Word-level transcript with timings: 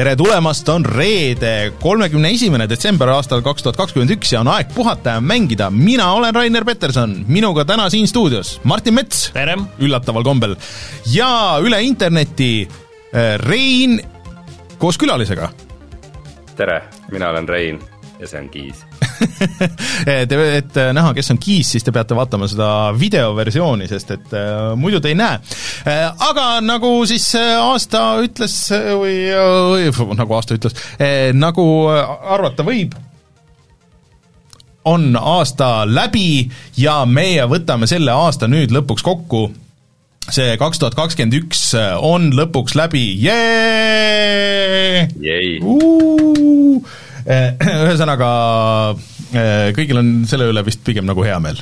tere 0.00 0.14
tulemast, 0.16 0.68
on 0.72 0.84
reede, 0.86 1.74
kolmekümne 1.82 2.30
esimene 2.32 2.64
detsember 2.70 3.10
aastal 3.12 3.42
kaks 3.44 3.66
tuhat 3.66 3.76
kakskümmend 3.76 4.14
üks 4.14 4.30
ja 4.32 4.40
on 4.40 4.48
aeg 4.48 4.70
puhata 4.72 5.18
ja 5.18 5.20
mängida. 5.20 5.68
mina 5.70 6.06
olen 6.16 6.32
Rainer 6.34 6.64
Peterson, 6.64 7.12
minuga 7.28 7.66
täna 7.68 7.90
siin 7.92 8.08
stuudios 8.08 8.54
Martin 8.64 8.96
Mets. 8.96 9.28
tere! 9.34 9.58
üllataval 9.78 10.24
kombel. 10.24 10.56
ja 11.12 11.58
üle 11.60 11.82
interneti 11.84 12.64
äh, 12.64 13.36
Rein 13.44 14.00
koos 14.78 14.96
külalisega. 14.96 15.50
tere, 16.56 16.80
mina 17.12 17.28
olen 17.34 17.48
Rein 17.48 17.82
ja 18.20 18.28
see 18.28 18.40
on 18.40 18.48
Kiis 18.48 18.89
Te, 20.30 20.38
et 20.56 20.78
näha, 20.94 21.12
kes 21.16 21.30
on 21.34 21.38
Kiis, 21.40 21.74
siis 21.74 21.84
te 21.84 21.92
peate 21.94 22.16
vaatama 22.16 22.48
seda 22.50 22.70
videoversiooni, 22.96 23.88
sest 23.90 24.14
et 24.16 24.34
äh, 24.36 24.72
muidu 24.80 25.00
te 25.02 25.12
ei 25.12 25.18
näe 25.18 25.38
äh,. 25.84 26.06
Aga 26.30 26.60
nagu 26.64 26.92
siis 27.08 27.26
äh, 27.38 27.54
aasta 27.60 28.20
ütles 28.24 28.56
või, 28.72 29.14
või 29.30 30.16
nagu 30.18 30.36
aasta 30.36 30.56
ütles 30.56 30.76
nagu 31.36 31.64
arvata 31.90 32.64
võib, 32.66 32.94
on 34.88 35.16
aasta 35.16 35.84
läbi 35.88 36.50
ja 36.80 37.02
meie 37.06 37.44
võtame 37.50 37.88
selle 37.90 38.12
aasta 38.16 38.48
nüüd 38.48 38.72
lõpuks 38.74 39.04
kokku 39.04 39.50
see 40.30 40.56
kaks 40.60 40.78
tuhat 40.80 40.94
kakskümmend 40.98 41.34
üks 41.40 41.62
on 42.06 42.30
lõpuks 42.36 42.76
läbi, 42.78 43.04
jee! 43.24 45.08
ühesõnaga, 47.84 48.30
kõigil 49.76 50.00
on 50.00 50.10
selle 50.30 50.48
üle 50.50 50.64
vist 50.66 50.82
pigem 50.86 51.08
nagu 51.08 51.24
hea 51.26 51.38
meel. 51.42 51.60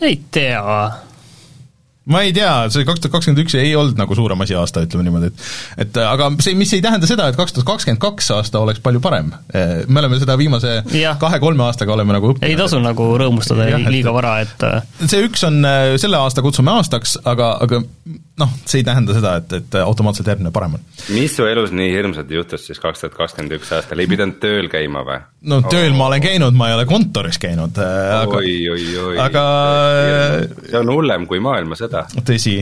ei 0.00 0.20
tea 0.32 0.64
ma 2.10 2.24
ei 2.26 2.34
tea, 2.36 2.52
see 2.72 2.86
kaks 2.88 3.04
tuhat 3.04 3.16
kakskümmend 3.16 3.44
üks 3.44 3.56
ei 3.60 3.74
olnud 3.78 3.98
nagu 4.00 4.16
suurem 4.18 4.44
asi 4.44 4.56
aasta, 4.58 4.84
ütleme 4.86 5.06
niimoodi, 5.06 5.30
et 5.30 5.86
et 5.86 6.00
aga 6.02 6.30
see, 6.42 6.56
mis 6.58 6.72
ei 6.76 6.82
tähenda 6.84 7.08
seda, 7.10 7.28
et 7.30 7.38
kaks 7.38 7.54
tuhat 7.56 7.68
kakskümmend 7.72 8.02
kaks 8.02 8.30
aasta 8.36 8.62
oleks 8.62 8.82
palju 8.84 9.02
parem. 9.04 9.32
me 9.52 10.02
oleme 10.02 10.20
seda 10.22 10.36
viimase 10.40 10.80
kahe-kolme 11.20 11.66
aastaga 11.66 11.94
oleme 11.96 12.16
nagu 12.16 12.32
õppinud. 12.32 12.48
ei 12.48 12.58
tasu 12.58 12.80
nagu 12.82 13.10
rõõmustada 13.20 13.68
ja, 13.70 13.80
liiga 13.90 14.14
vara, 14.14 14.38
et 14.44 14.66
see 15.06 15.22
üks 15.26 15.44
on, 15.48 15.62
selle 16.00 16.20
aasta 16.20 16.44
kutsume 16.44 16.72
aastaks, 16.78 17.18
aga, 17.28 17.54
aga 17.64 17.82
noh, 18.40 18.52
see 18.64 18.80
ei 18.80 18.86
tähenda 18.86 19.14
seda, 19.16 19.34
et, 19.40 19.52
et 19.60 19.76
automaatselt 19.82 20.30
järgmine 20.30 20.52
parem 20.54 20.78
on. 20.78 20.86
mis 21.14 21.34
su 21.36 21.46
elus 21.48 21.74
nii 21.76 21.90
hirmsat 21.92 22.30
juhtus 22.32 22.66
siis 22.68 22.80
kaks 22.82 23.04
tuhat 23.04 23.16
kakskümmend 23.18 23.58
üks 23.58 23.72
aastal, 23.76 24.00
ei 24.00 24.10
pidanud 24.10 24.40
tööl 24.42 24.70
käima 24.72 25.04
või? 25.06 25.20
no 25.50 25.60
tööl 25.66 25.92
oh. 25.92 25.98
ma 25.98 26.08
olen 26.10 26.24
käinud, 26.24 26.56
ma 26.56 26.70
ei 26.70 26.76
ole 26.78 26.86
kontoris 26.90 27.40
käinud, 27.42 27.80
aga 27.80 28.40
oi, 28.40 28.54
oi, 28.72 28.86
oi, 29.04 29.18
aga 29.20 29.44
see 30.66 30.78
on 30.80 30.92
hullem 30.94 31.26
kui 31.30 31.42
maailmasõda 31.44 31.99
seda. 32.08 32.24
tõsi, 32.26 32.56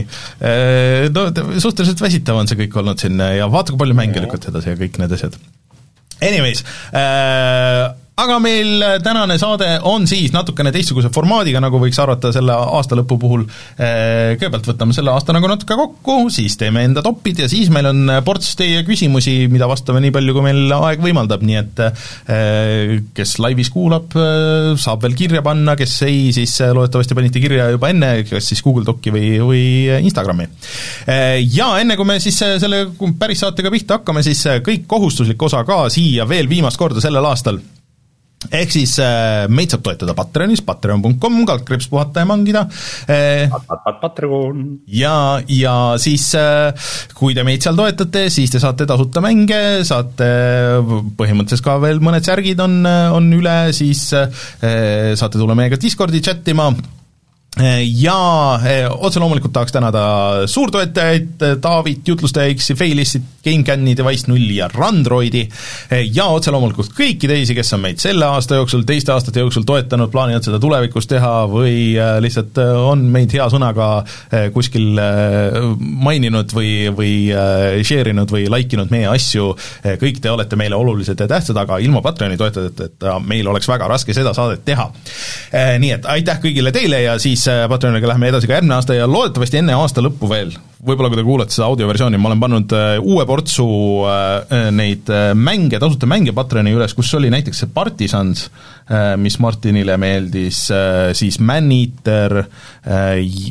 no 1.15 1.29
suhteliselt 1.61 2.03
väsitav 2.03 2.39
on 2.39 2.49
see 2.49 2.59
kõik 2.63 2.77
olnud 2.81 3.01
siin 3.01 3.19
ja 3.19 3.47
vaata, 3.51 3.73
kui 3.73 3.83
palju 3.83 3.97
mänge 3.97 4.23
lükati 4.23 4.51
edasi 4.51 4.73
ja 4.73 4.79
kõik 4.79 4.99
need 5.01 5.17
asjad. 5.17 5.39
Anyways 6.19 6.65
äh,, 6.91 7.89
aga 8.19 8.37
meil 8.43 8.83
tänane 9.03 9.37
saade 9.39 9.67
on 9.87 10.07
siis 10.09 10.33
natukene 10.35 10.71
teistsuguse 10.75 11.11
formaadiga, 11.13 11.61
nagu 11.63 11.79
võiks 11.81 11.99
arvata 12.01 12.31
selle 12.35 12.55
aastalõpu 12.55 13.17
puhul. 13.21 13.45
Eh, 13.79 14.35
kõigepealt 14.39 14.69
võtame 14.71 14.95
selle 14.95 15.13
aasta 15.13 15.35
nagu 15.35 15.49
natuke 15.49 15.77
kokku, 15.79 16.17
siis 16.33 16.57
teeme 16.59 16.83
enda 16.87 17.03
topid 17.05 17.43
ja 17.43 17.49
siis 17.51 17.71
meil 17.73 17.89
on 17.91 18.13
ports 18.25 18.55
teie 18.59 18.83
küsimusi, 18.87 19.47
mida 19.51 19.69
vastame 19.69 20.01
nii 20.03 20.13
palju, 20.15 20.35
kui 20.35 20.45
meil 20.49 20.75
aeg 20.79 21.03
võimaldab, 21.03 21.45
nii 21.45 21.59
et 21.59 21.83
kes 23.15 23.35
laivis 23.43 23.71
kuulab, 23.73 24.13
saab 24.79 25.03
veel 25.05 25.15
kirja 25.17 25.43
panna, 25.45 25.75
kes 25.79 25.95
ei, 26.07 26.29
siis 26.35 26.55
loodetavasti 26.61 27.17
panite 27.17 27.41
kirja 27.43 27.69
juba 27.73 27.91
enne, 27.93 28.11
kas 28.27 28.51
siis 28.51 28.63
Google 28.65 28.85
Doci 28.87 29.13
või, 29.13 29.31
või 29.43 29.63
Instagrami. 30.03 30.47
Ja 31.55 31.71
enne, 31.81 31.97
kui 31.99 32.07
me 32.07 32.19
siis 32.23 32.37
selle 32.39 32.85
päris 33.19 33.43
saatega 33.45 33.71
pihta 33.73 33.99
hakkame, 33.99 34.23
siis 34.25 34.45
kõik 34.65 34.87
kohustuslik 34.89 35.49
osa 35.49 35.63
ka 35.67 35.85
siia 35.93 36.27
veel 36.29 36.49
viimast 36.51 36.79
korda 36.79 37.03
sellel 37.03 37.25
aastal 37.29 37.61
ehk 38.47 38.71
siis 38.71 38.93
äh, 39.03 39.49
meid 39.51 39.73
saab 39.73 39.83
toetada 39.83 40.15
Patreonis, 40.15 40.61
patreon.com, 40.65 41.41
kaldkriips 41.49 41.89
puhata 41.91 42.23
ja 42.23 42.29
mangida 42.29 42.65
äh,. 43.11 43.51
Patreon. 43.99 44.61
ja, 44.87 45.41
ja 45.51 45.75
siis 45.99 46.29
äh, 46.39 46.71
kui 47.17 47.35
te 47.35 47.43
meid 47.47 47.65
seal 47.65 47.75
toetate, 47.79 48.27
siis 48.31 48.53
te 48.53 48.61
saate 48.63 48.87
tasuta 48.89 49.23
mänge, 49.23 49.83
saate 49.87 50.29
põhimõtteliselt 51.19 51.65
ka 51.65 51.75
veel 51.83 51.99
mõned 52.03 52.23
särgid 52.25 52.63
on, 52.63 52.79
on 52.87 53.27
üle, 53.35 53.57
siis 53.75 54.07
äh, 54.15 54.31
saate 55.19 55.35
tulla 55.35 55.57
meiega 55.59 55.79
Discordi 55.79 56.23
chat 56.23 56.47
ima 56.53 56.71
ja 57.83 58.59
eh, 58.63 58.85
otse 58.87 59.19
loomulikult 59.19 59.53
tahaks 59.53 59.73
tänada 59.73 60.01
suurtoetajaid, 60.47 61.45
Taavit, 61.61 62.07
jutlustaja 62.07 62.53
X-i, 62.53 62.75
Failistit, 62.77 63.25
GameCami, 63.45 63.95
Device 63.97 64.29
nulli 64.29 64.57
ja 64.59 64.67
Randroidi 64.71 65.41
eh, 65.45 66.05
ja 66.13 66.27
otse 66.33 66.51
loomulikult 66.53 66.93
kõiki 66.97 67.29
teisi, 67.29 67.55
kes 67.57 67.73
on 67.77 67.83
meid 67.83 68.01
selle 68.01 68.27
aasta 68.27 68.59
jooksul, 68.59 68.85
teiste 68.87 69.13
aastate 69.13 69.43
jooksul 69.43 69.65
toetanud, 69.67 70.11
plaanivad 70.11 70.45
seda 70.45 70.59
tulevikus 70.61 71.07
teha 71.09 71.33
või 71.51 71.75
eh, 71.95 72.17
lihtsalt 72.23 72.59
on 72.59 73.05
meid 73.13 73.33
hea 73.35 73.47
sõnaga 73.51 73.89
kuskil 74.53 74.99
maininud 75.79 76.51
või, 76.53 76.71
või 76.95 77.13
share 77.85 78.13
inud 78.13 78.31
või 78.31 78.45
like 78.51 78.75
inud 78.75 78.91
meie 78.93 79.07
asju, 79.09 79.51
kõik 80.01 80.19
te 80.21 80.31
olete 80.31 80.57
meile 80.59 80.77
olulised 80.77 81.19
ja 81.19 81.27
tähtsad, 81.29 81.57
aga 81.59 81.79
ilma 81.83 82.01
Patreoni 82.05 82.37
toetajateta 82.39 83.17
meil 83.23 83.47
oleks 83.49 83.69
väga 83.69 83.87
raske 83.89 84.15
seda 84.15 84.33
saadet 84.37 84.63
teha. 84.67 84.89
Nii 85.81 85.93
et 85.95 86.09
aitäh 86.09 86.41
kõigile 86.43 86.73
teile 86.75 87.01
ja 87.03 87.17
siis 87.21 87.45
Patreoniga 87.69 88.11
läheme 88.11 88.31
edasi 88.33 88.49
ka 88.49 88.57
järgmine 88.57 88.77
aasta 88.79 88.97
ja 88.97 89.07
loodetavasti 89.09 89.61
enne 89.63 89.77
aasta 89.77 90.03
lõppu 90.05 90.29
veel, 90.31 90.53
võib-olla 90.79 91.09
kui 91.11 91.19
te 91.19 91.25
kuulate 91.27 91.53
seda 91.53 91.67
audioversiooni, 91.67 92.19
ma 92.21 92.29
olen 92.29 92.41
pannud 92.41 92.73
äh, 92.75 92.89
uue 93.03 93.25
portsu 93.27 93.65
äh, 94.07 94.69
neid 94.75 95.09
äh, 95.11 95.31
mänge, 95.35 95.79
tasuta 95.81 96.07
mänge 96.07 96.31
Patreoni 96.35 96.71
üles, 96.75 96.95
kus 96.95 97.11
oli 97.19 97.31
näiteks 97.33 97.63
see 97.63 97.71
Partisans, 97.73 98.47
mis 99.21 99.35
Martinile 99.37 99.99
meeldis, 100.01 100.63
siis 101.13 101.35
Man-Eater, 101.45 102.39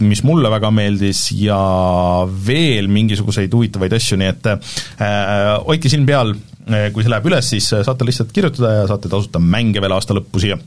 mis 0.02 0.24
mulle 0.26 0.50
väga 0.50 0.72
meeldis, 0.74 1.20
ja 1.38 1.58
veel 2.26 2.90
mingisuguseid 2.90 3.54
huvitavaid 3.54 3.94
asju, 3.94 4.18
nii 4.18 4.30
et 4.32 4.48
hoidke 5.62 5.92
silm 5.92 6.08
peal, 6.08 6.34
kui 6.90 7.06
see 7.06 7.12
läheb 7.12 7.30
üles, 7.30 7.52
siis 7.54 7.70
saate 7.70 8.08
lihtsalt 8.08 8.34
kirjutada 8.34 8.72
ja 8.80 8.88
saate 8.90 9.12
tasuta 9.12 9.38
mänge 9.38 9.78
veel 9.84 9.94
aasta 9.94 10.18
lõppu 10.18 10.42
siia 10.42 10.58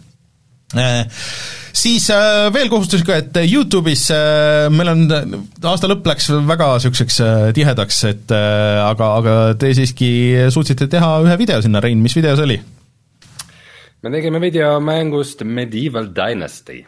siis 1.74 2.09
äh, 2.14 2.50
veel 2.54 2.70
kohustuslik, 2.72 3.09
et 3.16 3.40
YouTube'is 3.42 4.06
äh, 4.16 4.68
meil 4.74 4.92
on, 4.92 5.04
aasta 5.12 5.90
lõpp 5.90 6.08
läks 6.12 6.30
väga 6.48 6.70
niisuguseks 6.76 7.20
äh, 7.24 7.48
tihedaks, 7.56 8.04
et 8.09 8.34
aga, 8.36 9.09
aga 9.20 9.36
te 9.59 9.72
siiski 9.78 10.12
suutsite 10.54 10.90
teha 10.92 11.12
ühe 11.26 11.36
video 11.40 11.62
sinna, 11.64 11.81
Rein, 11.84 12.02
mis 12.04 12.16
video 12.18 12.36
see 12.38 12.48
oli? 12.48 12.58
me 14.02 14.14
tegime 14.14 14.42
video 14.42 14.80
mängust 14.81 15.44
Medieval 15.46 16.10
Dynasty. 16.16 16.80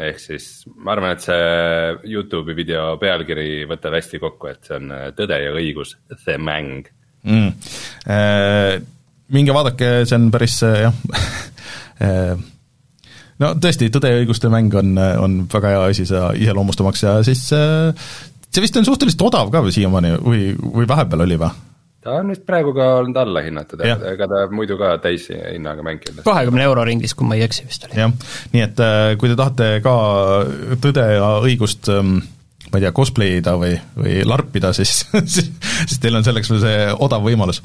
Ehk 0.00 0.20
siis 0.22 0.44
ma 0.78 0.94
arvan, 0.94 1.16
et 1.16 1.24
see 1.24 2.12
Youtube'i 2.12 2.54
video 2.56 2.94
pealkiri 3.00 3.66
võtab 3.68 3.98
hästi 3.98 4.20
kokku, 4.22 4.52
et 4.52 4.62
see 4.64 4.78
on 4.78 4.94
Tõde 5.18 5.40
ja 5.42 5.50
õigus, 5.52 5.96
The 6.14 6.38
Mäng 6.38 6.86
mm.. 7.26 8.86
Minge 9.34 9.54
vaadake, 9.54 9.90
see 10.06 10.16
on 10.16 10.30
päris 10.32 10.56
jah 10.62 10.94
no 13.40 13.54
tõesti, 13.60 13.90
Tõde 13.92 14.12
ja 14.12 14.20
õiguste 14.20 14.50
mäng 14.52 14.74
on, 14.78 14.92
on 14.98 15.40
väga 15.52 15.74
hea 15.74 15.88
asi 15.90 16.06
seda 16.08 16.30
iseloomustamaks 16.38 17.06
ja 17.06 17.16
siis 17.26 17.46
äh, 17.56 18.12
see 18.50 18.64
vist 18.64 18.78
on 18.78 18.86
suhteliselt 18.86 19.26
odav 19.30 19.50
ka 19.52 19.64
siiamaani 19.70 20.16
või, 20.20 20.46
või 20.60 20.88
vahepeal 20.90 21.26
oli 21.26 21.38
või? 21.40 21.50
ta 22.00 22.16
on 22.16 22.32
vist 22.32 22.46
praegu 22.48 22.72
ka 22.76 22.86
olnud 23.02 23.18
allahinnatud, 23.20 23.82
ega 23.84 24.28
ta 24.30 24.42
muidu 24.52 24.78
ka 24.80 24.94
täishinnaga 25.04 25.84
mäng 25.84 26.00
kindlasti. 26.00 26.26
kahekümne 26.28 26.64
euro 26.64 26.84
ringis, 26.88 27.14
kui 27.14 27.28
ma 27.28 27.36
ei 27.36 27.44
eksi 27.44 27.66
vist 27.68 27.84
oli. 27.88 27.98
jah, 28.00 28.12
nii 28.54 28.66
et 28.66 28.84
äh, 28.84 29.14
kui 29.20 29.32
te 29.32 29.38
tahate 29.40 29.72
ka 29.84 29.94
tõde 30.80 31.06
ja 31.12 31.32
õigust 31.44 31.90
ähm, 31.92 32.20
ma 32.70 32.78
ei 32.78 32.86
tea, 32.86 32.94
cosplay 32.96 33.40
ida 33.40 33.56
või, 33.60 33.74
või 33.98 34.20
larpida, 34.28 34.72
siis 34.76 35.02
siis 35.34 36.00
teil 36.00 36.16
on 36.16 36.26
selleks 36.26 36.52
veel 36.52 36.62
see 36.64 36.84
odav 37.08 37.24
võimalus 37.26 37.62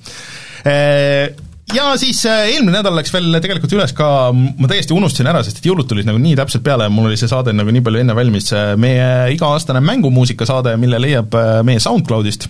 äh, 0.67 1.31
ja 1.73 1.87
siis 1.97 2.21
äh, 2.29 2.51
eelmine 2.53 2.77
nädal 2.77 2.95
läks 2.97 3.13
veel 3.13 3.39
tegelikult 3.41 3.73
üles 3.77 3.95
ka, 3.97 4.09
ma 4.33 4.69
täiesti 4.69 4.93
unustasin 4.95 5.31
ära, 5.31 5.41
sest 5.45 5.61
et 5.61 5.69
jõulud 5.69 5.89
tulid 5.89 6.07
nagu 6.09 6.21
nii 6.21 6.35
täpselt 6.37 6.65
peale 6.65 6.89
ja 6.89 6.93
mul 6.93 7.09
oli 7.09 7.17
see 7.19 7.31
saade 7.31 7.55
nagu 7.55 7.73
nii 7.73 7.85
palju 7.85 8.03
enne 8.03 8.17
valmis, 8.17 8.51
meie 8.81 9.09
iga-aastane 9.35 9.81
mängumuusika 9.85 10.47
saade, 10.49 10.75
mille 10.81 11.01
leiab 11.01 11.33
äh, 11.39 11.57
meie 11.65 11.81
SoundCloudist 11.83 12.49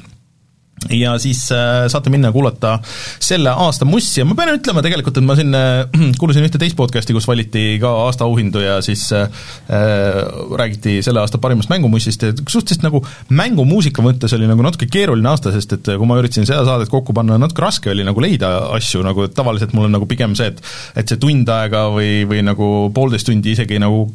ja 0.94 1.16
siis 1.22 1.48
äh, 1.54 1.86
saate 1.92 2.12
minna 2.14 2.32
kuulata 2.32 2.78
selle 3.20 3.50
aasta 3.50 3.88
mussi. 3.88 4.20
Ja 4.22 4.26
ma 4.28 4.38
pean 4.38 4.54
ütlema 4.56 4.84
tegelikult, 4.86 5.18
et 5.18 5.26
ma 5.26 5.38
siin 5.38 5.56
äh, 5.58 5.86
kuulasin 6.22 6.46
ühte 6.46 6.62
teist 6.62 6.78
podcast'i, 6.78 7.16
kus 7.16 7.28
valiti 7.30 7.66
ka 7.82 7.92
aasta 8.06 8.28
auhindu 8.28 8.62
ja 8.64 8.78
siis 8.86 9.08
äh, 9.16 9.30
äh, 9.70 10.20
räägiti 10.60 11.00
selle 11.06 11.24
aasta 11.24 11.42
parimast 11.42 11.72
mängumussist. 11.74 12.28
Ja 12.28 12.36
suhteliselt 12.36 12.86
nagu 12.86 13.02
mängumuusika 13.30 14.06
mõttes 14.06 14.36
oli 14.38 14.50
nagu 14.50 14.66
natuke 14.66 14.90
keeruline 14.92 15.32
aasta, 15.32 15.54
sest 15.56 15.78
et 15.80 15.94
kui 15.96 16.10
ma 16.10 16.20
üritasin 16.22 16.48
seda 16.48 16.66
saadet 16.68 16.92
kokku 16.94 17.16
panna, 17.16 17.40
natuke 17.42 17.66
raske 17.66 17.94
oli 17.94 18.06
nagu 18.08 18.24
leida 18.24 18.52
asju, 18.76 19.04
nagu 19.06 19.30
tavaliselt 19.34 19.74
mul 19.76 19.90
on 19.90 19.98
nagu 19.98 20.10
pigem 20.10 20.38
see, 20.38 20.52
et 20.54 20.62
et 20.96 21.10
see 21.10 21.22
tund 21.22 21.50
aega 21.52 21.88
või, 21.94 22.24
või 22.30 22.44
nagu 22.46 22.70
poolteist 22.94 23.28
tundi 23.30 23.56
isegi 23.56 23.80
nagu 23.82 24.06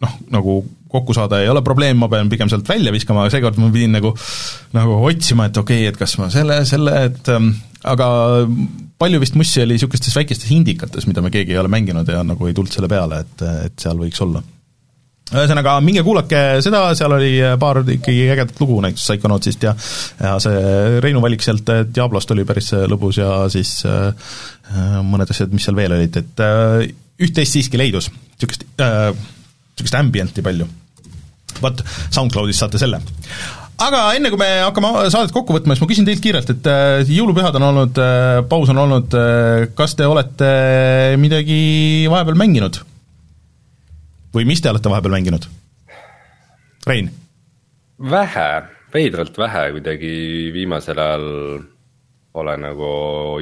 noh, 0.00 0.14
nagu 0.32 0.60
kokku 0.90 1.16
saada 1.16 1.40
ei 1.42 1.48
ole 1.52 1.62
probleem, 1.66 1.98
ma 2.00 2.10
pean 2.12 2.30
pigem 2.32 2.50
sealt 2.52 2.68
välja 2.68 2.92
viskama, 2.94 3.24
aga 3.24 3.34
seekord 3.36 3.58
ma 3.62 3.70
pidin 3.74 3.96
nagu 3.98 4.12
nagu 4.76 5.00
otsima, 5.08 5.48
et 5.50 5.58
okei 5.60 5.84
okay,, 5.84 5.94
et 5.94 6.00
kas 6.00 6.16
ma 6.20 6.30
selle, 6.32 6.62
selle, 6.68 6.94
et 7.10 7.32
ähm, 7.34 7.52
aga 7.88 8.06
palju 9.00 9.20
vist 9.22 9.36
mussi 9.38 9.62
oli 9.64 9.76
niisugustes 9.78 10.16
väikestes 10.16 10.50
indikates, 10.54 11.08
mida 11.08 11.24
me 11.24 11.32
keegi 11.32 11.54
ei 11.54 11.60
ole 11.62 11.72
mänginud 11.72 12.08
ja 12.08 12.24
nagu 12.26 12.48
ei 12.48 12.56
tulnud 12.56 12.72
selle 12.74 12.90
peale, 12.90 13.22
et, 13.24 13.44
et 13.70 13.86
seal 13.86 14.00
võiks 14.00 14.20
olla 14.26 14.42
ühesõnaga, 15.30 15.76
minge 15.84 16.02
kuulake 16.02 16.38
seda, 16.64 16.82
seal 16.98 17.14
oli 17.14 17.34
paar 17.60 17.82
ikkagi 17.84 18.24
ägedat 18.34 18.58
lugu 18.62 18.80
näiteks 18.82 19.04
Psychonautsist 19.06 19.62
ja 19.62 19.74
ja 20.18 20.32
see 20.42 20.98
Reinu 21.04 21.22
valik 21.22 21.44
sealt 21.44 21.70
Diablost 21.94 22.34
oli 22.34 22.46
päris 22.48 22.72
lõbus 22.90 23.20
ja 23.20 23.30
siis 23.52 23.76
äh, 23.86 24.10
mõned 25.06 25.30
asjad, 25.30 25.54
mis 25.54 25.68
seal 25.68 25.78
veel 25.78 25.94
olid, 25.94 26.18
et 26.18 26.42
äh, 26.42 26.90
üht-teist 27.20 27.56
siiski 27.56 27.78
leidus, 27.78 28.10
niisugust 28.10 28.66
äh,, 28.82 29.12
niisugust 29.76 29.98
ambienti 30.00 30.44
palju. 30.44 30.66
Vot, 31.62 31.82
SoundCloudist 32.10 32.64
saate 32.64 32.80
selle 32.82 33.02
aga 33.80 34.00
enne, 34.16 34.30
kui 34.32 34.40
me 34.40 34.48
hakkame 34.64 35.06
saadet 35.12 35.32
kokku 35.34 35.54
võtma, 35.56 35.74
siis 35.74 35.84
ma 35.84 35.88
küsin 35.90 36.08
teilt 36.08 36.22
kiirelt, 36.24 36.52
et 36.52 36.68
äh, 36.70 37.00
jõulupühad 37.08 37.56
on 37.58 37.66
olnud, 37.70 38.00
äh, 38.02 38.40
paus 38.50 38.72
on 38.72 38.82
olnud, 38.82 39.16
äh, 39.16 39.68
kas 39.76 39.96
te 39.98 40.08
olete 40.08 40.50
midagi 41.20 41.60
vahepeal 42.12 42.38
mänginud? 42.40 42.82
või 44.30 44.44
mis 44.46 44.60
te 44.62 44.70
olete 44.70 44.90
vahepeal 44.92 45.16
mänginud? 45.16 45.48
Rein? 46.86 47.10
vähe, 48.10 48.48
veidralt 48.94 49.36
vähe 49.38 49.64
kuidagi 49.74 50.12
viimasel 50.54 51.00
ajal 51.02 51.26
pole 52.30 52.54
nagu 52.62 52.90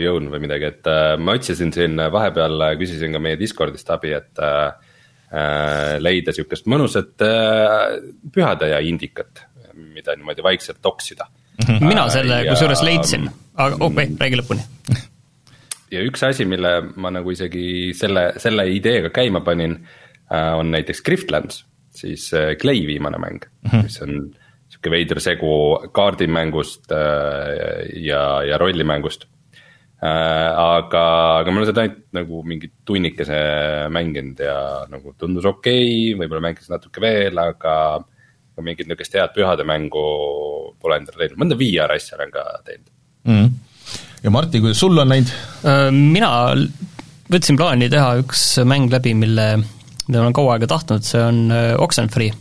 jõudnud 0.01 0.33
või 0.33 0.47
midagi, 0.47 0.71
et 0.71 0.89
ma 1.21 1.35
otsisin 1.37 1.75
siin 1.75 2.01
vahepeal, 2.13 2.57
küsisin 2.81 3.13
ka 3.13 3.21
meie 3.21 3.37
Discordist 3.37 3.91
abi, 3.93 4.15
et 4.17 4.41
äh, 4.41 4.88
leida 6.01 6.33
sihukest 6.33 6.69
mõnusat 6.71 7.25
äh, 7.25 7.99
pühadeaja 8.33 8.81
indikat, 8.89 9.45
mida 9.77 10.17
niimoodi 10.17 10.43
vaikselt 10.43 10.81
toksida. 10.83 11.29
mina 11.81 12.09
selle 12.13 12.45
ja... 12.45 12.53
kusjuures 12.55 12.83
leidsin, 12.87 13.29
aga 13.57 13.77
okei 13.81 14.09
okay,, 14.09 14.17
räägi 14.21 14.41
lõpuni 14.41 14.65
ja 15.93 16.03
üks 16.07 16.25
asi, 16.27 16.47
mille 16.49 16.73
ma 17.01 17.13
nagu 17.15 17.33
isegi 17.33 17.95
selle, 17.97 18.33
selle 18.41 18.69
ideega 18.73 19.11
käima 19.15 19.43
panin 19.45 19.79
äh,, 19.79 20.53
on 20.59 20.73
näiteks 20.75 21.03
Griftlands, 21.07 21.65
siis 21.95 22.29
äh, 22.37 22.55
Clay 22.61 22.87
viimane 22.87 23.19
mäng 23.19 23.41
mm, 23.45 23.71
-hmm. 23.71 23.89
mis 23.89 24.03
on 24.03 24.15
sihuke 24.69 24.93
veider 24.93 25.21
segu 25.21 25.53
kaardimängust 25.93 26.93
äh, 26.93 27.89
ja, 28.05 28.43
ja 28.45 28.59
rollimängust 28.59 29.25
äh,. 29.25 29.38
Aga, 29.99 31.03
aga 31.41 31.51
ma 31.51 31.59
olen 31.59 31.67
seda 31.67 31.83
ainult 31.83 32.05
nagu 32.15 32.43
mingi 32.47 32.71
tunnikese 32.87 33.39
mänginud 33.91 34.43
ja 34.45 34.59
nagu 34.91 35.15
tundus 35.19 35.49
okei 35.49 36.13
okay,, 36.13 36.19
võib-olla 36.21 36.45
mängiks 36.45 36.71
natuke 36.71 37.03
veel, 37.03 37.39
aga. 37.39 37.75
aga 37.99 38.67
mingit 38.67 38.87
nihukest 38.91 39.15
head 39.15 39.35
pühade 39.35 39.67
mängu 39.67 40.05
pole 40.83 41.01
endale 41.01 41.25
leidnud, 41.25 41.41
mõnda 41.43 41.59
VR 41.59 41.95
asja 41.95 42.17
olen 42.19 42.31
ka 42.35 42.45
teinud 42.67 42.89
mm. 43.27 43.35
-hmm. 43.35 43.99
ja 44.23 44.35
Martti, 44.35 44.63
kuidas 44.63 44.81
sul 44.83 44.99
on 44.99 45.15
läinud? 45.15 45.35
Äh, 45.67 45.89
mina 45.95 46.31
võtsin 47.31 47.59
plaani 47.59 47.91
teha 47.91 48.17
üks 48.23 48.45
mäng 48.67 48.91
läbi, 48.93 49.15
mille, 49.19 49.49
mida 50.07 50.19
ma 50.19 50.29
olen 50.29 50.37
kaua 50.39 50.57
aega 50.57 50.71
tahtnud, 50.71 51.07
see 51.07 51.23
on 51.23 51.49
äh, 51.51 51.75
Oxenfree 51.79 52.33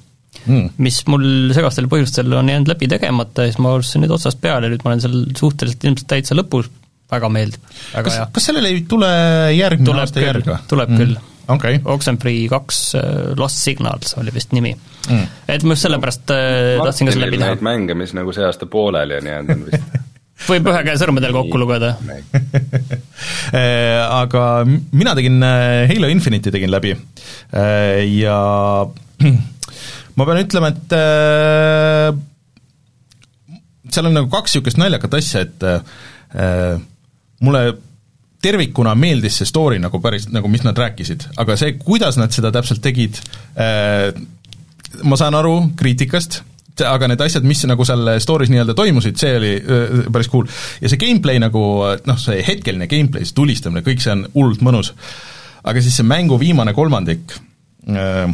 mm. 0.46 0.74
mis 0.78 1.00
mul 1.12 1.54
segastel 1.56 1.90
põhjustel 1.92 2.34
on 2.38 2.50
jäänud 2.52 2.70
läbi 2.72 2.90
tegemata 2.92 3.46
ja 3.46 3.52
siis 3.52 3.62
ma 3.62 3.74
alustasin 3.74 4.06
nüüd 4.06 4.14
otsast 4.16 4.42
peale, 4.44 4.70
nüüd 4.72 4.84
ma 4.86 4.94
olen 4.94 5.04
seal 5.04 5.18
suhteliselt 5.38 5.86
ilmselt 5.90 6.10
täitsa 6.12 6.38
lõpus, 6.38 6.70
väga 7.12 7.32
meeldib, 7.32 7.64
väga 7.94 8.04
kas, 8.08 8.20
hea. 8.20 8.28
kas 8.36 8.50
sellele 8.50 8.74
ei 8.74 8.84
tule 8.90 9.10
järgmine 9.56 9.90
tuleb 9.90 10.04
aasta 10.04 10.24
järg 10.24 10.52
või? 10.52 10.60
tuleb 10.72 10.94
mm. 10.94 11.02
küll. 11.02 11.18
Okay. 11.48 11.78
Oxenfree 11.88 12.50
kaks 12.52 12.80
uh, 13.00 13.04
Lost 13.40 13.62
Signals 13.64 14.18
oli 14.20 14.34
vist 14.36 14.52
nimi 14.52 14.74
mm.. 14.74 15.22
et 15.48 15.64
ma 15.64 15.78
just 15.78 15.86
sellepärast 15.86 16.34
uh, 16.36 16.82
tahtsin 16.82 17.08
ka 17.08 17.14
selle 17.16 17.30
läbi 17.30 17.40
teha. 17.40 17.56
Mänge, 17.64 17.96
mis 17.96 18.12
nagu 18.18 18.36
see 18.36 18.44
aasta 18.44 18.68
pooleli 18.68 19.16
on 19.22 19.30
jäänud, 19.32 19.54
on 19.56 19.64
vist 19.70 19.96
võib 20.50 20.68
ühe 20.68 20.82
käe 20.90 21.00
sõrmedel 21.00 21.32
kokku 21.38 21.62
lugeda 21.62 21.94
äh, 23.56 24.04
aga 24.04 24.44
mina 24.68 25.16
tegin 25.16 25.40
Halo 25.40 26.12
Infinite'i 26.12 26.52
tegin 26.58 26.74
läbi 26.76 26.92
ja 28.20 28.42
ma 30.18 30.26
pean 30.26 30.42
ütlema, 30.42 30.72
et 30.74 30.96
äh, 30.98 32.12
seal 33.94 34.10
on 34.10 34.18
nagu 34.18 34.30
kaks 34.34 34.56
niisugust 34.56 34.80
naljakat 34.82 35.18
asja, 35.20 35.44
et 35.46 35.66
äh, 35.68 36.78
mulle 37.46 37.62
tervikuna 38.44 38.94
meeldis 38.98 39.40
see 39.42 39.50
story 39.50 39.80
nagu 39.82 40.00
päris, 40.02 40.28
nagu 40.34 40.50
mis 40.52 40.64
nad 40.66 40.78
rääkisid, 40.78 41.30
aga 41.42 41.58
see, 41.60 41.78
kuidas 41.82 42.20
nad 42.20 42.34
seda 42.34 42.52
täpselt 42.54 42.84
tegid 42.86 43.18
äh,, 43.58 44.12
ma 45.08 45.18
saan 45.20 45.36
aru 45.38 45.56
kriitikast, 45.78 46.42
aga 46.86 47.10
need 47.10 47.22
asjad, 47.26 47.46
mis 47.50 47.64
nagu 47.70 47.86
seal 47.88 48.14
story's 48.22 48.52
nii-öelda 48.54 48.76
toimusid, 48.78 49.18
see 49.20 49.34
oli 49.40 49.54
äh, 49.58 50.04
päris 50.14 50.30
cool. 50.34 50.46
ja 50.82 50.92
see 50.92 51.02
gameplay 51.02 51.42
nagu 51.42 51.64
noh, 52.08 52.22
see 52.22 52.44
hetkeline 52.46 52.90
gameplay, 52.92 53.26
see 53.26 53.38
tulistamine, 53.38 53.86
kõik 53.86 54.04
see 54.06 54.14
on 54.14 54.28
hullult 54.36 54.64
mõnus. 54.66 54.94
aga 55.68 55.82
siis 55.84 55.98
see 56.00 56.08
mängu 56.08 56.38
viimane 56.42 56.76
kolmandik 56.78 57.34
äh,, 57.90 58.30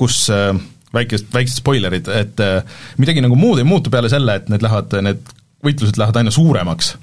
kus 0.00 0.22
äh, 0.32 0.54
väikest, 0.94 1.28
väiksed 1.34 1.60
spoilerid, 1.64 2.08
et 2.14 2.40
äh, 2.46 2.62
midagi 3.02 3.26
nagu 3.26 3.36
muud 3.38 3.58
ei 3.58 3.66
muutu 3.66 3.90
peale 3.90 4.10
selle, 4.12 4.38
et 4.38 4.48
need 4.52 4.62
lähevad, 4.64 5.00
need 5.02 5.34
võitlused 5.66 5.98
lähevad 5.98 6.22
aina 6.22 6.32
suuremaks 6.34 6.94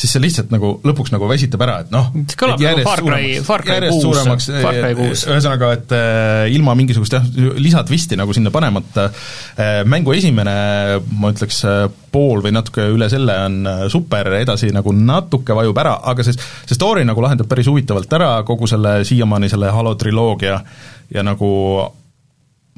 siis 0.00 0.14
see 0.14 0.22
lihtsalt 0.22 0.52
nagu 0.52 0.72
lõpuks 0.86 1.12
nagu 1.12 1.28
väsitab 1.28 1.62
ära, 1.66 1.76
et 1.84 1.92
noh, 1.92 2.08
nagu 2.14 2.84
Far 2.86 3.02
Cry, 3.04 3.32
Far 3.44 3.64
Cry 3.66 3.90
kuus, 3.90 4.46
Far 4.48 4.78
Cry 4.78 4.96
kuus. 4.96 5.24
ühesõnaga, 5.28 5.72
et 5.76 5.94
äh, 5.96 6.44
ilma 6.56 6.74
mingisugust 6.78 7.16
jah, 7.18 7.26
lisatvisti 7.60 8.18
nagu 8.20 8.34
sinna 8.36 8.52
panemata 8.54 9.08
äh,, 9.10 9.82
mängu 9.88 10.14
esimene, 10.16 10.54
ma 11.20 11.32
ütleks 11.34 11.62
äh,, 11.68 11.82
pool 12.10 12.42
või 12.44 12.54
natuke 12.56 12.88
üle 12.90 13.10
selle 13.12 13.36
on 13.46 13.60
super, 13.92 14.32
edasi 14.40 14.72
nagu 14.74 14.94
natuke 14.96 15.54
vajub 15.54 15.78
ära, 15.84 15.94
aga 16.10 16.26
see, 16.26 16.34
see 16.64 16.78
story 16.78 17.04
nagu 17.06 17.22
lahendab 17.22 17.50
päris 17.50 17.68
huvitavalt 17.70 18.18
ära 18.18 18.32
kogu 18.48 18.66
selle 18.70 19.00
siiamaani 19.06 19.52
selle 19.52 19.70
Halo 19.70 19.94
triloogia 20.00 20.58
ja 21.10 21.22
nagu 21.26 21.50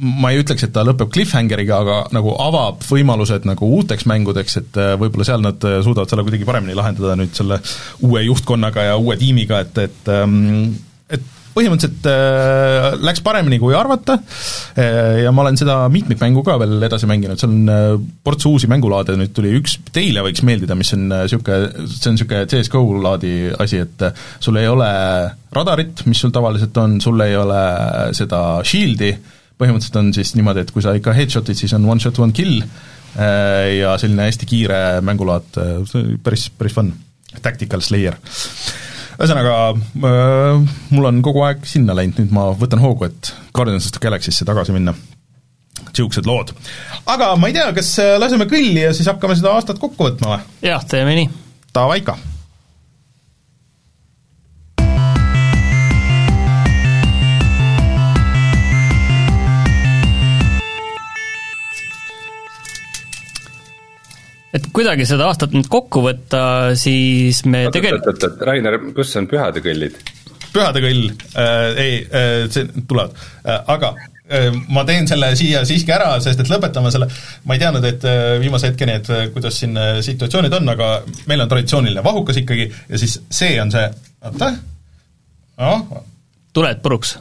ma 0.02 0.32
ei 0.32 0.40
ütleks, 0.43 0.66
et 0.66 0.72
ta 0.75 0.82
lõpeb 0.87 1.12
cliffhangeriga, 1.14 1.82
aga 1.84 1.99
nagu 2.14 2.34
avab 2.43 2.82
võimalused 2.88 3.46
nagu 3.49 3.69
uuteks 3.78 4.06
mängudeks, 4.10 4.58
et 4.62 4.81
äh, 4.81 4.94
võib-olla 5.00 5.28
seal 5.28 5.44
nad 5.44 5.69
äh, 5.69 5.78
suudavad 5.84 6.10
selle 6.10 6.25
kuidagi 6.26 6.49
paremini 6.49 6.75
lahendada 6.78 7.14
nüüd 7.19 7.37
selle 7.38 7.60
uue 8.02 8.25
juhtkonnaga 8.26 8.90
ja 8.90 8.96
uue 8.99 9.19
tiimiga, 9.20 9.62
et, 9.62 9.79
et 9.86 10.10
ähm, 10.12 10.74
et 11.12 11.22
põhimõtteliselt 11.53 12.06
äh, 12.08 12.86
läks 13.05 13.20
paremini, 13.24 13.58
kui 13.60 13.74
arvata. 13.77 14.17
Äh, 14.79 15.22
ja 15.22 15.32
ma 15.34 15.44
olen 15.44 15.58
seda 15.60 15.77
mitmikmängu 15.93 16.44
ka 16.46 16.56
veel 16.62 16.79
edasi 16.88 17.08
mänginud, 17.10 17.41
seal 17.41 17.53
on 17.53 17.72
äh, 17.72 17.93
ports 18.24 18.48
uusi 18.48 18.70
mängulaade, 18.72 19.17
nüüd 19.20 19.34
tuli 19.36 19.53
üks, 19.58 19.77
teile 19.94 20.24
võiks 20.24 20.44
meeldida, 20.48 20.77
mis 20.79 20.94
on 20.96 21.06
niisugune 21.12 21.69
äh,, 21.69 21.93
see 21.93 22.10
on 22.10 22.17
niisugune 22.17 22.48
CSGO 22.50 22.82
laadi 23.05 23.34
asi, 23.60 23.82
et 23.84 24.06
äh, 24.08 24.24
sul 24.43 24.58
ei 24.60 24.70
ole 24.70 24.88
radarit, 25.53 26.06
mis 26.08 26.24
sul 26.24 26.32
tavaliselt 26.34 26.77
on, 26.81 26.98
sul 27.05 27.20
ei 27.24 27.36
ole 27.36 27.62
seda 28.17 28.43
shield'i, 28.67 29.12
põhimõtteliselt 29.62 29.98
on 30.00 30.12
siis 30.16 30.34
niimoodi, 30.38 30.64
et 30.64 30.72
kui 30.74 30.84
sa 30.84 30.94
ikka 30.98 31.14
headshot'id, 31.16 31.58
siis 31.58 31.74
on 31.76 31.86
one 31.88 32.02
shot, 32.02 32.19
one 32.22 32.34
kill 32.36 32.62
äh, 32.62 33.78
ja 33.78 33.94
selline 34.00 34.26
hästi 34.28 34.48
kiire 34.50 34.81
mängulaad, 35.04 35.60
äh, 35.62 35.92
päris, 36.24 36.48
päris 36.58 36.76
fun, 36.76 36.92
tactical 37.44 37.84
slayer. 37.84 38.19
ühesõnaga, 39.19 39.56
äh, 39.76 40.74
mul 40.94 41.10
on 41.12 41.22
kogu 41.24 41.44
aeg 41.46 41.66
sinna 41.69 41.96
läinud, 41.98 42.19
nüüd 42.20 42.34
ma 42.34 42.50
võtan 42.58 42.82
hoogu, 42.82 43.08
et 43.10 43.32
Guardians 43.54 43.88
of 43.88 43.96
the 43.96 44.02
Galaxy'sse 44.02 44.48
tagasi 44.48 44.74
minna. 44.74 44.96
niisugused 45.92 46.26
lood. 46.26 46.54
aga 47.06 47.34
ma 47.36 47.50
ei 47.50 47.56
tea, 47.56 47.70
kas 47.76 47.94
laseme 48.19 48.48
kõlli 48.50 48.86
ja 48.86 48.92
siis 48.96 49.08
hakkame 49.10 49.36
seda 49.38 49.54
aastat 49.56 49.81
kokku 49.82 50.10
võtma 50.10 50.36
või? 50.36 50.69
jah, 50.72 50.84
teeme 50.88 51.16
nii. 51.19 51.32
Davai 51.72 52.02
kah 52.04 52.31
et 64.53 64.69
kuidagi 64.77 65.06
seda 65.09 65.29
aastat 65.31 65.55
nüüd 65.56 65.69
kokku 65.73 66.05
võtta, 66.05 66.43
siis 66.79 67.43
me 67.49 67.67
tegelikult 67.73 68.27
Rainer, 68.44 68.79
kus 68.97 69.15
on 69.21 69.29
pühadekõllid? 69.31 69.99
pühadekõll 70.53 71.05
äh,, 71.09 71.69
ei 71.81 72.01
äh,, 72.05 72.32
see, 72.53 72.67
tulevad 72.89 73.15
äh,, 73.17 73.63
aga 73.73 73.94
äh, 73.97 74.51
ma 74.73 74.85
teen 74.89 75.09
selle 75.09 75.32
siia 75.39 75.65
siiski 75.69 75.94
ära, 75.94 76.15
sest 76.25 76.44
et 76.44 76.53
lõpetame 76.53 76.93
selle, 76.93 77.09
ma 77.49 77.56
ei 77.56 77.63
teadnud, 77.63 77.89
et 77.89 78.05
äh, 78.09 78.23
viimase 78.43 78.69
hetkeni, 78.69 78.99
et 79.01 79.13
äh, 79.13 79.27
kuidas 79.32 79.61
siin 79.63 79.79
situatsioonid 80.05 80.61
on, 80.61 80.73
aga 80.75 80.93
meil 81.31 81.44
on 81.44 81.53
traditsiooniline 81.53 82.05
vahukas 82.05 82.43
ikkagi 82.44 82.69
ja 82.69 83.01
siis 83.01 83.17
see 83.32 83.56
on 83.63 83.73
see, 83.73 83.89
oota, 84.29 84.53
noh. 85.63 86.03
tuled 86.53 86.85
puruks 86.85 87.17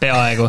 peaaegu. 0.00 0.48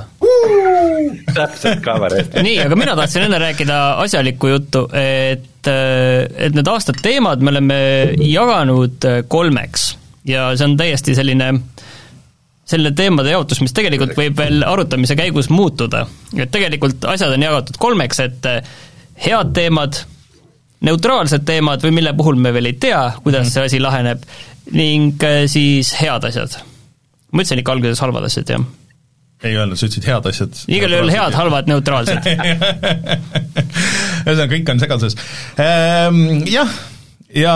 täpselt 1.35 1.83
cover 1.83 2.15
eest. 2.15 2.39
nii, 2.43 2.55
aga 2.63 2.77
mina 2.79 2.95
tahtsin 2.97 3.27
enne 3.27 3.39
rääkida 3.41 3.81
asjalikku 4.03 4.47
juttu, 4.51 4.85
et, 4.95 5.43
et 5.71 6.55
need 6.55 6.67
aastad 6.67 6.99
teemad 7.03 7.43
me 7.43 7.53
oleme 7.53 7.77
jaganud 8.21 9.07
kolmeks 9.27 9.93
ja 10.25 10.49
see 10.57 10.67
on 10.67 10.77
täiesti 10.79 11.15
selline 11.17 11.51
selline 12.65 12.95
teemade 12.97 13.33
jaotus, 13.33 13.61
mis 13.61 13.73
tegelikult 13.77 14.15
võib 14.17 14.37
veel 14.39 14.65
arutamise 14.65 15.15
käigus 15.17 15.51
muutuda. 15.53 16.05
et 16.37 16.51
tegelikult 16.51 17.05
asjad 17.13 17.35
on 17.35 17.45
jagatud 17.45 17.77
kolmeks, 17.81 18.21
et 18.25 18.47
äh, 18.49 18.71
head 19.27 19.53
teemad, 19.53 20.01
neutraalsed 20.85 21.45
teemad 21.45 21.83
või 21.85 21.93
mille 21.99 22.15
puhul 22.17 22.39
me 22.41 22.53
veel 22.53 22.71
ei 22.71 22.79
tea, 22.81 23.03
kuidas 23.23 23.53
see 23.53 23.69
asi 23.69 23.81
laheneb, 23.81 24.25
ning 24.73 25.21
äh, 25.23 25.43
siis 25.51 25.93
head 26.01 26.25
asjad. 26.25 26.57
ma 27.31 27.43
ütlesin 27.43 27.61
ikka 27.61 27.77
alguses 27.77 28.01
halvad 28.01 28.25
asjad, 28.31 28.57
jah 28.57 28.65
ei 29.43 29.57
öelnud, 29.57 29.77
sa 29.79 29.89
ütlesid 29.89 30.07
head 30.07 30.27
asjad. 30.29 30.63
igal 30.71 30.95
juhul 30.95 31.11
head, 31.11 31.35
halvad, 31.35 31.67
neutraalsed 31.69 32.29
ühesõnaga, 34.25 34.49
kõik 34.55 34.71
on 34.71 34.81
segaduses 34.81 35.17
ehm,. 35.61 36.45
Jah, 36.49 36.71
ja 37.35 37.55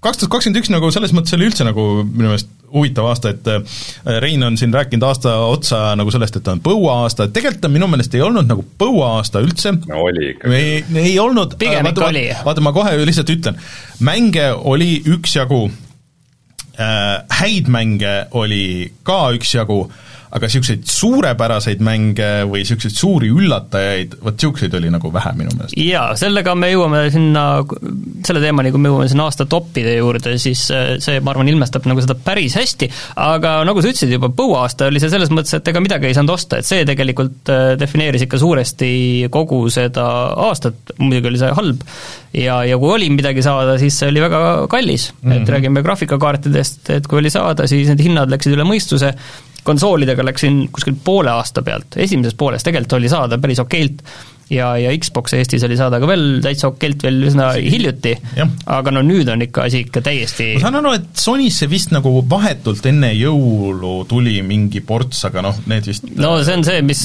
kaks 0.00 0.22
tuhat 0.22 0.32
kakskümmend 0.36 0.62
üks 0.62 0.72
nagu 0.72 0.90
selles 0.94 1.12
mõttes 1.16 1.34
oli 1.36 1.48
üldse 1.50 1.66
nagu 1.66 1.86
minu 2.06 2.30
meelest 2.30 2.48
huvitav 2.70 3.08
aasta, 3.10 3.32
et 3.34 3.48
äh, 3.50 3.80
Rein 4.22 4.44
on 4.46 4.54
siin 4.58 4.70
rääkinud 4.74 5.02
aasta 5.02 5.32
otsa 5.50 5.80
nagu 5.98 6.12
sellest, 6.14 6.38
et 6.38 6.44
ta 6.46 6.54
on 6.54 6.62
põuaasta, 6.62 7.26
et 7.26 7.34
tegelikult 7.34 7.64
ta 7.64 7.70
minu 7.72 7.88
meelest 7.90 8.14
ei 8.14 8.22
olnud 8.22 8.46
nagu 8.46 8.62
põuaasta 8.78 9.42
üldse. 9.42 9.74
no 9.90 10.04
oli 10.06 10.30
ikkagi. 10.36 10.60
ei, 10.60 10.84
ei 11.02 11.16
olnud. 11.18 11.58
pigem 11.58 11.90
ikka 11.90 12.06
oli. 12.12 12.28
vaata, 12.46 12.62
ma 12.64 12.74
kohe 12.76 12.94
lihtsalt 13.02 13.34
ütlen, 13.34 13.58
mänge 14.06 14.52
oli 14.54 14.92
üksjagu 15.16 15.64
äh,, 16.78 17.26
häid 17.42 17.68
mänge 17.72 18.14
oli 18.38 18.62
ka 19.02 19.24
üksjagu 19.34 19.82
äh,, 19.88 20.06
aga 20.30 20.46
niisuguseid 20.46 20.84
suurepäraseid 20.86 21.80
mänge 21.82 22.28
või 22.46 22.62
niisuguseid 22.62 22.94
suuri 22.94 23.30
üllatajaid, 23.34 24.14
vot 24.22 24.36
niisuguseid 24.36 24.74
oli 24.78 24.92
nagu 24.94 25.10
vähe 25.14 25.32
minu 25.38 25.54
meelest. 25.56 25.74
jaa, 25.74 26.12
sellega 26.18 26.54
me 26.58 26.70
jõuame 26.70 27.00
sinna, 27.10 27.44
selle 28.26 28.42
teemani, 28.44 28.70
kui 28.70 28.82
me 28.82 28.92
jõuame 28.92 29.08
sinna 29.10 29.26
aasta 29.26 29.48
toppide 29.50 29.96
juurde, 29.96 30.36
siis 30.42 30.62
äh, 30.74 30.92
see, 31.02 31.18
ma 31.24 31.34
arvan, 31.34 31.50
ilmestab 31.50 31.88
nagu 31.90 32.04
seda 32.04 32.14
päris 32.14 32.54
hästi, 32.60 32.90
aga 33.24 33.56
nagu 33.66 33.82
sa 33.82 33.90
ütlesid 33.90 34.14
juba, 34.14 34.30
põuaasta 34.38 34.86
oli 34.90 35.02
see 35.02 35.10
selles 35.12 35.34
mõttes, 35.34 35.56
et 35.58 35.72
ega 35.72 35.82
midagi 35.82 36.10
ei 36.10 36.16
saanud 36.16 36.36
osta, 36.36 36.60
et 36.60 36.70
see 36.70 36.86
tegelikult 36.86 37.50
äh, 37.50 37.66
defineeris 37.80 38.28
ikka 38.28 38.38
suuresti 38.38 38.92
kogu 39.34 39.64
seda 39.72 40.06
aastat, 40.46 40.94
muidugi 41.02 41.32
oli 41.32 41.42
see 41.42 41.52
halb, 41.58 41.84
ja, 42.38 42.62
ja 42.70 42.78
kui 42.78 42.94
oli 42.94 43.10
midagi 43.10 43.42
saada, 43.42 43.74
siis 43.82 43.98
see 43.98 44.14
oli 44.14 44.22
väga 44.22 44.40
kallis 44.70 45.10
mm, 45.10 45.18
-hmm. 45.26 45.34
et 45.34 45.42
mhm. 45.42 45.52
räägime 45.56 45.82
graafikakaartidest, 45.82 46.90
et 47.00 47.10
kui 47.10 47.18
oli 47.18 47.34
saada, 47.34 47.66
siis 47.66 47.90
need 47.90 48.06
hinnad 48.06 48.30
läksid 48.30 48.54
üle 48.54 48.66
mõistuse, 48.68 49.16
konsoolidega 49.64 50.24
läksin 50.26 50.66
kuskil 50.72 50.98
poole 51.04 51.32
aasta 51.34 51.62
pealt, 51.66 51.96
esimeses 51.96 52.36
pooles 52.38 52.66
tegelikult 52.66 52.98
oli 53.00 53.12
saada 53.12 53.38
päris 53.40 53.62
okeilt 53.62 54.04
ja, 54.50 54.70
ja 54.78 54.90
Xbox 54.98 55.34
Eestis 55.34 55.64
oli 55.66 55.76
saada 55.78 56.00
ka 56.02 56.08
veel 56.10 56.40
täitsa 56.44 56.70
okeilt 56.70 57.04
veel 57.06 57.20
üsna 57.28 57.50
hiljuti, 57.56 58.14
aga 58.70 58.94
no 58.94 59.02
nüüd 59.06 59.30
on 59.32 59.44
ikka 59.46 59.66
asi 59.68 59.84
ikka 59.86 60.02
täiesti 60.04 60.50
ma 60.56 60.64
saan 60.64 60.80
aru, 60.80 60.94
et 60.98 61.22
Sonisse 61.22 61.68
vist 61.70 61.94
nagu 61.94 62.12
vahetult 62.30 62.86
enne 62.90 63.12
jõulu 63.14 63.94
tuli 64.10 64.38
mingi 64.46 64.82
ports, 64.86 65.22
aga 65.30 65.44
noh, 65.46 65.62
need 65.70 65.86
vist 65.90 66.10
no 66.18 66.36
see 66.44 66.58
on 66.58 66.66
see, 66.66 66.82
mis 66.86 67.04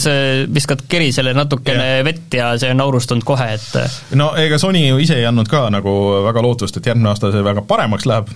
viskad 0.55 0.85
kerisele 0.89 1.35
natukene 1.37 1.87
ja. 1.99 2.07
vett 2.07 2.39
ja 2.39 2.51
see 2.61 2.73
on 2.73 2.83
aurustunud 2.87 3.27
kohe, 3.27 3.51
et 3.59 4.17
no 4.17 4.33
ega 4.41 4.59
Sony 4.61 4.87
ju 4.87 4.99
ise 5.03 5.19
ei 5.21 5.29
andnud 5.29 5.49
ka 5.51 5.67
nagu 5.73 5.95
väga 6.25 6.45
lootust, 6.45 6.81
et 6.81 6.93
järgmine 6.93 7.13
aasta 7.13 7.33
see 7.33 7.45
väga 7.45 7.65
paremaks 7.67 8.09
läheb, 8.09 8.33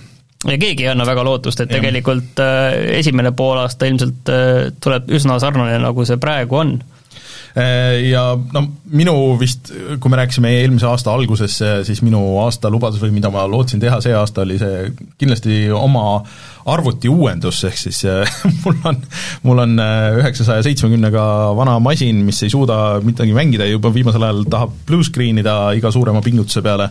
ja 0.48 0.60
keegi 0.60 0.86
ei 0.86 0.92
anna 0.94 1.06
väga 1.08 1.24
lootust, 1.26 1.60
et 1.60 1.70
ja. 1.70 1.78
tegelikult 1.78 2.40
äh, 2.40 2.70
esimene 3.00 3.34
poolaasta 3.36 3.90
ilmselt 3.90 4.32
äh, 4.32 4.70
tuleb 4.80 5.12
üsna 5.12 5.36
sarnane, 5.42 5.76
nagu 5.82 6.06
see 6.08 6.16
praegu 6.20 6.60
on. 6.62 6.78
Äh, 7.58 8.06
ja 8.08 8.22
no 8.54 8.62
minu 8.94 9.14
vist, 9.40 9.72
kui 10.00 10.12
me 10.12 10.20
rääkisime 10.22 10.54
eelmise 10.60 10.88
aasta 10.88 11.12
alguses, 11.12 11.58
siis 11.86 12.00
minu 12.06 12.22
aasta 12.40 12.70
lubadus 12.72 13.02
või 13.02 13.12
mida 13.18 13.32
ma 13.34 13.44
lootsin 13.50 13.82
teha 13.82 14.00
see 14.00 14.14
aasta, 14.16 14.46
oli 14.46 14.56
see 14.60 14.92
kindlasti 15.20 15.64
oma 15.76 16.22
arvuti 16.70 17.10
uuendus, 17.10 17.60
ehk 17.68 17.80
siis 17.80 18.04
mul 18.62 18.78
on, 18.88 19.00
mul 19.44 19.64
on 19.66 19.82
üheksasaja 20.22 20.64
seitsmekümnega 20.64 21.24
vana 21.58 21.76
masin, 21.82 22.22
mis 22.24 22.40
ei 22.46 22.52
suuda 22.52 23.00
midagi 23.04 23.36
mängida 23.36 23.68
ja 23.68 23.76
juba 23.76 23.92
viimasel 23.92 24.24
ajal 24.24 24.46
tahab 24.48 24.78
blue 24.88 25.04
screen 25.04 25.42
ida 25.42 25.58
iga 25.76 25.92
suurema 25.92 26.24
pingutuse 26.24 26.64
peale. 26.64 26.88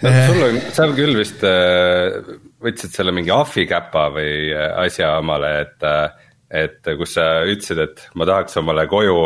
Sul 0.00 0.42
on, 0.46 0.58
sa 0.72 0.88
küll 0.96 1.18
vist 1.18 1.44
äh, 1.46 2.16
võtsid 2.62 2.94
selle 2.94 3.12
mingi 3.16 3.32
ahvikäpa 3.34 4.08
või 4.14 4.50
äh, 4.54 4.72
asja 4.86 5.14
omale, 5.20 5.52
et, 5.64 5.86
äh, 5.86 6.28
et 6.64 6.92
kus 6.98 7.16
sa 7.18 7.28
ütlesid, 7.48 7.82
et 7.84 8.04
ma 8.16 8.28
tahaks 8.28 8.56
omale 8.60 8.86
koju 8.90 9.22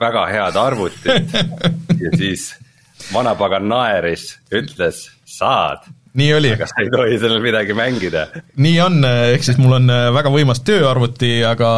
väga 0.00 0.26
head 0.32 0.60
arvutit. 0.60 1.36
Ja 1.98 2.12
siis 2.14 2.52
vanapagan 3.10 3.64
naeris, 3.66 4.36
ütles 4.54 5.08
saad 5.26 5.88
nii 6.18 6.30
oli. 6.36 6.52
aga 6.56 6.68
sa 6.70 6.82
ei 6.84 6.90
tohi 6.92 7.18
sellel 7.20 7.42
midagi 7.44 7.76
mängida. 7.76 8.26
nii 8.56 8.76
on, 8.84 9.00
ehk 9.04 9.44
siis 9.46 9.58
mul 9.60 9.78
on 9.78 9.90
äh, 9.92 10.08
väga 10.14 10.32
võimas 10.34 10.62
tööarvuti, 10.66 11.32
aga, 11.46 11.72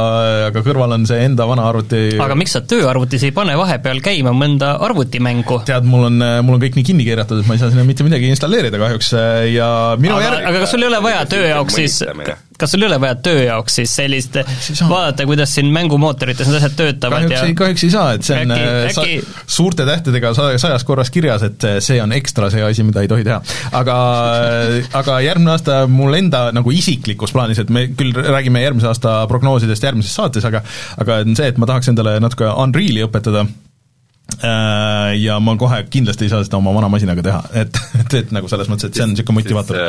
aga 0.50 0.64
kõrval 0.66 0.96
on 0.99 1.08
see 1.10 1.25
enda 1.26 1.49
vana 1.50 1.66
arvuti 1.70 2.04
aga 2.20 2.37
miks 2.38 2.56
sa 2.58 2.64
tööarvutis 2.66 3.25
ei 3.26 3.34
pane 3.37 3.56
vahepeal 3.60 4.02
käima 4.04 4.34
mõnda 4.37 4.76
arvutimängu? 4.87 5.62
tead, 5.68 5.88
mul 5.88 6.10
on, 6.10 6.20
mul 6.46 6.58
on 6.58 6.62
kõik 6.66 6.78
nii 6.78 6.87
kinni 6.92 7.08
keeratud, 7.08 7.42
et 7.42 7.50
ma 7.50 7.56
ei 7.56 7.64
saa 7.64 7.72
sinna 7.72 7.87
mitte 7.88 8.06
midagi 8.06 8.30
installeerida 8.30 8.80
kahjuks 8.80 9.14
ja 9.54 9.72
minu 10.00 10.18
aga, 10.18 10.28
järg... 10.28 10.46
aga 10.52 10.62
kas 10.64 10.76
sul 10.76 10.87
ei 10.87 10.92
ole 10.92 11.02
vaja 11.04 11.26
töö 11.30 11.50
jaoks 11.50 11.80
siis, 11.80 12.00
kas 12.61 12.75
sul 12.75 12.85
ei 12.85 12.90
ole 12.90 13.00
vaja 13.02 13.17
töö 13.25 13.45
jaoks 13.45 13.81
siis 13.81 13.95
sellist, 14.00 14.37
vaadata, 14.88 15.26
kuidas 15.29 15.55
siin 15.57 15.71
mängumootorites 15.75 16.49
need 16.49 16.61
asjad 16.61 16.76
töötavad 16.79 17.26
kahjuks 17.26 17.38
ja 17.38 17.47
ei, 17.49 17.57
kahjuks 17.59 17.87
ei 17.87 17.95
saa, 17.95 18.07
et 18.17 18.26
see 18.26 18.40
on 18.45 18.55
äkki, 18.57 18.95
sa, 18.95 19.05
äkki... 19.05 19.45
suurte 19.59 19.87
tähtedega 19.88 20.33
sajas 20.37 20.87
korras 20.88 21.12
kirjas, 21.14 21.45
et 21.49 21.69
see 21.85 22.00
on 22.02 22.12
ekstra 22.17 22.50
see 22.52 22.64
asi, 22.67 22.87
mida 22.87 23.05
ei 23.05 23.11
tohi 23.11 23.26
teha. 23.26 23.40
aga 23.81 23.97
aga 25.00 25.21
järgmine 25.25 25.55
aasta 25.55 25.81
mul 25.90 26.19
enda 26.19 26.47
nagu 26.57 26.75
isiklikus 26.75 27.35
plaanis, 27.37 27.62
et 27.62 27.73
me 27.73 27.88
küll 27.97 28.14
räägime 28.17 28.62
järgmise 28.64 28.90
aasta 28.90 29.17
prognoosidest 29.31 29.88
järgmises 29.88 30.14
saates, 30.17 30.47
aga 30.49 30.62
aga 31.00 31.21
on 31.25 31.37
see, 31.38 31.50
et 31.50 31.59
ma 31.61 31.69
tahaks 31.71 31.90
endale 31.93 32.19
natuke 32.23 32.49
Unreali 32.61 33.05
õpetada, 33.07 33.47
äh, 34.45 35.17
ja 35.21 35.40
ma 35.43 35.57
kohe 35.61 35.83
kindlasti 35.90 36.26
ei 36.26 36.33
saa 36.33 36.45
seda 36.47 36.61
oma 36.61 36.75
vana 36.76 36.90
masinaga 36.93 37.25
teha, 37.26 37.43
et, 37.64 37.83
et, 38.02 38.21
et 38.23 38.37
nagu 38.37 38.50
selles 38.50 38.71
mõttes, 38.71 38.90
et 38.90 38.99
see 39.00 39.07
on 39.07 39.14
niisugune 39.14 39.40
motivaator. 39.40 39.83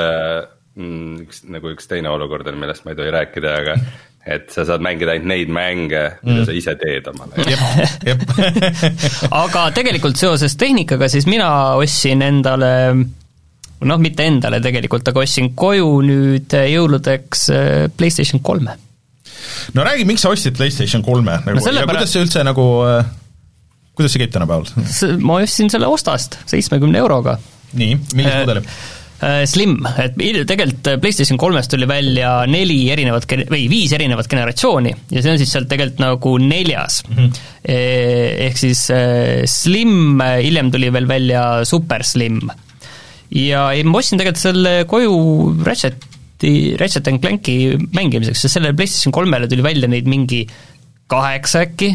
Mm, 0.79 1.25
üks, 1.25 1.41
nagu 1.51 1.73
üks 1.73 1.89
teine 1.91 2.07
olukord 2.13 2.47
on, 2.47 2.55
millest 2.61 2.85
ma 2.85 2.93
ei 2.93 2.99
tohi 2.99 3.11
rääkida, 3.11 3.55
aga 3.59 3.73
et 4.21 4.51
sa 4.53 4.63
saad 4.69 4.83
mängida 4.85 5.15
ainult 5.15 5.27
neid 5.31 5.49
mänge, 5.51 6.03
mida 6.21 6.43
mm. 6.43 6.45
sa 6.47 6.53
ise 6.55 6.75
teed 6.79 7.09
omale. 7.11 7.33
aga 9.43 9.65
tegelikult 9.75 10.19
seoses 10.19 10.55
tehnikaga, 10.61 11.09
siis 11.11 11.27
mina 11.27 11.49
ostsin 11.81 12.21
endale 12.23 12.71
noh, 12.95 14.01
mitte 14.01 14.27
endale 14.29 14.61
tegelikult, 14.63 15.11
aga 15.11 15.25
ostsin 15.25 15.51
koju 15.57 15.89
nüüd 16.07 16.55
jõuludeks 16.55 17.47
äh, 17.51 17.73
PlayStation 17.97 18.43
kolme. 18.45 18.77
no 19.73 19.83
räägi, 19.83 20.05
miks 20.07 20.23
sa 20.23 20.31
ostsid 20.31 20.55
PlayStation 20.57 21.03
kolme 21.03 21.39
nagu 21.41 21.57
no 21.57 21.75
ja 21.75 21.87
kuidas 21.89 22.13
see 22.13 22.23
üldse 22.23 22.45
nagu, 22.45 22.65
äh, 22.87 23.11
kuidas 23.97 24.13
see 24.13 24.23
käib 24.23 24.33
tänapäeval? 24.37 25.19
ma 25.25 25.41
ostsin 25.41 25.73
selle 25.73 25.89
Ostast 25.89 26.39
seitsmekümne 26.45 27.01
euroga. 27.01 27.39
nii, 27.73 27.97
millist 28.13 28.35
äh, 28.37 28.43
mudeli? 28.45 28.67
Slim, 29.45 29.75
et 30.01 30.15
tegelikult 30.49 30.87
PlayStation 31.01 31.37
kolmest 31.37 31.69
tuli 31.73 31.85
välja 31.89 32.41
neli 32.49 32.79
erinevat 32.89 33.27
või 33.51 33.67
viis 33.69 33.93
erinevat 33.93 34.29
generatsiooni 34.31 34.93
ja 35.13 35.21
see 35.21 35.35
on 35.35 35.37
siis 35.41 35.53
sealt 35.53 35.69
tegelikult 35.69 36.01
nagu 36.01 36.33
neljas 36.41 37.03
mm. 37.05 37.17
-hmm. 37.19 37.47
Ehk 38.47 38.57
siis 38.57 38.87
Slim, 39.51 40.17
hiljem 40.41 40.71
tuli 40.73 40.89
veel 40.93 41.07
välja 41.09 41.43
Super 41.69 42.01
Slim 42.07 42.41
ja 43.31 43.67
ei, 43.75 43.83
ma 43.87 44.01
ostsin 44.01 44.19
tegelikult 44.19 44.43
selle 44.43 44.73
koju 44.89 45.15
Ratcheti, 45.65 46.75
Ratchet 46.79 47.07
and 47.11 47.23
Clanki 47.23 47.57
mängimiseks, 47.95 48.43
sest 48.43 48.57
sellele 48.57 48.75
PlayStation 48.77 49.15
kolmele 49.15 49.49
tuli 49.51 49.63
välja 49.65 49.89
neid 49.91 50.09
mingi 50.11 50.43
kaheksa 51.11 51.65
äkki, 51.65 51.91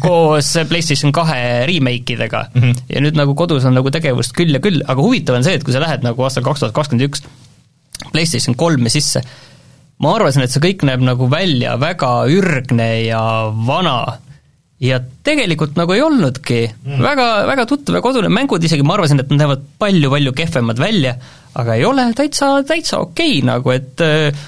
koos 0.00 0.54
PlayStation 0.68 1.12
kahe 1.12 1.66
remake 1.68 2.16
idega 2.16 2.46
mm. 2.54 2.60
-hmm. 2.60 2.84
ja 2.88 3.02
nüüd 3.04 3.18
nagu 3.20 3.34
kodus 3.36 3.64
on 3.68 3.76
nagu 3.76 3.90
tegevust 3.92 4.32
küll 4.36 4.56
ja 4.56 4.60
küll, 4.64 4.80
aga 4.86 5.02
huvitav 5.02 5.36
on 5.36 5.44
see, 5.44 5.58
et 5.58 5.64
kui 5.64 5.74
sa 5.74 5.82
lähed 5.82 6.06
nagu 6.06 6.24
aastal 6.24 6.44
kaks 6.46 6.64
tuhat 6.64 6.76
kakskümmend 6.76 7.08
üks 7.08 7.24
PlayStation 8.12 8.56
kolme 8.56 8.90
sisse, 8.90 9.22
ma 10.02 10.14
arvasin, 10.16 10.44
et 10.44 10.52
see 10.52 10.62
kõik 10.62 10.84
näeb 10.88 11.04
nagu 11.04 11.28
välja 11.30 11.76
väga 11.80 12.12
ürgne 12.32 12.90
ja 13.04 13.22
vana 13.66 14.18
ja 14.82 14.98
tegelikult 15.24 15.76
nagu 15.78 15.94
ei 15.94 16.02
olnudki 16.02 16.60
mm., 16.66 17.02
väga, 17.04 17.28
väga 17.48 17.66
tuttav 17.68 17.98
ja 17.98 18.02
kodune, 18.04 18.32
mängud 18.32 18.64
isegi 18.64 18.84
ma 18.86 18.96
arvasin, 18.96 19.20
et 19.22 19.30
nad 19.30 19.44
näevad 19.44 19.64
palju-palju 19.80 20.32
kehvemad 20.36 20.80
välja, 20.80 21.14
aga 21.54 21.76
ei 21.78 21.84
ole, 21.88 22.08
täitsa, 22.16 22.56
täitsa 22.66 23.00
okei 23.04 23.38
okay, 23.38 23.46
nagu, 23.46 23.70
et 23.74 24.04
äh, 24.04 24.44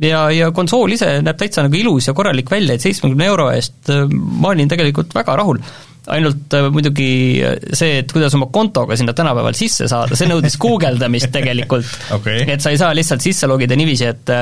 ja, 0.00 0.26
ja 0.32 0.50
konsool 0.54 0.94
ise 0.96 1.18
näeb 1.24 1.38
täitsa 1.40 1.64
nagu 1.66 1.78
ilus 1.78 2.08
ja 2.08 2.16
korralik 2.16 2.50
välja, 2.50 2.76
et 2.76 2.84
seitsmekümne 2.84 3.28
euro 3.28 3.50
eest 3.52 3.90
äh, 3.92 4.04
ma 4.08 4.52
olin 4.54 4.70
tegelikult 4.70 5.14
väga 5.14 5.36
rahul. 5.42 5.60
ainult 6.12 6.54
äh, 6.58 6.66
muidugi 6.72 7.12
see, 7.72 8.00
et 8.02 8.12
kuidas 8.12 8.34
oma 8.34 8.48
kontoga 8.52 8.96
sinna 8.98 9.14
tänapäeval 9.14 9.54
sisse 9.58 9.88
saada, 9.90 10.18
see 10.18 10.30
nõudis 10.30 10.58
guugeldamist 10.60 11.30
tegelikult 11.38 11.88
okay.. 12.18 12.44
et 12.46 12.60
sa 12.60 12.74
ei 12.74 12.80
saa 12.80 12.94
lihtsalt 12.96 13.24
sisse 13.24 13.50
logida 13.50 13.78
niiviisi, 13.78 14.10
et 14.10 14.36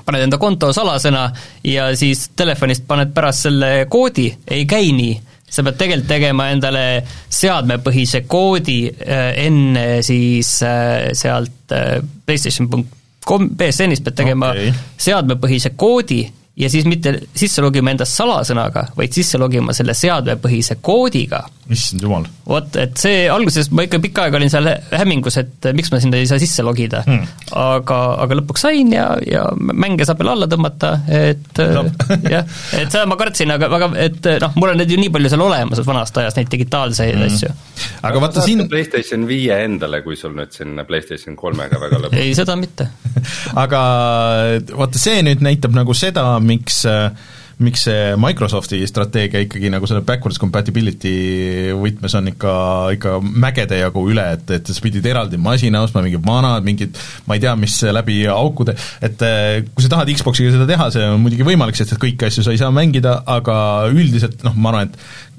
paned 0.00 0.24
enda 0.24 0.38
konto 0.40 0.70
salasõna 0.72 1.26
ja 1.68 1.90
siis 1.98 2.30
telefonist 2.36 2.86
paned 2.88 3.12
pärast 3.14 3.48
selle 3.48 3.72
koodi, 3.92 4.30
ei 4.48 4.64
käi 4.68 4.92
nii. 4.96 5.20
sa 5.52 5.60
pead 5.66 5.76
tegelikult 5.76 6.08
tegema 6.08 6.46
endale 6.48 6.84
seadmepõhise 7.28 8.22
koodi 8.24 8.86
äh, 8.88 9.34
enne 9.44 10.00
siis 10.02 10.54
äh, 10.64 11.10
sealt 11.12 11.74
äh, 11.76 12.00
PlayStation 12.24 12.70
kom-, 13.26 13.50
BSN-is 13.56 14.02
pead 14.04 14.18
tegema 14.18 14.52
okay. 14.54 14.72
seadmepõhise 15.00 15.74
koodi 15.76 16.22
ja 16.56 16.70
siis 16.70 16.84
mitte 16.88 17.14
sisse 17.34 17.62
logima 17.64 17.92
enda 17.92 18.06
salasõnaga, 18.08 18.88
vaid 18.96 19.14
sisse 19.14 19.40
logima 19.40 19.72
selle 19.76 19.94
seadmepõhise 19.96 20.78
koodiga. 20.84 21.44
Issand 21.70 22.02
jumal. 22.02 22.24
vot, 22.46 22.74
et 22.80 22.96
see, 22.98 23.26
alguses 23.30 23.68
ma 23.74 23.84
ikka 23.86 24.00
pikka 24.02 24.24
aega 24.26 24.38
olin 24.38 24.50
seal 24.50 24.66
hämmingus, 24.90 25.36
et 25.38 25.68
miks 25.76 25.92
ma 25.92 26.00
sinna 26.02 26.18
ei 26.18 26.26
saa 26.26 26.40
sisse 26.42 26.64
logida 26.66 27.04
hmm., 27.06 27.28
aga, 27.58 27.98
aga 28.24 28.38
lõpuks 28.40 28.64
sain 28.66 28.90
ja, 28.94 29.06
ja 29.26 29.44
mänge 29.54 30.06
saab 30.08 30.22
veel 30.22 30.32
alla 30.34 30.48
tõmmata, 30.50 30.92
et 31.06 31.62
no. 31.70 31.84
jah, 32.34 32.48
et 32.78 32.90
seda 32.90 33.04
ma 33.10 33.18
kartsin, 33.20 33.54
aga, 33.54 33.70
aga 33.78 33.90
et 34.02 34.30
noh, 34.42 34.56
mul 34.58 34.72
on 34.72 34.82
neid 34.82 34.90
ju 34.90 34.98
nii 35.00 35.12
palju 35.14 35.32
seal 35.32 35.44
olemas 35.46 35.82
vanast 35.86 36.18
ajast, 36.22 36.40
neid 36.40 36.50
digitaalseid 36.52 37.14
hmm. 37.14 37.28
asju. 37.30 37.52
aga 38.10 38.24
vaata 38.26 38.46
siin 38.46 38.66
PlayStation 38.72 39.28
viie 39.30 39.62
endale, 39.66 40.02
kui 40.02 40.18
sul 40.18 40.34
nüüd 40.36 40.54
siin 40.56 40.82
PlayStation 40.88 41.38
kolmega 41.38 41.78
väga 41.82 42.02
lõbus 42.06 42.18
ei, 42.18 42.34
seda 42.38 42.58
mitte 42.58 42.90
aga 43.64 43.84
vaata, 44.74 44.98
see 44.98 45.22
nüüd 45.22 45.44
näitab 45.46 45.78
nagu 45.78 45.94
seda, 45.96 46.26
miks 46.42 46.82
miks 47.64 47.86
see 47.86 48.12
Microsofti 48.20 48.80
strateegia 48.88 49.42
ikkagi 49.44 49.70
nagu 49.72 49.88
selle 49.88 50.04
backwards 50.06 50.40
compatibility 50.42 51.14
võtmes 51.78 52.16
on 52.18 52.30
ikka, 52.32 52.54
ikka 52.96 53.16
mägede 53.22 53.80
jagu 53.80 54.04
üle, 54.12 54.26
et, 54.36 54.54
et 54.58 54.72
sa 54.72 54.84
pidid 54.84 55.06
eraldi 55.08 55.40
masina 55.40 55.82
ostma, 55.86 56.04
mingid 56.04 56.24
vanad, 56.26 56.66
mingid 56.66 56.98
ma 57.28 57.38
ei 57.38 57.44
tea, 57.44 57.54
mis 57.58 57.78
läbi 57.94 58.22
aukude, 58.30 58.76
et 59.02 59.26
kui 59.72 59.84
sa 59.84 59.92
tahad 59.96 60.12
Xboxiga 60.12 60.54
seda 60.54 60.68
teha, 60.68 60.90
see 60.94 61.08
on 61.08 61.20
muidugi 61.22 61.46
võimalik, 61.46 61.78
sest 61.78 61.96
et 61.96 62.02
kõiki 62.02 62.28
asju 62.28 62.46
sa 62.46 62.54
ei 62.54 62.60
saa 62.60 62.72
mängida, 62.74 63.20
aga 63.30 63.56
üldiselt 63.92 64.44
noh, 64.46 64.56
ma 64.58 64.74
arvan, 64.74 64.90
et 64.92 65.31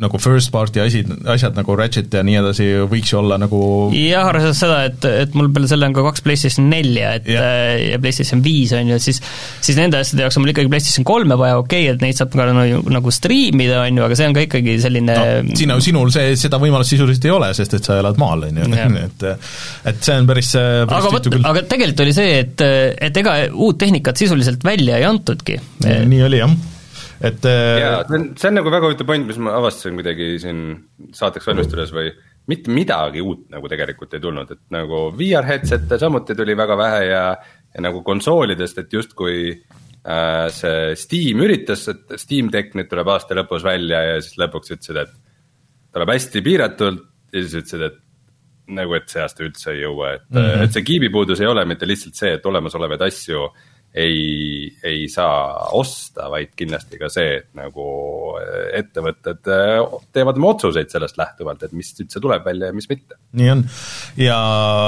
nagu 0.00 0.18
first 0.22 0.50
party 0.54 0.80
asi, 0.82 1.02
asjad 1.28 1.56
nagu 1.58 1.74
Ratchet 1.76 2.14
ja 2.14 2.22
nii 2.24 2.38
edasi 2.40 2.66
võiks 2.88 3.12
ju 3.12 3.18
olla 3.20 3.36
nagu 3.40 3.60
jah, 3.94 4.28
arvestades 4.30 4.60
seda, 4.62 4.78
et, 4.88 5.06
et 5.24 5.36
mul 5.36 5.50
peale 5.52 5.68
selle 5.70 5.88
on 5.88 5.96
ka 5.96 6.04
kaks 6.06 6.24
PlayStation 6.24 6.70
nelja, 6.72 7.12
et 7.18 7.28
yeah. 7.28 7.74
ja 7.92 8.00
PlayStation 8.02 8.42
viis 8.44 8.72
on 8.76 8.88
ju, 8.88 8.96
et 8.96 9.04
siis 9.04 9.20
siis 9.60 9.76
nende 9.78 10.00
asjade 10.00 10.24
jaoks 10.24 10.38
on 10.40 10.44
mul 10.44 10.54
ikkagi 10.54 10.72
PlayStation 10.72 11.06
kolme 11.08 11.36
vaja, 11.40 11.60
okei 11.60 11.84
okay,, 11.86 11.96
et 11.96 12.04
neid 12.04 12.18
saab 12.18 12.32
ka 12.32 12.48
nagu, 12.48 12.80
nagu 12.92 13.14
striimida, 13.14 13.82
on 13.84 14.00
ju, 14.00 14.06
aga 14.08 14.18
see 14.18 14.30
on 14.30 14.38
ka 14.38 14.46
ikkagi 14.48 14.78
selline 14.82 15.18
no, 15.20 15.54
sinu, 15.60 15.78
sinul 15.84 16.14
see, 16.14 16.32
seda 16.40 16.60
võimalust 16.62 16.96
sisuliselt 16.96 17.28
ei 17.28 17.36
ole, 17.36 17.52
sest 17.56 17.76
et 17.76 17.90
sa 17.90 18.00
elad 18.00 18.20
maal, 18.20 18.48
on 18.48 18.62
ju, 18.62 18.72
et 19.06 19.28
et 19.92 20.02
see 20.02 20.16
on 20.16 20.28
päris, 20.30 20.54
päris 20.56 20.98
aga 21.00 21.14
vot, 21.18 21.30
aga 21.52 21.66
tegelikult 21.68 22.04
oli 22.06 22.16
see, 22.16 22.42
et, 22.46 22.66
et 23.10 23.22
ega 23.24 23.38
uut 23.52 23.80
tehnikat 23.80 24.20
sisuliselt 24.20 24.64
välja 24.64 25.00
ei 25.00 25.08
antudki. 25.08 25.60
nii 25.84 26.28
oli, 26.30 26.44
jah 26.44 26.60
et 27.20 27.44
äh, 27.44 27.78
jaa, 27.82 28.00
see 28.08 28.16
on, 28.18 28.26
see 28.40 28.48
on 28.48 28.58
nagu 28.60 28.72
väga 28.72 28.88
huvitav 28.88 29.08
point, 29.08 29.26
mis 29.28 29.38
ma 29.42 29.52
avastasin 29.58 29.98
kuidagi 29.98 30.32
siin 30.40 30.62
saateks 31.16 31.50
valmistudes 31.50 31.92
või 31.94 32.10
mitte 32.50 32.72
midagi 32.72 33.22
uut 33.22 33.46
nagu 33.52 33.68
tegelikult 33.70 34.16
ei 34.16 34.22
tulnud, 34.24 34.54
et 34.54 34.62
nagu 34.74 35.02
VR 35.16 35.46
headset'e 35.48 36.00
samuti 36.00 36.36
tuli 36.38 36.56
väga 36.58 36.76
vähe 36.80 37.02
ja, 37.10 37.24
ja 37.74 37.84
nagu 37.84 38.02
konsoolidest, 38.06 38.80
et 38.82 38.96
justkui 38.96 39.40
äh, 39.52 40.46
see 40.54 40.94
Steam 40.98 41.44
üritas, 41.44 41.86
et 41.92 42.16
Steam 42.20 42.50
Deck 42.52 42.76
nüüd 42.78 42.88
tuleb 42.90 43.12
aasta 43.12 43.36
lõpus 43.38 43.66
välja 43.66 44.02
ja 44.14 44.20
siis 44.24 44.40
lõpuks 44.40 44.76
ütlesid, 44.76 45.02
et 45.04 45.18
tuleb 45.94 46.14
hästi 46.16 46.44
piiratult 46.46 47.04
ja 47.30 47.42
siis 47.42 47.58
ütlesid, 47.60 47.84
et 47.90 48.00
nagu, 48.70 48.94
et 48.94 49.10
see 49.10 49.20
aasta 49.20 49.44
üldse 49.44 49.74
ei 49.74 49.82
jõua, 49.82 50.14
et 50.16 50.28
mm, 50.30 50.40
-hmm. 50.40 50.64
et 50.64 50.76
see 50.76 50.86
kiibipuudus 50.86 51.40
ei 51.42 51.50
ole 51.50 51.66
mitte 51.66 51.88
lihtsalt 51.90 52.16
see, 52.16 52.32
et 52.38 52.46
olemasolevaid 52.46 53.02
asju 53.02 53.44
äh, 53.44 53.69
ei, 53.94 54.70
ei 54.84 55.08
saa 55.10 55.70
osta, 55.74 56.28
vaid 56.30 56.52
kindlasti 56.56 56.98
ka 57.00 57.08
see, 57.10 57.40
et 57.40 57.48
nagu 57.58 57.86
ettevõtted 58.78 59.50
äh, 59.50 59.80
teevad 60.14 60.38
oma 60.38 60.52
otsuseid 60.54 60.92
sellest 60.92 61.18
lähtuvalt, 61.18 61.64
et 61.66 61.74
mis 61.74 61.90
üldse 61.98 62.22
tuleb 62.22 62.44
välja 62.46 62.70
ja 62.70 62.76
mis 62.76 62.86
mitte. 62.90 63.18
nii 63.34 63.50
on 63.50 63.64
ja 64.20 64.36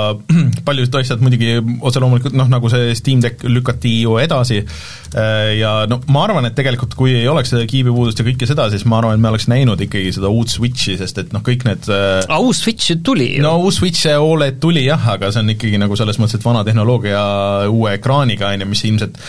paljud 0.69 0.99
asjad 1.01 1.25
muidugi 1.25 1.57
otse 1.83 2.03
loomulikult 2.03 2.37
noh, 2.39 2.51
nagu 2.53 2.71
see 2.71 2.95
Steam 2.99 3.25
Deck 3.25 3.43
lükati 3.43 3.97
ju 4.05 4.15
edasi 4.23 4.61
äh, 4.63 5.59
ja 5.59 5.75
no 5.91 5.99
ma 6.15 6.23
arvan, 6.29 6.47
et 6.47 6.57
tegelikult 6.59 6.95
kui 6.99 7.17
ei 7.17 7.27
oleks 7.31 7.51
seda 7.57 7.67
kiibipuudust 7.67 8.23
ja 8.23 8.29
kõike 8.29 8.47
seda, 8.47 8.69
siis 8.71 8.87
ma 8.87 9.01
arvan, 9.01 9.19
et 9.19 9.25
me 9.25 9.33
oleks 9.33 9.49
näinud 9.51 9.83
ikkagi 9.83 10.15
seda 10.15 10.31
uut 10.31 10.53
Switchi, 10.53 10.95
sest 11.01 11.19
et 11.25 11.35
noh, 11.35 11.43
kõik 11.43 11.67
need 11.67 11.91
aga 11.91 12.39
uus 12.39 12.63
Switch 12.63 12.95
tuli 13.03 13.33
ju. 13.35 13.43
no 13.43 13.57
uus 13.67 13.83
Switch 13.83 14.07
Oled 14.23 14.63
tuli 14.63 14.87
jah, 14.87 15.11
aga 15.17 15.33
see 15.35 15.43
on 15.43 15.57
ikkagi 15.57 15.83
nagu 15.83 15.99
selles 15.99 16.23
mõttes, 16.23 16.39
et 16.39 16.47
vana 16.47 16.63
tehnoloogia 16.67 17.23
uue 17.73 17.97
ekraaniga, 17.99 18.55
on 18.55 18.63
ju, 18.63 18.71
mis 18.71 18.87
ilmselt, 18.93 19.23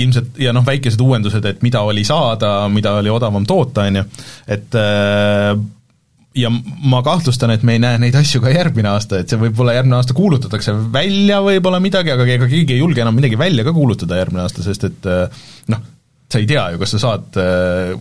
ilmselt 0.00 0.40
ja 0.42 0.54
noh, 0.56 0.64
väikesed 0.66 1.00
uuendused, 1.04 1.44
et 1.46 1.60
mida 1.66 1.84
oli 1.86 2.04
saada, 2.08 2.64
mida 2.72 2.96
oli 3.00 3.12
odavam 3.12 3.46
toota, 3.48 3.86
on 3.86 4.00
ju, 4.00 4.06
et 4.56 4.80
äh, 4.80 5.52
ja 6.40 6.50
ma 6.50 7.00
kahtlustan, 7.06 7.54
et 7.54 7.64
me 7.66 7.74
ei 7.76 7.82
näe 7.82 7.98
neid 8.02 8.16
asju 8.18 8.42
ka 8.44 8.52
järgmine 8.54 8.92
aasta, 8.92 9.20
et 9.20 9.32
see 9.32 9.40
võib-olla 9.40 9.74
järgmine 9.76 9.98
aasta 9.98 10.16
kuulutatakse 10.16 10.74
välja 10.94 11.40
võib-olla 11.44 11.80
midagi, 11.82 12.14
aga 12.14 12.26
ega 12.26 12.48
keegi 12.50 12.76
ei 12.76 12.82
julge 12.82 13.02
enam 13.02 13.16
midagi 13.18 13.38
välja 13.40 13.66
ka 13.66 13.74
kuulutada 13.76 14.20
järgmine 14.20 14.44
aasta, 14.44 14.64
sest 14.66 14.86
et 14.90 15.10
äh, 15.10 15.42
noh, 15.74 15.82
sa 16.30 16.38
ei 16.38 16.48
tea 16.50 16.68
ju, 16.74 16.80
kas 16.82 16.94
sa 16.94 17.02
saad 17.02 17.40
äh, 17.42 17.98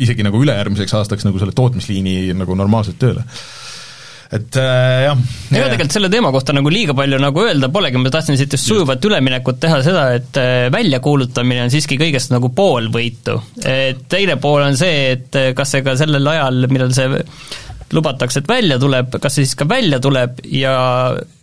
isegi 0.00 0.24
nagu 0.24 0.40
ülejärgmiseks 0.40 0.94
aastaks 1.00 1.26
nagu 1.28 1.40
selle 1.40 1.56
tootmisliini 1.56 2.34
nagu 2.36 2.56
normaalselt 2.56 3.00
tööle 3.00 3.24
et 4.30 4.56
äh, 4.60 5.04
jah. 5.08 5.22
ega 5.50 5.70
tegelikult 5.72 5.96
selle 5.96 6.10
teema 6.12 6.30
kohta 6.34 6.54
nagu 6.54 6.70
liiga 6.70 6.94
palju 6.96 7.18
nagu 7.22 7.42
öelda 7.42 7.70
polegi, 7.72 7.98
ma 7.98 8.12
tahtsin 8.14 8.38
siit 8.38 8.54
just 8.54 8.68
sujuvat 8.68 9.02
üleminekut 9.08 9.58
teha 9.62 9.80
seda, 9.86 10.04
et 10.18 10.38
äh, 10.38 10.68
väljakuulutamine 10.72 11.64
on 11.64 11.74
siiski 11.74 11.98
kõigest 12.00 12.30
nagu 12.34 12.52
pool 12.54 12.86
võitu. 12.94 13.40
et 13.66 14.06
teine 14.12 14.38
pool 14.42 14.62
on 14.68 14.78
see, 14.78 15.10
et 15.16 15.40
äh, 15.40 15.50
kas 15.58 15.74
see 15.74 15.82
ka 15.86 15.96
sellel 15.98 16.30
ajal, 16.30 16.62
millal 16.70 16.94
see 16.94 17.10
lubatakse, 17.90 18.44
et 18.44 18.48
välja 18.48 18.78
tuleb, 18.78 19.18
kas 19.18 19.34
see 19.34 19.48
siis 19.48 19.58
ka 19.58 19.66
välja 19.66 19.98
tuleb 20.02 20.38
ja 20.54 20.74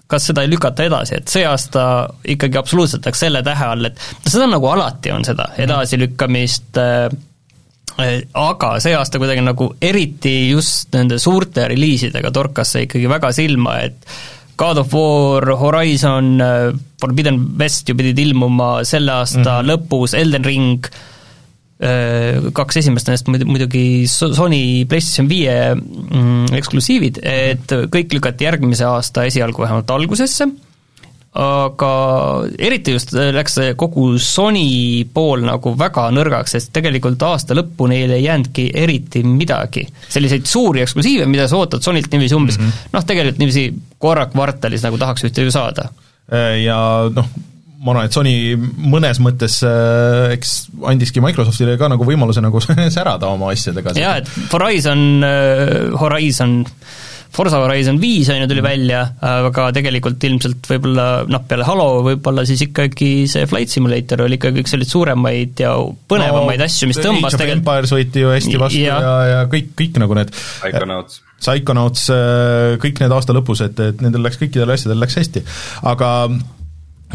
kas 0.07 0.29
seda 0.29 0.45
ei 0.45 0.51
lükata 0.53 0.85
edasi, 0.87 1.17
et 1.19 1.27
see 1.27 1.43
aasta 1.43 1.81
ikkagi 2.23 2.55
absoluutselt 2.55 3.03
läks 3.09 3.19
selle 3.25 3.43
tähe 3.43 3.65
all, 3.67 3.89
et 3.89 3.99
seda 4.23 4.47
nagu 4.47 4.69
alati 4.71 5.11
on 5.11 5.27
seda 5.27 5.51
edasilükkamist 5.59 6.79
äh,, 6.79 7.09
Äh, 7.09 7.17
aga 7.97 8.71
see 8.83 8.93
aasta 8.97 9.19
kuidagi 9.21 9.43
nagu 9.45 9.71
eriti 9.81 10.51
just 10.51 10.93
nende 10.93 11.17
suurte 11.21 11.65
reliisidega 11.71 12.31
torkas 12.33 12.75
see 12.75 12.85
ikkagi 12.85 13.09
väga 13.09 13.31
silma, 13.35 13.79
et 13.87 14.17
God 14.57 14.81
of 14.81 14.93
War, 14.93 15.45
Horizon, 15.57 16.41
äh, 16.41 16.71
Forbidden 17.01 17.39
West 17.59 17.89
ju 17.89 17.95
pidid 17.97 18.17
ilmuma 18.19 18.83
selle 18.85 19.13
aasta 19.19 19.39
mm 19.39 19.45
-hmm. 19.45 19.67
lõpus, 19.69 20.15
Elden 20.17 20.45
Ring, 20.45 20.85
äh, 21.81 22.51
kaks 22.53 22.77
esimest 22.81 23.07
nendest 23.07 23.27
muidugi 23.45 24.07
Sony 24.07 24.85
PlayStation 24.85 25.29
viie 25.29 25.75
mm, 25.75 26.53
eksklusiivid, 26.57 27.19
et 27.21 27.71
kõik 27.93 28.13
lükati 28.13 28.49
järgmise 28.49 28.85
aasta 28.85 29.25
esialgu 29.25 29.61
vähemalt 29.61 29.89
algusesse 29.89 30.49
aga 31.37 31.89
eriti 32.57 32.95
just 32.95 33.11
läks 33.13 33.57
see 33.59 33.73
kogu 33.77 34.07
Sony 34.21 35.03
pool 35.13 35.43
nagu 35.45 35.73
väga 35.77 36.07
nõrgaks, 36.15 36.55
sest 36.55 36.71
tegelikult 36.73 37.21
aasta 37.27 37.57
lõppu 37.57 37.89
neil 37.91 38.13
ei 38.15 38.23
jäänudki 38.23 38.69
eriti 38.73 39.23
midagi. 39.27 39.87
selliseid 40.09 40.47
suuri 40.49 40.81
eksklusiive, 40.81 41.27
mida 41.29 41.47
sa 41.47 41.59
ootad 41.59 41.85
Sonylt 41.85 42.11
niiviisi 42.11 42.35
umbes 42.35 42.57
mm 42.57 42.65
-hmm. 42.65 42.93
noh, 42.93 43.05
tegelikult 43.05 43.43
niiviisi 43.43 43.73
korra 43.99 44.25
kvartalis 44.25 44.83
nagu 44.83 44.97
tahaks 44.97 45.23
ühte 45.23 45.43
ju 45.43 45.51
saada. 45.51 45.89
Äh, 46.33 46.63
ja 46.63 47.09
noh, 47.13 47.29
ma 47.77 47.93
arvan, 47.93 48.07
et 48.09 48.15
Sony 48.15 48.33
mõnes 48.57 49.19
mõttes 49.21 49.59
äh, 49.65 50.33
eks 50.33 50.55
andiski 50.89 51.21
Microsoftile 51.21 51.77
ka 51.77 51.89
nagu 51.91 52.07
võimaluse 52.07 52.41
nagu 52.41 52.61
särada 52.97 53.27
oma 53.27 53.51
asjadega. 53.53 53.93
jaa, 53.99 54.17
et 54.17 54.31
Horizon 54.51 55.23
äh,, 55.23 55.99
Horizon 55.99 56.63
Forza 57.33 57.59
Horizon 57.61 57.99
viis 58.01 58.29
on 58.33 58.41
ju, 58.41 58.47
tuli 58.49 58.63
välja, 58.65 59.03
aga 59.21 59.67
tegelikult 59.75 60.23
ilmselt 60.29 60.69
võib-olla 60.71 61.07
noh, 61.29 61.43
peale 61.49 61.67
Halo 61.67 61.87
võib-olla 62.05 62.45
siis 62.47 62.63
ikkagi 62.67 63.11
see 63.29 63.45
Flight 63.49 63.73
Simulator 63.73 64.25
oli 64.25 64.39
ikkagi 64.39 64.63
üks 64.63 64.73
selliseid 64.75 64.95
suuremaid 64.95 65.63
ja 65.63 65.75
põnevamaid 66.09 66.63
no, 66.63 66.67
asju, 66.67 66.89
mis 66.91 67.01
tõmbas 67.01 67.37
tegelikult 67.37 67.57
Empires 67.57 67.95
võeti 67.95 68.23
ju 68.23 68.33
hästi 68.33 68.61
vastu 68.61 68.83
ja, 68.83 68.99
ja, 69.03 69.15
ja 69.33 69.39
kõik, 69.51 69.73
kõik 69.77 70.01
nagu 70.03 70.17
need 70.17 70.33
Psychonauts. 70.33 71.23
Psychonauts, 71.37 72.07
äh, 72.13 72.75
kõik 72.81 73.01
need 73.03 73.13
aasta 73.13 73.35
lõpus, 73.35 73.61
et, 73.65 73.79
et 73.91 73.99
nendel 74.01 74.23
läks, 74.25 74.39
kõikidel 74.41 74.73
asjadel 74.73 75.03
läks 75.03 75.19
hästi. 75.19 75.43
aga 75.85 76.11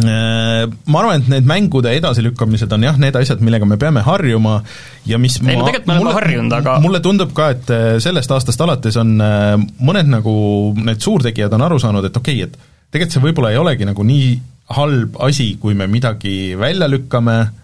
ma 0.00 1.00
arvan, 1.02 1.20
et 1.20 1.26
need 1.28 1.48
mängude 1.48 1.90
edasilükkamised 1.98 2.70
on 2.72 2.86
jah, 2.86 2.96
need 3.00 3.16
asjad, 3.18 3.42
millega 3.44 3.66
me 3.68 3.76
peame 3.76 4.00
harjuma 4.06 4.62
ja 5.04 5.18
mis 5.20 5.36
ei 5.42 5.58
no 5.58 5.66
tegelikult 5.66 5.90
me 5.90 5.98
oleme 6.00 6.14
harjunud, 6.16 6.54
aga 6.56 6.78
mulle 6.80 7.02
tundub 7.04 7.34
ka, 7.36 7.50
et 7.52 7.72
äh, 7.74 7.88
sellest 8.00 8.32
aastast 8.32 8.64
alates 8.64 8.96
on 9.02 9.12
äh, 9.20 9.56
mõned 9.84 10.08
nagu 10.14 10.34
need 10.80 11.04
suurtegijad 11.04 11.52
on 11.58 11.66
aru 11.68 11.80
saanud, 11.82 12.08
et 12.08 12.16
okei 12.16 12.40
okay,, 12.40 12.48
et 12.48 12.92
tegelikult 12.92 13.18
see 13.18 13.26
võib-olla 13.26 13.52
ei 13.52 13.60
olegi 13.60 13.88
nagu 13.88 14.06
nii 14.08 14.32
halb 14.72 15.18
asi, 15.28 15.50
kui 15.60 15.76
me 15.76 15.90
midagi 15.90 16.54
välja 16.56 16.88
lükkame, 16.88 17.36
Äh, 17.42 17.61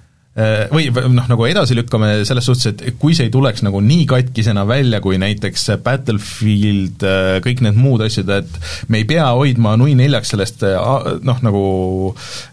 või 0.70 0.87
noh, 0.94 1.27
nagu 1.27 1.46
edasi 1.48 1.74
lükkame 1.74 2.12
selles 2.29 2.46
suhtes, 2.46 2.70
et 2.70 2.98
kui 3.01 3.16
see 3.16 3.27
ei 3.27 3.33
tuleks 3.35 3.64
nagu 3.66 3.81
nii 3.83 4.05
katkisena 4.11 4.62
välja, 4.68 5.01
kui 5.03 5.18
näiteks 5.18 5.68
Battlefield, 5.85 7.03
äh, 7.03 7.38
kõik 7.44 7.62
need 7.66 7.79
muud 7.79 8.05
asjad, 8.07 8.31
et 8.38 8.59
me 8.92 9.03
ei 9.03 9.09
pea 9.09 9.31
hoidma 9.35 9.74
nui 9.81 9.96
neljaks 9.98 10.35
sellest 10.35 10.62
äh, 10.68 10.79
noh, 11.27 11.40
nagu 11.44 11.64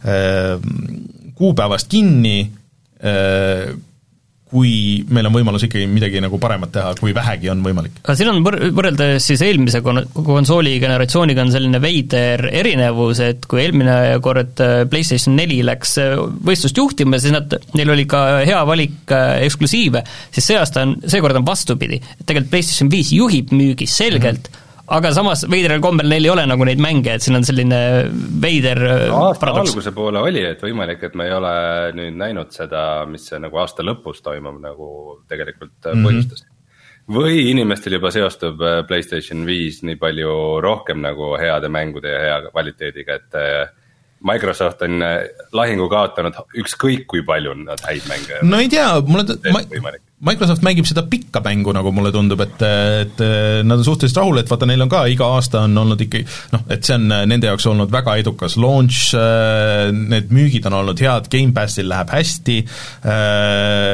äh, 0.07 0.55
kuupäevast 1.35 1.91
kinni 1.91 2.39
äh,, 3.03 3.75
kui 4.55 5.03
meil 5.11 5.27
on 5.27 5.35
võimalus 5.35 5.65
ikkagi 5.67 5.87
midagi 5.91 6.21
nagu 6.23 6.39
paremat 6.41 6.71
teha, 6.77 6.93
kui 6.99 7.13
vähegi 7.15 7.51
on 7.51 7.63
võimalik. 7.65 7.99
aga 8.03 8.15
siin 8.17 8.31
on 8.31 8.41
võr-, 8.45 8.59
võrreldes 8.75 9.27
siis 9.27 9.43
eelmise 9.45 9.81
kon-, 9.85 10.03
konsooli 10.15 10.77
generatsiooniga 10.83 11.43
on 11.43 11.53
selline 11.53 11.81
veider 11.83 12.47
erinevus, 12.51 13.21
et 13.25 13.47
kui 13.51 13.63
eelmine 13.65 14.17
kord 14.25 14.63
äh, 14.63 14.75
PlayStation 14.91 15.35
neli 15.37 15.61
läks 15.67 15.97
äh, 16.01 16.15
võistlust 16.49 16.79
juhtima, 16.79 17.19
siis 17.21 17.35
nad, 17.35 17.57
neil 17.75 17.95
oli 17.95 18.07
ka 18.09 18.25
hea 18.47 18.61
valik 18.67 19.15
äh, 19.15 19.41
eksklusiive, 19.47 20.05
siis 20.35 20.51
see 20.51 20.59
aasta 20.59 20.85
on, 20.87 20.97
seekord 21.05 21.41
on 21.41 21.47
vastupidi. 21.47 22.01
tegelikult 22.23 22.53
PlayStation 22.53 22.91
viis 22.91 23.11
juhib 23.15 23.51
müügis 23.55 23.97
selgelt 24.03 24.47
mm, 24.47 24.53
-hmm 24.53 24.63
aga 24.93 25.11
samas 25.15 25.45
veidral 25.49 25.81
kombel 25.83 26.09
neil 26.09 26.27
ei 26.27 26.31
ole 26.31 26.45
nagu 26.49 26.65
neid 26.67 26.81
mänge, 26.83 27.15
et 27.15 27.25
siin 27.25 27.37
on 27.39 27.45
selline 27.47 27.79
veider 28.41 28.81
no, 29.09 29.29
aasta 29.29 29.45
paradoks. 29.47 29.73
alguse 29.73 29.93
poole 29.95 30.21
oli, 30.21 30.43
et 30.45 30.61
võimalik, 30.61 31.05
et 31.07 31.15
me 31.17 31.29
ei 31.29 31.35
ole 31.35 31.53
nüüd 31.97 32.19
näinud 32.21 32.53
seda, 32.55 32.81
mis 33.09 33.25
see 33.31 33.39
nagu 33.41 33.61
aasta 33.61 33.85
lõpus 33.85 34.21
toimub, 34.25 34.59
nagu 34.61 34.89
tegelikult 35.29 35.77
mm 35.79 35.93
-hmm. 35.93 36.09
põhjustas. 36.09 36.45
või 37.17 37.47
inimestel 37.51 37.97
juba 37.97 38.11
seostub 38.11 38.61
äh, 38.61 38.83
Playstation 38.87 39.45
viis 39.45 39.81
nii 39.83 39.97
palju 40.01 40.61
rohkem 40.61 41.01
nagu 41.01 41.33
heade 41.41 41.69
mängude 41.69 42.13
ja 42.13 42.21
hea 42.21 42.37
kvaliteediga, 42.51 43.15
et 43.15 43.41
äh, 43.41 43.69
Microsoft 44.25 44.81
on 44.81 45.01
äh, 45.01 45.27
lahingu 45.53 45.89
kaotanud 45.89 46.37
ükskõik 46.57 47.05
kui 47.07 47.21
palju 47.25 47.53
nad 47.53 47.81
häid 47.85 48.05
mänge. 48.09 48.41
no 48.41 48.59
ei 48.59 48.69
tea, 48.69 49.01
mulle, 49.01 49.37
ma, 49.51 49.61
Microsoft 50.25 50.63
mängib 50.65 50.87
seda 50.89 51.03
pikka 51.09 51.41
mängu, 51.45 51.73
nagu 51.75 51.91
mulle 51.93 52.11
tundub, 52.13 52.41
et, 52.41 52.63
et 52.65 53.21
nad 53.65 53.77
on 53.77 53.85
suhteliselt 53.85 54.21
rahul, 54.21 54.39
et 54.41 54.49
vaata, 54.49 54.67
neil 54.69 54.81
on 54.85 54.91
ka 54.91 55.03
iga 55.11 55.27
aasta 55.35 55.65
on 55.67 55.77
olnud 55.83 56.01
ikkagi 56.01 56.25
noh, 56.55 56.65
et 56.73 56.85
see 56.87 56.97
on 56.97 57.05
nende 57.29 57.49
jaoks 57.51 57.67
olnud 57.69 57.93
väga 57.93 58.15
edukas 58.21 58.57
launch, 58.61 59.13
need 59.95 60.33
müügid 60.33 60.65
on 60.69 60.79
olnud 60.81 61.01
head, 61.05 61.29
Gamepassil 61.31 61.89
läheb 61.91 62.13
hästi, 62.15 62.57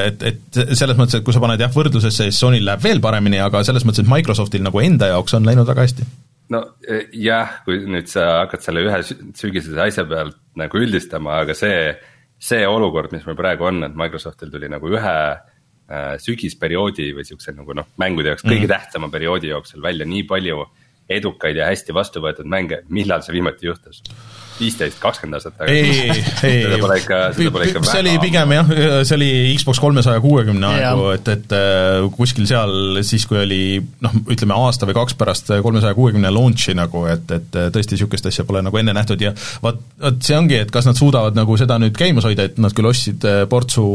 et, 0.08 0.26
et 0.32 0.62
selles 0.72 1.00
mõttes, 1.00 1.20
et 1.20 1.28
kui 1.28 1.36
sa 1.36 1.44
paned 1.44 1.62
jah, 1.62 1.72
võrdlusesse, 1.76 2.30
siis 2.30 2.40
Sonyl 2.40 2.66
läheb 2.68 2.84
veel 2.86 3.04
paremini, 3.04 3.42
aga 3.44 3.64
selles 3.68 3.86
mõttes, 3.88 4.06
et 4.06 4.12
Microsoftil 4.12 4.64
nagu 4.66 4.84
enda 4.84 5.12
jaoks 5.12 5.36
on 5.38 5.48
läinud 5.48 5.68
väga 5.68 5.88
hästi. 5.88 6.08
No 6.52 6.64
e, 6.84 7.06
jah, 7.24 7.62
kui 7.68 7.80
nüüd 7.88 8.10
sa 8.12 8.42
hakkad 8.42 8.64
selle 8.64 8.84
ühe 8.88 9.04
sügisese 9.04 9.80
asja 9.84 10.08
pealt 10.08 10.40
nagu 10.60 10.80
üldistama, 10.80 11.42
aga 11.46 11.56
see, 11.56 11.94
see 12.40 12.66
olukord, 12.68 13.14
mis 13.16 13.24
meil 13.28 13.40
praegu 13.40 13.70
on, 13.70 13.86
et 13.88 13.96
Microsoftil 14.00 14.52
tuli 14.52 14.72
nagu 14.72 14.92
ühe 14.92 15.16
Äh, 15.32 15.51
sügisperioodi 16.24 17.10
või 17.18 17.26
siukse 17.28 17.54
nagu 17.56 17.76
noh, 17.76 17.90
mängude 18.02 18.32
jaoks 18.32 18.46
kõige 18.46 18.66
mm. 18.66 18.72
tähtsama 18.72 19.10
perioodi 19.12 19.52
jooksul 19.52 19.84
välja 19.84 20.08
nii 20.08 20.24
palju 20.30 20.66
edukaid 21.12 21.58
ja 21.60 21.68
hästi 21.68 21.96
vastu 21.96 22.24
võetud 22.24 22.48
mänge, 22.48 22.84
millal 22.90 23.24
see 23.26 23.36
viimati 23.36 23.68
juhtus? 23.68 24.04
Viisteist, 24.62 25.00
kakskümmend 25.02 25.40
aastat 25.40 25.58
tagasi. 25.60 25.78
ei, 25.78 26.24
ei, 26.50 26.64
seda 26.66 26.80
pole 26.84 27.00
ikka, 27.02 27.22
seda 27.38 27.56
pole 27.56 27.70
ikka 27.70 27.84
see 27.90 28.04
oli 28.06 28.16
pigem 28.24 28.56
jah, 28.58 28.74
see 29.08 29.18
oli 29.18 29.32
Xbox 29.60 29.82
kolmesaja 29.84 30.24
kuuekümne 30.24 30.72
aegu, 30.72 31.10
et, 31.16 31.32
et 31.36 31.58
äh, 31.58 32.08
kuskil 32.16 32.48
seal 32.50 33.02
siis, 33.08 33.26
kui 33.30 33.42
oli 33.42 33.62
noh, 34.04 34.18
ütleme 34.32 34.58
aasta 34.58 34.90
või 34.90 34.98
kaks 35.02 35.18
pärast 35.20 35.54
kolmesaja 35.64 35.98
kuuekümne 35.98 36.32
launch'i 36.34 36.76
nagu, 36.78 37.06
et, 37.12 37.30
et 37.36 37.60
tõesti 37.74 37.98
niisugust 37.98 38.30
asja 38.32 38.46
pole 38.48 38.64
nagu 38.66 38.78
enne 38.82 38.96
nähtud 38.96 39.22
ja 39.22 39.34
vaat, 39.64 39.82
vot 40.02 40.22
see 40.26 40.38
ongi, 40.38 40.58
et 40.62 40.72
kas 40.74 40.88
nad 40.88 40.98
suudavad 40.98 41.38
nagu 41.38 41.56
seda 41.60 41.78
nüüd 41.82 41.96
käimas 41.98 42.26
hoida, 42.28 42.46
et 42.50 42.60
nad 42.62 42.74
küll 42.76 42.90
ostsid 42.90 43.26
äh, 43.28 43.42
portsu 43.52 43.86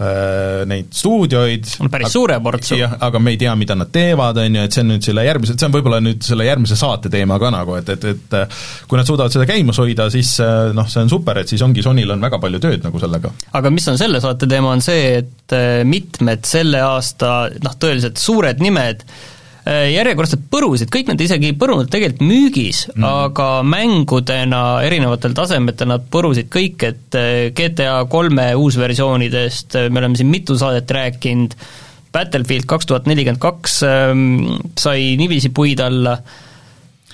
äh, 0.00 0.62
neid 0.70 0.90
stuudioid 0.96 1.68
no 1.80 1.90
päris 1.92 2.08
aga, 2.08 2.14
suure 2.14 2.38
portsu. 2.44 2.76
jah, 2.78 2.96
aga 3.06 3.22
me 3.22 3.34
ei 3.34 3.40
tea, 3.40 3.54
mida 3.58 3.76
nad 3.78 3.90
teevad, 3.92 4.40
on 4.42 4.58
ju, 4.60 4.66
et 4.66 4.76
see 4.76 4.84
on 4.84 4.92
nüüd 4.94 5.06
selle 5.06 5.24
järgmise, 5.26 5.56
see 5.56 5.68
on 5.68 5.76
võib-olla 5.76 6.00
nüüd 6.04 6.24
selle 6.26 6.46
järgmise 6.48 6.78
saate 6.78 7.12
teema 7.12 7.38
ka 7.42 7.52
nagu, 7.54 7.76
et, 7.80 7.92
et, 7.96 8.08
et 8.14 8.38
kui 8.90 9.00
nad 9.00 9.08
suudavad 9.08 9.34
seda 9.34 9.46
käima 9.48 9.69
käimas 9.70 9.80
hoida, 9.80 10.10
siis 10.10 10.34
äh, 10.42 10.70
noh, 10.74 10.88
see 10.90 11.04
on 11.04 11.10
super, 11.10 11.38
et 11.40 11.50
siis 11.50 11.62
ongi, 11.62 11.82
Sonyl 11.84 12.10
on 12.10 12.22
väga 12.22 12.38
palju 12.42 12.60
tööd 12.60 12.84
nagu 12.84 13.00
sellega. 13.00 13.32
aga 13.52 13.70
mis 13.70 13.88
on 13.88 13.98
selle 13.98 14.20
saate 14.20 14.48
teema, 14.50 14.72
on 14.74 14.82
see, 14.82 15.20
et 15.20 15.54
äh, 15.54 15.82
mitmed 15.84 16.44
selle 16.48 16.80
aasta 16.82 17.50
noh, 17.62 17.76
tõeliselt 17.80 18.18
suured 18.20 18.60
nimed 18.62 19.04
äh, 19.04 19.90
järjekordselt 19.94 20.48
põrusid, 20.50 20.90
kõik 20.90 21.12
nad 21.12 21.20
isegi 21.20 21.52
ei 21.52 21.58
põrunud 21.58 21.90
tegelikult 21.90 22.26
müügis 22.26 22.86
mm., 22.94 23.06
aga 23.06 23.50
mängudena 23.62 24.64
erinevatel 24.86 25.36
tasemetel 25.36 25.92
nad 25.92 26.08
põrusid 26.10 26.50
kõik, 26.50 26.88
et 26.88 27.20
GTA 27.54 28.02
kolme 28.10 28.50
uusversioonidest 28.58 29.78
me 29.88 30.02
oleme 30.02 30.18
siin 30.18 30.30
mitu 30.32 30.58
saadet 30.58 30.90
rääkinud, 30.90 31.56
Battlefield 32.10 32.66
kaks 32.66 32.88
tuhat 32.90 33.04
nelikümmend 33.06 33.38
kaks 33.38 33.84
ähm, 33.86 34.22
sai 34.74 35.12
niiviisi 35.20 35.52
puid 35.54 35.78
alla 35.84 36.16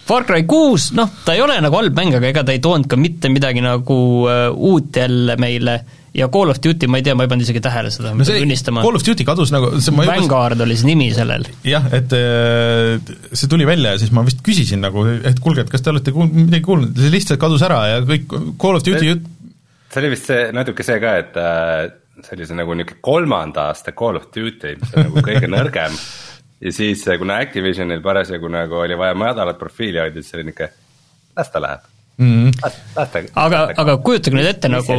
Far 0.07 0.27
Cry 0.27 0.45
kuus, 0.47 0.93
noh, 0.95 1.11
ta 1.27 1.35
ei 1.35 1.43
ole 1.43 1.59
nagu 1.63 1.75
halb 1.81 1.97
mäng, 1.99 2.15
aga 2.15 2.29
ega 2.31 2.45
ta 2.47 2.55
ei 2.55 2.63
toonud 2.63 2.87
ka 2.91 2.99
mitte 3.01 3.31
midagi 3.33 3.63
nagu 3.65 3.97
uh, 4.23 4.49
uut 4.55 4.95
jälle 4.95 5.35
meile 5.43 5.81
ja 6.17 6.29
Call 6.33 6.53
of 6.53 6.61
Duty, 6.63 6.89
ma 6.89 7.01
ei 7.01 7.05
tea, 7.05 7.17
ma 7.19 7.27
ei 7.27 7.31
pannud 7.33 7.45
isegi 7.45 7.61
tähele 7.65 7.91
seda 7.93 8.13
no, 8.13 8.21
ma 8.21 8.27
pean 8.29 8.45
tunnistama. 8.45 8.85
Call 8.87 9.01
of 9.01 9.05
Duty 9.05 9.27
kadus 9.29 9.53
nagu 9.53 9.73
see 9.83 9.95
ma 9.97 10.07
Vanguard 10.09 10.63
oli 10.65 10.79
see 10.79 10.89
nimi 10.89 11.11
sellel. 11.17 11.49
jah, 11.67 11.91
et 11.97 12.15
äh, 12.17 13.17
see 13.33 13.51
tuli 13.51 13.67
välja 13.69 13.97
ja 13.97 14.03
siis 14.03 14.15
ma 14.15 14.25
vist 14.27 14.41
küsisin 14.47 14.85
nagu, 14.87 15.05
et 15.05 15.43
kuulge, 15.43 15.67
et 15.67 15.73
kas 15.73 15.85
te 15.85 15.93
olete 15.93 16.15
kuul-, 16.15 16.31
midagi 16.33 16.65
kuulnud, 16.69 16.95
see 16.97 17.13
lihtsalt 17.13 17.43
kadus 17.43 17.67
ära 17.67 17.83
ja 17.91 18.05
kõik 18.07 18.31
Call 18.63 18.79
of 18.79 18.87
Duty 18.87 19.11
jutt 19.11 19.33
see 19.97 20.03
oli 20.05 20.13
vist 20.13 20.29
see, 20.31 20.51
natuke 20.57 20.85
see 20.87 21.01
ka, 21.03 21.17
et 21.23 21.37
äh, 21.41 21.89
see 22.23 22.37
oli 22.37 22.49
see 22.49 22.59
nagu 22.59 22.77
niisugune 22.77 23.03
kolmanda 23.05 23.69
aasta 23.71 23.95
Call 23.97 24.19
of 24.21 24.31
Duty, 24.35 24.77
mis 24.81 24.95
on 24.95 25.09
nagu 25.09 25.25
kõige 25.25 25.51
nõrgem 25.57 25.99
ja 26.61 26.73
siis, 26.73 27.05
kuna 27.19 27.41
Activisionil 27.45 28.03
parasjagu 28.05 28.49
nagu 28.53 28.81
oli 28.85 28.99
vaja 28.99 29.15
madalat 29.19 29.59
profiili 29.59 30.01
hoida, 30.01 30.23
siis 30.23 30.39
oli 30.39 30.49
niisugune, 30.49 30.71
las 31.37 31.53
ta 31.53 31.63
läheb 31.63 31.85
mm. 32.19 32.51
ta. 32.95 33.25
aga, 33.35 33.63
aga 33.77 33.97
kujutage 34.05 34.39
nüüd 34.39 34.49
ette 34.51 34.71
nagu. 34.73 34.97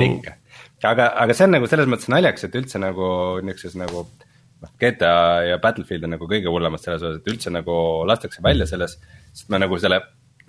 aga, 0.83 1.09
aga 1.23 1.33
see 1.33 1.47
on 1.47 1.55
nagu 1.57 1.69
selles 1.69 1.89
mõttes 1.89 2.11
naljakas, 2.13 2.47
et 2.47 2.59
üldse 2.59 2.81
nagu 2.81 3.09
niisuguses 3.45 3.77
nagu 3.79 4.05
noh, 4.05 4.73
GTA 4.81 5.15
ja 5.51 5.57
Battlefield 5.63 6.07
on 6.07 6.15
nagu 6.17 6.29
kõige 6.29 6.51
hullemad 6.53 6.83
selles 6.83 7.01
osas, 7.03 7.21
et 7.21 7.33
üldse 7.33 7.53
nagu 7.53 7.77
lastakse 8.09 8.43
välja 8.45 8.69
selles, 8.69 8.97
sest 9.33 9.49
me 9.53 9.61
nagu 9.61 9.79
selle, 9.81 10.01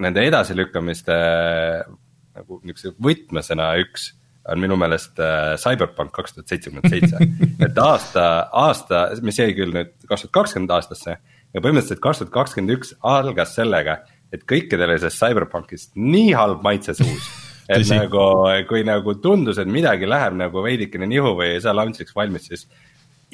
nende 0.02 0.24
edasilükkamiste 0.28 1.18
nagu 2.38 2.60
niisuguse 2.62 2.94
võtmesõna 3.02 3.72
üks 3.82 4.12
on 4.48 4.60
minu 4.62 4.76
meelest 4.80 5.18
äh, 5.22 5.54
Cyberpunk 5.60 6.12
kaks 6.16 6.36
tuhat 6.36 6.52
seitsekümmend 6.52 6.88
seitse. 6.92 7.20
et 7.66 7.80
aasta, 7.82 8.24
aasta, 8.52 9.02
mis 9.24 9.40
jäi 9.40 9.52
küll 9.56 9.74
nüüd 9.74 9.94
kaks 10.08 10.26
tuhat 10.26 10.34
kakskümmend 10.40 10.74
aastasse 10.76 11.18
ja 11.18 11.62
põhimõtteliselt 11.64 12.02
kaks 12.04 12.22
tuhat 12.22 12.34
kakskümmend 12.34 12.76
üks 12.78 12.94
algas 13.06 13.54
sellega, 13.58 14.00
et 14.34 14.44
kõikidel 14.48 14.90
oli 14.90 15.00
sellest 15.02 15.22
Cyberpunkist 15.22 15.96
nii 15.96 16.32
halb 16.36 16.64
maitse 16.66 16.96
suus. 16.98 17.30
et 17.68 17.82
Tõsi. 17.82 17.96
nagu, 18.00 18.26
kui 18.68 18.84
nagu 18.88 19.14
tundus, 19.20 19.58
et 19.60 19.68
midagi 19.68 20.08
läheb 20.08 20.36
nagu 20.40 20.62
veidikene 20.64 21.08
nihu 21.08 21.34
või 21.36 21.54
ei 21.56 21.64
saa 21.64 21.76
launch'iks 21.76 22.16
valmis, 22.16 22.48
siis 22.48 22.64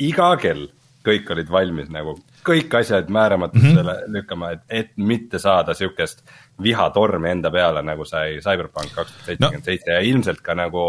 iga 0.02 0.32
kell 0.42 0.66
kõik 1.04 1.30
olid 1.34 1.50
valmis 1.52 1.90
nagu 1.92 2.16
kõik 2.44 2.78
asjad 2.80 3.10
määramatusele 3.12 3.82
mm 3.82 3.98
-hmm. 3.98 4.14
lükkama, 4.18 4.50
et, 4.50 4.62
et 4.68 4.90
mitte 4.96 5.38
saada 5.38 5.74
sihukest 5.74 6.24
vihatormi 6.62 7.30
enda 7.30 7.50
peale, 7.50 7.82
nagu 7.82 8.04
sai 8.04 8.40
CyberPunk 8.40 8.94
kaks 8.94 9.12
tuhat 9.12 9.26
seitsekümmend 9.26 9.64
seitse 9.64 9.90
ja 9.90 10.00
ilmselt 10.00 10.40
ka 10.40 10.54
nagu 10.54 10.84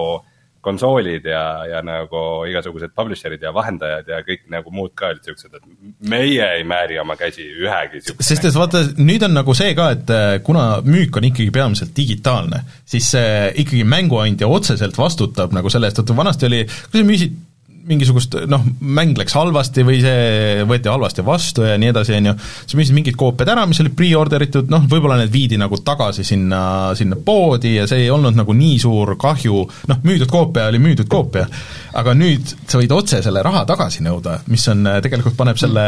konsoolid 0.65 1.25
ja, 1.29 1.65
ja 1.69 1.81
nagu 1.85 2.21
igasugused 2.49 2.93
publisher'id 2.97 3.43
ja 3.45 3.51
vahendajad 3.53 4.07
ja 4.09 4.21
kõik 4.25 4.47
nagu 4.49 4.71
muud 4.73 4.95
ka 4.97 5.11
olid 5.13 5.27
siuksed, 5.27 5.53
et 5.53 6.09
meie 6.09 6.47
ei 6.57 6.63
määri 6.67 6.97
oma 7.01 7.17
käsi 7.19 7.45
ühegi 7.45 8.01
sest 8.01 8.47
et 8.49 8.57
vaata, 8.57 8.81
nüüd 8.97 9.25
on 9.27 9.37
nagu 9.37 9.53
see 9.57 9.75
ka, 9.77 9.91
et 9.93 10.13
äh, 10.13 10.27
kuna 10.45 10.81
müük 10.85 11.19
on 11.19 11.29
ikkagi 11.29 11.53
peamiselt 11.53 11.93
digitaalne, 11.97 12.63
siis 12.85 13.11
äh, 13.19 13.51
ikkagi 13.53 13.83
mänguandja 13.83 14.49
otseselt 14.49 14.97
vastutab 14.97 15.53
nagu 15.53 15.69
selle 15.69 15.91
eest, 15.91 16.01
et 16.01 16.15
vanasti 16.17 16.49
oli, 16.49 16.63
kui 16.89 17.01
sa 17.01 17.09
müüsid 17.11 17.37
mingisugust 17.85 18.35
noh, 18.49 18.63
mäng 18.81 19.17
läks 19.19 19.35
halvasti 19.37 19.83
või 19.85 19.99
see 20.01 20.63
võeti 20.67 20.89
halvasti 20.89 21.25
vastu 21.25 21.65
ja 21.67 21.75
nii 21.81 21.91
edasi, 21.91 22.15
on 22.17 22.31
ju, 22.31 22.33
sa 22.41 22.79
müüsid 22.79 22.97
mingid 22.97 23.17
koopiad 23.19 23.51
ära, 23.53 23.65
mis 23.69 23.79
olid 23.83 23.93
pre-order 23.97 24.45
itud, 24.45 24.71
noh, 24.73 24.87
võib-olla 24.89 25.19
need 25.19 25.33
viidi 25.33 25.59
nagu 25.61 25.77
tagasi 25.85 26.25
sinna, 26.25 26.61
sinna 26.97 27.19
poodi 27.25 27.75
ja 27.75 27.85
see 27.89 28.05
ei 28.05 28.11
olnud 28.13 28.37
nagu 28.37 28.55
nii 28.57 28.79
suur 28.81 29.13
kahju, 29.21 29.61
noh, 29.91 30.01
müüdud 30.05 30.31
koopia 30.31 30.69
oli 30.71 30.81
müüdud 30.81 31.09
koopia, 31.11 31.45
aga 31.99 32.15
nüüd 32.17 32.55
sa 32.65 32.81
võid 32.81 32.95
otse 32.95 33.21
selle 33.25 33.43
raha 33.45 33.65
tagasi 33.69 34.01
nõuda, 34.05 34.39
mis 34.51 34.65
on, 34.71 34.89
tegelikult 35.05 35.37
paneb 35.37 35.61
selle 35.61 35.85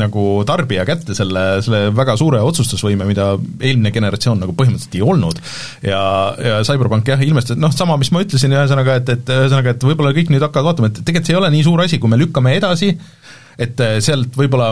nagu 0.00 0.26
tarbija 0.46 0.86
kätte 0.88 1.16
selle, 1.18 1.44
selle 1.64 1.90
väga 1.96 2.16
suure 2.20 2.42
otsustusvõime, 2.46 3.08
mida 3.08 3.32
eelmine 3.58 3.90
generatsioon 3.94 4.44
nagu 4.44 4.54
põhimõtteliselt 4.56 4.98
ei 5.00 5.04
olnud. 5.04 5.42
ja, 5.86 6.00
ja 6.38 6.62
CyberPunk 6.66 7.10
jah, 7.10 7.26
ilmestas, 7.26 7.58
noh, 7.58 7.74
sama, 7.74 7.98
mis 8.00 8.12
ma 8.14 8.22
ütlesin, 8.22 8.54
ühesõnaga, 8.54 9.00
et, 9.00 9.14
et 9.16 9.34
ühesõnaga, 9.34 9.74
et 9.74 9.90
võib-olla 9.90 10.14
kõik 10.14 10.30
nüüd 10.30 10.46
hakkavad 10.46 10.70
vaatama, 10.70 10.90
et 10.92 10.99
tegelikult 11.04 11.28
see 11.30 11.36
ei 11.36 11.40
ole 11.40 11.50
nii 11.54 11.66
suur 11.66 11.84
asi, 11.84 11.98
kui 12.02 12.12
me 12.12 12.18
lükkame 12.20 12.54
edasi, 12.58 12.92
et 13.60 13.82
äh, 13.84 13.98
sealt 14.04 14.36
võib-olla 14.38 14.70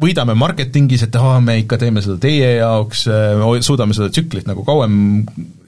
võidame 0.00 0.36
marketingis, 0.38 1.06
et 1.06 1.20
aa, 1.20 1.38
me 1.44 1.58
ikka 1.62 1.78
teeme 1.82 2.02
seda 2.04 2.18
teie 2.22 2.56
jaoks, 2.56 3.06
äh, 3.12 3.44
suudame 3.66 3.96
seda 3.96 4.10
tsüklit 4.14 4.48
nagu 4.50 4.66
kauem, 4.66 4.96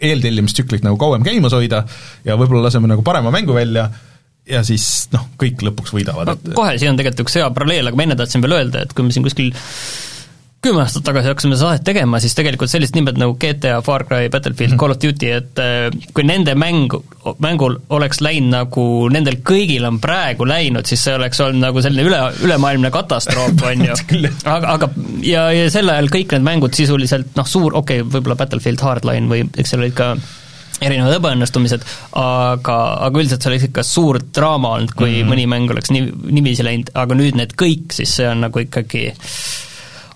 eeltellimistsüklit 0.03 0.85
nagu 0.87 0.99
kauem 1.01 1.25
käimas 1.27 1.57
hoida 1.57 1.85
ja 2.27 2.39
võib-olla 2.39 2.67
laseme 2.69 2.91
nagu 2.91 3.07
parema 3.07 3.33
mängu 3.35 3.57
välja 3.57 3.91
ja 4.47 4.63
siis 4.67 5.09
noh, 5.15 5.27
kõik 5.41 5.63
lõpuks 5.67 5.95
võidavad 5.95 6.31
no,. 6.31 6.37
kohe, 6.55 6.77
siin 6.79 6.93
on 6.93 7.01
tegelikult 7.01 7.27
üks 7.27 7.39
hea 7.41 7.49
paralleel, 7.55 7.91
aga 7.91 7.99
ma 7.99 8.07
enne 8.07 8.19
tahtsin 8.19 8.45
veel 8.45 8.59
öelda, 8.61 8.85
et 8.87 8.95
kui 8.95 9.07
me 9.07 9.15
siin 9.15 9.27
kuskil 9.27 9.51
kümme 10.67 10.83
aastat 10.83 11.05
tagasi 11.07 11.31
hakkasime 11.31 11.57
saadet 11.61 11.85
tegema, 11.87 12.19
siis 12.23 12.35
tegelikult 12.37 12.71
sellised 12.73 12.97
nimed 12.99 13.19
nagu 13.21 13.37
GTA, 13.41 13.79
Far 13.87 14.05
Cry, 14.09 14.31
Battlefield 14.33 14.73
mm, 14.73 14.77
-hmm. 14.77 14.81
Call 14.81 14.95
of 14.95 15.01
Duty, 15.03 15.31
et 15.39 15.61
äh, 15.63 16.09
kui 16.15 16.25
nende 16.27 16.57
mäng, 16.59 16.95
mängul 17.43 17.79
oleks 17.91 18.21
läinud 18.25 18.51
nagu 18.55 18.87
nendel 19.13 19.39
kõigil 19.47 19.87
on 19.87 20.01
praegu 20.03 20.47
läinud, 20.49 20.87
siis 20.87 21.05
see 21.07 21.15
oleks 21.15 21.41
olnud 21.41 21.63
nagu 21.69 21.83
selline 21.83 22.07
üle, 22.09 22.23
ülemaailmne 22.47 22.91
katastroof, 22.95 23.63
on 23.71 23.85
ju. 23.87 23.99
aga, 24.57 24.75
aga 24.75 24.91
ja, 25.23 25.47
ja 25.55 25.69
sel 25.71 25.93
ajal 25.93 26.11
kõik 26.13 26.35
need 26.35 26.49
mängud 26.49 26.75
sisuliselt 26.75 27.37
noh, 27.39 27.47
suur, 27.47 27.77
okei 27.77 28.03
okay,, 28.03 28.11
võib-olla 28.17 28.39
Battlefield 28.41 28.83
Hardline 28.83 29.31
või 29.31 29.47
eks 29.57 29.75
seal 29.75 29.85
olid 29.85 29.95
ka 29.97 30.15
erinevad 30.83 31.15
ebaõnnestumised, 31.17 31.85
aga, 32.21 32.77
aga 33.07 33.23
üldiselt 33.23 33.45
see 33.45 33.53
oleks 33.53 33.69
ikka 33.71 33.85
suur 33.87 34.19
draama 34.21 34.75
olnud, 34.77 34.93
kui 34.97 35.09
mm 35.13 35.23
-hmm. 35.23 35.31
mõni 35.33 35.47
mäng 35.49 35.71
oleks 35.73 35.95
nii, 35.95 36.11
niiviisi 36.37 36.67
läinud, 36.67 36.91
aga 36.95 37.17
nüüd 37.17 37.39
need 37.39 37.55
kõik, 37.57 37.95
siis 37.97 38.19
see 38.19 38.29
on 38.29 38.45
nagu 38.45 38.61
ikkagi 38.61 39.07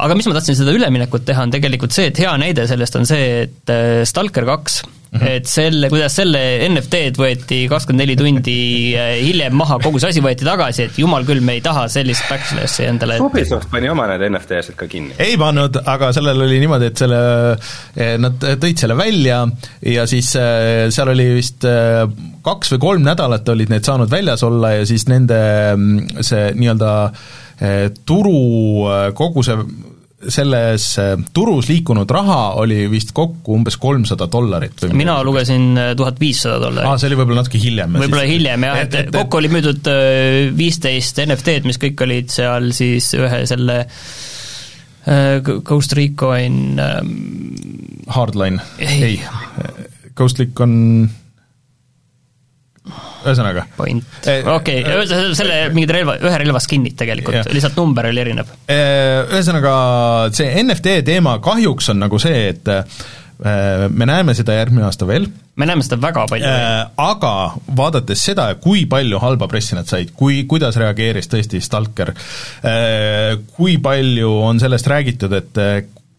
aga 0.04 0.16
mis 0.18 0.28
ma 0.30 0.36
tahtsin 0.38 0.58
seda 0.58 0.74
üleminekut 0.76 1.26
teha, 1.28 1.44
on 1.46 1.52
tegelikult 1.54 1.94
see, 1.96 2.10
et 2.10 2.22
hea 2.22 2.32
näide 2.40 2.66
sellest 2.70 2.96
on 3.00 3.08
see, 3.08 3.44
et 3.46 3.74
äh, 3.74 4.00
Stalker 4.08 4.48
kaks 4.48 4.82
Mm 5.10 5.18
-hmm. 5.18 5.28
et 5.28 5.46
selle, 5.46 5.88
kuidas 5.90 6.14
selle 6.16 6.40
NFT-d 6.68 7.18
võeti 7.18 7.56
kakskümmend 7.68 8.04
neli 8.04 8.14
tundi 8.16 8.52
äh, 8.94 9.16
hiljem 9.18 9.56
maha, 9.58 9.80
kogu 9.82 9.98
see 9.98 10.12
asi 10.12 10.22
võeti 10.22 10.46
tagasi, 10.46 10.84
et 10.86 11.00
jumal 11.02 11.26
küll, 11.26 11.40
me 11.42 11.56
ei 11.58 11.60
taha 11.64 11.88
sellist 11.90 12.28
backslashi 12.30 12.86
endale. 12.86 13.16
Ubisoft 13.18 13.66
pani 13.72 13.90
oma 13.90 14.06
need 14.06 14.22
NFT-sid 14.28 14.78
ka 14.78 14.86
kinni. 14.86 15.16
ei 15.18 15.34
pannud, 15.36 15.80
aga 15.82 16.12
sellel 16.14 16.46
oli 16.46 16.60
niimoodi, 16.62 16.92
et 16.92 17.02
selle, 17.02 17.18
eh, 17.96 18.14
nad 18.22 18.38
tõid 18.38 18.78
selle 18.78 18.94
välja 18.94 19.42
ja 19.82 20.06
siis 20.06 20.30
eh, 20.38 20.86
seal 20.94 21.10
oli 21.10 21.26
vist 21.40 21.66
eh, 21.66 22.06
kaks 22.46 22.76
või 22.76 22.82
kolm 22.86 23.02
nädalat 23.10 23.48
olid 23.48 23.74
need 23.74 23.82
saanud 23.82 24.10
väljas 24.10 24.46
olla 24.46 24.76
ja 24.78 24.86
siis 24.86 25.08
nende 25.10 25.42
mm, 25.74 26.22
see 26.22 26.52
nii-öelda 26.54 26.94
turu 28.08 28.38
kogu 29.14 29.42
see 29.44 29.56
selles 30.28 30.84
äh, 31.00 31.14
turus 31.32 31.70
liikunud 31.70 32.10
raha 32.12 32.40
oli 32.60 32.84
vist 32.92 33.14
kokku 33.16 33.54
umbes 33.56 33.78
kolmsada 33.80 34.26
dollarit 34.32 34.84
mina 34.92 35.16
lugesin 35.24 35.78
tuhat 35.96 36.20
viissada 36.20 36.58
dollarit. 36.60 36.88
aa, 36.90 36.98
see 37.00 37.08
oli 37.08 37.20
võib-olla 37.22 37.40
natuke 37.40 37.60
hiljem. 37.62 37.96
võib-olla 38.02 38.26
hiljem 38.28 38.66
jah, 38.68 38.80
et, 38.84 38.98
et, 39.00 39.12
kokku 39.14 39.40
oli 39.40 39.52
müüdud 39.52 39.88
viisteist 40.56 41.22
NFT-d, 41.24 41.64
mis 41.68 41.80
kõik 41.80 42.04
olid 42.04 42.32
seal 42.32 42.68
siis 42.76 43.12
ühe 43.16 43.44
selle 43.48 43.80
Ghost 45.64 45.96
Recon 45.96 46.76
ähm... 46.84 47.14
Hardline, 48.12 48.60
ei, 48.84 49.00
ei., 49.06 50.10
Ghost 50.18 50.42
Recon 50.42 51.08
ühesõnaga. 53.24 53.66
point, 53.76 54.18
okei 54.54 54.82
okay. 54.84 55.34
selle 55.38 55.62
mingid 55.74 55.94
relva, 55.94 56.16
ühe 56.24 56.42
relva 56.42 56.62
skin'id 56.62 56.96
tegelikult, 57.00 57.50
lihtsalt 57.54 57.78
number 57.80 58.10
oli 58.10 58.22
erinev. 58.22 58.52
Ühesõnaga, 58.70 59.72
see 60.36 60.52
NFT 60.64 61.00
teema 61.06 61.38
kahjuks 61.44 61.92
on 61.94 62.00
nagu 62.04 62.20
see, 62.22 62.46
et 62.54 62.70
me 63.40 64.08
näeme 64.08 64.34
seda 64.36 64.58
järgmine 64.58 64.84
aasta 64.84 65.06
veel. 65.08 65.28
me 65.56 65.68
näeme 65.68 65.84
seda 65.84 65.96
väga 66.00 66.26
palju 66.28 66.48
äh,. 66.48 66.90
Aga 67.00 67.32
vaadates 67.76 68.24
seda, 68.30 68.50
kui 68.60 68.84
palju 68.90 69.20
halba 69.22 69.48
pressi 69.48 69.76
nad 69.78 69.88
said, 69.88 70.12
kui, 70.16 70.42
kuidas 70.48 70.76
reageeris 70.80 71.30
tõesti 71.32 71.60
Stalker 71.64 72.12
äh,, 72.12 73.38
kui 73.56 73.78
palju 73.82 74.34
on 74.44 74.60
sellest 74.60 74.90
räägitud, 74.92 75.32
et 75.40 75.62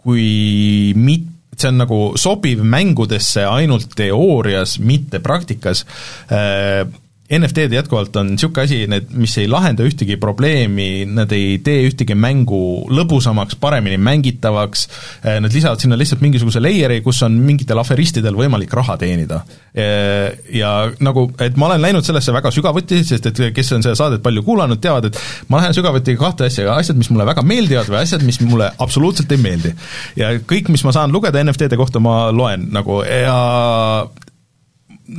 kui 0.01 0.93
mit-, 0.97 1.29
see 1.57 1.69
on 1.69 1.81
nagu 1.83 1.99
sobiv 2.19 2.63
mängudesse 2.63 3.45
ainult 3.45 3.95
teoorias, 3.97 4.77
mitte 4.79 5.19
praktikas, 5.23 5.85
äh, 6.31 6.85
NFT-d 7.31 7.77
jätkuvalt 7.77 8.15
on 8.19 8.33
niisugune 8.33 8.65
asi, 8.65 8.79
need, 8.91 9.11
mis 9.15 9.33
ei 9.39 9.47
lahenda 9.49 9.85
ühtegi 9.87 10.17
probleemi, 10.19 11.05
nad 11.07 11.31
ei 11.35 11.57
tee 11.63 11.85
ühtegi 11.87 12.15
mängu 12.17 12.59
lõbusamaks, 12.91 13.55
paremini 13.61 13.99
mängitavaks, 14.01 14.87
eh, 15.23 15.39
nad 15.43 15.53
lisavad 15.53 15.79
sinna 15.79 15.97
lihtsalt 15.99 16.23
mingisuguse 16.23 16.59
layer'i, 16.63 16.99
kus 17.05 17.21
on 17.27 17.37
mingitel 17.45 17.79
aferistidel 17.79 18.35
võimalik 18.35 18.73
raha 18.75 18.97
teenida. 19.01 19.41
Eh, 19.71 20.41
ja 20.57 20.73
nagu, 20.99 21.29
et 21.39 21.55
ma 21.59 21.69
olen 21.69 21.85
läinud 21.85 22.07
sellesse 22.07 22.35
väga 22.35 22.51
sügavuti, 22.51 22.99
sest 23.07 23.29
et 23.31 23.43
kes 23.55 23.71
on 23.77 23.85
seda 23.85 23.95
saadet 23.95 24.23
palju 24.23 24.43
kuulanud, 24.47 24.81
teavad, 24.83 25.07
et 25.07 25.21
ma 25.47 25.61
lähen 25.61 25.77
sügavuti 25.77 26.17
kahte 26.19 26.49
asja, 26.49 26.67
asjad, 26.75 26.99
mis 26.99 27.11
mulle 27.13 27.27
väga 27.29 27.45
meeldivad 27.47 27.91
või 27.91 28.01
asjad, 28.03 28.25
mis 28.27 28.41
mulle 28.43 28.71
absoluutselt 28.77 29.31
ei 29.31 29.39
meeldi. 29.41 29.71
ja 30.19 30.33
kõik, 30.47 30.67
mis 30.73 30.83
ma 30.83 30.91
saan 30.91 31.11
lugeda 31.15 31.43
NFT-de 31.43 31.79
kohta, 31.79 32.03
ma 32.03 32.27
loen 32.35 32.67
nagu 32.75 33.01
ja 33.07 33.39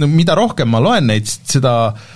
mida 0.06 0.36
rohkem 0.38 0.70
ma 0.72 0.80
loen 0.82 1.08
neid, 1.10 1.28
seda 1.28 1.74
äh, 1.92 2.12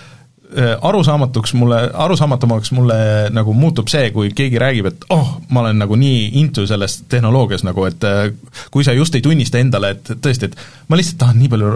arusaamatuks 0.80 1.54
mulle, 1.58 1.78
arusaamatumaks 1.94 2.72
mulle 2.76 2.96
nagu 3.34 3.54
muutub 3.56 3.90
see, 3.92 4.10
kui 4.14 4.30
keegi 4.36 4.60
räägib, 4.62 4.88
et 4.90 5.06
oh, 5.14 5.36
ma 5.50 5.64
olen 5.64 5.80
nagu 5.82 5.98
nii 5.98 6.30
into 6.40 6.66
selles 6.68 7.00
tehnoloogias 7.10 7.66
nagu, 7.66 7.86
et 7.88 8.06
äh, 8.06 8.30
kui 8.74 8.86
sa 8.86 8.94
just 8.96 9.14
ei 9.18 9.24
tunnista 9.24 9.60
endale, 9.62 9.94
et 9.96 10.12
tõesti, 10.22 10.50
et 10.50 10.88
ma 10.88 10.98
lihtsalt 10.98 11.20
tahan 11.22 11.40
nii 11.42 11.52
palju 11.52 11.74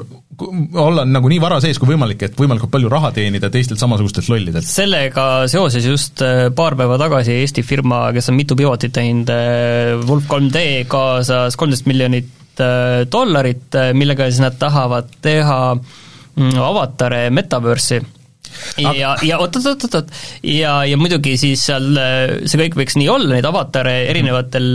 olla 0.80 1.04
nagu 1.04 1.28
nii 1.28 1.40
vara 1.42 1.58
sees 1.60 1.78
kui 1.78 1.90
võimalik, 1.90 2.22
et 2.24 2.38
võimalikult 2.38 2.72
palju 2.72 2.88
raha 2.92 3.10
teenida 3.16 3.50
teistelt 3.52 3.82
samasugustelt 3.82 4.30
lollidelt. 4.32 4.68
sellega 4.68 5.46
seoses 5.52 5.86
just 5.86 6.24
äh, 6.24 6.46
paar 6.54 6.78
päeva 6.78 6.98
tagasi 7.00 7.36
Eesti 7.42 7.66
firma, 7.66 8.06
kes 8.16 8.32
on 8.32 8.38
mitu 8.38 8.56
pivotit 8.56 8.94
teinud, 8.96 9.30
Wolf 10.08 10.28
3D 10.30 10.86
kaasas 10.90 11.58
kolmteist 11.60 11.88
miljonit 11.90 12.39
Äh, 12.60 13.06
dollarit, 13.12 13.74
äh, 13.74 13.92
millega 13.96 14.28
siis 14.30 14.40
nad 14.44 14.56
tahavad 14.60 15.10
teha 15.22 15.74
mm, 15.74 16.56
avatare 16.60 17.28
metaverse'i 17.32 18.00
ja, 18.82 19.12
ja 19.22 19.38
oot-oot-oot-oot, 19.40 20.10
ja, 20.44 20.72
ja 20.84 20.96
muidugi 21.00 21.36
siis 21.40 21.62
seal 21.68 21.86
äh, 21.96 22.32
see 22.50 22.58
kõik 22.60 22.76
võiks 22.80 22.98
nii 22.98 23.06
olla, 23.08 23.36
neid 23.36 23.46
avatare 23.48 23.94
erinevatel, 24.10 24.66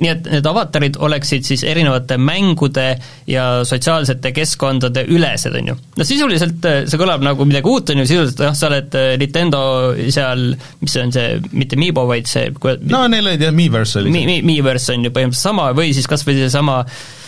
nii 0.00 0.10
et 0.10 0.30
need 0.32 0.48
avatarid 0.50 0.96
oleksid 0.98 1.46
siis 1.46 1.62
erinevate 1.68 2.16
mängude 2.18 2.88
ja 3.30 3.44
sotsiaalsete 3.68 4.32
keskkondade 4.34 5.04
ülesed, 5.12 5.54
on 5.60 5.70
ju. 5.70 5.76
no 6.00 6.08
sisuliselt 6.08 6.64
see 6.64 7.02
kõlab 7.04 7.22
nagu 7.26 7.46
midagi 7.46 7.70
uut, 7.70 7.94
on 7.94 8.02
ju, 8.02 8.08
sisuliselt 8.10 8.42
noh, 8.48 8.58
sa 8.58 8.72
oled 8.72 8.98
Nintendo 9.20 9.62
seal, 10.08 10.48
mis 10.82 10.96
see 10.96 11.06
on 11.06 11.14
see, 11.14 11.38
mitte 11.52 11.78
Miibo, 11.78 12.08
vaid 12.10 12.30
see 12.30 12.50
no 12.90 13.06
neil 13.12 13.30
olid 13.30 13.46
jah, 13.46 13.54
Miiverse 13.54 14.02
oli 14.02 14.16
see 14.16 14.26
Mi,. 14.32 14.42
Miiverse 14.50 14.96
on 14.96 15.06
ju 15.06 15.14
põhimõtteliselt 15.14 15.52
sama 15.52 15.70
või 15.76 15.94
siis 15.94 16.10
kas 16.10 16.26
või 16.26 16.40
seesama 16.40 16.82
Äh, 16.82 17.19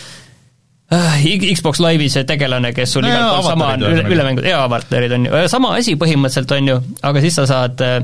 Xbox 1.53 1.81
Live'i 1.83 2.09
see 2.11 2.25
tegelane, 2.29 2.73
kes 2.75 2.95
sul 2.97 3.07
igal 3.07 3.27
pool 3.29 3.45
sama 3.47 3.73
on, 3.75 3.85
üle, 3.89 4.05
ülemängud, 4.15 4.47
jaa, 4.47 4.63
avatarid 4.67 5.13
on 5.17 5.27
ju, 5.29 5.43
sama 5.51 5.75
asi 5.79 5.95
põhimõtteliselt 5.99 6.55
on 6.57 6.71
ju, 6.71 6.79
aga 7.09 7.23
siis 7.23 7.37
sa 7.39 7.45
saad, 7.49 7.83
äh, 7.85 8.01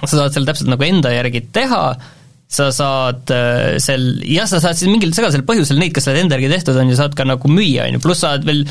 sa 0.00 0.14
saad 0.14 0.34
selle 0.34 0.50
täpselt 0.50 0.72
nagu 0.72 0.86
enda 0.86 1.12
järgi 1.14 1.44
teha, 1.54 1.84
sa 2.50 2.66
saad 2.74 3.30
äh, 3.34 3.78
sel, 3.82 4.08
jah, 4.26 4.48
sa 4.50 4.58
saad 4.62 4.78
siis 4.80 4.90
mingil 4.90 5.14
segasel 5.16 5.46
põhjusel 5.46 5.78
neid, 5.80 5.94
kes 5.96 6.08
selle 6.08 6.24
enda 6.24 6.38
järgi 6.38 6.50
tehtud 6.56 6.82
on 6.82 6.90
ju, 6.90 6.98
saad 6.98 7.14
ka 7.18 7.28
nagu 7.28 7.52
müüa, 7.52 7.86
on 7.86 7.98
ju, 7.98 8.02
pluss 8.04 8.26
saad 8.26 8.48
veel 8.48 8.66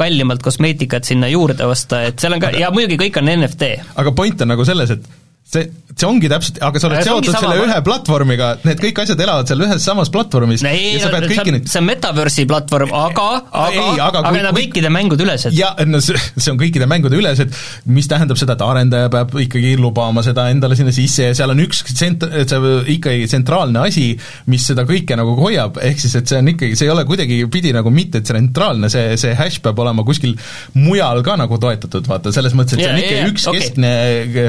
kallimalt 0.00 0.44
kosmeetikat 0.44 1.08
sinna 1.08 1.32
juurde 1.32 1.66
osta, 1.68 2.04
et 2.10 2.22
seal 2.22 2.36
on 2.36 2.44
ka, 2.44 2.52
ja 2.58 2.70
muidugi 2.74 3.00
kõik 3.06 3.22
on 3.22 3.32
NFT. 3.38 3.74
aga 4.04 4.14
point 4.16 4.44
on 4.44 4.54
nagu 4.54 4.68
selles, 4.68 4.96
et 4.98 5.21
see, 5.52 5.66
see 5.92 6.06
ongi 6.08 6.28
täpselt, 6.30 6.58
aga 6.64 6.80
sa 6.80 6.88
oled 6.88 7.04
seotud 7.04 7.34
selle 7.34 7.56
ühe 7.66 7.78
platvormiga, 7.84 8.52
need 8.64 8.80
kõik 8.80 9.02
asjad 9.02 9.20
elavad 9.20 9.50
seal 9.50 9.64
ühes 9.66 9.84
samas 9.84 10.10
platvormis. 10.12 10.64
Ei, 10.68 10.94
ja 10.96 11.06
sa 11.06 11.10
pead 11.12 11.28
kõiki 11.32 11.54
neid 11.54 11.68
see 11.68 11.80
on 11.82 11.88
Metaverse'i 11.88 12.46
platvorm, 12.48 12.92
aga, 12.96 13.26
aga, 13.50 13.86
aga, 14.06 14.22
aga 14.22 14.32
need 14.36 14.48
on 14.48 14.56
kõikide 14.56 14.92
mängude 14.94 15.26
ülesed. 15.26 15.56
jaa, 15.56 15.74
no 15.88 16.00
see, 16.04 16.20
see 16.36 16.52
on 16.54 16.60
kõikide 16.60 16.88
mängude 16.90 17.18
ülesed, 17.18 17.52
mis 17.92 18.08
tähendab 18.10 18.40
seda, 18.40 18.56
et 18.56 18.64
arendaja 18.64 19.10
peab 19.12 19.34
ikkagi 19.44 19.74
lubama 19.80 20.24
seda 20.24 20.46
endale 20.52 20.78
sinna 20.78 20.94
sisse 20.94 21.28
ja 21.30 21.36
seal 21.36 21.52
on 21.52 21.60
üks 21.66 21.84
tsent-, 21.90 22.26
see 22.48 22.72
ikkagi 22.96 23.28
tsentraalne 23.28 23.84
asi, 23.90 24.08
mis 24.52 24.64
seda 24.70 24.86
kõike 24.88 25.18
nagu 25.18 25.36
hoiab, 25.40 25.82
ehk 25.84 26.00
siis 26.00 26.16
et 26.22 26.32
see 26.32 26.40
on 26.40 26.52
ikkagi, 26.54 26.78
see 26.78 26.88
ei 26.88 26.94
ole 26.94 27.04
kuidagipidi 27.08 27.74
nagu 27.76 27.92
mitte 27.92 28.22
tsentraalne, 28.24 28.88
see, 28.92 29.18
see 29.20 29.36
hash 29.36 29.60
peab 29.64 29.84
olema 29.84 30.06
kuskil 30.06 30.38
mujal 30.78 31.20
ka 31.26 31.36
nagu 31.40 31.60
toetatud, 31.60 32.08
vaata, 32.08 32.32
selles 32.34 32.56
mõttes, 32.56 32.78
et 32.78 32.86
see 32.86 32.92
on 32.94 33.02
ikka 33.02 33.14
yeah, 33.18 33.30
üks 33.32 33.48
okay. 33.50 33.60
keskne 33.60 33.92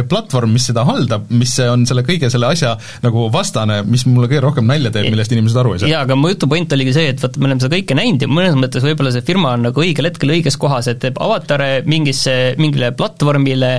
platvorm, 0.08 0.56
mis 0.56 0.72
seda 0.72 0.83
haldab, 0.88 1.30
mis 1.34 1.54
on 1.66 1.86
selle 1.90 2.04
kõige 2.08 2.30
selle 2.34 2.50
asja 2.52 2.74
nagu 3.04 3.28
vastane, 3.34 3.82
mis 3.88 4.06
mulle 4.10 4.30
kõige 4.32 4.44
rohkem 4.46 4.68
nalja 4.70 4.92
teeb, 4.94 5.10
millest 5.14 5.36
inimesed 5.36 5.60
aru 5.62 5.76
ei 5.76 5.84
saa. 5.84 5.92
jaa, 5.92 6.04
aga 6.08 6.18
mu 6.20 6.32
jutu 6.32 6.50
point 6.52 6.76
oligi 6.78 6.96
see, 6.96 7.12
et 7.14 7.24
vaata, 7.24 7.42
me 7.42 7.50
oleme 7.50 7.64
seda 7.64 7.78
kõike 7.78 7.98
näinud 7.98 8.26
ja 8.26 8.32
mõnes 8.32 8.58
mõttes 8.60 8.86
võib-olla 8.86 9.14
see 9.16 9.26
firma 9.28 9.54
on 9.58 9.68
nagu 9.70 9.86
õigel 9.86 10.10
hetkel 10.10 10.34
õiges 10.36 10.60
kohas, 10.62 10.90
et 10.92 11.02
teeb 11.04 11.22
avatare 11.24 11.70
mingisse, 11.90 12.36
mingile 12.62 12.92
platvormile, 12.98 13.74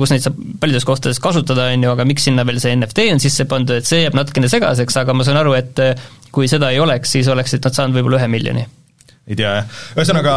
kus 0.00 0.14
neid 0.14 0.26
saab 0.26 0.40
paljudes 0.62 0.88
kohtades 0.88 1.22
kasutada, 1.22 1.70
on 1.74 1.86
ju, 1.86 1.94
aga 1.94 2.08
miks 2.08 2.28
sinna 2.28 2.44
veel 2.48 2.60
see 2.62 2.74
NFT 2.76 3.10
on 3.14 3.22
sisse 3.22 3.46
pandud, 3.50 3.80
et 3.80 3.88
see 3.88 4.04
jääb 4.04 4.18
natukene 4.18 4.50
segaseks, 4.52 5.00
aga 5.02 5.16
ma 5.16 5.26
saan 5.26 5.40
aru, 5.40 5.56
et 5.58 5.80
kui 6.34 6.50
seda 6.50 6.70
ei 6.74 6.82
oleks, 6.82 7.16
siis 7.16 7.30
oleksid 7.32 7.64
nad 7.66 7.76
saanud 7.76 7.98
võib-olla 7.98 8.20
ühe 8.20 8.30
miljoni 8.30 8.68
ei 9.28 9.36
tea 9.38 9.50
jah, 9.58 9.68
ühesõnaga 9.98 10.32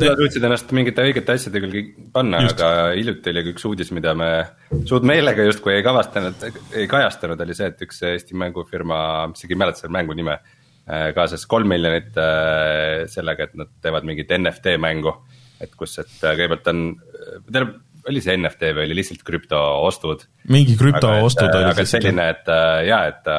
te... 0.00 0.10
suutsid 0.18 0.44
ennast 0.46 0.72
mingite 0.74 1.04
õigete 1.06 1.36
asjade 1.36 1.62
külge 1.62 1.84
panna, 2.14 2.42
aga 2.50 2.70
hiljuti 2.96 3.30
oli 3.30 3.44
üks 3.52 3.66
uudis, 3.68 3.92
mida 3.94 4.14
me 4.18 4.30
suurt 4.88 5.06
meelega 5.06 5.46
justkui 5.46 5.76
ei 5.76 5.86
kavastanud, 5.86 6.42
ei 6.74 6.88
kajastanud, 6.90 7.40
oli 7.44 7.56
see, 7.56 7.70
et 7.70 7.86
üks 7.86 8.02
Eesti 8.10 8.36
mängufirma, 8.40 8.98
isegi 9.36 9.54
ei 9.54 9.62
mäleta 9.62 9.84
selle 9.84 9.94
mängu 9.96 10.18
nime, 10.18 10.36
äh, 10.88 11.08
kaasas 11.16 11.46
kolm 11.50 11.70
miljonit 11.70 12.18
äh, 12.20 13.06
sellega, 13.12 13.48
et 13.48 13.56
nad 13.62 13.72
teevad 13.84 14.06
mingit 14.08 14.34
NFT 14.36 14.76
mängu. 14.82 15.14
et 15.62 15.72
kus, 15.78 15.94
et 16.02 16.14
äh, 16.26 16.34
kõigepealt 16.34 16.66
on, 16.74 16.86
tähendab, 17.46 17.76
oli 18.10 18.20
see 18.20 18.34
NFT 18.36 18.74
või 18.76 18.88
oli 18.88 18.98
lihtsalt 18.98 19.22
krüptoostud? 19.24 20.26
mingi 20.52 20.74
krüptoostud 20.76 21.48
oli. 21.48 21.70
aga 21.70 21.86
selline, 21.88 22.28
et 22.34 22.50
jaa, 22.90 23.04
et 23.14 23.30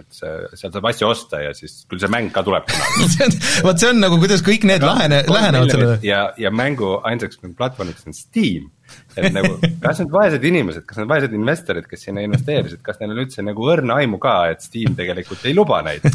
et 0.00 0.06
see, 0.14 0.30
sealt 0.58 0.76
saab 0.76 0.88
asju 0.90 1.08
osta 1.08 1.40
ja 1.42 1.52
siis 1.56 1.78
küll 1.90 2.00
see 2.02 2.10
mäng 2.12 2.30
ka 2.34 2.42
tuleb 2.46 2.66
kunagi. 2.68 3.28
Vot 3.66 3.80
see 3.80 3.90
on 3.92 4.00
nagu, 4.02 4.18
kuidas 4.22 4.44
kõik 4.46 4.66
need 4.68 4.84
lahene, 4.84 5.22
lähenevad 5.30 5.72
sellele. 5.72 5.98
ja, 6.06 6.28
ja 6.40 6.52
mängu 6.54 6.96
ainsaks 7.06 7.40
platvormiks 7.56 8.08
on 8.08 8.16
Steam. 8.16 8.70
et 9.18 9.32
nagu, 9.34 9.56
kas 9.82 9.98
need 10.02 10.12
vaesed 10.14 10.44
inimesed, 10.46 10.84
kas 10.86 11.00
need 11.00 11.10
vaesed 11.10 11.32
investorid, 11.34 11.88
kes 11.90 12.06
sinna 12.06 12.22
investeerisid, 12.26 12.82
kas 12.86 13.00
neil 13.00 13.14
on 13.16 13.22
üldse 13.24 13.42
nagu 13.42 13.70
õrna 13.72 13.98
aimu 14.02 14.20
ka, 14.22 14.36
et 14.52 14.62
Steam 14.62 14.94
tegelikult 14.98 15.42
ei 15.48 15.56
luba 15.56 15.80
neid? 15.86 16.06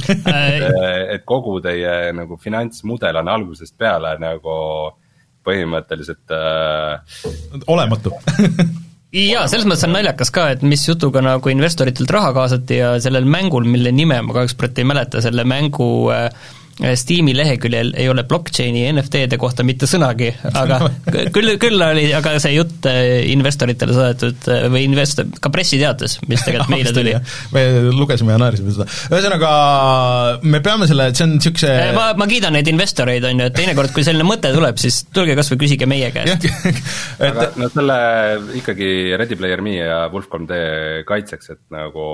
Et 1.14 1.26
kogu 1.28 1.58
teie 1.64 2.14
nagu 2.16 2.38
finantsmudel 2.40 3.20
on 3.22 3.32
algusest 3.34 3.76
peale 3.80 4.14
nagu 4.22 4.54
põhimõtteliselt 5.46 6.32
äh.... 6.38 7.26
olematu 7.68 8.14
jaa, 9.12 9.46
selles 9.52 9.68
mõttes 9.68 9.86
on 9.88 9.96
naljakas 9.96 10.32
ka, 10.34 10.48
et 10.56 10.64
mis 10.64 10.84
jutuga 10.88 11.24
nagu 11.24 11.52
investoritelt 11.52 12.12
raha 12.16 12.32
kaasati 12.38 12.80
ja 12.80 12.94
sellel 13.04 13.28
mängul, 13.28 13.68
mille 13.68 13.92
nime 13.96 14.22
ma 14.24 14.36
kahjuks 14.38 14.56
praegu 14.60 14.84
ei 14.84 14.90
mäleta, 14.94 15.24
selle 15.24 15.44
mängu 15.48 15.90
äh, 16.16 16.30
Steam'i 16.82 17.34
leheküljel 17.38 17.92
ei 18.00 18.08
ole 18.10 18.24
blockchain'i 18.28 18.86
ja 18.86 18.94
NFT-de 18.96 19.38
kohta 19.42 19.64
mitte 19.68 19.86
sõnagi, 19.90 20.32
aga 20.50 20.80
küll, 21.36 21.54
küll 21.62 21.84
oli 21.86 22.08
aga 22.18 22.34
see 22.42 22.56
jutt 22.56 22.88
äh, 22.90 23.22
investoritele 23.30 23.94
saadetud 23.96 24.48
äh, 24.50 24.66
või 24.74 24.86
investor, 24.88 25.28
ka 25.44 25.52
pressiteates, 25.54 26.18
mis 26.32 26.42
tegelikult 26.46 26.74
meile 26.76 26.94
tuli. 26.96 27.14
me 27.54 27.66
lugesime 27.94 28.34
ja 28.34 28.42
naersime 28.42 28.74
seda, 28.76 28.88
ühesõnaga 29.12 29.52
me 30.42 30.62
peame 30.66 30.90
selle, 30.90 31.10
et 31.12 31.20
see 31.20 31.28
on 31.28 31.36
niisuguse 31.38 31.70
äh, 31.72 31.92
ma, 31.98 32.08
ma 32.18 32.28
kiidan 32.32 32.58
neid 32.58 32.72
investoreid, 32.72 33.28
on 33.30 33.44
ju, 33.44 33.50
et 33.52 33.58
teinekord, 33.60 33.94
kui 33.96 34.06
selline 34.08 34.26
mõte 34.28 34.54
tuleb, 34.56 34.82
siis 34.82 35.04
tulge 35.14 35.38
kas 35.38 35.52
või 35.54 35.62
küsige 35.66 35.90
meie 35.90 36.10
käest. 36.16 36.48
et 37.22 37.28
aga 37.30 37.52
no 37.62 37.70
selle 37.74 38.00
ikkagi 38.58 38.90
Ready 39.22 39.38
Player 39.38 39.62
Me 39.62 39.78
ja 39.78 40.02
Wolf 40.14 40.32
3D 40.34 41.06
kaitseks, 41.10 41.54
et 41.54 41.62
nagu 41.74 42.08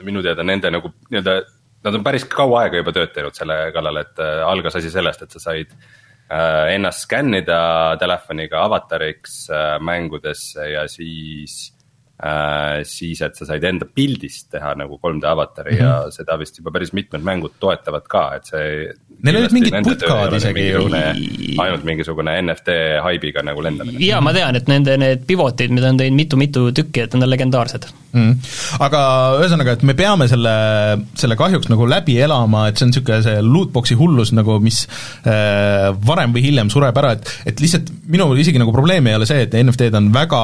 minu 0.00 0.22
teada 0.24 0.44
nende 0.46 0.70
nagu 0.72 0.92
nii-öelda 1.08 1.40
nad 1.84 1.96
on 1.96 2.04
päris 2.04 2.26
kaua 2.30 2.64
aega 2.64 2.82
juba 2.82 2.94
tööd 2.96 3.14
teinud 3.14 3.36
selle 3.36 3.58
kallal, 3.74 4.02
et 4.02 4.22
äh, 4.22 4.44
algas 4.46 4.78
asi 4.80 4.92
sellest, 4.92 5.24
et 5.24 5.36
sa 5.36 5.42
said 5.48 5.72
äh, 5.72 6.74
ennast 6.76 7.06
skännida 7.06 7.60
telefoniga 8.00 8.64
avatariks 8.68 9.42
äh, 9.54 9.76
mängudesse 9.84 10.72
ja 10.74 10.88
siis 10.90 11.76
siis, 12.84 13.22
et 13.24 13.38
sa 13.38 13.46
said 13.48 13.62
enda 13.64 13.86
pildist 13.88 14.50
teha 14.52 14.74
nagu 14.76 14.98
3D 15.00 15.24
avatari 15.24 15.72
mm 15.72 15.78
-hmm. 15.78 16.04
ja 16.04 16.10
seda 16.12 16.36
vist 16.36 16.58
juba 16.58 16.70
päris 16.70 16.92
mitmed 16.92 17.22
mängud 17.24 17.54
toetavad 17.60 18.04
ka, 18.04 18.34
et 18.36 18.44
see. 18.44 18.92
Neil 19.22 19.38
olid 19.38 19.52
mingid 19.52 19.72
putkad 19.84 20.36
isegi 20.36 20.66
ju. 20.68 20.82
ainult 21.64 21.84
mingisugune 21.84 22.42
NFT 22.42 22.76
haibiga 23.02 23.42
nagu 23.42 23.62
lendamine. 23.62 24.04
jaa, 24.04 24.20
ma 24.20 24.34
tean, 24.36 24.56
et 24.56 24.68
nende 24.68 24.96
need 24.96 25.24
pivotid, 25.26 25.70
mida 25.70 25.88
on 25.88 25.96
teinud 25.96 26.16
mitu-mitu 26.16 26.72
tükki, 26.72 27.00
et 27.00 27.14
need 27.14 27.22
on 27.22 27.30
legendaarsed 27.30 27.88
mm.. 28.12 28.52
aga 28.84 29.00
ühesõnaga, 29.40 29.76
et 29.76 29.84
me 29.86 29.94
peame 29.98 30.28
selle, 30.30 30.54
selle 31.18 31.36
kahjuks 31.38 31.70
nagu 31.70 31.86
läbi 31.90 32.16
elama, 32.22 32.66
et 32.68 32.78
see 32.78 32.86
on 32.86 32.92
niisugune 32.94 33.20
see 33.24 33.44
lootbox'i 33.44 33.96
hullus 33.98 34.32
nagu, 34.36 34.58
mis 34.62 34.82
äh, 35.24 35.90
varem 36.06 36.34
või 36.36 36.44
hiljem 36.48 36.72
sureb 36.72 36.96
ära, 37.02 37.14
et 37.16 37.34
et 37.50 37.62
lihtsalt 37.62 37.90
minul 38.10 38.38
isegi 38.40 38.60
nagu 38.60 38.72
probleem 38.74 39.06
ei 39.10 39.18
ole 39.18 39.28
see, 39.28 39.44
et 39.46 39.56
NFT-d 39.60 39.98
on 40.00 40.10
väga 40.14 40.42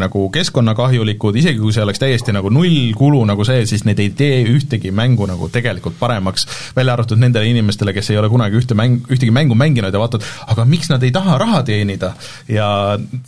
nagu 0.00 0.26
keskkonnakahjulikud, 0.34 1.38
isegi 1.40 1.60
kui 1.62 1.74
see 1.74 1.84
oleks 1.84 2.02
täiesti 2.02 2.34
nagu 2.34 2.50
nullkulu 2.52 3.22
nagu 3.28 3.46
see, 3.46 3.64
siis 3.70 3.86
need 3.88 4.02
ei 4.02 4.12
tee 4.16 4.42
ühtegi 4.50 4.92
mängu 4.94 5.28
nagu 5.30 5.48
tegelikult 5.52 5.98
paremaks, 6.00 6.48
välja 6.76 6.96
arvatud 6.96 7.20
nendele 7.20 7.48
inimestele, 7.50 7.94
kes 7.96 8.12
ei 8.12 8.20
ole 8.20 8.30
kunagi 8.32 8.58
ühte 8.60 8.76
mäng, 8.78 9.06
ühtegi 9.10 9.32
mängu 9.34 9.56
mänginud 9.58 9.94
ja 9.94 10.02
vaatavad, 10.02 10.26
aga 10.54 10.66
miks 10.68 10.90
nad 10.92 11.04
ei 11.04 11.12
taha 11.14 11.38
raha 11.40 11.62
teenida. 11.66 12.14
ja 12.48 12.66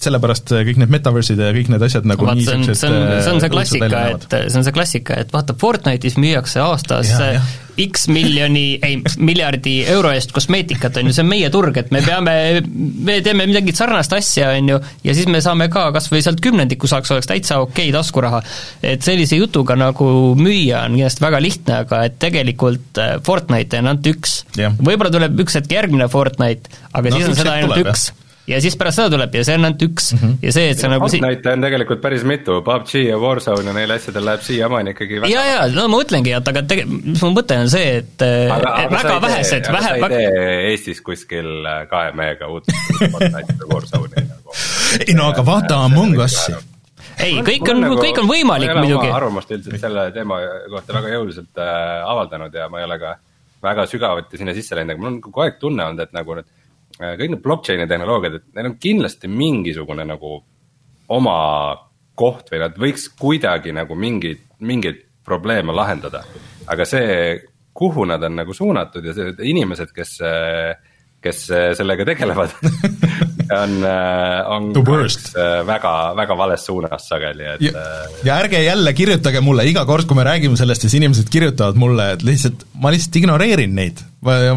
sellepärast 0.03 0.53
kõik 0.53 0.81
need 0.81 0.93
metaverse'id 0.93 1.41
ja 1.41 1.53
kõik 1.55 1.71
need 1.73 1.83
asjad 1.87 2.07
nagu 2.09 2.27
Vaat, 2.27 2.39
nii 2.39 2.47
niisugused 2.47 2.81
see 2.81 2.91
on, 2.91 3.23
see 3.23 3.33
on 3.35 3.41
see 3.43 3.53
klassika, 3.81 4.41
et 4.43 4.51
see 4.51 4.61
on 4.61 4.67
see 4.67 4.75
klassika, 4.75 5.21
et 5.23 5.33
vaata, 5.35 5.57
Fortnite'is 5.59 6.19
müüakse 6.21 6.63
aastas 6.65 7.13
ja, 7.13 7.37
ja. 7.37 7.47
X 7.77 8.07
miljoni, 8.09 8.79
ei, 8.81 8.97
miljardi 9.21 9.75
euro 9.93 10.09
eest 10.17 10.33
kosmeetikat, 10.33 10.97
on 10.97 11.11
ju, 11.11 11.13
see 11.17 11.25
on 11.27 11.29
meie 11.29 11.51
turg, 11.53 11.77
et 11.77 11.91
me 11.93 12.01
peame, 12.05 12.35
me 13.05 13.19
teeme 13.25 13.45
midagi 13.51 13.75
sarnast 13.77 14.17
asja, 14.17 14.49
on 14.57 14.73
ju, 14.73 14.81
ja 15.05 15.17
siis 15.17 15.29
me 15.29 15.43
saame 15.45 15.69
ka 15.73 15.91
kas 15.95 16.09
või 16.13 16.25
sealt 16.25 16.41
kümnendiku 16.45 16.89
saaks, 16.89 17.13
oleks 17.13 17.29
täitsa 17.29 17.61
okei 17.61 17.91
okay 17.91 17.97
taskuraha. 17.99 18.41
et 18.81 19.05
sellise 19.05 19.37
jutuga 19.37 19.77
nagu 19.77 20.09
müüa 20.41 20.87
on 20.87 20.97
kindlasti 20.97 21.27
väga 21.27 21.43
lihtne, 21.45 21.81
aga 21.85 22.05
et 22.09 22.21
tegelikult 22.23 23.03
äh, 23.03 23.17
Fortnite 23.27 23.83
on 23.83 23.93
ainult 23.93 24.13
üks. 24.15 24.39
võib-olla 24.57 25.13
tuleb 25.13 25.45
üks 25.45 25.61
hetk 25.61 25.77
järgmine 25.77 26.09
Fortnite, 26.13 26.73
aga 26.93 27.13
no, 27.13 27.19
siis 27.21 27.35
on 27.35 27.43
seda 27.45 27.59
ainult 27.61 27.77
tuleb, 27.77 27.93
üks 27.93 28.09
jah 28.11 28.23
ja 28.47 28.61
siis 28.63 28.77
pärast 28.79 29.01
seda 29.01 29.11
tuleb 29.13 29.35
ja 29.35 29.43
see 29.47 29.57
on 29.59 29.67
ainult 29.67 29.83
üks 29.87 30.13
mm 30.15 30.21
-hmm. 30.21 30.35
ja 30.47 30.53
see, 30.55 30.69
et 30.71 30.83
sa 30.83 30.91
nagu 30.91 31.09
Fortnite 31.09 31.53
on 31.53 31.65
tegelikult 31.67 32.03
päris 32.03 32.25
mitu, 32.25 32.61
PUBG 32.67 32.95
ja 33.09 33.19
Warzone 33.19 33.71
ja 33.71 33.75
neil 33.75 33.91
asjadel 33.91 34.25
läheb 34.29 34.45
siiamaani 34.47 34.95
ikkagi 34.95 35.21
väga 35.25 35.33
ja, 35.33 35.45
ja 35.51 35.67
no 35.75 35.89
ma 35.89 35.99
mõtlengi, 35.99 36.35
et 36.37 36.49
aga 36.53 36.63
tege-, 36.63 36.87
mis 36.87 37.23
mu 37.23 37.33
mõte 37.35 37.59
on 37.59 37.71
see, 37.71 37.97
et 38.03 38.23
aga, 38.23 38.77
et 38.85 38.87
aga 38.87 38.97
väga 38.97 39.19
vähesed, 39.27 39.69
vähe 39.73 39.91
aga 39.99 40.09
sa 40.09 40.15
ei 40.15 40.31
tee 40.31 40.71
Eestis 40.71 41.03
kuskil 41.03 41.51
äh, 41.67 41.83
kahe 41.91 42.13
mehega 42.13 42.49
uut 42.53 42.71
Fortnite'i 42.71 43.59
või 43.61 43.71
Warzone'i 43.75 44.27
nagu 44.31 44.57
ei 45.03 45.19
no 45.19 45.31
aga 45.35 45.47
vaata 45.47 45.83
Among 45.85 46.19
Us'i 46.25 46.55
ei, 47.17 47.39
kõik 47.41 47.71
on, 47.73 47.81
nagu, 47.81 47.97
kõik 47.99 48.19
on 48.21 48.29
võimalik 48.29 48.75
muidugi. 48.77 49.09
arvamust 49.11 49.51
üldiselt 49.51 49.81
selle 49.81 50.11
teema 50.13 50.39
kohta 50.71 51.01
väga 51.01 51.17
jõuliselt 51.17 51.65
äh, 51.65 52.05
avaldanud 52.05 52.55
ja 52.55 52.69
ma 52.69 52.83
ei 52.83 52.87
ole 52.87 52.99
ka 53.03 53.17
väga 53.67 53.87
sügavuti 53.91 54.39
sinna 54.39 54.55
sisse 54.55 54.77
läinud, 54.77 54.95
aga 54.95 55.03
mul 55.03 55.15
on 55.15 55.21
kogu 55.25 55.43
aeg 55.43 55.57
tunne 55.59 55.83
olnud, 55.89 56.03
et 56.05 56.13
nagu 56.15 56.37
need 56.37 56.47
Äh, 56.47 56.66
kõik 56.99 57.33
need 57.33 57.43
blockchain'i 57.45 57.89
tehnoloogiad, 57.89 58.39
et 58.39 58.47
neil 58.57 58.71
on 58.71 58.79
kindlasti 58.81 59.29
mingisugune 59.29 60.07
nagu 60.09 60.39
oma 61.13 61.37
koht 62.17 62.49
või 62.53 62.63
nad 62.63 62.79
võiks 62.81 63.11
kuidagi 63.21 63.75
nagu 63.77 63.95
mingeid, 63.99 64.41
mingeid 64.65 65.03
probleeme 65.27 65.75
lahendada. 65.77 66.25
aga 66.67 66.85
see, 66.89 67.39
kuhu 67.77 68.07
nad 68.09 68.23
on 68.25 68.39
nagu 68.41 68.55
suunatud 68.55 69.05
ja 69.05 69.15
see 69.15 69.35
inimesed, 69.53 69.93
kes, 69.95 70.17
kes 71.23 71.43
sellega 71.77 72.07
tegelevad 72.09 72.57
on, 73.55 73.77
on 74.57 74.69
väga, 75.67 75.95
väga 76.19 76.39
vales 76.39 76.67
suunas 76.67 77.09
sageli, 77.09 77.47
et 77.55 77.65
ja, 77.69 77.87
ja 78.27 78.39
ärge 78.43 78.63
jälle 78.65 78.93
kirjutage 78.97 79.43
mulle 79.45 79.67
iga 79.69 79.87
kord, 79.89 80.09
kui 80.09 80.19
me 80.19 80.27
räägime 80.27 80.59
sellest, 80.59 80.87
siis 80.87 80.99
inimesed 81.01 81.31
kirjutavad 81.33 81.79
mulle, 81.81 82.13
et 82.17 82.27
lihtsalt, 82.27 82.67
ma 82.83 82.95
lihtsalt 82.95 83.21
ignoreerin 83.23 83.75
neid 83.77 84.05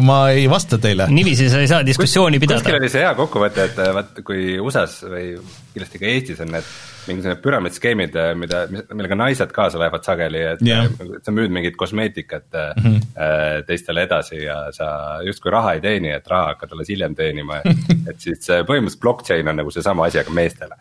ma 0.02 0.20
ei 0.34 0.46
vasta 0.50 0.78
teile. 0.82 1.06
niiviisi 1.10 1.50
sa 1.50 1.60
ei 1.62 1.68
saa 1.70 1.84
diskussiooni 1.86 2.38
Kus, 2.38 2.46
pidada. 2.46 2.62
kuskil 2.62 2.80
oli 2.80 2.88
see 2.90 3.04
hea 3.04 3.12
kokkuvõte, 3.18 3.68
et 3.70 3.82
vaat 3.94 4.22
kui 4.26 4.56
USA-s 4.58 5.04
või 5.06 5.26
kindlasti 5.74 6.00
ka 6.00 6.10
Eestis 6.10 6.42
on 6.42 6.56
need 6.56 6.72
mingisugused 7.08 7.42
püramiidskeemid, 7.44 8.16
mida, 8.40 8.62
millega 8.70 9.18
naised 9.18 9.52
kaasa 9.54 9.80
lähevad 9.80 10.04
sageli, 10.06 10.42
et 10.54 10.64
yeah. 10.66 10.88
sa 11.24 11.34
müüd 11.34 11.52
mingit 11.54 11.76
kosmeetikat 11.80 12.46
mm 12.52 12.84
-hmm. 12.84 13.64
teistele 13.66 14.02
edasi 14.08 14.42
ja 14.44 14.58
sa 14.72 15.20
justkui 15.26 15.52
raha 15.52 15.72
ei 15.76 15.80
teeni, 15.80 16.12
et 16.14 16.28
raha 16.28 16.52
hakkad 16.54 16.72
alles 16.72 16.88
hiljem 16.88 17.14
teenima 17.14 17.60
et 18.10 18.18
siis 18.18 18.46
põhimõtteliselt 18.48 19.00
blockchain 19.00 19.48
on 19.48 19.56
nagu 19.62 19.70
seesama 19.70 20.06
asi, 20.06 20.18
aga 20.18 20.30
meestele. 20.30 20.76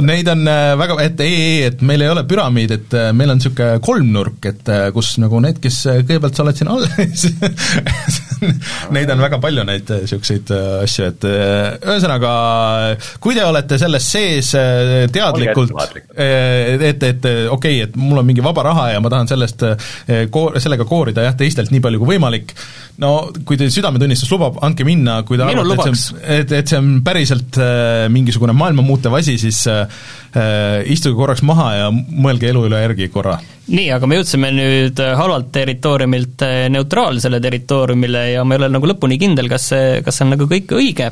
Neid 0.00 0.28
on 0.28 0.48
äh, 0.48 0.78
väga, 0.78 1.00
et 1.02 1.20
ei, 1.20 1.34
ei, 1.34 1.62
et 1.70 1.82
meil 1.82 2.00
ei 2.00 2.08
ole 2.12 2.24
püramiid, 2.24 2.70
et 2.70 2.96
meil 3.12 3.30
on 3.30 3.40
niisugune 3.40 3.80
kolmnurk, 3.80 4.46
et 4.52 4.72
kus 4.94 5.16
nagu 5.22 5.40
need, 5.40 5.60
kes 5.62 5.82
kõigepealt 5.86 6.34
sa 6.34 6.46
oled 6.46 6.56
siin 6.56 6.72
all 6.72 6.86
Neid 8.94 9.10
on 9.12 9.22
väga 9.24 9.40
palju, 9.42 9.64
neid 9.68 9.90
niisuguseid 9.90 10.52
asju, 10.82 11.10
et 11.10 11.26
ühesõnaga, 11.26 12.32
kui 13.22 13.36
te 13.36 13.44
olete 13.46 13.78
selles 13.80 14.08
sees 14.16 14.52
teadlikult, 15.12 15.74
et, 16.14 16.86
et, 16.90 17.06
et 17.10 17.28
okei 17.28 17.50
okay,, 17.56 17.82
et 17.86 17.96
mul 18.00 18.20
on 18.20 18.28
mingi 18.28 18.44
vaba 18.44 18.66
raha 18.68 18.90
ja 18.94 19.02
ma 19.02 19.12
tahan 19.12 19.30
sellest 19.30 19.64
koor-, 20.32 20.58
sellega 20.62 20.86
koorida 20.88 21.26
jah, 21.26 21.36
teistelt 21.38 21.72
nii 21.74 21.82
palju 21.84 22.02
kui 22.02 22.14
võimalik, 22.14 22.54
no 23.02 23.12
kui 23.46 23.58
teil 23.60 23.72
südametunnistus 23.72 24.30
lubab, 24.32 24.60
andke 24.64 24.86
minna, 24.86 25.20
kui 25.26 25.38
te 25.38 25.46
arvate, 25.46 25.76
et 25.76 25.82
see 25.82 25.92
on, 25.92 26.22
et, 26.36 26.54
et 26.60 26.72
see 26.72 26.80
on 26.80 26.92
päriselt 27.06 27.58
äh, 27.60 28.06
mingisugune 28.12 28.54
maailma 28.56 28.84
muutev 28.86 29.16
asi, 29.18 29.36
siis 29.40 29.62
äh, 29.70 29.84
istuge 30.92 31.16
korraks 31.16 31.40
maha 31.46 31.68
ja 31.72 31.84
mõelge 31.94 32.50
elu 32.50 32.66
üle 32.68 32.80
järgi 32.82 33.06
korra. 33.14 33.38
nii, 33.72 33.86
aga 33.94 34.08
me 34.10 34.18
jõudsime 34.18 34.50
nüüd 34.52 35.00
halvalt 35.00 35.48
territooriumilt 35.54 36.44
neutraalsele 36.74 37.40
territooriumile 37.40 38.24
ja 38.34 38.44
ma 38.44 38.56
ei 38.56 38.60
ole 38.60 38.68
nagu 38.74 38.90
lõpuni 38.90 39.16
kindel, 39.22 39.48
kas 39.48 39.70
see, 39.72 40.00
kas 40.04 40.18
see 40.18 40.26
on 40.26 40.34
nagu 40.36 40.48
kõik 40.50 40.76
õige 40.76 41.10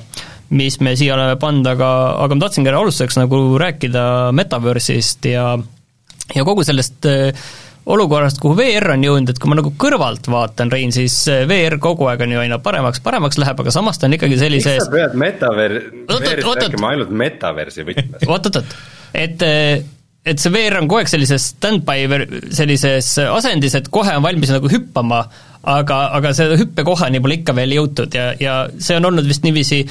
mis 0.54 0.76
me 0.84 0.94
siia 0.98 1.14
oleme 1.16 1.38
pannud, 1.40 1.66
aga, 1.72 1.90
aga 2.24 2.36
ma 2.36 2.46
tahtsingi 2.46 2.72
alustuseks 2.72 3.18
nagu 3.22 3.38
rääkida 3.60 4.04
Metaverse'ist 4.36 5.30
ja 5.32 5.54
ja 6.34 6.44
kogu 6.44 6.64
sellest 6.64 7.06
äh, 7.08 7.44
olukorrast, 7.86 8.40
kuhu 8.40 8.56
VR 8.56 8.94
on 8.94 9.04
jõudnud, 9.04 9.34
et 9.34 9.40
kui 9.40 9.50
ma 9.50 9.58
nagu 9.58 9.74
kõrvalt 9.80 10.28
vaatan, 10.32 10.72
Rein, 10.72 10.92
siis 10.94 11.16
äh, 11.32 11.44
VR 11.48 11.78
kogu 11.82 12.08
aeg 12.10 12.24
on 12.24 12.34
ju 12.36 12.42
aina 12.44 12.58
paremaks, 12.64 13.02
paremaks 13.04 13.40
läheb, 13.40 13.60
aga 13.60 13.74
samas 13.74 14.00
ta 14.00 14.08
on 14.08 14.16
ikkagi 14.16 14.40
sellises 14.40 14.78
miks 14.78 14.88
sa 14.88 14.94
pead 14.94 15.16
metaver-, 15.20 15.80
VR-ist 16.08 16.62
rääkima 16.64 16.94
ainult 16.94 17.14
metaversi 17.24 17.86
võtmes? 17.88 18.24
oot-oot-oot, 18.24 18.76
et 19.14 19.42
äh, 19.46 19.84
et 20.24 20.40
see 20.40 20.52
VR 20.52 20.78
on 20.80 20.88
kogu 20.88 21.02
aeg 21.02 21.10
sellises 21.12 21.50
stand-by 21.52 22.24
sellises 22.54 23.10
asendis, 23.28 23.76
et 23.76 23.90
kohe 23.92 24.14
on 24.16 24.24
valmis 24.24 24.52
nagu 24.54 24.70
hüppama, 24.72 25.20
aga, 25.68 25.98
aga 26.16 26.32
selle 26.36 26.56
hüppekohani 26.60 27.20
pole 27.24 27.40
ikka 27.40 27.56
veel 27.56 27.76
jõutud 27.76 28.16
ja, 28.16 28.30
ja 28.40 28.54
see 28.78 28.96
on 28.96 29.10
olnud 29.10 29.28
vist 29.28 29.44
niiviisi 29.44 29.82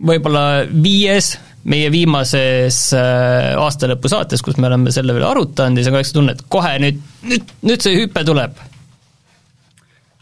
võib-olla 0.00 0.66
viies 0.70 1.34
meie 1.70 1.90
viimases 1.92 2.82
äh, 2.96 3.52
aastalõpu 3.60 4.08
saates, 4.12 4.44
kus 4.44 4.56
me 4.60 4.68
oleme 4.70 4.92
selle 4.94 5.16
üle 5.16 5.26
arutanud 5.28 5.80
ja 5.80 5.84
siis 5.84 5.90
on 5.90 5.98
ka 5.98 6.04
üks 6.04 6.14
tunne, 6.16 6.36
et 6.36 6.44
kohe 6.52 6.76
nüüd, 6.80 7.00
nüüd, 7.28 7.56
nüüd 7.68 7.84
see 7.84 7.98
hüpe 7.98 8.24
tuleb. 8.24 8.60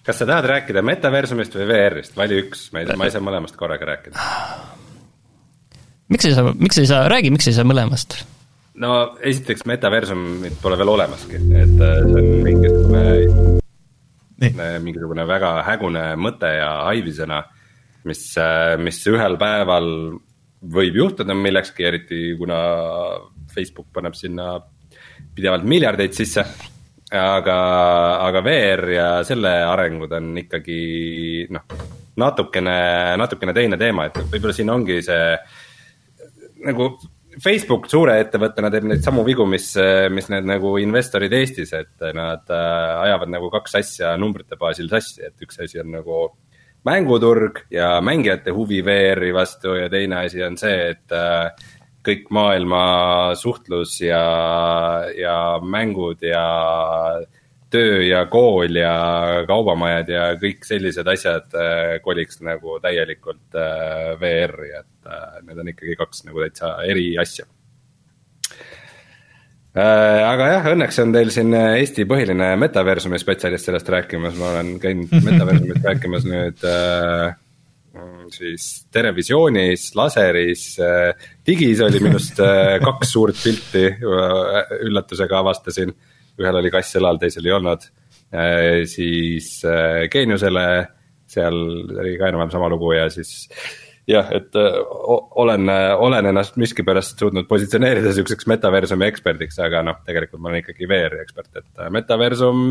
kas 0.07 0.23
sa 0.23 0.27
tahad 0.27 0.49
rääkida 0.51 0.83
metaversumist 0.87 1.55
või 1.59 1.69
VR-ist, 1.69 2.17
vali 2.19 2.41
üks, 2.47 2.69
ma 2.73 2.83
ei, 2.83 2.91
ma 2.97 3.07
ei 3.07 3.15
saa 3.15 3.23
mõlemast 3.23 3.59
korraga 3.59 3.91
rääkida. 3.93 4.31
miks 6.15 6.31
ei 6.31 6.35
saa, 6.35 6.55
miks 6.55 6.83
ei 6.83 6.91
saa, 6.91 7.07
räägi, 7.11 7.35
miks 7.35 7.51
ei 7.51 7.59
saa 7.59 7.67
mõlemast? 7.67 8.19
No 8.83 8.93
esiteks 9.25 9.67
metaversumit 9.69 10.59
pole 10.63 10.79
veel 10.79 10.93
olemaski, 10.95 11.37
et 11.37 11.83
äh, 11.83 12.01
see 12.07 12.21
on 12.21 12.29
mingisugune, 12.47 13.05
mingisugune 14.85 15.27
väga 15.29 15.53
hägune 15.67 16.05
mõte 16.21 16.51
ja 16.55 16.71
haivisõna, 16.89 17.43
mis, 18.09 18.23
äh, 18.41 18.77
mis 18.81 19.01
ühel 19.11 19.39
päeval 19.41 19.89
võib 20.75 20.99
juhtuda 21.03 21.37
millekski, 21.39 21.87
eriti 21.87 22.23
kuna 22.39 22.59
Facebook 23.55 23.93
paneb 23.95 24.17
sinna 24.19 24.57
pidevalt 25.35 25.65
miljardeid 25.67 26.15
sisse. 26.17 26.45
aga, 27.09 27.55
aga 28.21 28.41
VR 28.45 28.91
ja 28.93 29.05
selle 29.25 29.49
arengud 29.65 30.13
on 30.13 30.27
ikkagi 30.43 31.47
noh, 31.49 31.63
natukene, 32.21 32.75
natukene 33.17 33.55
teine 33.57 33.79
teema, 33.81 34.11
et 34.11 34.19
võib-olla 34.29 34.53
siin 34.53 34.69
ongi 34.69 34.99
see 35.07 35.39
nagu 36.67 36.91
Facebook 37.43 37.87
suure 37.91 38.17
ettevõttena 38.23 38.71
teeb 38.73 38.89
neid 38.89 39.05
samu 39.05 39.23
vigu, 39.27 39.47
mis, 39.47 39.71
mis 40.15 40.29
need 40.33 40.47
nagu 40.49 40.75
investorid 40.83 41.33
Eestis, 41.39 41.73
et 41.77 42.05
nad 42.17 42.51
äh, 42.51 42.93
ajavad 43.05 43.33
nagu 43.35 43.51
kaks 43.53 43.79
asja 43.81 44.13
numbrite 44.21 44.59
baasil 44.61 44.91
sassi, 44.91 45.23
et 45.29 45.47
üks 45.47 45.61
asi 45.63 45.81
on 45.83 45.93
nagu 45.99 46.21
mänguturg 46.89 47.65
ja 47.75 47.99
mängijate 48.05 48.55
huvi 48.55 48.81
VR-i 48.87 49.33
vastu 49.35 49.75
ja 49.77 49.89
teine 49.93 50.23
asi 50.25 50.43
on 50.47 50.57
see, 50.61 50.93
et 50.95 51.15
äh, 51.15 51.51
kõik 52.07 52.31
maailma 52.35 52.83
suhtlus 53.37 53.99
ja, 54.01 54.23
ja 55.19 55.37
mängud 55.63 56.23
ja 56.25 56.45
töö 57.71 58.01
ja 58.07 58.25
kool 58.31 58.79
ja 58.81 58.95
kaubamajad 59.49 60.15
ja 60.15 60.25
kõik 60.41 60.65
sellised 60.69 61.09
asjad 61.09 61.55
äh, 61.59 61.99
koliks 62.05 62.43
nagu 62.45 62.79
täielikult 62.85 63.59
äh, 63.59 64.15
VR-i, 64.21 64.73
et 64.81 65.15
need 65.47 65.63
on 65.63 65.71
ikkagi 65.73 65.97
kaks 65.97 66.27
nagu 66.29 66.45
täitsa 66.45 66.75
eri 66.85 67.13
asja 67.21 67.47
Äh, 69.79 70.23
aga 70.25 70.47
jah, 70.49 70.67
õnneks 70.73 70.97
on 71.03 71.13
teil 71.15 71.29
siin 71.31 71.53
äh, 71.55 71.77
Eesti 71.83 72.07
põhiline 72.09 72.55
metaversumi 72.59 73.19
spetsialist 73.21 73.69
sellest 73.69 73.91
rääkimas, 73.93 74.35
ma 74.41 74.55
olen 74.55 74.73
käinud 74.83 75.13
metaversumist 75.29 75.85
rääkimas 75.85 76.25
nüüd 76.27 76.65
äh, 76.67 77.37
siis 78.33 78.65
Terevisioonis, 78.95 79.91
laseris 79.99 80.65
äh,, 80.83 81.29
digis 81.47 81.83
oli 81.85 82.01
minust 82.03 82.41
äh, 82.43 82.79
kaks 82.83 83.13
suurt 83.13 83.39
pilti 83.43 83.85
äh,, 83.93 84.73
üllatusega 84.89 85.45
avastasin. 85.45 85.93
Ühel 86.43 86.61
oli 86.61 86.71
kass 86.75 86.97
õlal, 87.01 87.21
teisel 87.21 87.47
ei 87.49 87.57
olnud 87.57 87.89
äh,, 88.35 88.85
siis 88.91 89.59
äh, 89.67 90.07
Geeniusele, 90.13 90.69
seal 91.29 91.61
oli 91.99 92.17
ka 92.21 92.31
enam-vähem 92.31 92.55
sama 92.55 92.71
lugu 92.73 92.95
ja 92.97 93.09
siis 93.13 93.49
jah, 94.09 94.29
et 94.35 94.57
olen, 94.57 95.69
olen 96.01 96.31
ennast 96.31 96.57
miskipärast 96.61 97.21
suutnud 97.21 97.49
positsioneerida 97.49 98.13
sihukeseks 98.17 98.49
metaversumi 98.51 99.09
eksperdiks, 99.09 99.59
aga 99.65 99.83
noh, 99.87 99.99
tegelikult 100.07 100.43
ma 100.43 100.53
olen 100.53 100.63
ikkagi 100.63 100.89
VR-i 100.89 101.21
ekspert, 101.25 101.51
et 101.61 101.83
metaversum. 101.95 102.63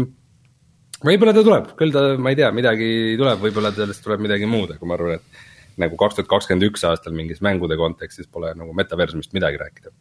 võib-olla 1.05 1.36
ta 1.38 1.43
tuleb, 1.45 1.74
küll 1.80 1.93
ta, 1.93 2.07
ma 2.18 2.34
ei 2.34 2.39
tea, 2.39 2.49
midagi 2.55 2.89
tuleb, 3.20 3.43
võib-olla 3.45 3.74
sellest 3.76 4.03
tuleb 4.05 4.26
midagi 4.26 4.49
muud, 4.49 4.74
aga 4.76 4.89
ma 4.89 4.97
arvan, 4.97 5.22
et. 5.22 5.43
nagu 5.78 5.97
kaks 5.99 6.18
tuhat 6.18 6.30
kakskümmend 6.32 6.72
üks 6.72 6.86
aastal 6.89 7.13
mingis 7.13 7.43
mängude 7.45 7.78
kontekstis 7.78 8.26
pole 8.26 8.49
nagu 8.57 8.74
metaversumist 8.74 9.36
midagi 9.38 9.61
rääkida. 9.61 9.93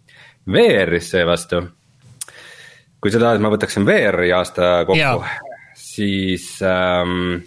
VR-is 0.48 1.10
seevastu, 1.12 1.66
kui 3.00 3.12
sa 3.12 3.20
tahad, 3.22 3.42
ma 3.44 3.52
võtaksin 3.52 3.86
VR-i 3.86 4.32
aasta 4.34 4.70
kokku, 4.88 5.24
siis 5.76 6.48
ähm, 6.64 7.42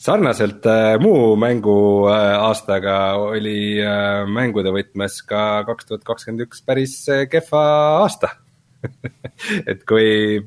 sarnaselt 0.00 0.66
äh, 0.66 0.94
muu 1.02 1.34
mänguaastaga 1.40 2.96
äh, 3.12 3.24
oli 3.34 3.58
äh, 3.84 4.22
mängude 4.28 4.72
võtmes 4.74 5.20
ka 5.28 5.64
kaks 5.68 5.90
tuhat 5.90 6.06
kakskümmend 6.08 6.46
üks 6.46 6.64
päris 6.64 6.96
äh, 7.12 7.26
kehva 7.30 7.66
aasta. 8.00 8.32
Et 9.70 9.84
kui 9.88 10.40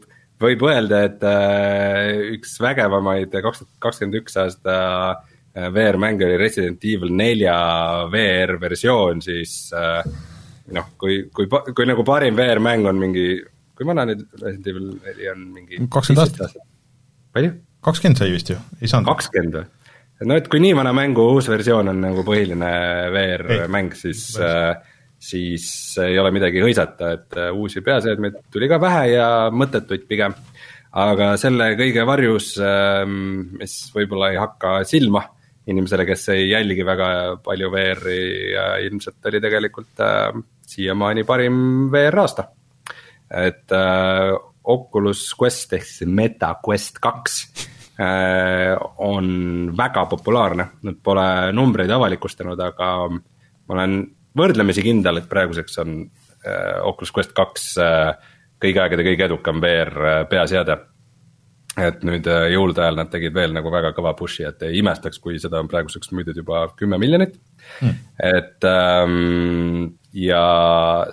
võib 0.44 0.66
öelda, 0.68 1.04
et 1.08 1.24
äh, 1.28 2.34
üks 2.36 2.58
vägevamaid 2.62 3.32
kaks 3.32 3.64
tuhat 3.64 3.72
kakskümmend 3.86 4.20
üks 4.24 4.38
aasta 4.42 4.76
äh, 5.14 5.70
VR-mäng 5.74 6.22
oli 6.26 6.38
Resident 6.42 6.84
Evil 6.88 7.14
nelja 7.16 7.56
VR 8.12 8.58
versioon, 8.62 9.22
siis 9.24 9.56
äh, 9.78 10.02
noh, 10.76 10.90
kui, 11.00 11.24
kui, 11.36 11.48
kui 11.48 11.88
nagu 11.88 12.06
parim 12.08 12.38
VR-mäng 12.40 12.88
on 12.90 13.00
mingi, 13.00 13.28
kui 13.78 13.88
vana 13.90 14.06
nüüd 14.10 14.26
Resident 14.42 14.68
Evil 14.72 14.90
neli 14.96 15.30
on 15.32 15.46
mingi? 15.54 15.80
kakskümmend 15.94 16.26
aastat. 16.26 16.68
palju? 17.36 17.56
kakskümmend 17.84 18.22
sai 18.22 18.34
vist 18.34 18.54
ju, 18.54 18.60
ei 18.82 18.92
saanud. 18.92 19.10
kakskümmend 19.10 19.60
või? 19.60 19.70
no 20.30 20.38
et 20.40 20.50
kui 20.52 20.62
nii 20.64 20.76
vana 20.78 20.94
mängu 20.96 21.26
uus 21.36 21.50
versioon 21.52 21.92
on 21.92 22.02
nagu 22.06 22.24
põhiline 22.28 22.72
VR-mäng, 23.14 23.96
siis, 23.98 24.26
äh, 24.40 24.72
siis 25.20 25.68
ei 26.04 26.18
ole 26.20 26.32
midagi 26.36 26.64
hõisata, 26.64 27.14
et 27.18 27.40
äh, 27.40 27.52
uusi 27.56 27.84
peaseadmeid 27.86 28.44
tuli 28.54 28.70
ka 28.72 28.80
vähe 28.82 29.06
ja 29.16 29.30
mõttetuid 29.52 30.08
pigem. 30.10 30.36
aga 30.94 31.32
selle 31.42 31.72
kõige 31.74 32.04
varjus, 32.06 32.54
ähm, 32.62 33.56
mis 33.58 33.80
võib-olla 33.96 34.30
ei 34.30 34.38
hakka 34.38 34.84
silma 34.86 35.24
inimesele, 35.68 36.06
kes 36.06 36.28
ei 36.36 36.50
jälgi 36.50 36.86
väga 36.86 37.08
palju 37.44 37.72
VR-i 37.72 38.20
ja 38.52 38.66
ilmselt 38.84 39.26
oli 39.26 39.42
tegelikult 39.42 40.04
äh, 40.04 40.44
siiamaani 40.68 41.24
parim 41.24 41.90
VR 41.92 42.20
aasta. 42.24 42.52
Et 43.34 43.72
äh, 43.76 44.34
Oculus 44.64 45.32
Quest 45.40 45.74
ehk 45.76 45.88
siis 45.88 46.08
Meta 46.08 46.54
Quest 46.64 47.02
kaks 47.04 47.42
Äh, 48.00 48.78
on 48.98 49.74
väga 49.78 50.08
populaarne, 50.10 50.66
nad 50.82 50.96
pole 51.06 51.26
numbreid 51.54 51.92
avalikustanud, 51.94 52.58
aga 52.58 52.88
ma 53.14 53.76
olen 53.76 54.00
võrdlemisi 54.34 54.82
kindel, 54.82 55.20
et 55.22 55.28
praeguseks 55.30 55.78
on 55.84 56.00
äh, 56.02 56.80
Oculus 56.90 57.14
Quest 57.14 57.36
kaks 57.38 57.68
äh, 57.78 58.16
kõigi 58.64 58.82
aegade 58.82 59.06
kõige 59.06 59.28
edukam 59.28 59.62
VR 59.62 60.26
peaseade. 60.32 60.80
Et 61.80 62.04
nüüd 62.06 62.28
jõulude 62.54 62.84
ajal 62.84 63.00
nad 63.00 63.10
tegid 63.10 63.34
veel 63.34 63.54
nagu 63.56 63.72
väga 63.74 63.94
kõva 63.98 64.14
push'i, 64.18 64.46
et 64.46 64.62
ei 64.68 64.78
imestaks, 64.82 65.18
kui 65.24 65.40
seda 65.42 65.62
on 65.64 65.72
praeguseks 65.72 66.12
müüdud 66.14 66.38
juba 66.38 66.68
kümme 66.78 67.00
miljonit. 67.02 67.40
Hmm.. 67.80 67.96
et 68.20 68.66
ähm, 68.68 69.94
ja 70.14 70.44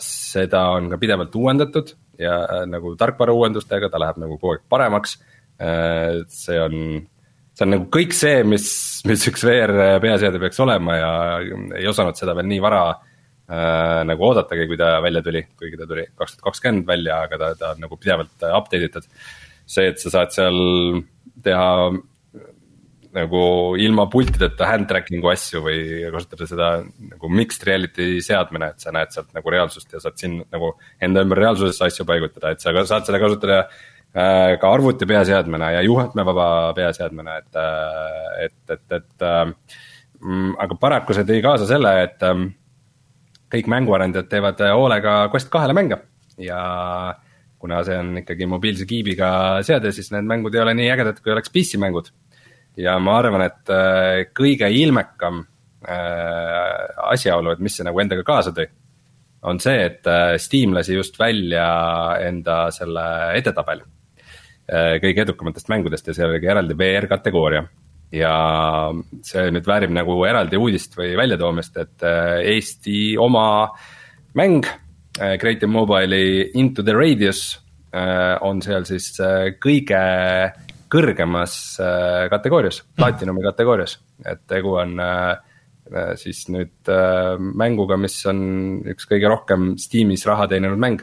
seda 0.02 0.64
on 0.74 0.88
ka 0.90 0.98
pidevalt 1.00 1.36
uuendatud 1.38 1.94
ja 2.20 2.40
äh, 2.44 2.64
nagu 2.68 2.94
tarkvara 3.00 3.34
uuendustega, 3.36 3.88
ta 3.90 4.00
läheb 4.00 4.20
nagu 4.20 4.38
kogu 4.38 4.56
aeg 4.56 4.66
paremaks. 4.72 5.16
Äh, 5.61 6.22
see 6.32 6.58
on, 6.61 6.74
see 7.54 7.66
on 7.66 7.74
nagu 7.76 7.88
kõik 7.92 8.16
see, 8.16 8.42
mis, 8.48 8.66
mis 9.08 9.28
üks 9.30 9.44
VR 9.46 10.00
peaseade 10.02 10.40
peaks 10.42 10.61
olema 10.64 10.98
ja 10.98 11.12
ei 11.78 11.88
osanud 11.88 12.18
seda 12.18 12.36
veel 12.36 12.48
nii 12.50 12.62
vara 12.64 12.84
äh, 12.92 14.00
nagu 14.08 14.28
oodatagi, 14.30 14.68
kui 14.70 14.80
ta 14.80 14.96
välja 15.04 15.24
tuli, 15.24 15.46
kuigi 15.58 15.80
ta 15.80 15.88
tuli 15.88 16.06
kaks 16.12 16.36
tuhat 16.36 16.50
kakskümmend 16.50 16.88
välja, 16.88 17.22
aga 17.28 17.40
ta, 17.40 17.52
ta 17.61 17.74
on 17.74 17.86
nagu 17.86 18.00
pidevalt 18.00 18.48
update 18.50 18.90
itud. 18.90 19.08
See, 19.71 19.91
et 19.93 20.01
sa 20.03 20.12
saad 20.16 20.35
seal 20.35 20.57
teha 21.45 21.68
nagu 23.11 23.43
ilma 23.83 24.05
pultideta 24.11 24.68
hand 24.71 24.87
tracking'u 24.91 25.33
asju 25.33 25.64
või 25.64 25.79
kasutada 26.14 26.47
seda 26.47 26.66
nagu 26.85 27.31
mixed 27.35 27.64
reality 27.66 28.21
seadmena, 28.23 28.68
et 28.71 28.85
sa 28.85 28.93
näed 28.95 29.11
sealt 29.14 29.33
nagu 29.35 29.51
reaalsust 29.51 29.97
ja 29.97 30.03
saad 30.03 30.18
siin 30.21 30.37
nagu 30.45 30.77
enda 31.03 31.25
ümber 31.27 31.43
reaalsusesse 31.43 31.89
asju 31.89 32.07
paigutada, 32.07 32.53
et 32.55 32.62
sa 32.62 32.75
saad 32.87 33.09
seda 33.09 33.23
kasutada 33.23 33.64
Äh, 34.11 34.57
ka 34.59 34.73
arvuti 34.75 35.07
peaseadmena 35.07 35.68
ja 35.71 35.83
juhtmevaba 35.87 36.73
peaseadmena, 36.75 37.37
et, 37.39 37.55
äh, 37.55 38.47
et, 38.47 38.71
et, 38.75 38.95
et 38.97 39.25
mm, 40.18 40.57
aga 40.59 40.77
paraku 40.83 41.14
see 41.14 41.23
tõi 41.29 41.39
kaasa 41.45 41.68
selle, 41.68 41.93
et 42.09 42.25
ähm, 42.27 42.49
kõik 43.55 43.71
mänguarendajad 43.71 44.27
teevad 44.33 44.64
hoolega 44.66 45.14
Quest 45.31 45.47
kahele 45.53 45.77
mänge 45.79 46.01
ja 46.43 46.59
kuna 47.61 47.82
see 47.84 47.98
on 48.00 48.14
ikkagi 48.22 48.48
mobiilse 48.48 48.88
kiibiga 48.88 49.30
seade, 49.66 49.92
siis 49.92 50.11
need 50.14 50.28
mängud 50.28 50.54
ei 50.56 50.62
ole 50.64 50.74
nii 50.78 50.90
ägedad, 50.94 51.20
kui 51.20 51.34
oleks 51.34 51.52
PC 51.52 51.80
mängud. 51.82 52.11
ja 52.80 52.98
ma 52.98 53.18
arvan, 53.20 53.44
et 53.44 53.72
äh, 53.74 54.26
kõige 54.36 54.70
ilmekam 54.72 55.46
asjaolu, 55.80 57.54
et 57.54 57.61
mis 57.64 57.72
see 57.72 57.86
nagu 57.86 57.96
endaga 58.02 58.20
kaasa 58.20 58.50
tõi, 58.52 58.66
on 59.48 59.56
see, 59.64 59.78
et 59.86 60.04
Steam 60.36 60.74
lasi 60.76 60.92
just 60.92 61.16
välja 61.16 61.70
enda 62.20 62.66
selle 62.76 63.06
edetabeli 63.38 63.86
Äh, 64.70 65.00
kõige 65.02 65.24
edukamatest 65.24 65.70
mängudest 65.70 66.06
ja 66.06 66.14
seal 66.14 66.30
oli 66.30 66.38
ka 66.42 66.52
eraldi 66.52 66.76
VR 66.78 67.08
kategooria. 67.11 67.64
ja 68.11 68.30
see 69.22 69.50
nüüd 69.54 69.68
väärib 69.70 69.92
nagu 69.94 70.16
eraldi 70.26 70.58
uudist 70.58 70.96
või 70.98 71.12
väljatoomist, 71.18 71.76
et 71.78 72.02
äh, 72.06 72.40
Eesti 72.56 73.14
oma 73.22 73.70
mäng 74.34 74.66
äh, 74.66 74.78
Creative 75.18 75.68
Mobile'i 75.70 76.50
Into 76.61 76.84
the 76.86 76.94
Radius 76.94 77.58
on 78.46 78.61
seal 78.62 78.84
siis 78.86 79.08
kõige 79.58 80.02
kõrgemas 80.90 81.54
kategoorias, 82.30 82.80
platinumi 82.94 83.42
kategoorias, 83.42 83.96
et 84.22 84.44
tegu 84.50 84.76
on 84.78 84.94
siis 86.20 86.44
nüüd 86.54 86.92
mänguga, 87.58 87.98
mis 87.98 88.14
on 88.30 88.40
üks 88.94 89.08
kõige 89.11 89.30
rohkem 89.32 89.72
Steamis 89.82 90.26
raha 90.30 90.46
teeninud 90.50 90.78
mäng 90.78 91.02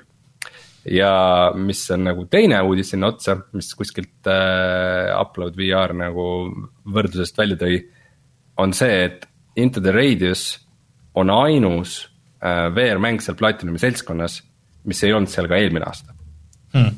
ja 0.88 1.52
mis 1.56 1.82
on 1.92 2.06
nagu 2.08 2.26
teine 2.32 2.60
uudis 2.64 2.94
sinna 2.94 3.12
otsa, 3.12 3.38
mis 3.56 3.74
kuskilt 3.76 4.28
Upload 4.28 5.58
VR 5.60 5.94
nagu 5.98 6.28
võrdlusest 6.88 7.38
välja 7.38 7.60
tõi. 7.60 7.82
on 8.58 8.74
see, 8.74 9.04
et 9.06 9.28
Into 9.56 9.82
the 9.82 9.92
Radius 9.92 10.58
on 11.16 11.30
ainus 11.30 12.08
VR-mäng 12.44 13.22
seal 13.24 13.38
Platinumi 13.38 13.80
seltskonnas, 13.82 14.42
mis 14.88 15.04
ei 15.04 15.14
olnud 15.14 15.32
seal 15.32 15.48
ka 15.50 15.58
eelmine 15.58 15.88
aasta 15.88 16.14
hmm. 16.76 16.92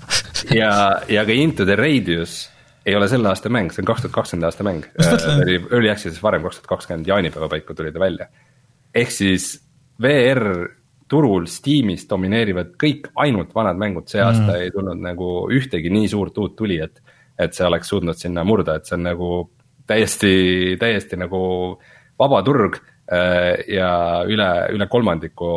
ja, 0.60 1.00
ja 1.10 1.24
ka 1.26 1.34
Into 1.34 1.66
the 1.66 1.76
Radius 1.76 2.44
ei 2.86 2.94
ole 2.94 3.08
selle 3.08 3.30
aasta 3.30 3.50
mäng, 3.52 3.72
see 3.72 3.82
on 3.82 3.88
kaks 3.88 4.04
tuhat 4.04 4.14
kakskümmend 4.14 4.46
aasta 4.48 4.64
mäng. 4.66 4.84
ta 5.00 5.16
oli 5.40 5.56
early 5.56 5.90
access'is 5.90 6.22
varem, 6.22 6.44
kaks 6.44 6.60
tuhat 6.60 6.70
kakskümmend 6.74 7.08
jaanipäeva 7.08 7.48
paiku 7.48 7.74
tuli 7.74 7.92
ta 7.92 8.00
välja. 8.00 8.28
ehk 8.94 9.10
siis 9.10 9.54
VR 10.02 10.68
turul 11.08 11.46
Steamis 11.50 12.06
domineerivad 12.10 12.74
kõik 12.80 13.10
ainult 13.24 13.54
vanad 13.54 13.80
mängud, 13.80 14.08
see 14.08 14.22
aasta 14.22 14.46
mm. 14.46 14.60
ei 14.60 14.72
tulnud 14.74 15.00
nagu 15.00 15.30
ühtegi 15.52 15.92
nii 15.92 16.08
suurt 16.12 16.38
uut 16.38 16.56
tulijat. 16.56 17.00
et 17.38 17.54
see 17.54 17.66
oleks 17.66 17.88
suutnud 17.88 18.18
sinna 18.18 18.44
murda, 18.44 18.76
et 18.76 18.86
see 18.86 18.94
on 18.94 19.08
nagu 19.08 19.28
täiesti, 19.86 20.76
täiesti 20.80 21.16
nagu 21.18 21.40
vaba 22.18 22.42
turg 22.46 22.76
äh, 22.78 22.93
ja 23.04 23.90
üle, 24.24 24.48
üle 24.72 24.86
kolmandiku 24.88 25.48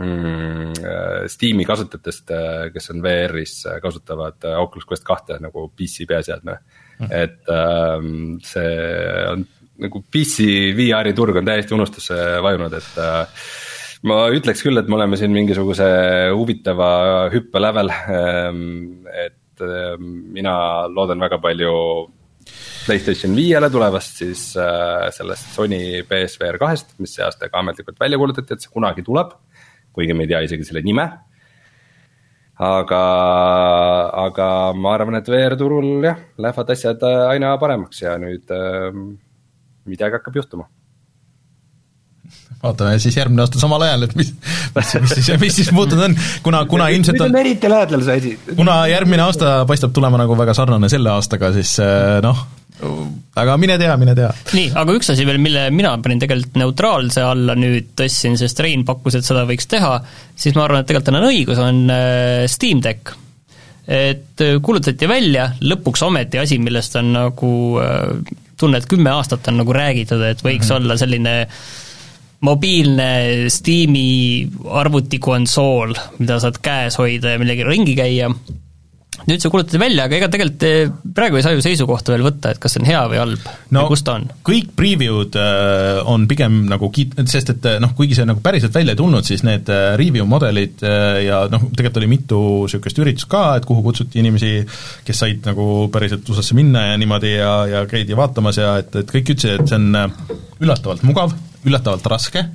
mm, 0.00 0.70
äh, 0.80 1.24
Steam'i 1.28 1.66
kasutajatest, 1.68 2.32
äh, 2.32 2.68
kes 2.72 2.90
on 2.94 3.02
VR-is, 3.04 3.56
kasutavad 3.82 4.44
Oculus 4.56 4.88
Quest 4.88 5.04
kahte 5.04 5.36
nagu 5.42 5.66
PC 5.76 6.06
peaseadme 6.08 6.56
mm.. 6.56 7.10
et 7.10 7.52
ähm, 7.52 8.38
see 8.46 8.72
on 9.32 9.44
nagu 9.82 10.02
PC 10.12 10.72
VR-i 10.78 11.12
turg 11.16 11.36
on 11.40 11.48
täiesti 11.48 11.74
unustusse 11.74 12.16
vajunud, 12.44 12.74
et 12.78 12.98
ma 14.08 14.18
ütleks 14.34 14.62
küll, 14.64 14.78
et 14.78 14.88
me 14.90 14.98
oleme 14.98 15.18
siin 15.18 15.32
mingisuguse 15.34 15.86
huvitava 16.36 16.90
hüppe 17.32 17.62
lävel. 17.62 17.90
Ehm, 17.90 19.08
et 19.10 19.64
mina 20.02 20.54
loodan 20.90 21.22
väga 21.22 21.38
palju 21.42 21.72
Playstation 22.86 23.34
viiele 23.36 23.70
tulevast 23.70 24.22
siis 24.22 24.44
äh, 24.58 25.08
sellest 25.14 25.52
Sony 25.56 26.02
BSVR 26.08 26.58
kahest, 26.60 26.96
mis 27.02 27.14
see 27.16 27.24
aasta 27.26 27.50
ka 27.50 27.62
ametlikult 27.62 28.00
välja 28.00 28.18
kuulutati, 28.20 28.54
et 28.54 28.64
see 28.64 28.72
kunagi 28.72 29.04
tuleb. 29.06 29.36
kuigi 29.92 30.14
me 30.16 30.24
ei 30.24 30.32
tea 30.32 30.40
isegi 30.46 30.64
selle 30.64 30.82
nime. 30.82 31.06
aga, 32.62 33.02
aga 34.26 34.48
ma 34.76 34.94
arvan, 34.94 35.18
et 35.18 35.28
VR 35.28 35.56
turul 35.58 36.04
jah, 36.04 36.20
lähevad 36.38 36.76
asjad 36.76 37.02
äh, 37.08 37.24
aina 37.32 37.56
paremaks 37.58 38.02
ja 38.02 38.18
nüüd 38.20 38.50
äh, 38.54 38.92
midagi 39.86 40.18
hakkab 40.18 40.36
juhtuma 40.42 40.68
vaatame 42.62 42.98
siis 43.02 43.16
järgmine 43.18 43.42
aasta 43.42 43.60
samal 43.60 43.82
ajal, 43.86 44.06
et 44.06 44.16
mis, 44.18 44.32
mis, 44.76 44.94
mis 45.02 45.14
siis, 45.18 45.30
mis 45.42 45.60
siis 45.60 45.70
muutunud 45.74 46.06
on, 46.06 46.16
kuna, 46.46 46.64
kuna 46.70 46.88
ilmselt 46.94 47.22
on 47.24 47.38
eriti 47.40 47.70
lähedal 47.70 48.04
see 48.06 48.18
asi. 48.20 48.32
kuna 48.56 48.82
järgmine 48.90 49.24
aasta 49.26 49.54
paistab 49.68 49.94
tulema 49.96 50.20
nagu 50.20 50.36
väga 50.38 50.54
sarnane 50.56 50.90
selle 50.92 51.10
aastaga, 51.14 51.50
siis 51.56 51.74
eh, 51.82 52.20
noh, 52.22 52.44
aga 53.42 53.56
mine 53.60 53.78
tea, 53.82 53.96
mine 53.98 54.14
tea. 54.18 54.30
nii, 54.54 54.70
aga 54.78 54.94
üks 54.98 55.10
asi 55.14 55.26
veel, 55.26 55.40
mille 55.42 55.66
mina 55.74 55.96
panin 56.04 56.22
tegelikult 56.22 56.62
neutraalse 56.62 57.26
alla 57.26 57.58
nüüd 57.58 57.92
tõstsin, 57.98 58.38
sest 58.38 58.62
Rein 58.62 58.86
pakkus, 58.86 59.18
et 59.18 59.26
seda 59.26 59.42
võiks 59.48 59.66
teha, 59.70 59.96
siis 60.38 60.54
ma 60.58 60.66
arvan, 60.68 60.84
et 60.84 60.90
tegelikult 60.90 61.10
tal 61.10 61.20
on 61.22 61.28
õigus, 61.32 61.62
on 61.62 61.84
eh, 61.90 62.46
Steam 62.50 62.82
Deck. 62.84 63.16
et 63.90 64.46
eh, 64.46 64.58
kuulutati 64.62 65.10
välja, 65.10 65.50
lõpuks 65.66 66.06
ometi 66.06 66.38
asi, 66.38 66.62
millest 66.62 66.94
on 67.02 67.14
nagu 67.18 67.54
tunne, 68.62 68.78
et 68.78 68.86
kümme 68.86 69.10
aastat 69.10 69.48
on 69.50 69.64
nagu 69.64 69.74
räägitud, 69.74 70.22
et 70.22 70.38
võiks 70.38 70.68
mm 70.68 70.70
-hmm. 70.70 70.76
olla 70.76 70.96
selline 71.00 71.40
äh, 71.42 71.62
mobiilne 72.42 73.10
Steam'i 73.52 74.48
arvutikonsool, 74.82 75.94
mida 76.18 76.40
saad 76.42 76.58
käes 76.64 76.98
hoida 76.98 77.36
ja 77.36 77.40
millegagi 77.40 77.68
ringi 77.68 77.94
käia, 77.98 78.32
nüüd 79.28 79.42
see 79.42 79.50
kuulutati 79.52 79.78
välja, 79.78 80.06
aga 80.08 80.16
ega 80.16 80.28
tegelikult 80.32 80.64
eh, 80.66 80.88
praegu 81.14 81.38
ei 81.38 81.44
saa 81.44 81.54
ju 81.54 81.62
seisukohta 81.62 82.14
veel 82.14 82.24
võtta, 82.26 82.50
et 82.50 82.60
kas 82.62 82.74
see 82.74 82.82
on 82.82 82.88
hea 82.88 83.02
või 83.12 83.20
halb 83.20 83.44
no, 83.46 83.84
või 83.84 83.92
kus 83.92 84.02
ta 84.06 84.16
on? 84.18 84.24
kõik 84.48 84.72
preview'd 84.78 85.38
äh, 85.38 86.00
on 86.10 86.24
pigem 86.30 86.62
nagu 86.70 86.88
kiit-, 86.94 87.14
sest 87.30 87.52
et 87.54 87.68
noh, 87.82 87.92
kuigi 87.98 88.18
see 88.18 88.26
nagu 88.26 88.42
päriselt 88.42 88.74
välja 88.74 88.96
ei 88.96 88.98
tulnud, 88.98 89.28
siis 89.28 89.44
need 89.46 89.70
äh, 89.70 89.92
review 90.00 90.26
mudelid 90.26 90.82
äh, 90.88 91.20
ja 91.28 91.44
noh, 91.52 91.68
tegelikult 91.70 92.02
oli 92.02 92.10
mitu 92.10 92.40
niisugust 92.64 92.98
üritust 93.04 93.30
ka, 93.30 93.44
et 93.60 93.68
kuhu 93.68 93.84
kutsuti 93.86 94.22
inimesi, 94.24 94.56
kes 95.06 95.22
said 95.22 95.46
nagu 95.46 95.86
päriselt 95.92 96.26
USA-sse 96.26 96.58
minna 96.58 96.88
ja 96.90 96.98
niimoodi 96.98 97.36
ja, 97.36 97.54
ja 97.76 97.86
käidi 97.90 98.18
vaatamas 98.18 98.58
ja 98.58 98.74
et, 98.82 98.90
et 99.04 99.14
kõik 99.14 99.36
ütlesid, 99.36 99.60
et 99.60 99.70
see 99.70 99.78
on 99.78 100.62
üllatavalt 100.62 101.06
mugav, 101.06 101.36
üllatavalt 101.66 102.06
raske, 102.10 102.46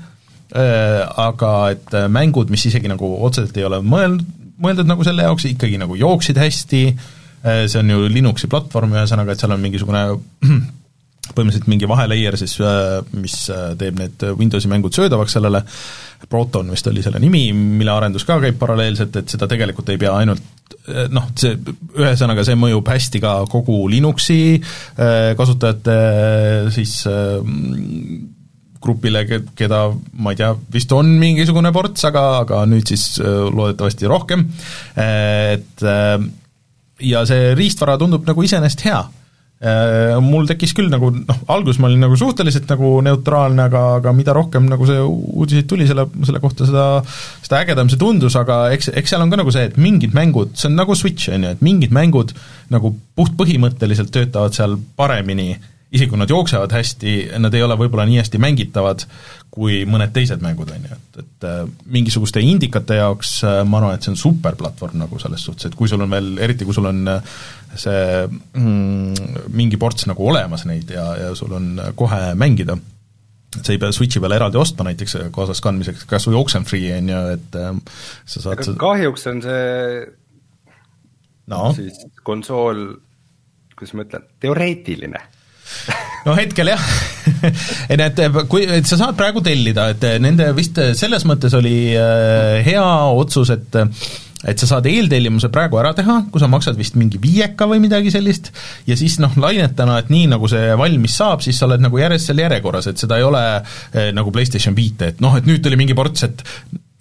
äh, 0.55 1.03
aga 1.27 1.51
et 1.75 1.93
äh, 1.95 2.07
mängud, 2.11 2.51
mis 2.53 2.65
isegi 2.69 2.89
nagu 2.91 3.09
otseselt 3.27 3.57
ei 3.59 3.67
ole 3.67 3.81
mõeld-, 3.83 4.25
mõeldud 4.63 4.89
nagu 4.89 5.05
selle 5.07 5.27
jaoks, 5.27 5.47
ikkagi 5.51 5.79
nagu 5.81 5.97
jooksid 5.99 6.39
hästi, 6.41 6.81
äh, 7.43 7.63
see 7.67 7.79
on 7.81 7.93
ju 7.93 8.09
Linuxi 8.11 8.49
platvorm, 8.51 8.95
ühesõnaga, 8.97 9.33
et 9.33 9.43
seal 9.43 9.55
on 9.55 9.63
mingisugune 9.63 10.03
põhimõtteliselt 11.27 11.67
mingi 11.67 11.87
vahelayer 11.91 12.37
siis, 12.39 12.53
mis 13.19 13.33
teeb 13.77 13.97
need 13.99 14.21
Windowsi 14.39 14.69
mängud 14.71 14.95
söödavaks 14.95 15.35
sellele, 15.35 15.59
Proton 16.31 16.71
vist 16.71 16.87
oli 16.87 17.03
selle 17.03 17.19
nimi, 17.19 17.49
mille 17.51 17.91
arendus 17.91 18.23
ka 18.25 18.39
käib 18.41 18.55
paralleelselt, 18.57 19.19
et 19.19 19.35
seda 19.35 19.45
tegelikult 19.51 19.91
ei 19.91 19.99
pea 20.01 20.15
ainult 20.21 20.71
noh, 21.11 21.27
see, 21.37 21.59
ühesõnaga 21.99 22.47
see 22.47 22.55
mõjub 22.57 22.87
hästi 22.89 23.19
ka 23.21 23.33
kogu 23.51 23.75
Linuxi 23.91 24.39
kasutajate 25.35 25.97
siis 26.73 26.95
grupile, 28.83 29.23
keda 29.57 29.81
ma 30.21 30.33
ei 30.33 30.39
tea, 30.39 30.53
vist 30.73 30.91
on 30.95 31.09
mingisugune 31.21 31.71
ports, 31.75 32.05
aga, 32.09 32.25
aga 32.43 32.63
nüüd 32.69 32.87
siis 32.89 33.09
äh, 33.21 33.45
loodetavasti 33.51 34.09
rohkem, 34.09 34.47
et 35.01 35.85
äh, 35.85 36.17
ja 37.07 37.23
see 37.29 37.53
riistvara 37.57 37.97
tundub 38.01 38.27
nagu 38.27 38.43
iseenesest 38.45 38.83
hea. 38.87 38.99
Äh, 39.57 40.11
mul 40.21 40.45
tekkis 40.45 40.75
küll 40.77 40.91
nagu 40.93 41.07
noh, 41.15 41.37
alguses 41.49 41.79
ma 41.81 41.87
olin 41.89 42.03
nagu 42.05 42.17
suhteliselt 42.19 42.69
nagu 42.69 42.91
neutraalne, 43.05 43.63
aga, 43.65 43.83
aga 43.97 44.13
mida 44.13 44.35
rohkem 44.37 44.67
nagu 44.69 44.85
see 44.85 44.99
uudiseid 45.01 45.65
tuli 45.69 45.87
selle, 45.89 46.05
selle 46.27 46.41
kohta, 46.43 46.67
seda 46.69 46.83
seda 47.07 47.63
ägedam 47.63 47.89
see 47.89 47.97
tundus, 48.01 48.37
aga 48.37 48.67
eks, 48.75 48.91
eks 49.01 49.15
seal 49.15 49.25
on 49.25 49.33
ka 49.33 49.39
nagu 49.41 49.53
see, 49.53 49.65
et 49.71 49.79
mingid 49.81 50.13
mängud, 50.17 50.53
see 50.53 50.69
on 50.69 50.77
nagu 50.77 50.93
Switch, 50.97 51.31
on 51.33 51.47
ju, 51.47 51.55
et 51.57 51.65
mingid 51.65 51.95
mängud 51.95 52.35
nagu 52.73 52.93
puhtpõhimõtteliselt 53.17 54.13
töötavad 54.13 54.53
seal 54.53 54.77
paremini 54.99 55.55
äh, 55.55 55.65
isegi 55.91 56.09
kui 56.11 56.19
nad 56.19 56.31
jooksevad 56.31 56.73
hästi, 56.75 57.13
nad 57.39 57.53
ei 57.55 57.63
ole 57.63 57.77
võib-olla 57.79 58.05
nii 58.09 58.19
hästi 58.19 58.41
mängitavad 58.43 59.05
kui 59.57 59.81
mõned 59.89 60.11
teised 60.13 60.43
mängud, 60.43 60.69
on 60.73 60.83
ju, 60.85 60.97
et, 60.97 61.19
et 61.23 61.45
äh, 61.47 61.61
mingisuguste 61.89 62.41
indikate 62.43 62.99
jaoks 62.99 63.31
äh, 63.47 63.61
ma 63.65 63.79
arvan, 63.79 63.95
et 63.97 64.05
see 64.05 64.11
on 64.13 64.19
superplatvorm 64.19 64.99
nagu 65.01 65.21
selles 65.21 65.45
suhtes, 65.47 65.69
et 65.69 65.77
kui 65.77 65.89
sul 65.89 66.03
on 66.05 66.11
veel, 66.13 66.29
eriti 66.43 66.67
kui 66.67 66.75
sul 66.75 66.89
on 66.89 66.99
äh, 67.09 67.31
see 67.73 68.03
mm, 68.27 69.47
mingi 69.57 69.79
ports 69.81 70.05
nagu 70.09 70.27
olemas 70.29 70.67
neid 70.69 70.91
ja, 70.93 71.07
ja 71.23 71.31
sul 71.37 71.55
on 71.57 71.71
kohe 71.97 72.21
mängida, 72.37 72.77
sa 73.57 73.73
ei 73.73 73.81
pea 73.81 73.95
Switchi 73.95 74.21
peale 74.21 74.37
eraldi 74.37 74.59
ostma 74.61 74.85
näiteks 74.89 75.17
kaasas 75.33 75.63
kandmiseks, 75.65 76.05
kas 76.09 76.27
või 76.29 76.37
Oxenfree, 76.43 76.91
on 76.99 77.09
ju, 77.13 77.23
et 77.37 77.57
sa 77.57 78.43
saad 78.43 78.61
aga 78.61 78.75
kahjuks 78.83 79.25
on 79.31 79.41
see 79.47 79.63
no. 81.55 81.63
siis 81.79 82.03
konsool, 82.27 82.85
kuidas 83.73 83.97
ma 83.97 84.05
ütlen, 84.05 84.29
teoreetiline 84.43 85.23
no 86.27 86.35
hetkel 86.37 86.71
jah. 86.73 86.85
Et 87.91 87.97
need, 87.99 88.21
kui, 88.49 88.63
et 88.65 88.87
sa 88.87 88.97
saad 88.99 89.17
praegu 89.19 89.43
tellida, 89.45 89.91
et 89.93 90.05
nende 90.23 90.47
vist 90.57 90.79
selles 90.97 91.25
mõttes 91.29 91.53
oli 91.57 91.91
äh, 91.95 92.63
hea 92.65 92.87
otsus, 93.13 93.51
et 93.53 93.77
et 94.45 94.61
sa 94.61 94.67
saad 94.69 94.85
eeltellimuse 94.89 95.49
praegu 95.53 95.79
ära 95.81 95.93
teha, 95.97 96.19
kui 96.31 96.41
sa 96.41 96.49
maksad 96.51 96.77
vist 96.77 96.97
mingi 96.99 97.19
viieka 97.21 97.67
või 97.69 97.81
midagi 97.83 98.11
sellist, 98.13 98.51
ja 98.87 98.97
siis 98.99 99.17
noh, 99.23 99.33
lainetana, 99.41 99.97
et 100.01 100.11
nii, 100.13 100.27
nagu 100.33 100.49
see 100.51 100.75
valmis 100.77 101.17
saab, 101.17 101.41
siis 101.45 101.57
sa 101.57 101.65
oled 101.67 101.81
nagu 101.83 101.97
järjest 101.97 102.29
seal 102.29 102.43
järjekorras, 102.43 102.91
et 102.91 103.01
seda 103.01 103.17
ei 103.17 103.25
ole 103.27 103.43
eh, 103.57 104.11
nagu 104.15 104.33
PlayStation 104.33 104.77
viite, 104.77 105.13
et 105.13 105.23
noh, 105.23 105.37
et 105.39 105.49
nüüd 105.49 105.63
tuli 105.65 105.79
mingi 105.79 105.97
ports, 105.97 106.27
et 106.27 106.45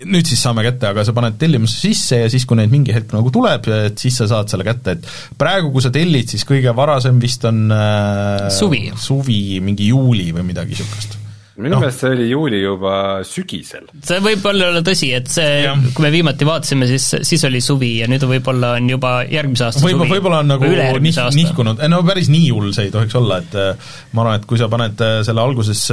nüüd 0.05 0.29
siis 0.29 0.43
saame 0.45 0.61
kätte, 0.67 0.91
aga 0.91 1.05
sa 1.09 1.15
paned 1.17 1.39
tellimuse 1.41 1.79
sisse 1.81 2.19
ja 2.25 2.33
siis, 2.33 2.45
kui 2.49 2.59
neid 2.59 2.73
mingi 2.73 2.93
hetk 2.93 3.15
nagu 3.17 3.33
tuleb, 3.33 3.69
et 3.89 4.01
siis 4.01 4.19
sa 4.21 4.29
saad 4.29 4.53
selle 4.53 4.67
kätte, 4.67 4.99
et 4.99 5.07
praegu, 5.41 5.71
kui 5.73 5.85
sa 5.85 5.93
tellid, 5.95 6.29
siis 6.29 6.45
kõige 6.49 6.75
varasem 6.77 7.21
vist 7.23 7.47
on 7.49 7.65
äh, 7.73 8.49
suvi, 8.53 8.91
suvi, 8.93 9.63
mingi 9.65 9.89
juuli 9.89 10.33
või 10.37 10.51
midagi 10.53 10.77
niisugust 10.77 11.23
minu 11.57 11.73
no. 11.73 11.81
meelest 11.81 12.03
see 12.03 12.11
oli 12.13 12.27
juuli 12.29 12.59
juba 12.61 12.93
sügisel. 13.25 13.87
see 14.05 14.19
võib 14.21 14.45
olla 14.51 14.69
olla 14.73 14.83
tõsi, 14.85 15.09
et 15.17 15.31
see, 15.33 15.71
kui 15.97 16.05
me 16.05 16.11
viimati 16.13 16.45
vaatasime, 16.49 16.89
siis, 16.91 17.07
siis 17.25 17.47
oli 17.49 17.63
suvi 17.65 17.95
ja 18.03 18.09
nüüd 18.13 18.27
võib-olla 18.29 18.75
on 18.77 18.91
juba 18.93 19.15
järgmise 19.25 19.65
aasta 19.69 19.85
võib 19.85 20.03
suvi. 20.03 20.11
võib-olla 20.13 20.43
on 20.45 20.53
nagu 20.53 20.69
nih-, 20.69 21.23
nihkunud, 21.41 21.81
no 21.89 22.03
päris 22.05 22.29
nii 22.33 22.51
hull 22.53 22.77
see 22.77 22.91
ei 22.91 22.93
tohiks 22.93 23.17
olla, 23.17 23.41
et 23.41 23.57
äh, 23.57 23.97
ma 24.13 24.27
arvan, 24.27 24.43
et 24.43 24.49
kui 24.51 24.61
sa 24.61 24.69
paned 24.73 25.01
äh, 25.01 25.19
selle 25.25 25.45
alguses 25.45 25.87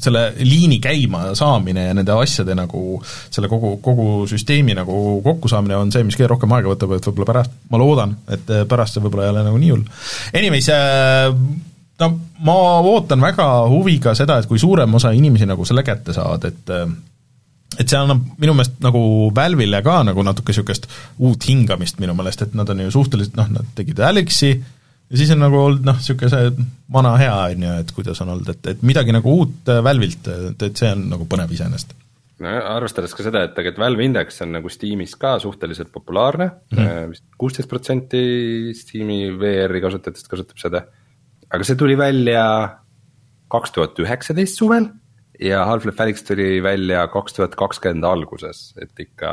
selle 0.00 0.22
liini 0.40 0.78
käima 0.80 1.34
saamine 1.36 1.86
ja 1.88 1.96
nende 1.96 2.14
asjade 2.16 2.54
nagu, 2.56 2.96
selle 3.30 3.50
kogu, 3.52 3.74
kogu 3.84 4.06
süsteemi 4.30 4.76
nagu 4.78 5.20
kokkusaamine 5.24 5.76
on 5.76 5.92
see, 5.92 6.04
mis 6.06 6.16
kõige 6.16 6.30
rohkem 6.32 6.54
aega 6.56 6.72
võtab, 6.72 6.94
et 6.96 7.08
võib-olla 7.08 7.28
pärast, 7.28 7.58
ma 7.70 7.80
loodan, 7.82 8.16
et 8.32 8.54
pärast 8.70 8.96
see 8.96 9.04
võib-olla 9.04 9.28
ei 9.28 9.34
ole 9.34 9.44
nagu 9.48 9.60
nii 9.60 9.72
hull. 9.74 9.84
Anyways 10.38 10.70
äh,, 10.72 11.28
no 12.00 12.10
ma 12.46 12.58
ootan 12.80 13.22
väga 13.22 13.48
huviga 13.70 14.16
seda, 14.18 14.40
et 14.40 14.50
kui 14.50 14.60
suurem 14.60 14.94
osa 14.98 15.12
inimesi 15.16 15.48
nagu 15.48 15.66
selle 15.68 15.84
kätte 15.86 16.16
saavad, 16.16 16.48
et 16.48 16.76
et 17.80 17.88
see 17.88 17.96
annab 17.96 18.24
minu 18.40 18.52
meelest 18.52 18.82
nagu 18.84 19.00
Valve'ile 19.32 19.80
ka 19.84 20.02
nagu 20.04 20.24
natuke 20.26 20.52
niisugust 20.52 20.88
uut 21.24 21.48
hingamist 21.48 22.02
minu 22.02 22.12
meelest, 22.16 22.44
et 22.44 22.56
nad 22.58 22.68
on 22.68 22.82
ju 22.84 22.92
suhteliselt 22.92 23.38
noh, 23.38 23.48
nad 23.54 23.70
tegid 23.76 24.00
Alexi 24.04 24.52
ja 25.12 25.20
siis 25.20 25.32
on 25.34 25.42
nagu 25.44 25.58
olnud 25.60 25.84
noh, 25.86 25.98
niisugune 26.00 26.30
see 26.32 26.68
vana 26.92 27.16
hea, 27.20 27.34
on 27.52 27.66
ju, 27.66 27.74
et 27.84 27.92
kuidas 27.96 28.22
on 28.24 28.32
olnud, 28.34 28.48
et, 28.54 28.70
et 28.72 28.86
midagi 28.86 29.14
nagu 29.14 29.36
uut 29.42 29.68
Valve'ilt, 29.84 30.30
et, 30.32 30.64
et 30.70 30.80
see 30.82 30.94
on 30.96 31.04
nagu 31.12 31.28
põnev 31.28 31.52
iseenesest. 31.52 31.92
No 32.42 32.52
arvestades 32.72 33.12
ka 33.14 33.22
seda, 33.22 33.44
et 33.46 33.52
tegelikult 33.54 33.84
Valve 33.84 34.06
Index 34.08 34.40
on 34.42 34.56
nagu 34.56 34.70
Steamis 34.72 35.12
ka 35.20 35.36
suhteliselt 35.42 35.92
populaarne 35.94 36.48
mm, 36.74 37.12
vist 37.12 37.26
kuusteist 37.38 37.70
protsenti 37.70 38.22
Steam'i 38.74 39.28
VR-i 39.38 39.82
kasutajatest 39.84 40.30
kasutab 40.32 40.62
seda. 40.62 40.82
Aga 41.52 41.68
see 41.68 41.78
tuli 41.78 41.94
välja 42.00 42.42
kaks 43.52 43.74
tuhat 43.76 44.00
üheksateist 44.00 44.58
suvel 44.58 44.88
ja 45.42 45.62
Half-Life 45.68 46.02
Alyx 46.02 46.24
tuli 46.26 46.56
välja 46.64 47.04
kaks 47.12 47.36
tuhat 47.36 47.54
kakskümmend 47.58 48.08
alguses, 48.08 48.72
et 48.80 49.04
ikka 49.04 49.32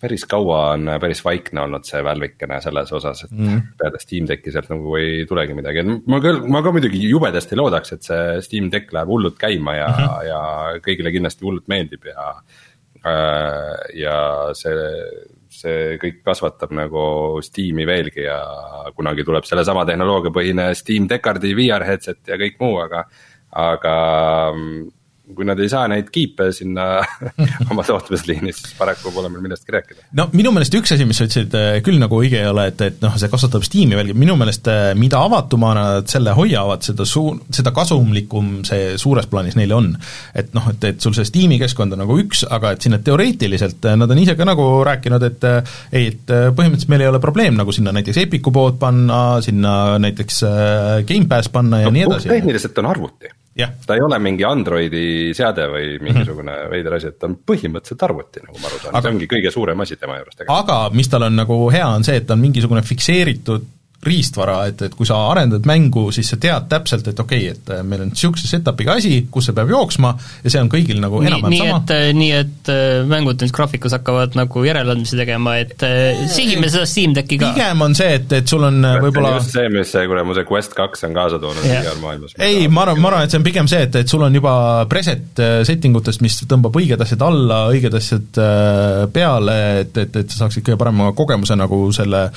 päris 0.00 0.24
kaua 0.28 0.60
on 0.74 0.90
päris 1.00 1.22
vaikne 1.24 1.64
olnud 1.64 1.84
see 1.88 2.02
välvikene 2.04 2.60
selles 2.64 2.92
osas, 2.96 3.24
et 3.26 3.34
mm. 3.36 3.62
peale 3.80 4.00
Steam 4.02 4.28
Decki 4.28 4.52
sealt 4.54 4.70
nagu 4.72 4.96
ei 4.98 5.24
tulegi 5.28 5.56
midagi, 5.56 5.84
ma 6.10 6.20
küll, 6.24 6.40
ma 6.50 6.62
ka 6.64 6.72
muidugi 6.74 7.02
jubedasti 7.08 7.58
loodaks, 7.58 7.96
et 7.96 8.08
see 8.08 8.38
Steam 8.46 8.70
Deck 8.72 8.92
läheb 8.96 9.12
hullult 9.12 9.38
käima 9.40 9.76
ja 9.76 9.90
mm, 9.90 10.06
-hmm. 10.06 10.24
ja 10.30 10.40
kõigile 10.86 11.12
kindlasti 11.16 11.46
hullult 11.46 11.68
meeldib 11.68 12.08
ja. 12.12 12.32
Äh, 13.00 13.76
ja 13.96 14.16
see 14.52 14.76
see 15.50 15.98
kõik 16.00 16.22
kasvatab 16.24 16.72
nagu 16.76 17.02
Steam'i 17.42 17.86
veelgi 17.88 18.22
ja 18.22 18.38
kunagi 18.96 19.24
tuleb 19.26 19.44
sellesama 19.48 19.84
tehnoloogiapõhine 19.88 20.70
Steam 20.78 21.08
Deckardi 21.10 21.52
VR 21.58 21.84
headset 21.88 22.22
ja 22.30 22.38
kõik 22.40 22.60
muu, 22.62 22.78
aga, 22.84 23.04
aga 23.50 23.94
kui 25.36 25.46
nad 25.46 25.58
ei 25.60 25.68
saa 25.70 25.86
neid 25.90 26.10
kiipe 26.12 26.50
sinna 26.54 26.86
oma 27.70 27.84
tootmisliinis, 27.86 28.60
siis 28.60 28.74
paraku 28.78 29.12
pole 29.14 29.30
meil 29.32 29.44
millestki 29.44 29.74
rääkida. 29.74 30.06
no 30.18 30.28
minu 30.36 30.52
meelest 30.54 30.74
üks 30.78 30.94
asi, 30.94 31.06
mis 31.08 31.20
sa 31.20 31.26
ütlesid, 31.28 31.54
äh, 31.56 31.78
küll 31.86 32.00
nagu 32.02 32.20
õige 32.20 32.40
ei 32.40 32.50
ole, 32.50 32.66
et, 32.72 32.82
et 32.86 33.00
noh, 33.04 33.16
see 33.20 33.30
kasvatab 33.32 33.64
Steam'i 33.66 33.98
veelgi, 33.98 34.16
minu 34.18 34.36
meelest 34.40 34.70
äh, 34.70 34.90
mida 34.98 35.22
avatumana 35.26 35.86
nad 35.96 36.10
selle 36.12 36.34
hoiavad, 36.36 36.84
seda 36.86 37.06
suu-, 37.08 37.38
seda 37.54 37.74
kasumlikum 37.76 38.60
see 38.68 38.94
suures 39.00 39.28
plaanis 39.30 39.58
neile 39.58 39.76
on. 39.76 39.90
et 40.34 40.54
noh, 40.56 40.70
et, 40.72 40.88
et 40.92 41.02
sul 41.02 41.16
see 41.16 41.28
Steam'i 41.28 41.60
keskkond 41.62 41.96
on 41.96 42.04
nagu 42.04 42.18
üks, 42.22 42.44
aga 42.48 42.74
et 42.76 42.86
sinna 42.86 43.00
teoreetiliselt 43.04 43.90
äh, 43.90 43.98
nad 44.00 44.10
on 44.10 44.22
ise 44.22 44.36
ka 44.38 44.48
nagu 44.48 44.68
rääkinud, 44.86 45.26
et 45.30 45.48
ei, 45.50 46.10
et 46.10 46.30
põhimõtteliselt 46.30 46.92
meil 46.92 47.04
ei 47.04 47.10
ole 47.10 47.20
probleem 47.22 47.58
nagu 47.58 47.74
sinna 47.74 47.94
näiteks 47.96 48.24
Epicu 48.24 48.52
pood 48.54 48.78
panna, 48.80 49.40
sinna 49.44 49.98
näiteks 50.02 50.42
Gamepass 51.08 51.52
panna 51.52 51.84
ja 51.84 51.90
no, 51.90 51.96
nii 51.96 52.08
edasi. 52.08 52.32
tehniliselt 52.32 52.78
on 52.82 52.90
arvuti 52.90 53.39
ta 53.86 53.96
ei 53.96 54.04
ole 54.04 54.18
mingi 54.22 54.44
Androidi 54.44 55.34
seade 55.36 55.66
või 55.72 55.98
mingisugune 56.00 56.52
mm 56.52 56.62
-hmm. 56.62 56.70
veider 56.70 56.96
asi, 56.98 57.12
et 57.12 57.18
ta 57.18 57.28
on 57.30 57.36
põhimõtteliselt 57.46 58.06
arvuti, 58.08 58.44
nagu 58.46 58.58
ma 58.62 58.70
aru 58.70 58.80
saan, 58.82 59.02
see 59.02 59.12
ongi 59.14 59.28
kõige 59.30 59.52
suurem 59.54 59.80
asi 59.80 59.96
tema 59.96 60.16
juures 60.20 60.36
tegelikult. 60.36 60.70
aga 60.70 60.96
mis 60.96 61.08
tal 61.08 61.28
on 61.28 61.36
nagu 61.36 61.60
hea, 61.70 61.88
on 61.88 62.04
see, 62.04 62.16
et 62.16 62.26
ta 62.26 62.34
on 62.38 62.44
mingisugune 62.46 62.82
fikseeritud 62.82 63.68
riistvara, 64.00 64.62
et, 64.70 64.80
et 64.86 64.94
kui 64.96 65.04
sa 65.04 65.18
arendad 65.28 65.66
mängu, 65.68 66.06
siis 66.14 66.30
sa 66.32 66.38
tead 66.40 66.70
täpselt, 66.70 67.10
et 67.10 67.18
okei 67.20 67.50
okay,, 67.50 67.56
et 67.56 67.72
äh, 67.74 67.82
meil 67.84 68.06
on 68.06 68.08
niisuguse 68.08 68.48
setup'iga 68.48 68.94
asi, 68.96 69.26
kus 69.32 69.50
see 69.50 69.56
peab 69.56 69.68
jooksma 69.68 70.14
ja 70.40 70.52
see 70.54 70.62
on 70.62 70.70
kõigil 70.72 71.02
nagu 71.02 71.20
enam-vähem 71.20 71.56
sama. 71.58 71.80
Äh, 71.92 72.06
nii 72.16 72.30
et 72.38 72.70
äh, 72.72 73.02
mängud 73.08 73.44
nüüd 73.44 73.52
graafikus 73.52 73.92
hakkavad 73.98 74.38
nagu 74.40 74.62
järeleandmisi 74.64 75.18
tegema, 75.20 75.58
et 75.60 75.84
sihime 76.32 76.70
seda 76.72 76.86
Steam 76.88 77.12
Decki 77.16 77.36
ka. 77.42 77.50
pigem 77.52 77.84
on 77.84 77.96
see, 77.98 78.14
et, 78.16 78.32
et 78.40 78.48
sul 78.48 78.64
on 78.64 78.80
võib-olla 79.04 79.34
just 79.36 79.52
see, 79.58 79.66
mis 79.74 79.92
see 79.92 80.06
kuradi, 80.08 80.28
mu 80.30 80.38
see 80.38 80.48
Quest 80.48 80.76
kaks 80.78 81.04
on 81.10 81.18
kaasa 81.20 81.42
toonud 81.42 81.68
yeah. 81.68 81.84
igal 81.84 82.00
maailmas. 82.00 82.32
ei, 82.40 82.64
ma 82.72 82.86
arvan, 82.86 83.02
ma 83.04 83.12
arvan, 83.12 83.28
et 83.28 83.36
see 83.36 83.42
on 83.42 83.46
pigem 83.50 83.68
see, 83.68 83.82
et, 83.84 84.00
et 84.00 84.16
sul 84.16 84.24
on 84.24 84.40
juba 84.40 84.54
preset 84.88 85.44
setting 85.68 86.00
utest, 86.00 86.24
mis 86.24 86.40
tõmbab 86.48 86.80
õiged 86.80 87.04
asjad 87.04 87.26
alla, 87.28 87.60
õiged 87.74 88.00
asjad 88.00 88.42
peale, 89.12 89.60
et, 89.84 90.02
et, 90.06 90.20
et 90.24 90.32
sa 90.32 90.46
saaksid 90.46 90.64
kõige 90.64 90.80
parema 90.80 91.12
kogemuse 91.12 91.60
nagu 91.60 91.84
selle 91.92 92.30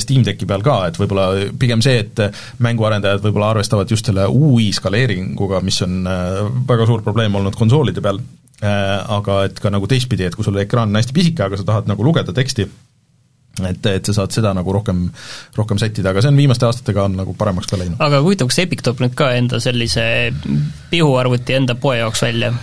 Steam 0.00 0.24
Decki 0.24 0.48
peal 0.48 0.64
ka 0.64 0.69
ka, 0.70 0.80
et 0.90 1.00
võib-olla 1.00 1.28
pigem 1.60 1.82
see, 1.84 2.04
et 2.04 2.22
mänguarendajad 2.62 3.24
võib-olla 3.26 3.54
arvestavad 3.56 3.90
just 3.90 4.08
selle 4.08 4.26
UI 4.30 4.70
skaleeringuga, 4.76 5.62
mis 5.66 5.80
on 5.86 6.04
äh, 6.08 6.44
väga 6.68 6.86
suur 6.88 7.04
probleem 7.06 7.34
olnud 7.40 7.58
konsoolide 7.58 8.04
peal, 8.04 8.22
äh, 8.62 8.94
aga 9.18 9.42
et 9.48 9.60
ka 9.62 9.72
nagu 9.74 9.90
teistpidi, 9.90 10.28
et 10.28 10.38
kui 10.38 10.46
sul 10.46 10.60
ekraan 10.62 10.92
on 10.92 11.00
hästi 11.00 11.16
pisike, 11.16 11.44
aga 11.46 11.60
sa 11.60 11.68
tahad 11.74 11.90
nagu 11.90 12.06
lugeda 12.06 12.34
teksti, 12.36 12.68
et, 13.66 13.86
et 13.90 14.10
sa 14.10 14.16
saad 14.20 14.34
seda 14.34 14.52
nagu 14.56 14.72
rohkem, 14.74 15.06
rohkem 15.58 15.80
sättida, 15.80 16.12
aga 16.12 16.22
see 16.22 16.32
on 16.32 16.38
viimaste 16.40 16.68
aastatega 16.68 17.06
on 17.08 17.18
nagu 17.20 17.34
paremaks 17.38 17.70
ka 17.70 17.80
läinud. 17.80 18.00
aga 18.02 18.22
huvitav, 18.24 18.50
kas 18.52 18.62
Epic 18.64 18.84
toob 18.86 19.02
nüüd 19.04 19.16
ka 19.18 19.32
enda 19.36 19.60
sellise 19.62 20.04
pihuarvuti 20.92 21.58
enda 21.58 21.76
poe 21.80 21.98
jaoks 22.00 22.22
välja? 22.26 22.54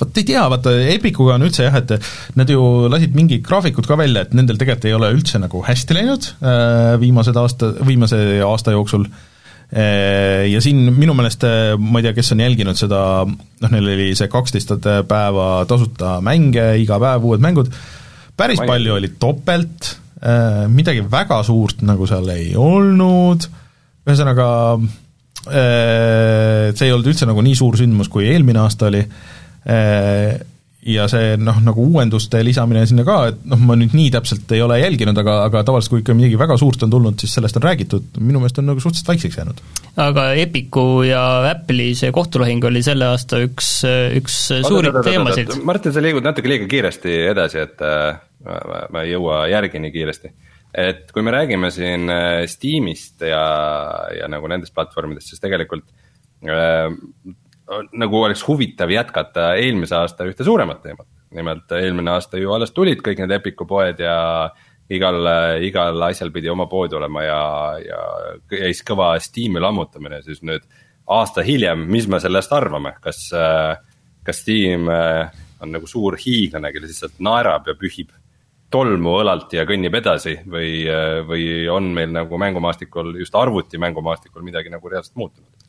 Vot 0.00 0.20
ei 0.20 0.26
tea, 0.26 0.42
vaata 0.50 0.74
Epicuga 0.94 1.36
on 1.36 1.46
üldse 1.46 1.66
jah, 1.66 1.76
et 1.80 1.92
nad 2.38 2.50
ju 2.50 2.60
lasid 2.90 3.16
mingid 3.16 3.44
graafikud 3.46 3.88
ka 3.88 3.98
välja, 4.00 4.24
et 4.24 4.36
nendel 4.36 4.60
tegelikult 4.60 4.88
ei 4.88 4.96
ole 4.96 5.10
üldse 5.14 5.40
nagu 5.42 5.62
hästi 5.66 5.96
läinud 5.96 6.30
äh, 6.40 6.94
viimased 7.02 7.36
aasta, 7.40 7.72
viimase 7.86 8.20
aasta 8.46 8.74
jooksul, 8.74 9.06
äh, 9.06 10.46
ja 10.50 10.62
siin 10.64 10.88
minu 10.96 11.16
meelest, 11.18 11.44
äh, 11.48 11.74
ma 11.76 12.00
ei 12.00 12.08
tea, 12.08 12.16
kes 12.16 12.32
on 12.36 12.44
jälginud 12.44 12.80
seda, 12.80 13.00
noh, 13.26 13.72
neil 13.74 13.90
oli 13.94 14.10
see 14.18 14.30
kaksteist 14.32 14.76
päeva 15.10 15.50
tasuta 15.70 16.18
mänge, 16.24 16.72
iga 16.82 17.00
päev 17.02 17.28
uued 17.30 17.44
mängud, 17.44 17.72
päris 18.40 18.62
ma 18.62 18.70
palju 18.74 18.96
oli 18.96 19.12
topelt, 19.20 19.96
midagi 20.68 21.00
väga 21.08 21.38
suurt 21.46 21.78
nagu 21.88 22.04
seal 22.04 22.26
ei 22.34 22.50
olnud, 22.60 23.46
ühesõnaga 24.04 24.48
see 25.40 26.84
ei 26.84 26.92
olnud 26.92 27.08
üldse 27.08 27.24
nagu 27.24 27.40
nii 27.40 27.56
suur 27.56 27.78
sündmus, 27.80 28.10
kui 28.12 28.26
eelmine 28.28 28.60
aasta 28.60 28.90
oli, 28.90 29.00
ja 30.80 31.04
see 31.12 31.34
noh, 31.40 31.58
nagu 31.64 31.84
uuenduste 31.92 32.40
lisamine 32.44 32.82
sinna 32.88 33.04
ka, 33.04 33.16
et 33.30 33.40
noh, 33.48 33.60
ma 33.68 33.76
nüüd 33.78 33.92
nii 33.96 34.08
täpselt 34.14 34.52
ei 34.56 34.62
ole 34.64 34.78
jälginud, 34.80 35.18
aga, 35.20 35.36
aga 35.48 35.62
tavaliselt 35.68 35.92
kui 35.92 36.02
ikka 36.02 36.16
midagi 36.16 36.38
väga 36.40 36.56
suurt 36.60 36.86
on 36.86 36.92
tulnud, 36.92 37.18
siis 37.20 37.34
sellest 37.36 37.58
on 37.60 37.66
räägitud, 37.66 38.06
minu 38.20 38.40
meelest 38.40 38.60
on 38.62 38.70
nagu 38.70 38.80
suhteliselt 38.80 39.10
vaikseks 39.12 39.38
jäänud. 39.40 39.60
aga 40.06 40.26
Epicu 40.40 40.84
ja 41.04 41.22
Apple'i 41.50 41.92
see 41.98 42.12
kohtulahing 42.16 42.64
oli 42.70 42.82
selle 42.86 43.10
aasta 43.12 43.42
üks, 43.44 43.72
üks 44.16 44.38
suurimaid 44.56 45.10
teemasid. 45.10 45.52
Martin, 45.68 45.92
sa 45.92 46.04
liigud 46.04 46.24
natuke 46.24 46.48
liiga 46.48 46.68
kiiresti 46.70 47.18
edasi, 47.28 47.60
et 47.66 47.84
äh, 47.84 48.16
ma, 48.46 48.86
ma 48.96 49.04
ei 49.04 49.12
jõua 49.12 49.42
järgi 49.52 49.84
nii 49.84 49.92
kiiresti. 49.98 50.32
et 50.80 51.12
kui 51.12 51.26
me 51.26 51.34
räägime 51.34 51.68
siin 51.74 52.08
äh, 52.08 52.46
Steamist 52.48 53.20
ja, 53.26 53.44
ja 54.16 54.32
nagu 54.32 54.48
nendest 54.48 54.72
platvormidest, 54.72 55.34
siis 55.34 55.44
tegelikult 55.44 55.84
äh, 56.48 56.88
nagu 57.92 58.22
oleks 58.22 58.42
huvitav 58.48 58.90
jätkata 58.90 59.54
eelmise 59.60 59.96
aasta 59.98 60.26
ühte 60.28 60.46
suuremat 60.46 60.82
teemat. 60.82 61.06
nimelt 61.30 61.70
eelmine 61.78 62.10
aasta 62.10 62.38
ju 62.40 62.50
alles 62.52 62.72
tulid 62.74 63.02
kõik 63.06 63.20
need 63.22 63.30
Epiku 63.36 63.66
poed 63.66 64.00
ja 64.02 64.50
igal, 64.90 65.28
igal 65.62 66.02
asjal 66.02 66.32
pidi 66.34 66.50
oma 66.50 66.66
pood 66.66 66.92
olema 66.98 67.22
ja, 67.22 67.42
ja 67.84 68.00
käis 68.50 68.82
kõva 68.86 69.12
Steam'i 69.22 69.62
lammutamine, 69.62 70.22
siis 70.26 70.42
nüüd 70.42 70.66
aasta 71.10 71.44
hiljem, 71.46 71.84
mis 71.86 72.08
me 72.10 72.18
sellest 72.22 72.52
arvame, 72.52 72.96
kas, 73.02 73.28
kas 74.26 74.42
Steam 74.42 74.90
on 74.90 75.70
nagu 75.70 75.86
suur 75.86 76.18
hiiglane, 76.18 76.72
kes 76.74 76.88
lihtsalt 76.88 77.22
naerab 77.22 77.70
ja 77.70 77.76
pühib 77.78 78.10
tolmu 78.70 79.16
õlalt 79.20 79.54
ja 79.54 79.64
kõnnib 79.68 79.96
edasi 79.98 80.36
või, 80.50 80.84
või 81.26 81.46
on 81.70 81.90
meil 81.94 82.12
nagu 82.14 82.38
mängumaastikul, 82.38 83.16
just 83.18 83.34
arvuti 83.38 83.78
mängumaastikul 83.82 84.46
midagi 84.46 84.70
nagu 84.72 84.90
reaalselt 84.90 85.18
muutunud? 85.18 85.59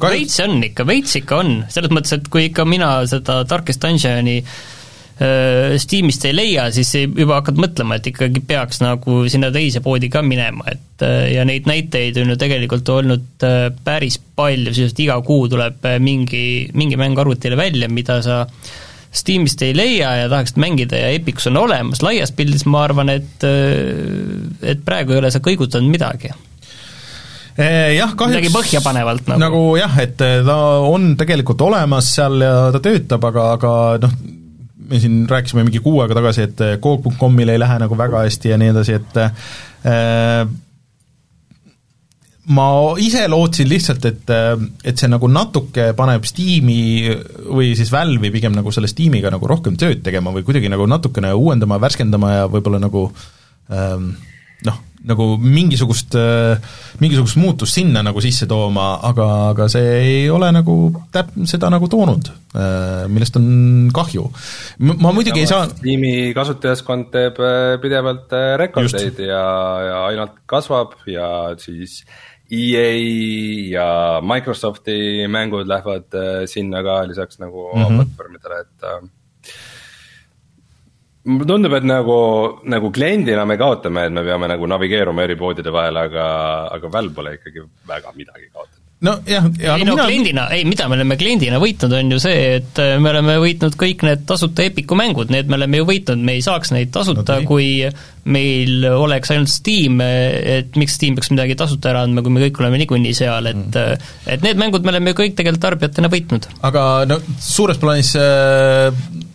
Veits 0.00 0.38
on 0.40 0.62
ikka, 0.64 0.86
veits 0.88 1.16
ikka 1.20 1.40
on, 1.42 1.56
selles 1.72 1.92
mõttes, 1.92 2.14
et 2.16 2.28
kui 2.32 2.48
ikka 2.48 2.64
mina 2.68 2.94
seda 3.08 3.42
Darkest 3.48 3.82
Dungeoni 3.82 4.38
äh, 4.40 5.74
Steamist 5.80 6.24
ei 6.28 6.36
leia, 6.36 6.68
siis 6.72 6.94
juba 7.04 7.40
hakkad 7.40 7.60
mõtlema, 7.60 7.98
et 7.98 8.08
ikkagi 8.12 8.42
peaks 8.48 8.80
nagu 8.84 9.22
sinna 9.32 9.52
teise 9.54 9.82
poodi 9.84 10.08
ka 10.12 10.22
minema, 10.24 10.64
et 10.72 11.04
äh, 11.04 11.26
ja 11.34 11.44
neid 11.48 11.68
näiteid 11.68 12.22
on 12.22 12.32
ju 12.32 12.38
tegelikult 12.40 12.88
olnud 12.94 13.44
äh, 13.48 13.66
päris 13.84 14.16
palju, 14.18 14.72
sest 14.76 15.02
iga 15.04 15.18
kuu 15.26 15.50
tuleb 15.52 15.84
mingi, 16.00 16.70
mingi 16.72 17.00
mäng 17.00 17.18
arvutile 17.20 17.58
välja, 17.60 17.90
mida 17.92 18.22
sa 18.24 18.46
Steamist 19.12 19.60
ei 19.60 19.74
leia 19.76 20.14
ja 20.22 20.28
tahaksid 20.32 20.56
mängida 20.56 20.96
ja 20.96 21.10
Epicus 21.12 21.50
on 21.50 21.58
olemas, 21.60 22.00
laias 22.00 22.32
pildis 22.32 22.64
ma 22.64 22.86
arvan, 22.86 23.12
et 23.12 23.44
et 23.44 24.80
praegu 24.86 25.12
ei 25.12 25.20
ole 25.20 25.28
sa 25.34 25.42
kõigutanud 25.44 25.92
midagi 25.92 26.32
jah, 27.58 28.14
kahjuks 28.16 28.32
midagi 28.36 28.52
põhjapanevalt 28.54 29.28
nagu. 29.32 29.42
nagu 29.42 29.62
jah, 29.80 29.98
et 30.02 30.24
eh, 30.24 30.40
ta 30.46 30.58
on 30.88 31.12
tegelikult 31.20 31.64
olemas 31.68 32.12
seal 32.16 32.40
ja 32.44 32.54
ta 32.74 32.80
töötab, 32.84 33.28
aga, 33.28 33.46
aga 33.58 33.72
noh, 34.06 34.18
me 34.92 35.00
siin 35.00 35.22
rääkisime 35.30 35.64
mingi 35.66 35.82
kuu 35.84 36.02
aega 36.02 36.16
tagasi, 36.18 36.48
et 36.48 36.66
Coop.comil 36.82 37.52
ei 37.52 37.60
lähe 37.60 37.78
nagu 37.84 37.96
väga 37.98 38.26
hästi 38.26 38.52
ja 38.52 38.60
nii 38.60 38.72
edasi, 38.74 38.98
et 39.00 39.20
äh, 39.22 40.46
ma 42.52 42.66
ise 42.98 43.22
lootsin 43.30 43.70
lihtsalt, 43.70 44.08
et, 44.08 44.32
et 44.84 44.98
see 44.98 45.10
nagu 45.10 45.28
natuke 45.30 45.92
paneb 45.98 46.26
Steam'i 46.26 47.12
või 47.46 47.72
siis 47.78 47.92
Valve'i 47.92 48.32
pigem 48.34 48.56
nagu 48.56 48.72
selle 48.74 48.90
Steam'iga 48.90 49.30
nagu 49.32 49.46
rohkem 49.48 49.78
tööd 49.78 50.02
tegema 50.02 50.34
või 50.34 50.44
kuidagi 50.46 50.72
nagu 50.72 50.88
natukene 50.90 51.30
uuendama, 51.38 51.78
värskendama 51.82 52.34
ja 52.34 52.50
võib-olla 52.50 52.82
nagu 52.82 53.06
ähm, 53.70 54.14
noh, 54.66 54.78
nagu 55.08 55.26
mingisugust, 55.42 56.14
mingisugust 57.02 57.38
muutust 57.40 57.74
sinna 57.74 58.04
nagu 58.06 58.22
sisse 58.22 58.46
tooma, 58.50 58.94
aga, 59.08 59.28
aga 59.50 59.68
see 59.72 59.94
ei 59.98 60.26
ole 60.30 60.52
nagu 60.54 60.76
täp-, 61.14 61.32
seda 61.50 61.70
nagu 61.74 61.88
toonud, 61.90 62.30
millest 63.10 63.38
on 63.40 63.46
kahju. 63.94 64.28
ma 64.92 65.14
muidugi 65.14 65.42
ja 65.42 65.46
ei 65.46 65.50
saa 65.50 65.70
tiimi 65.80 66.12
kasutajaskond 66.36 67.10
teeb 67.14 67.40
pidevalt 67.82 68.36
rekordeid 68.62 69.24
ja, 69.26 69.46
ja 69.88 70.04
ainult 70.10 70.38
kasvab 70.46 70.94
ja 71.10 71.26
siis 71.58 72.02
EA 72.52 72.86
ja 73.72 73.88
Microsofti 74.20 75.26
mängud 75.32 75.66
lähevad 75.66 76.14
sinna 76.46 76.82
ka 76.84 77.00
lisaks 77.08 77.40
nagu 77.40 77.70
mm 77.72 77.82
-hmm. 77.82 77.96
platvormidele, 77.96 78.60
et 78.60 79.10
mulle 81.24 81.46
tundub, 81.46 81.74
et 81.78 81.86
nagu, 81.86 82.18
nagu 82.66 82.92
kliendina 82.94 83.46
me 83.46 83.56
kaotame, 83.60 84.06
et 84.08 84.14
me 84.14 84.26
peame 84.26 84.50
nagu 84.50 84.70
navigeeruma 84.74 85.26
eri 85.26 85.38
poodide 85.38 85.74
vahel, 85.74 86.00
aga, 86.06 86.28
aga 86.78 86.92
Valve 86.92 87.14
pole 87.18 87.36
ikkagi 87.38 87.66
väga 87.88 88.14
midagi 88.16 88.48
kaotanud 88.50 88.82
nojah, 89.02 89.46
ei 89.58 89.84
no 89.84 89.96
mina... 89.96 90.04
kliendina, 90.06 90.44
ei 90.54 90.64
mida 90.66 90.86
me 90.88 90.94
oleme 90.94 91.16
kliendina 91.18 91.58
võitnud, 91.62 91.94
on 91.98 92.12
ju 92.14 92.20
see, 92.22 92.42
et 92.60 92.78
äh, 92.78 92.94
me 93.02 93.10
oleme 93.10 93.34
võitnud 93.42 93.74
kõik 93.78 94.04
need 94.06 94.22
tasuta 94.28 94.62
Epiku 94.68 94.94
mängud, 94.98 95.32
need 95.34 95.50
me 95.50 95.58
oleme 95.58 95.80
ju 95.80 95.88
võitnud, 95.88 96.22
me 96.22 96.36
ei 96.38 96.44
saaks 96.44 96.70
neid 96.74 96.92
tasuta 96.94 97.40
no,, 97.40 97.48
kui 97.48 97.82
meil 98.22 98.86
oleks 98.92 99.34
ainult 99.34 99.50
Steam, 99.50 99.98
et 100.02 100.78
miks 100.78 100.94
Steam 101.00 101.18
peaks 101.18 101.32
midagi 101.34 101.58
tasuta 101.58 101.90
ära 101.90 102.04
andma, 102.06 102.22
kui 102.22 102.34
me 102.34 102.44
kõik 102.44 102.62
oleme 102.62 102.78
niikuinii 102.84 103.18
seal, 103.18 103.50
et 103.50 103.66
mm. 103.66 104.14
et 104.36 104.46
need 104.46 104.62
mängud 104.62 104.86
me 104.86 104.94
oleme 104.94 105.10
ju 105.10 105.22
kõik 105.24 105.36
tegelikult 105.38 105.66
tarbijatena 105.66 106.12
võitnud. 106.12 106.48
aga 106.70 106.86
no 107.10 107.18
suures 107.42 107.82
plaanis 107.82 108.14
äh 108.18 109.30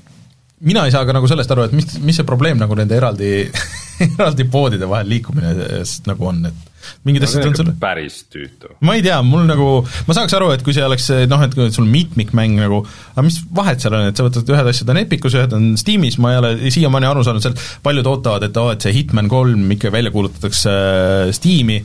mina 0.66 0.86
ei 0.88 0.94
saa 0.94 1.06
ka 1.06 1.14
nagu 1.14 1.28
sellest 1.30 1.52
aru, 1.54 1.68
et 1.68 1.76
mis, 1.78 2.00
mis 2.02 2.18
see 2.18 2.26
probleem 2.28 2.58
nagu 2.58 2.78
nende 2.78 2.96
eraldi 2.98 3.34
eraldi 4.18 4.46
poodide 4.50 4.90
vahel 4.90 5.10
liikumisest 5.12 6.10
nagu 6.10 6.30
on, 6.30 6.42
et 6.50 6.66
mingid 7.06 7.24
no, 7.24 7.28
asjad 7.28 7.48
on 7.50 7.58
sul 7.58 7.70
päris 7.82 8.20
tüütu. 8.32 8.72
ma 8.86 8.96
ei 8.98 9.04
tea, 9.06 9.18
mul 9.26 9.46
nagu, 9.50 9.68
ma 10.08 10.16
saaks 10.18 10.34
aru, 10.38 10.50
et 10.56 10.64
kui 10.66 10.76
see 10.76 10.86
oleks 10.86 11.10
noh, 11.30 11.44
et 11.46 11.54
kui 11.58 11.70
sul 11.76 11.90
mitmikmäng 11.92 12.58
nagu, 12.62 12.82
aga 13.14 13.26
mis 13.28 13.40
vahet 13.60 13.84
seal 13.84 13.98
on, 14.00 14.10
et 14.10 14.18
sa 14.18 14.26
võtad 14.26 14.54
ühed 14.56 14.72
asjad 14.74 14.94
on 14.94 15.02
Epicus, 15.04 15.38
ühed 15.38 15.56
on 15.58 15.70
Steamis, 15.80 16.18
ma 16.24 16.34
ei 16.34 16.42
ole 16.42 16.54
siiamaani 16.74 17.12
aru 17.12 17.26
saanud 17.28 17.46
sealt, 17.46 17.64
paljud 17.86 18.12
ootavad, 18.14 18.48
et 18.50 18.58
oo 18.58 18.72
oh,, 18.72 18.74
et 18.74 18.86
see 18.86 18.96
Hitman 18.98 19.30
kolm 19.32 19.70
ikka 19.78 19.94
välja 19.94 20.14
kuulutatakse 20.16 20.74
äh, 20.74 21.32
Steam'i, 21.38 21.82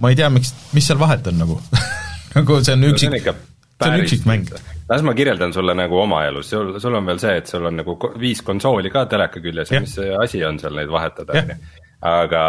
ma 0.00 0.12
ei 0.12 0.20
tea, 0.20 0.32
miks, 0.32 0.54
mis 0.72 0.88
seal 0.88 1.00
vahet 1.02 1.28
on 1.32 1.42
nagu 1.44 1.60
nagu 2.36 2.62
see 2.64 2.76
on 2.78 2.92
üksik 2.92 3.12
no,, 3.12 3.20
see 3.20 3.36
on 3.36 3.48
üksikmäng 4.02 4.48
las 4.92 5.02
ma 5.02 5.14
kirjeldan 5.16 5.52
sulle 5.54 5.74
nagu 5.76 6.00
oma 6.02 6.24
elu, 6.28 6.42
sul, 6.44 6.74
sul 6.80 6.96
on 6.98 7.06
veel 7.08 7.20
see, 7.22 7.36
et 7.40 7.50
sul 7.50 7.68
on 7.68 7.78
nagu 7.80 7.96
viis 8.20 8.42
konsooli 8.44 8.90
ka 8.92 9.06
teleka 9.10 9.42
küljes 9.44 9.72
ja 9.72 9.80
mis 9.82 9.94
see 9.98 10.10
asi 10.24 10.42
on 10.44 10.58
seal 10.60 10.76
neid 10.76 10.90
vahetada, 10.92 11.38
on 11.38 11.52
ju. 11.52 11.56
aga, 12.10 12.42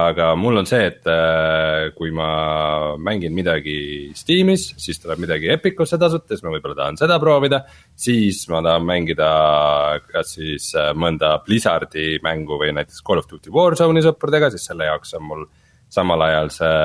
aga 0.00 0.26
mul 0.36 0.60
on 0.60 0.68
see, 0.68 0.82
et 0.90 1.08
äh, 1.08 1.88
kui 1.96 2.10
ma 2.14 2.28
mängin 3.00 3.36
midagi 3.36 3.78
Steamis, 4.18 4.72
siis 4.82 5.00
tuleb 5.00 5.22
midagi 5.24 5.52
Epicusse 5.54 6.00
tasuta, 6.00 6.34
siis 6.34 6.44
ma 6.44 6.52
võib-olla 6.56 6.76
tahan 6.82 7.00
seda 7.00 7.20
proovida. 7.22 7.62
siis 7.96 8.42
ma 8.52 8.60
tahan 8.66 8.84
mängida 8.88 9.30
kas 10.10 10.34
siis 10.36 10.68
äh, 10.76 10.90
mõnda 10.92 11.38
Blizzardi 11.46 12.18
mängu 12.26 12.60
või 12.60 12.74
näiteks 12.76 13.00
Call 13.06 13.22
of 13.22 13.30
Duty 13.30 13.54
Warzone'i 13.54 14.04
sõpradega, 14.04 14.52
siis 14.52 14.68
selle 14.68 14.90
jaoks 14.90 15.16
on 15.16 15.26
mul 15.30 15.48
samal 15.88 16.20
ajal 16.28 16.52
see 16.52 16.76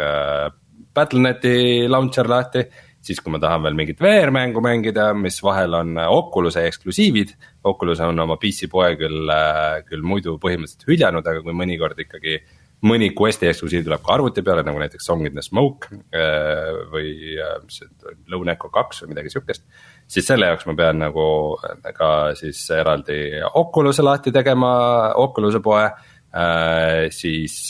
äh, 0.00 0.48
Battle.net'i 0.94 1.88
launcher 1.88 2.28
lahti 2.28 2.64
siis 3.04 3.20
kui 3.24 3.32
ma 3.32 3.40
tahan 3.40 3.64
veel 3.64 3.76
mingit 3.78 4.00
VR-mängu 4.02 4.62
mängida, 4.64 5.10
mis 5.16 5.40
vahel 5.44 5.74
on 5.78 5.96
äh, 5.98 6.08
Oculus'e 6.12 6.66
eksklusiivid. 6.68 7.34
Oculus 7.70 8.00
on 8.04 8.24
oma 8.26 8.36
PC 8.40 8.68
poe 8.72 8.92
küll, 9.00 9.28
äh, 9.32 9.80
küll 9.88 10.04
muidu 10.06 10.36
põhimõtteliselt 10.42 10.88
hüljanud, 10.88 11.26
aga 11.26 11.44
kui 11.44 11.56
mõnikord 11.56 12.00
ikkagi 12.04 12.38
mõni 12.88 13.10
Questi 13.16 13.48
eksklusiiv 13.48 13.84
tuleb 13.84 14.04
ka 14.04 14.14
arvuti 14.14 14.44
peale, 14.44 14.64
nagu 14.64 14.80
näiteks 14.80 15.04
Song 15.08 15.26
in 15.28 15.34
the 15.36 15.44
Smoke 15.44 15.90
äh, 16.16 16.76
või 16.92 17.10
mis 17.64 17.80
see 17.80 18.14
Lone 18.32 18.54
Echo 18.54 18.70
kaks 18.72 19.02
või 19.02 19.14
midagi 19.14 19.32
sihukest. 19.32 19.66
siis 20.08 20.26
selle 20.26 20.48
jaoks 20.48 20.64
ma 20.68 20.76
pean 20.76 21.00
nagu 21.00 21.26
ka 21.96 22.08
siis 22.36 22.62
eraldi 22.76 23.20
Oculus'e 23.60 24.04
lahti 24.04 24.32
tegema, 24.32 24.72
Oculus'e 25.20 25.60
poe, 25.64 25.84
siis 27.12 27.60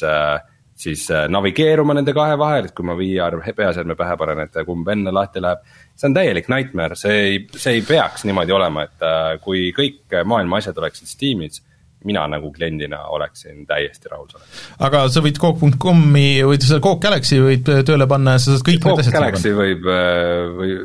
siis 0.80 1.06
äh, 1.12 1.26
navigeeruma 1.32 1.94
nende 1.96 2.14
kahe 2.16 2.36
vahel, 2.40 2.68
et 2.68 2.76
kui 2.76 2.86
ma 2.88 2.96
VR 2.98 3.38
peaseadme 3.56 3.96
pähe 3.98 4.16
panen, 4.20 4.44
et 4.46 4.60
kumb 4.66 4.88
enne 4.92 5.12
lahti 5.14 5.42
läheb. 5.44 5.64
see 5.94 6.08
on 6.08 6.16
täielik 6.16 6.48
nightmare, 6.52 6.96
see 6.96 7.18
ei, 7.24 7.40
see 7.56 7.78
ei 7.78 7.82
peaks 7.86 8.24
niimoodi 8.28 8.56
olema, 8.56 8.86
et 8.88 9.04
äh, 9.04 9.34
kui 9.44 9.68
kõik 9.76 10.22
maailma 10.24 10.62
asjad 10.62 10.78
oleksid 10.80 11.10
Steamis 11.10 11.62
mina 12.04 12.22
nagu 12.32 12.48
kliendina 12.52 13.02
oleksin 13.12 13.66
täiesti 13.68 14.08
rahul 14.08 14.28
sellega. 14.30 14.60
aga 14.86 15.02
sa 15.12 15.20
võid 15.24 15.40
Coke.com-i 15.40 16.28
või 16.48 16.60
selle 16.62 16.80
Coke 16.84 17.04
Galaxy 17.04 17.40
võid 17.44 17.68
tööle 17.84 18.06
panna 18.08 18.38
ja 18.38 18.40
sa 18.40 18.54
saad 18.54 18.64
kõik 18.68 18.86
need 18.86 19.02
asjad 19.02 19.16
Galaxy 19.18 19.52
võib, 19.56 19.84
äh, 19.84 20.46
või 20.56 20.78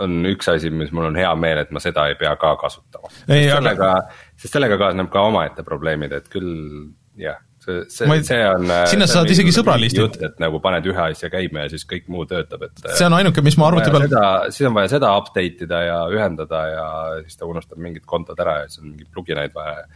on 0.00 0.16
üks 0.30 0.48
asi, 0.48 0.72
mis 0.72 0.94
mul 0.96 1.10
on 1.10 1.20
hea 1.20 1.30
meel, 1.36 1.60
et 1.60 1.76
ma 1.76 1.82
seda 1.84 2.06
ei 2.08 2.16
pea 2.16 2.32
ka 2.40 2.54
kasutama. 2.62 3.12
sest 3.12 3.52
sellega 3.52 3.92
aga..., 3.92 4.24
sest 4.40 4.56
sellega 4.56 4.80
kaasneb 4.80 5.12
ka 5.12 5.28
omaette 5.28 5.66
probleemid, 5.66 6.16
et 6.16 6.32
küll 6.32 6.88
jah 7.20 7.36
see, 7.64 8.20
see, 8.26 8.40
on. 8.46 8.72
sinna 8.90 9.08
sa 9.08 9.20
saad 9.20 9.32
isegi 9.34 9.52
sõbralistit. 9.54 10.16
et 10.26 10.40
nagu 10.42 10.62
paned 10.64 10.86
ühe 10.90 11.04
asja 11.10 11.30
käima 11.32 11.66
ja 11.66 11.72
siis 11.74 11.86
kõik 11.88 12.08
muu 12.12 12.24
töötab, 12.30 12.64
et. 12.68 12.86
see 12.96 13.08
on 13.08 13.18
ainuke, 13.18 13.44
mis 13.44 13.58
ma 13.60 13.68
arvuti 13.70 13.92
peal. 13.92 14.08
siis 14.54 14.68
on 14.68 14.76
vaja 14.76 14.94
seda 14.96 15.12
update 15.20 15.68
ida 15.68 15.84
ja 15.86 16.00
ühendada 16.12 16.64
ja 16.70 16.88
siis 17.26 17.38
ta 17.40 17.48
unustab 17.50 17.80
mingid 17.82 18.06
kontod 18.08 18.40
ära 18.40 18.62
ja 18.62 18.68
siis 18.68 18.82
on 18.84 18.90
mingeid 18.92 19.12
plugineid 19.14 19.54
vaja 19.56 19.86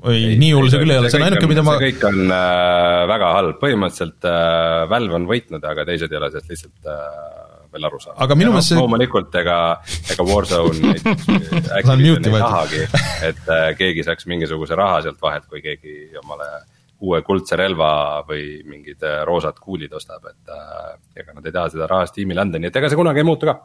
oi, 0.00 0.20
nii 0.40 0.54
hull 0.56 0.70
see 0.72 0.80
küll 0.80 0.94
ei 0.94 1.00
ole, 1.00 1.10
see 1.12 1.20
on 1.20 1.26
ainuke, 1.28 1.48
mida 1.50 1.64
ma 1.66 1.76
see 1.76 1.90
kõik 1.90 2.06
on 2.08 2.20
äh, 2.32 3.02
väga 3.10 3.30
halb, 3.36 3.60
põhimõtteliselt 3.60 4.28
äh, 4.28 4.88
Valve 4.90 5.18
on 5.18 5.28
võitnud, 5.28 5.64
aga 5.72 5.86
teised 5.88 6.12
ei 6.12 6.20
ole 6.20 6.30
sellest 6.32 6.54
lihtsalt 6.54 6.90
äh, 6.90 7.40
veel 7.74 7.86
aru 7.86 8.00
saanud. 8.02 8.18
aga 8.24 8.36
minu 8.38 8.54
meelest 8.54 8.72
see 8.72 8.80
loomulikult 8.80 9.36
ega, 9.42 9.58
ega 10.14 10.26
Warzone 10.26 10.94
ei 11.76 12.42
tahagi, 12.42 12.84
et 13.28 13.50
äh, 13.56 13.70
keegi 13.78 14.06
saaks 14.06 14.28
mingisuguse 14.30 14.78
raha 14.78 15.02
sealt 15.06 15.20
vahelt, 15.22 15.48
kui 15.50 15.62
keegi 15.64 15.96
omale 16.22 16.48
uue 17.00 17.22
kuldse 17.24 17.56
relva 17.56 17.90
või 18.28 18.60
mingid 18.68 19.04
äh, 19.06 19.22
roosad 19.28 19.56
kuulid 19.60 19.92
ostab, 19.96 20.24
et 20.28 20.52
äh, 20.52 20.96
ega 21.22 21.32
nad 21.32 21.46
ei 21.46 21.54
taha 21.54 21.72
seda 21.72 21.88
raha 21.88 22.08
Steamile 22.10 22.42
anda, 22.44 22.60
nii 22.60 22.68
et 22.68 22.76
ega 22.76 22.90
see 22.90 22.98
kunagi 22.98 23.22
ei 23.22 23.26
muutu 23.26 23.48
ka. 23.48 23.56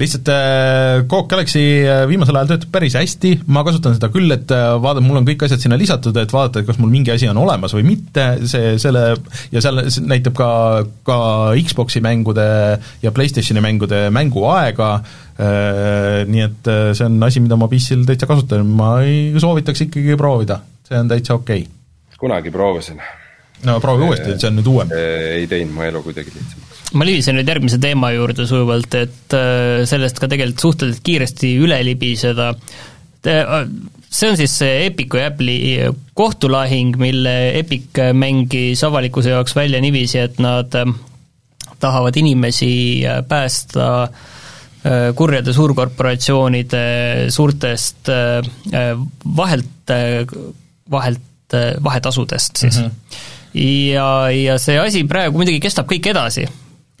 lihtsalt 0.00 0.28
äh, 0.32 1.00
Coke 1.08 1.30
Galaxy 1.32 1.62
viimasel 2.10 2.36
ajal 2.36 2.50
töötab 2.52 2.74
päris 2.74 2.98
hästi, 3.00 3.32
ma 3.48 3.64
kasutan 3.64 3.96
seda 3.96 4.10
küll, 4.12 4.28
et 4.36 4.52
vaadata, 4.52 5.04
mul 5.06 5.22
on 5.22 5.30
kõik 5.30 5.46
asjad 5.46 5.64
sinna 5.64 5.80
lisatud, 5.80 6.20
et 6.20 6.36
vaadata, 6.36 6.60
et 6.60 6.68
kas 6.68 6.80
mul 6.82 6.92
mingi 6.92 7.14
asi 7.14 7.30
on 7.32 7.40
olemas 7.40 7.74
või 7.76 7.86
mitte, 7.94 8.28
see, 8.50 8.76
selle 8.82 9.06
ja 9.54 9.64
seal 9.64 9.80
näitab 10.04 10.36
ka, 10.36 10.50
ka 11.08 11.18
Xbox'i 11.64 12.04
mängude 12.04 12.46
ja 13.00 13.16
PlayStationi 13.16 13.64
mängude 13.64 14.06
mänguaega. 14.14 14.92
Nii 16.28 16.42
et 16.44 16.68
see 16.68 17.06
on 17.06 17.16
asi, 17.24 17.40
mida 17.40 17.56
ma 17.56 17.70
PC-l 17.70 18.04
täitsa 18.04 18.28
kasutan, 18.28 18.68
ma 18.76 18.98
ei 19.00 19.32
soovitaks 19.40 19.86
ikkagi 19.88 20.18
proovida, 20.20 20.60
see 20.84 21.00
on 21.00 21.08
täitsa 21.08 21.40
okei. 21.40 21.64
okay 21.64 21.79
kunagi 22.20 22.52
proovisin. 22.52 23.00
no 23.64 23.76
proovi 23.80 24.06
uuesti, 24.08 24.36
see 24.38 24.48
on 24.48 24.58
nüüd 24.60 24.68
uuem. 24.70 24.92
ei 24.94 25.46
teinud 25.50 25.74
mu 25.76 25.84
elu 25.84 26.02
kuidagi 26.04 26.32
lihtsamaks. 26.34 26.82
ma 26.96 27.06
libisen 27.08 27.38
nüüd 27.38 27.48
järgmise 27.48 27.80
teema 27.82 28.12
juurde 28.14 28.46
sujuvalt, 28.48 28.96
et 29.00 29.36
äh, 29.36 29.82
sellest 29.88 30.20
ka 30.20 30.28
tegelikult 30.30 30.64
suhteliselt 30.66 31.04
kiiresti 31.06 31.54
üle 31.64 31.80
libiseda. 31.86 32.50
Äh, 33.28 33.54
see 34.10 34.32
on 34.32 34.40
siis 34.40 34.56
see 34.62 34.86
Epicu 34.88 35.20
ja 35.20 35.30
Apple'i 35.30 35.92
kohtulahing, 36.18 36.96
mille 37.00 37.36
Epic 37.60 38.00
mängis 38.16 38.82
avalikkuse 38.86 39.36
jaoks 39.36 39.56
välja 39.56 39.80
niiviisi, 39.82 40.18
et 40.24 40.40
nad 40.42 40.76
äh, 40.76 40.92
tahavad 41.80 42.16
inimesi 42.20 42.72
päästa 43.28 43.86
kurjade 45.16 45.52
suurkorporatsioonide 45.52 46.84
suurtest 47.28 48.08
vahelt, 49.36 49.92
vahelt 50.90 51.29
Eh, 51.50 51.70
vahetasudest 51.82 52.56
siis 52.62 52.76
mm. 52.78 52.84
-hmm. 52.86 53.90
ja, 53.90 54.30
ja 54.30 54.58
see 54.62 54.76
asi 54.78 55.00
praegu 55.04 55.40
muidugi 55.40 55.58
kestab 55.60 55.88
kõik 55.90 56.06
edasi, 56.12 56.44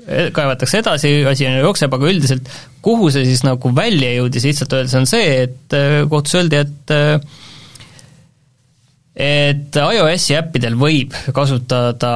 e, 0.06 0.24
kaevatakse 0.34 0.80
edasi, 0.80 1.12
asi 1.30 1.46
jookseb, 1.46 1.94
aga 1.94 2.08
üldiselt 2.10 2.50
kuhu 2.82 3.12
see 3.14 3.28
siis 3.28 3.44
nagu 3.46 3.70
välja 3.76 4.10
jõudis, 4.16 4.48
lihtsalt 4.48 4.74
öeldes 4.74 4.96
on 4.98 5.06
see, 5.06 5.28
et 5.44 5.76
eh, 5.78 6.00
kohtus 6.10 6.34
öeldi, 6.40 6.58
et 6.64 6.94
eh, 6.96 7.20
et 9.20 9.78
iOS-i 9.78 10.34
äppidel 10.40 10.74
võib 10.80 11.14
kasutada 11.36 12.12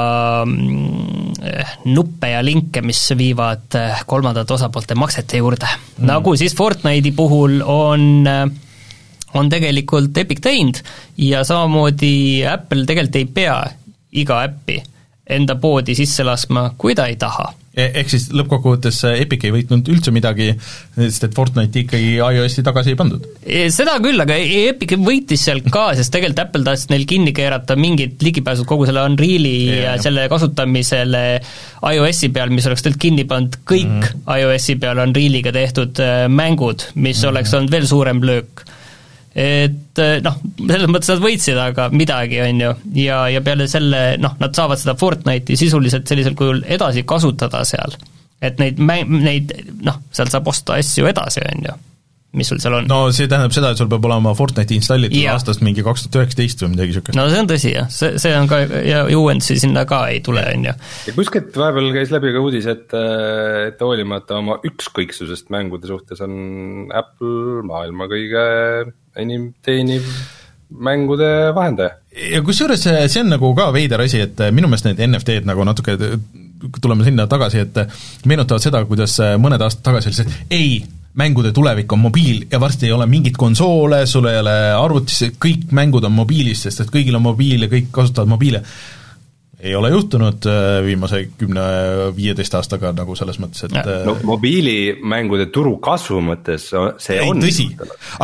mm, 0.49 1.87
nuppe 1.95 2.32
ja 2.32 2.43
linke, 2.43 2.82
mis 2.82 3.05
viivad 3.14 3.78
kolmandate 4.11 4.59
osapoolte 4.59 4.99
maksete 4.99 5.39
juurde 5.39 5.70
mm.. 5.70 6.11
nagu 6.11 6.35
siis 6.35 6.59
Fortnite'i 6.59 7.14
puhul 7.14 7.61
on 7.62 8.26
äh, 8.26 8.63
on 9.35 9.51
tegelikult 9.53 10.16
Epic 10.18 10.43
teinud 10.45 10.80
ja 11.18 11.45
samamoodi 11.45 12.45
Apple 12.49 12.87
tegelikult 12.89 13.20
ei 13.20 13.30
pea 13.39 13.59
iga 14.14 14.43
äppi 14.47 14.80
enda 15.24 15.57
poodi 15.57 15.95
sisse 15.97 16.24
laskma, 16.24 16.70
kui 16.76 16.95
ta 16.97 17.07
ei 17.09 17.16
taha. 17.16 17.47
E-, 17.74 17.89
ehk 18.01 18.11
siis 18.12 18.26
lõppkokkuvõttes 18.37 19.01
Epic 19.09 19.47
ei 19.49 19.55
võitnud 19.55 19.89
üldse 19.91 20.12
midagi, 20.14 20.51
sest 20.95 21.24
et 21.26 21.32
Fortnite'i 21.35 21.87
ikkagi 21.87 22.11
iOS-i 22.20 22.62
tagasi 22.66 22.93
ei 22.93 22.99
pandud. 22.99 23.24
E, 23.43 23.64
seda 23.74 23.97
küll, 24.05 24.20
aga 24.20 24.37
Epic 24.37 24.95
võitis 25.01 25.47
seal 25.49 25.64
ka, 25.64 25.89
sest 25.99 26.12
tegelikult 26.14 26.45
Apple 26.45 26.68
tahtis 26.68 26.91
neil 26.93 27.07
kinni 27.09 27.32
keerata 27.35 27.74
mingid 27.80 28.20
ligipääsud 28.22 28.68
kogu 28.68 28.87
selle 28.87 29.03
Unreali 29.09 29.57
ja 29.80 29.97
selle 30.03 30.28
kasutamisele 30.30 31.24
iOS-i 31.95 32.30
peal, 32.37 32.53
mis 32.55 32.68
oleks 32.68 32.85
tegelikult 32.85 33.07
kinni 33.09 33.28
pannud 33.30 33.61
kõik 33.64 33.91
mm 33.91 34.12
iOS-i 34.35 34.76
peal 34.80 35.01
Unrealiga 35.03 35.51
tehtud 35.55 35.99
äh, 36.03 36.24
mängud, 36.32 36.89
mis 36.95 37.18
mm 37.20 37.32
oleks 37.32 37.53
olnud 37.57 37.72
veel 37.72 37.89
suurem 37.89 38.22
löök 38.24 38.64
et 39.35 39.99
eh, 39.99 40.18
noh, 40.22 40.37
selles 40.62 40.91
mõttes 40.91 41.11
nad 41.11 41.22
võitsid 41.22 41.59
aga 41.59 41.89
midagi, 41.91 42.39
on 42.45 42.61
ju, 42.62 42.74
ja, 43.03 43.24
ja 43.35 43.41
peale 43.45 43.66
selle 43.70 44.03
noh, 44.22 44.37
nad 44.39 44.55
saavad 44.55 44.78
seda 44.78 44.95
Fortnite'i 44.99 45.59
sisuliselt 45.59 46.07
sellisel 46.11 46.37
kujul 46.39 46.62
edasi 46.76 47.03
kasutada 47.09 47.64
seal. 47.66 47.99
et 48.45 48.61
neid 48.62 48.78
mä-, 48.78 49.03
neid 49.09 49.51
noh, 49.82 50.05
sealt 50.14 50.35
saab 50.35 50.49
osta 50.53 50.78
asju 50.78 51.11
edasi, 51.11 51.43
on 51.51 51.66
ju 51.70 51.74
mis 52.35 52.49
sul 52.51 52.59
seal 52.62 52.74
on. 52.78 52.89
no 52.91 53.11
see 53.14 53.28
tähendab 53.30 53.55
seda, 53.55 53.70
et 53.72 53.80
sul 53.80 53.89
peab 53.91 54.07
olema 54.09 54.35
Fortnite'i 54.39 54.78
installitud 54.80 55.18
ja. 55.18 55.35
aastast 55.35 55.62
mingi 55.66 55.85
kaks 55.87 56.07
tuhat 56.07 56.24
üheksateist 56.24 56.64
või 56.64 56.72
midagi 56.74 56.93
niisugust. 56.93 57.18
no 57.18 57.26
see 57.30 57.43
on 57.43 57.51
tõsi 57.51 57.74
jah, 57.74 57.91
see, 57.95 58.18
see 58.22 58.35
on 58.39 58.51
ka 58.51 58.61
ja 58.87 59.05
uuendusi 59.18 59.59
sinna 59.62 59.85
ka 59.89 60.05
ei 60.14 60.20
tule, 60.24 60.43
on 60.55 60.66
ju. 60.68 60.74
ja 61.09 61.16
kuskilt 61.16 61.55
vahepeal 61.59 61.93
käis 61.95 62.14
läbi 62.14 62.35
ka 62.35 62.43
uudis, 62.43 62.68
et, 62.70 62.99
et 63.70 63.87
hoolimata 63.87 64.41
oma 64.43 64.59
ükskõiksusest 64.66 65.51
mängude 65.55 65.91
suhtes 65.91 66.22
on 66.26 66.35
Apple 66.95 67.62
maailma 67.70 68.11
kõige 68.11 68.45
enim 69.20 69.52
teeniv 69.64 70.08
mängude 70.74 71.28
vahendaja. 71.54 71.98
ja 72.32 72.42
kusjuures 72.42 72.82
see, 72.82 73.04
see 73.08 73.22
on 73.22 73.30
nagu 73.34 73.52
ka 73.56 73.68
veider 73.74 74.02
asi, 74.02 74.24
et 74.24 74.42
minu 74.54 74.70
meelest 74.70 74.88
need 74.88 75.02
NFT-d 75.06 75.46
nagu 75.48 75.66
natuke, 75.66 75.96
tuleme 76.80 77.06
sinna 77.06 77.28
tagasi, 77.30 77.62
et 77.66 78.26
meenutavad 78.26 78.64
seda, 78.64 78.82
kuidas 78.88 79.18
mõned 79.40 79.62
aastad 79.62 79.84
tagasi 79.90 80.10
oli 80.10 80.18
see, 80.18 80.26
et 80.26 80.58
ei, 80.58 80.74
mängude 81.20 81.52
tulevik 81.54 81.92
on 81.94 82.02
mobiil 82.08 82.46
ja 82.50 82.58
varsti 82.62 82.88
ei 82.88 82.96
ole 82.96 83.06
mingit 83.06 83.36
konsoole, 83.38 84.02
sul 84.10 84.26
ei 84.30 84.40
ole 84.40 84.56
arvutis, 84.74 85.28
kõik 85.40 85.70
mängud 85.76 86.06
on 86.08 86.16
mobiilis, 86.16 86.64
sest 86.66 86.82
et 86.82 86.92
kõigil 86.94 87.14
on 87.14 87.26
mobiil 87.28 87.66
ja 87.66 87.70
kõik 87.70 87.92
kasutavad 87.94 88.32
mobiile 88.34 88.64
ei 89.61 89.74
ole 89.74 89.90
juhtunud 89.90 90.46
äh, 90.46 90.84
viimase 90.84 91.20
kümne-viieteist 91.38 92.57
aastaga 92.59 92.92
nagu 92.96 93.16
selles 93.18 93.38
mõttes, 93.42 93.66
et 93.66 93.74
no 93.74 94.14
äh, 94.14 94.24
mobiilimängude 94.26 95.46
turu 95.55 95.76
kasvu 95.82 96.20
mõttes 96.24 96.70
see 96.70 97.18
ei, 97.18 97.28
on 97.28 97.42
tõsi, 97.42 97.68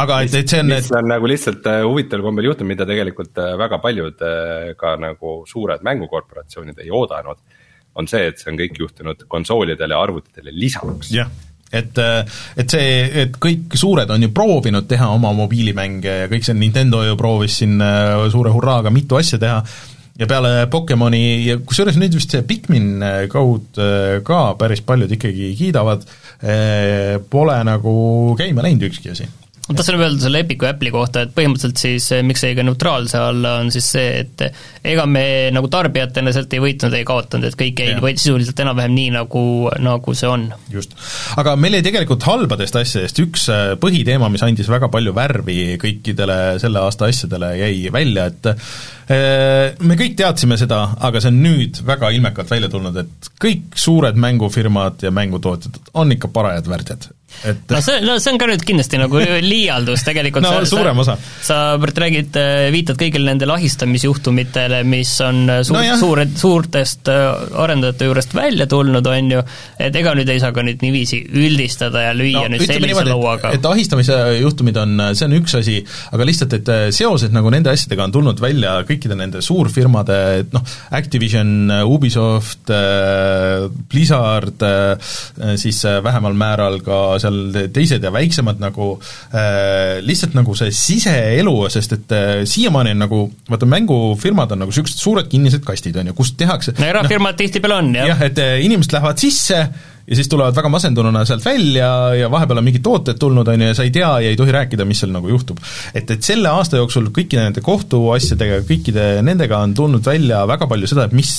aga 0.00 0.20
et, 0.26 0.34
et 0.40 0.50
see 0.50 0.62
on 0.62 0.72
mis 0.72 0.90
on 0.96 1.10
nagu 1.12 1.30
lihtsalt 1.30 1.68
äh, 1.70 1.82
huvitaval 1.86 2.26
kombel 2.28 2.50
juhtunud, 2.50 2.70
mida 2.72 2.86
tegelikult 2.88 3.42
väga 3.60 3.78
paljud 3.82 4.24
ka 4.80 4.96
nagu 5.00 5.36
suured 5.48 5.84
mängukorporatsioonid 5.86 6.82
ei 6.82 6.90
oodanud, 6.94 7.38
on 8.00 8.10
see, 8.10 8.26
et 8.30 8.40
see 8.40 8.50
on 8.52 8.58
kõik 8.58 8.82
juhtunud 8.82 9.22
konsoolidele 9.30 9.96
ja 9.96 10.02
arvutitele 10.02 10.54
lisaks. 10.56 11.14
jah. 11.14 11.30
Et, 11.70 11.98
et 12.58 12.72
see, 12.72 12.94
et 13.22 13.36
kõik 13.38 13.76
suured 13.78 14.10
on 14.10 14.24
ju 14.24 14.32
proovinud 14.34 14.88
teha 14.90 15.06
oma 15.14 15.30
mobiilimänge 15.38 16.14
ja 16.24 16.26
kõik 16.26 16.42
see, 16.42 16.56
Nintendo 16.58 17.04
ju 17.06 17.14
proovis 17.14 17.60
siin 17.60 17.76
suure 18.32 18.50
hurraaga 18.50 18.90
mitu 18.90 19.14
asja 19.20 19.38
teha, 19.38 19.60
ja 20.18 20.26
peale 20.30 20.66
Pokemoni 20.70 21.22
ja 21.46 21.58
kusjuures 21.58 21.98
nüüd 22.00 22.16
vist 22.16 22.34
see 22.34 22.46
Pikmin 22.46 23.04
Code 23.32 23.84
äh, 23.84 24.16
ka 24.26 24.54
päris 24.60 24.82
paljud 24.86 25.12
ikkagi 25.16 25.52
kiidavad, 25.58 26.06
äh, 26.42 27.18
pole 27.30 27.60
nagu 27.66 27.94
käima 28.38 28.66
läinud 28.66 28.88
ükski 28.90 29.14
asi 29.14 29.28
ma 29.68 29.76
tahtsin 29.76 30.00
öelda 30.00 30.22
selle 30.24 30.40
Epicu 30.42 30.66
Apple'i 30.66 30.90
kohta, 30.94 31.24
et 31.24 31.32
põhimõtteliselt 31.34 31.78
siis 31.78 32.06
eh, 32.16 32.24
miks 32.26 32.42
jäi 32.42 32.56
ka 32.58 32.64
neutraalse 32.66 33.20
alla, 33.20 33.56
on 33.62 33.70
siis 33.72 33.86
see, 33.94 34.22
et 34.24 34.44
ega 34.92 35.04
me 35.06 35.24
nagu 35.54 35.70
tarbijatena 35.70 36.32
sealt 36.34 36.54
ei 36.56 36.62
võitnud, 36.64 36.96
ei 36.96 37.06
kaotanud, 37.06 37.46
et 37.46 37.58
kõik 37.58 37.82
jäid 37.84 38.00
sisuliselt 38.18 38.62
enam-vähem 38.64 38.96
nii, 38.96 39.12
nagu, 39.18 39.44
nagu 39.84 40.14
see 40.18 40.30
on. 40.30 40.48
just. 40.72 40.96
aga 41.40 41.54
meil 41.60 41.78
jäi 41.78 41.86
tegelikult 41.86 42.26
halbadest 42.26 42.80
asjadest 42.80 43.22
üks 43.22 43.46
eh, 43.52 43.74
põhiteema, 43.80 44.32
mis 44.32 44.44
andis 44.46 44.70
väga 44.72 44.90
palju 44.92 45.14
värvi 45.16 45.60
kõikidele 45.82 46.40
selle 46.62 46.82
aasta 46.82 47.10
asjadele, 47.12 47.52
jäi 47.60 47.94
välja, 47.94 48.26
et 48.32 48.50
eh, 48.50 49.78
me 49.86 50.00
kõik 50.00 50.18
teadsime 50.18 50.58
seda, 50.60 50.82
aga 50.98 51.22
see 51.22 51.30
on 51.30 51.40
nüüd 51.44 51.84
väga 51.86 52.10
ilmekalt 52.16 52.50
välja 52.50 52.72
tulnud, 52.72 53.00
et 53.04 53.32
kõik 53.40 53.78
suured 53.78 54.18
mängufirmad 54.18 55.06
ja 55.06 55.14
mängutootjad 55.14 55.78
on 56.00 56.18
ikka 56.18 56.32
parajad 56.34 56.74
värdjad 56.74 57.10
et 57.44 57.72
no 57.72 57.80
see, 57.80 58.00
no 58.04 58.16
see 58.20 58.34
on 58.34 58.38
ka 58.40 58.48
nüüd 58.50 58.64
kindlasti 58.66 59.00
nagu 59.00 59.20
liialdus 59.52 60.04
tegelikult 60.06 60.44
no 60.44 60.52
sa, 60.58 60.66
suurem 60.68 60.98
osa. 61.00 61.16
sa 61.44 61.58
räägid, 61.80 62.36
äh, 62.36 62.68
viitad 62.74 62.98
kõigile 63.00 63.30
nendele 63.30 63.54
ahistamisjuhtumitele, 63.56 64.82
mis 64.88 65.12
on 65.24 65.42
äh, 65.48 65.62
suur 65.66 65.78
no, 65.78 65.96
suure, 66.00 66.26
suurtest 66.36 67.10
äh, 67.12 67.28
arendajate 67.64 68.08
juurest 68.08 68.34
välja 68.36 68.66
tulnud, 68.70 69.06
on 69.06 69.32
ju, 69.36 69.42
et 69.80 69.96
ega 69.96 70.14
nüüd 70.18 70.30
ei 70.32 70.42
saa 70.42 70.52
ka 70.56 70.64
nüüd 70.66 70.82
niiviisi 70.84 71.22
üldistada 71.40 72.04
ja 72.08 72.14
lüüa 72.16 72.44
no, 72.44 72.54
nüüd 72.54 72.64
sellise 72.66 72.90
niimoodi, 72.90 73.12
lauaga. 73.14 73.54
et 73.56 73.70
ahistamise 73.70 74.18
juhtumid 74.40 74.80
on, 74.80 74.96
see 75.14 75.28
on 75.28 75.36
üks 75.40 75.56
asi, 75.60 75.78
aga 76.12 76.28
lihtsalt, 76.28 76.58
et 76.60 76.72
seoses 76.96 77.32
nagu 77.34 77.52
nende 77.52 77.72
asjadega 77.72 78.08
on 78.08 78.16
tulnud 78.18 78.42
välja 78.42 78.76
kõikide 78.88 79.16
nende 79.18 79.44
suurfirmade, 79.44 80.20
et 80.42 80.54
noh, 80.56 80.64
Activision, 80.96 81.70
Ubisoft, 81.88 82.70
Blizzard, 83.90 84.64
siis 85.60 85.80
vähemal 86.04 86.36
määral 86.38 86.80
ka 86.84 87.00
seal 87.22 87.68
teised 87.74 88.04
ja 88.04 88.12
väiksemad 88.14 88.60
nagu 88.62 88.92
äh, 88.96 90.00
lihtsalt 90.06 90.36
nagu 90.38 90.56
see 90.58 90.72
siseelu, 90.74 91.54
sest 91.72 91.96
et 91.98 92.16
äh, 92.16 92.32
siiamaani 92.48 92.96
on 92.96 93.04
nagu, 93.06 93.22
vaata 93.50 93.68
mängufirmad 93.70 94.56
on 94.56 94.64
nagu 94.64 94.74
niisugused 94.74 95.00
suured 95.02 95.30
kinnised 95.30 95.64
kastid, 95.66 95.96
on 96.00 96.12
ju, 96.12 96.18
kus 96.18 96.34
tehakse 96.40 96.76
no 96.78 96.90
erafirmad 96.90 97.36
no, 97.36 97.40
tihtipeale 97.42 97.80
on, 97.80 97.94
jah. 98.00 98.12
jah, 98.14 98.28
et 98.30 98.42
äh, 98.42 98.58
inimesed 98.66 98.96
lähevad 98.96 99.22
sisse 99.22 99.64
ja 100.10 100.16
siis 100.16 100.28
tulevad 100.28 100.56
väga 100.56 100.68
masendununa 100.72 101.22
sealt 101.24 101.44
välja 101.44 101.90
ja 102.18 102.30
vahepeal 102.30 102.58
on 102.58 102.66
mingid 102.66 102.82
tooted 102.82 103.18
tulnud, 103.20 103.48
on 103.48 103.62
ju, 103.62 103.70
ja 103.70 103.76
sa 103.78 103.86
ei 103.86 103.92
tea 103.94 104.10
ja 104.24 104.32
ei 104.32 104.38
tohi 104.38 104.54
rääkida, 104.54 104.84
mis 104.88 105.02
seal 105.02 105.12
nagu 105.14 105.30
juhtub. 105.30 105.60
et, 105.94 106.10
et 106.10 106.22
selle 106.26 106.50
aasta 106.50 106.80
jooksul 106.80 107.12
kõikide 107.14 107.44
nende 107.46 107.62
kohtuasjadega, 107.64 108.62
kõikide 108.68 109.06
nendega 109.26 109.60
on 109.62 109.74
tulnud 109.78 110.04
välja 110.06 110.42
väga 110.50 110.66
palju 110.70 110.90
seda, 110.90 111.06
et 111.06 111.14
mis, 111.16 111.34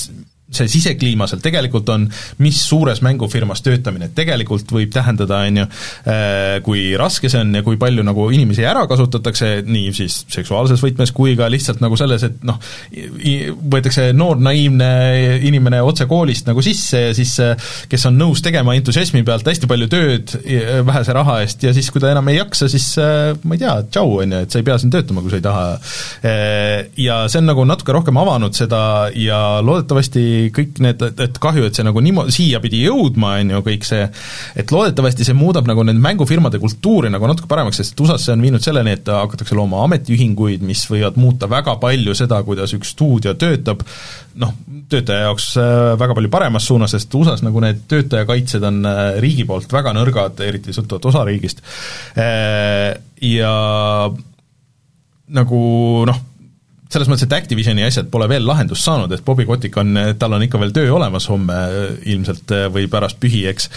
see 0.56 0.70
sisekliima 0.70 1.26
seal 1.30 1.42
tegelikult 1.44 1.88
on, 1.92 2.06
mis 2.42 2.60
suures 2.66 3.02
mängufirmas 3.04 3.62
töötamine 3.64 4.10
tegelikult 4.14 4.70
võib 4.74 4.92
tähendada, 4.94 5.42
on 5.46 5.62
ju, 5.62 5.66
äh, 6.10 6.58
kui 6.66 6.84
raske 6.98 7.30
see 7.32 7.40
on 7.42 7.54
ja 7.58 7.64
kui 7.66 7.78
palju 7.80 8.04
nagu 8.06 8.28
inimesi 8.34 8.66
ära 8.68 8.84
kasutatakse, 8.90 9.52
nii 9.66 9.92
siis 9.96 10.22
seksuaalses 10.32 10.82
võtmes 10.84 11.14
kui 11.16 11.36
ka 11.38 11.48
lihtsalt 11.52 11.82
nagu 11.84 11.98
selles, 11.98 12.26
et 12.28 12.44
noh, 12.46 12.58
võetakse 13.72 14.10
noor 14.16 14.40
naiivne 14.42 14.90
inimene 15.48 15.82
otse 15.84 16.06
koolist 16.10 16.48
nagu 16.50 16.62
sisse 16.64 17.06
ja 17.08 17.16
siis 17.16 17.34
äh, 17.42 17.70
kes 17.90 18.08
on 18.10 18.18
nõus 18.20 18.44
tegema 18.44 18.76
entusiasmi 18.78 19.24
pealt 19.26 19.48
hästi 19.48 19.70
palju 19.70 19.88
tööd 19.92 20.36
vähese 20.86 21.16
raha 21.16 21.40
eest 21.42 21.62
ja 21.66 21.72
siis, 21.74 21.90
kui 21.92 22.02
ta 22.02 22.12
enam 22.12 22.28
ei 22.32 22.38
jaksa, 22.38 22.68
siis 22.72 22.88
äh, 23.00 23.32
ma 23.42 23.56
ei 23.56 23.62
tea, 23.62 23.76
tšau, 23.92 24.18
on 24.22 24.36
ju, 24.36 24.42
et 24.46 24.52
sa 24.52 24.60
ei 24.60 24.66
pea 24.66 24.78
siin 24.80 24.92
töötama, 24.92 25.24
kui 25.24 25.32
sa 25.32 25.40
ei 25.40 25.44
taha. 25.44 25.66
Ja 27.00 27.16
see 27.30 27.40
on 27.40 27.48
nagu 27.48 27.64
natuke 27.66 27.94
rohkem 27.94 28.18
avanud 28.20 28.54
seda 28.56 28.82
ja 29.16 29.38
loodetavasti 29.64 30.24
kõik 30.54 30.80
need, 30.82 31.02
et 31.22 31.38
kahju, 31.42 31.66
et 31.68 31.76
see 31.76 31.86
nagu 31.86 32.02
niimoodi, 32.02 32.34
siia 32.34 32.60
pidi 32.62 32.82
jõudma, 32.86 33.34
on 33.42 33.52
ju, 33.54 33.60
kõik 33.66 33.86
see, 33.86 34.06
et 34.58 34.72
loodetavasti 34.74 35.26
see 35.28 35.36
muudab 35.36 35.68
nagu 35.70 35.84
nende 35.86 36.02
mängufirmade 36.02 36.60
kultuuri 36.62 37.10
nagu 37.12 37.28
natuke 37.30 37.50
paremaks, 37.50 37.82
sest 37.82 38.00
USA-s 38.02 38.28
see 38.28 38.36
on 38.36 38.44
viinud 38.44 38.64
selleni, 38.64 38.96
et 38.96 39.12
hakatakse 39.12 39.56
looma 39.58 39.84
ametiühinguid, 39.86 40.64
mis 40.66 40.84
võivad 40.90 41.20
muuta 41.20 41.50
väga 41.50 41.76
palju 41.82 42.16
seda, 42.18 42.40
kuidas 42.46 42.74
üks 42.76 42.94
stuudio 42.96 43.36
töötab, 43.38 43.84
noh, 44.42 44.56
töötaja 44.90 45.28
jaoks 45.28 45.52
äh, 45.60 45.84
väga 46.00 46.16
palju 46.18 46.32
paremas 46.32 46.66
suunas, 46.68 46.96
sest 46.96 47.14
USA-s 47.18 47.44
nagu 47.46 47.62
need 47.64 47.84
töötajakaitsed 47.92 48.66
on 48.68 48.82
äh, 48.88 49.04
riigi 49.22 49.46
poolt 49.48 49.72
väga 49.72 49.94
nõrgad, 49.96 50.40
eriti 50.46 50.74
sõltuvalt 50.74 51.12
osariigist, 51.12 51.64
äh, 52.16 52.92
ja 53.22 53.54
nagu 55.32 55.62
noh, 56.08 56.20
selles 56.92 57.10
mõttes, 57.10 57.26
et 57.26 57.34
Activisioni 57.36 57.84
asjad 57.86 58.08
pole 58.12 58.28
veel 58.30 58.44
lahendust 58.46 58.86
saanud, 58.86 59.12
et 59.12 59.24
Bobby 59.24 59.46
Kotick 59.48 59.76
on, 59.80 59.96
tal 60.20 60.36
on 60.36 60.44
ikka 60.44 60.60
veel 60.60 60.74
töö 60.76 60.92
olemas 60.96 61.28
homme 61.32 61.58
ilmselt 62.12 62.54
või 62.74 62.88
pärast 62.92 63.20
pühi, 63.22 63.44
eks, 63.50 63.68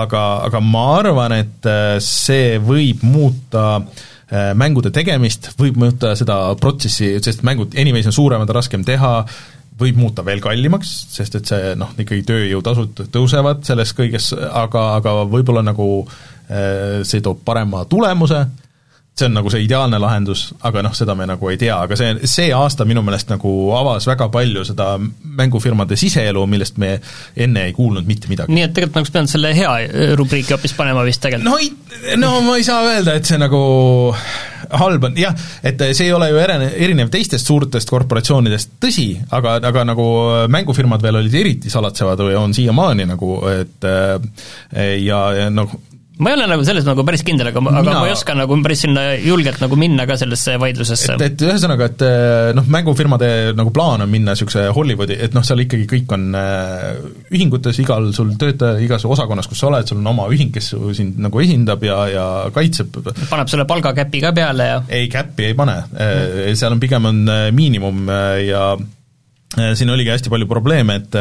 aga, 0.00 0.24
aga 0.48 0.62
ma 0.64 0.84
arvan, 0.98 1.36
et 1.36 1.68
äh, 1.70 1.96
see 2.04 2.58
võib 2.62 3.04
muuta 3.06 3.66
äh, 3.78 4.52
mängude 4.58 4.92
tegemist, 4.94 5.52
võib 5.60 5.78
muuta 5.80 6.14
seda 6.18 6.38
protsessi, 6.60 7.14
sest 7.24 7.44
mängud, 7.46 7.76
anyways 7.80 8.08
on 8.10 8.16
suuremad, 8.16 8.52
raskem 8.56 8.86
teha, 8.86 9.14
võib 9.80 9.98
muuta 9.98 10.22
veel 10.26 10.42
kallimaks, 10.42 10.92
sest 11.16 11.40
et 11.40 11.50
see 11.50 11.72
noh, 11.78 11.92
ikkagi 11.98 12.22
tööjõutasud 12.28 13.06
tõusevad 13.14 13.64
selles 13.66 13.90
kõiges, 13.96 14.30
aga, 14.34 14.92
aga 15.00 15.16
võib-olla 15.26 15.64
nagu 15.66 16.06
see 16.44 17.22
toob 17.24 17.38
parema 17.40 17.86
tulemuse 17.88 18.42
see 19.14 19.28
on 19.28 19.36
nagu 19.36 19.50
see 19.52 19.62
ideaalne 19.62 19.98
lahendus, 20.02 20.48
aga 20.66 20.82
noh, 20.82 20.94
seda 20.96 21.14
me 21.14 21.26
nagu 21.30 21.50
ei 21.50 21.58
tea, 21.58 21.74
aga 21.86 21.96
see, 21.98 22.14
see 22.30 22.48
aasta 22.54 22.86
minu 22.88 23.02
meelest 23.06 23.30
nagu 23.30 23.50
avas 23.78 24.08
väga 24.10 24.26
palju 24.34 24.64
seda 24.66 24.96
mängufirmade 24.98 25.98
siseelu, 25.98 26.42
millest 26.50 26.80
me 26.82 26.96
enne 27.46 27.68
ei 27.68 27.76
kuulnud 27.76 28.08
mitte 28.10 28.30
midagi. 28.30 28.54
nii 28.54 28.66
et 28.66 28.74
tegelikult 28.74 29.04
oleks 29.04 29.14
pidanud 29.14 29.30
selle 29.30 29.54
hea 29.54 29.76
rubriiki 30.18 30.56
hoopis 30.56 30.74
panema 30.74 31.06
vist 31.06 31.22
tegelikult? 31.22 31.46
no 31.46 31.60
ei, 31.62 32.18
no 32.18 32.32
ma 32.42 32.58
ei 32.58 32.66
saa 32.66 32.82
öelda, 32.90 33.14
et 33.14 33.30
see 33.30 33.38
nagu 33.38 33.62
halb 34.82 35.06
on 35.06 35.22
jah, 35.22 35.38
et 35.62 35.86
see 35.92 36.08
ei 36.08 36.12
ole 36.16 36.32
ju 36.32 36.42
ere-, 36.42 36.58
erinev 36.74 37.14
teistest 37.14 37.46
suurtest 37.46 37.94
korporatsioonidest, 37.94 38.74
tõsi, 38.82 39.08
aga, 39.36 39.60
aga 39.70 39.88
nagu 39.94 40.10
mängufirmad 40.50 41.02
veel 41.04 41.22
olid 41.22 41.38
eriti 41.38 41.70
salatsevad 41.70 42.26
või 42.26 42.38
on 42.40 42.56
siiamaani 42.56 43.06
nagu, 43.14 43.36
et 43.52 43.90
ja, 45.06 45.24
ja 45.38 45.50
noh, 45.54 45.78
ma 46.18 46.30
ei 46.30 46.36
ole 46.36 46.46
nagu 46.46 46.62
selles 46.66 46.84
nagu 46.86 47.02
päris 47.06 47.24
kindel, 47.26 47.48
aga 47.50 47.60
Mina... 47.64 47.80
aga 47.80 47.94
ma 47.98 48.06
ei 48.06 48.14
oska 48.14 48.36
nagu 48.38 48.54
päris 48.62 48.84
sinna 48.84 49.02
julgelt 49.18 49.58
nagu 49.62 49.78
minna 49.78 50.06
ka 50.06 50.16
sellesse 50.20 50.54
vaidlusesse. 50.62 51.16
et, 51.16 51.24
et 51.26 51.44
ühesõnaga, 51.48 51.88
et 51.90 52.04
eh, 52.06 52.50
noh, 52.54 52.68
mängufirmade 52.70 53.30
nagu 53.58 53.72
plaan 53.74 54.04
on 54.04 54.12
minna 54.12 54.34
niisuguse 54.34 54.68
Hollywoodi, 54.76 55.16
et 55.26 55.34
noh, 55.34 55.42
seal 55.46 55.64
ikkagi 55.64 55.88
kõik 55.90 56.14
on 56.14 56.28
äh, 56.38 57.00
ühingutes, 57.34 57.80
igal 57.82 58.12
sul 58.14 58.30
töötaja, 58.38 58.78
igas 58.84 59.06
osakonnas, 59.08 59.50
kus 59.50 59.64
sa 59.64 59.72
oled, 59.72 59.90
sul 59.90 59.98
on 60.02 60.12
oma 60.14 60.28
ühing, 60.30 60.52
kes 60.54 60.70
sind 60.94 61.18
nagu 61.24 61.42
esindab 61.42 61.82
ja, 61.86 61.98
ja 62.12 62.26
kaitseb. 62.54 63.00
paneb 63.30 63.50
sulle 63.50 63.66
palgakäpi 63.66 64.22
ka 64.22 64.34
peale 64.36 64.68
ja 64.70 64.82
ei, 64.86 65.08
käppi 65.10 65.50
ei 65.50 65.56
pane 65.58 65.80
mm., 65.90 66.54
seal 66.54 66.76
on 66.76 66.82
pigem 66.82 67.10
on 67.10 67.24
miinimum 67.56 68.06
ja 68.44 68.68
siin 69.74 69.90
oligi 69.90 70.10
hästi 70.14 70.30
palju 70.30 70.46
probleeme, 70.50 71.00
et 71.02 71.18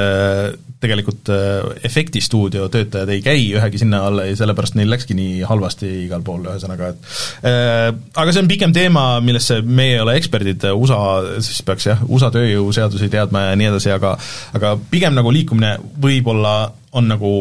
tegelikult 0.83 1.31
äh, 1.33 1.69
efektistuudio 1.87 2.67
töötajad 2.73 3.11
ei 3.13 3.21
käi 3.25 3.45
ühegi 3.55 3.81
sinna 3.81 4.03
alla 4.07 4.27
ja 4.27 4.35
sellepärast 4.39 4.77
neil 4.79 4.91
läkski 4.93 5.15
nii 5.17 5.41
halvasti 5.47 5.89
igal 6.05 6.23
pool, 6.25 6.45
ühesõnaga 6.51 6.91
et 6.93 7.07
äh, 7.49 7.87
aga 7.91 8.35
see 8.35 8.43
on 8.43 8.51
pikem 8.51 8.75
teema, 8.75 9.05
millesse 9.25 9.61
meie 9.63 9.97
ei 9.97 10.03
ole 10.03 10.17
eksperdid, 10.19 10.67
USA 10.73 11.39
siis 11.43 11.63
peaks 11.65 11.89
jah, 11.91 12.03
USA 12.07 12.31
tööjõuseadusi 12.33 13.11
teadma 13.13 13.47
ja 13.49 13.55
nii 13.59 13.71
edasi, 13.71 13.93
aga 13.95 14.15
aga 14.57 14.75
pigem 14.91 15.15
nagu 15.17 15.31
liikumine 15.33 15.77
võib-olla 16.03 16.57
on 16.93 17.09
nagu 17.09 17.33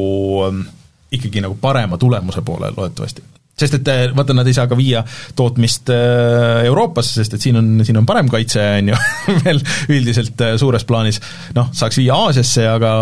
ähm, 0.46 0.64
ikkagi 1.12 1.44
nagu 1.44 1.58
parema 1.60 1.98
tulemuse 2.00 2.44
poole 2.46 2.72
loodetavasti 2.76 3.31
sest 3.62 3.78
et 3.78 3.90
äh, 3.92 4.04
vaata, 4.16 4.36
nad 4.36 4.48
ei 4.48 4.56
saa 4.56 4.68
ka 4.70 4.78
viia 4.78 5.04
tootmist 5.38 5.92
äh, 5.94 6.66
Euroopasse, 6.68 7.14
sest 7.20 7.38
et 7.38 7.46
siin 7.46 7.58
on, 7.60 7.72
siin 7.86 8.00
on 8.00 8.08
parem 8.08 8.30
kaitse, 8.32 8.62
on 8.82 8.92
ju, 8.92 9.00
veel 9.46 9.62
üldiselt 9.92 10.44
äh, 10.44 10.56
suures 10.60 10.86
plaanis. 10.88 11.22
noh, 11.56 11.72
saaks 11.76 12.00
viia 12.02 12.18
Aasiasse, 12.26 12.66
aga 12.68 12.92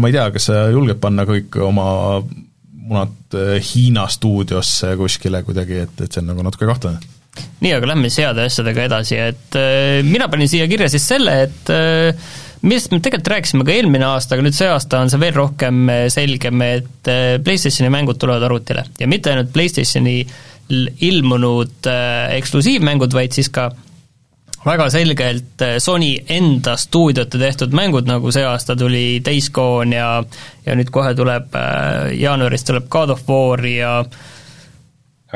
ma 0.00 0.10
ei 0.10 0.18
tea, 0.18 0.28
kas 0.34 0.50
sa 0.50 0.66
julged 0.74 1.00
panna 1.02 1.26
kõik 1.28 1.58
oma 1.62 1.88
munad 2.82 3.18
Hiina 3.62 4.04
stuudiosse 4.10 4.96
kuskile 5.00 5.40
kuidagi, 5.46 5.84
et, 5.86 6.00
et 6.04 6.12
see 6.12 6.20
on 6.20 6.32
nagu 6.34 6.44
natuke 6.44 6.68
kahtlane 6.68 7.00
nii, 7.62 7.72
aga 7.72 7.92
lähme 7.92 8.10
seade 8.12 8.46
asjadega 8.48 8.86
edasi, 8.90 9.18
et 9.30 9.58
äh, 9.58 10.00
mina 10.04 10.28
panin 10.32 10.50
siia 10.50 10.66
kirja 10.70 10.90
siis 10.92 11.06
selle, 11.14 11.36
et 11.46 11.72
äh, 11.72 12.32
millest 12.62 12.92
me 12.92 13.00
tegelikult 13.02 13.32
rääkisime 13.34 13.66
ka 13.66 13.74
eelmine 13.74 14.06
aasta, 14.06 14.36
aga 14.36 14.46
nüüd 14.46 14.56
see 14.56 14.70
aasta 14.70 15.02
on 15.02 15.10
see 15.10 15.20
veel 15.22 15.34
rohkem 15.36 15.84
äh, 15.90 16.02
selgem, 16.12 16.62
et 16.66 17.10
äh, 17.10 17.36
PlayStationi 17.42 17.90
mängud 17.92 18.20
tulevad 18.22 18.46
arvutile. 18.46 18.86
Ja 19.00 19.08
mitte 19.10 19.32
ainult 19.32 19.52
PlayStationi 19.54 20.20
ilmunud 21.08 21.88
äh, 21.90 22.36
eksklusiivmängud, 22.38 23.14
vaid 23.16 23.34
siis 23.34 23.50
ka 23.52 23.70
väga 24.62 24.86
selgelt 24.94 25.64
Sony 25.82 26.12
enda 26.30 26.76
stuudiote 26.78 27.38
tehtud 27.40 27.74
mängud, 27.74 28.06
nagu 28.06 28.30
see 28.34 28.44
aasta 28.46 28.76
tuli 28.78 29.18
Days 29.24 29.50
Gone 29.50 29.96
ja 29.96 30.12
ja 30.62 30.76
nüüd 30.78 30.92
kohe 30.94 31.16
tuleb, 31.18 31.56
jaanuaris 32.14 32.62
tuleb 32.68 32.86
God 32.86 33.10
of 33.16 33.26
War 33.26 33.66
ja 33.66 33.96
äh, 34.04 34.20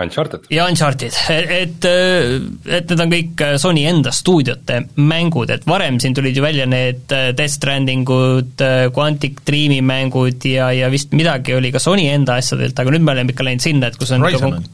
Uncharted. 0.02 0.46
ja 0.52 0.66
Uncharted, 0.68 1.14
et, 1.30 1.86
et 1.86 2.90
need 2.90 3.02
on 3.02 3.12
kõik 3.12 3.44
Sony 3.62 3.86
enda 3.88 4.12
stuudiote 4.14 4.82
mängud, 5.00 5.50
et 5.54 5.66
varem 5.68 6.00
siin 6.02 6.16
tulid 6.16 6.36
ju 6.36 6.44
välja 6.44 6.66
need 6.68 7.06
Death 7.08 7.54
Strandingud, 7.56 8.64
Quantic 8.96 9.40
Dreami 9.48 9.80
mängud 9.86 10.44
ja, 10.48 10.70
ja 10.76 10.90
vist 10.92 11.16
midagi 11.16 11.56
oli 11.56 11.72
ka 11.74 11.82
Sony 11.82 12.08
enda 12.12 12.36
asjadelt, 12.42 12.78
aga 12.78 12.92
nüüd 12.94 13.06
me 13.06 13.14
oleme 13.16 13.34
ikka 13.34 13.46
läinud 13.46 13.64
sinna, 13.64 13.90
et 13.90 14.00
kus 14.00 14.12
on 14.16 14.26
Horizon 14.26 14.58
on? 14.60 14.66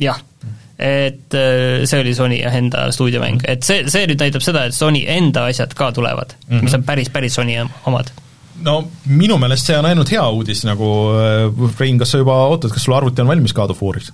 jah, 0.00 0.20
et 0.80 1.36
see 1.88 2.00
oli 2.00 2.16
Sony 2.16 2.40
jah, 2.42 2.56
enda 2.60 2.88
stuudiomäng, 2.94 3.44
et 3.48 3.64
see, 3.66 3.86
see 3.92 4.08
nüüd 4.10 4.20
näitab 4.20 4.44
seda, 4.44 4.68
et 4.68 4.76
Sony 4.76 5.04
enda 5.08 5.48
asjad 5.48 5.72
ka 5.76 5.92
tulevad 5.96 6.36
mm, 6.36 6.50
-hmm. 6.56 6.66
mis 6.68 6.76
on 6.76 6.84
päris, 6.84 7.12
päris 7.12 7.40
Sony 7.40 7.56
omad 7.88 8.12
no 8.64 8.80
minu 9.10 9.38
meelest 9.40 9.70
see 9.70 9.78
on 9.78 9.88
ainult 9.90 10.10
hea 10.12 10.24
uudis, 10.30 10.64
nagu 10.68 10.88
äh, 11.18 11.70
Rein, 11.78 12.00
kas 12.00 12.14
sa 12.14 12.20
juba 12.22 12.36
ootad, 12.50 12.72
kas 12.74 12.84
sul 12.86 12.96
arvuti 12.96 13.22
on 13.24 13.30
valmis 13.30 13.56
God 13.56 13.74
of 13.74 13.82
War'iks? 13.84 14.12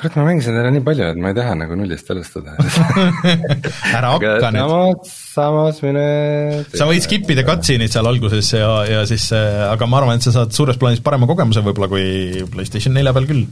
kurat, 0.00 0.14
ma 0.16 0.24
mängisin 0.24 0.56
teda 0.56 0.70
nii 0.72 0.82
palju, 0.84 1.06
et 1.12 1.18
ma 1.20 1.30
ei 1.32 1.36
taha 1.36 1.56
nagu 1.60 1.76
nullist 1.76 2.08
alustada 2.12 2.54
ära 3.96 4.14
hakka 4.14 4.52
nüüd. 4.54 4.62
samas, 4.64 5.10
samas 5.34 5.80
mine 5.84 6.04
sa 6.72 6.88
võid 6.88 7.04
skip 7.04 7.28
ida 7.34 7.44
cutscene'id 7.44 7.92
seal 7.92 8.08
alguses 8.08 8.48
ja, 8.56 8.70
ja 8.88 9.02
siis, 9.08 9.28
äh, 9.36 9.66
aga 9.68 9.88
ma 9.90 10.00
arvan, 10.00 10.16
et 10.16 10.24
sa 10.24 10.32
saad 10.38 10.56
suures 10.56 10.80
plaanis 10.80 11.04
parema 11.04 11.28
kogemuse 11.28 11.64
võib-olla 11.66 11.90
kui 11.92 12.46
PlayStation 12.54 12.96
nelja 12.96 13.14
peal 13.16 13.28
küll 13.28 13.44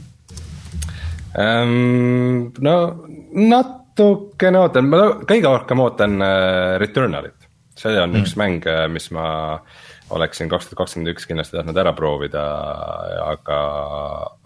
um,. 1.37 2.49
No 2.65 2.75
natukene 3.29 4.63
ootan, 4.63 4.89
ma 4.89 5.03
kõige 5.29 5.51
rohkem 5.51 5.85
ootan 5.85 6.17
uh, 6.17 6.79
Returnalit 6.81 7.38
see 7.79 7.95
on 7.99 8.11
mm. 8.13 8.23
üks 8.23 8.35
mäng, 8.39 8.67
äh, 8.69 8.85
mis 8.91 9.09
ma 9.15 9.25
oleksin 10.09 10.49
kaks 10.49 10.69
tuhat 10.69 10.83
kakskümmend 10.83 11.13
üks 11.13 11.27
kindlasti 11.29 11.57
tahtnud 11.57 11.77
ära 11.77 11.93
proovida, 11.97 12.43
aga, 13.27 13.59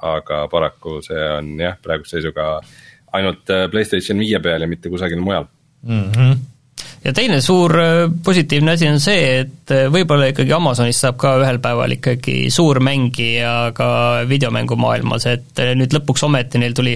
aga 0.04 0.40
paraku 0.52 1.00
see 1.06 1.28
on 1.38 1.54
jah, 1.62 1.78
praeguse 1.84 2.18
seisuga 2.18 2.58
ainult 3.16 3.54
äh, 3.54 3.68
Playstation 3.72 4.20
viie 4.24 4.42
peal 4.44 4.66
ja 4.66 4.70
mitte 4.70 4.92
kusagil 4.94 5.22
mujal 5.24 5.48
mm. 5.88 6.10
-hmm 6.12 6.50
ja 7.04 7.12
teine 7.14 7.42
suur 7.42 7.74
äh, 7.80 8.12
positiivne 8.24 8.72
asi 8.72 8.88
on 8.88 9.00
see, 9.00 9.44
et 9.44 9.74
võib-olla 9.92 10.32
ikkagi 10.32 10.54
Amazonist 10.56 11.04
saab 11.04 11.18
ka 11.20 11.36
ühel 11.42 11.60
päeval 11.64 11.98
ikkagi 11.98 12.50
suur 12.52 12.80
mängija 12.80 13.74
ka 13.76 13.90
videomängumaailmas, 14.28 15.28
et 15.28 15.62
nüüd 15.76 15.96
lõpuks 15.96 16.24
ometi 16.28 16.62
neil 16.64 16.74
tuli 16.74 16.96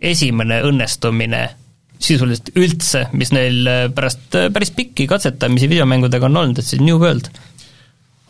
esimene 0.00 0.62
õnnestumine 0.66 1.42
sisuliselt 2.02 2.50
üldse, 2.58 3.06
mis 3.16 3.32
neil 3.34 3.68
äh, 3.70 3.82
pärast 3.94 4.36
äh, 4.38 4.50
päris 4.54 4.72
pikki 4.74 5.06
katsetamisi 5.10 5.68
videomängudega 5.70 6.28
on 6.28 6.40
olnud, 6.42 6.60
et 6.60 6.68
see 6.68 6.82
New 6.82 6.98
World. 7.00 7.30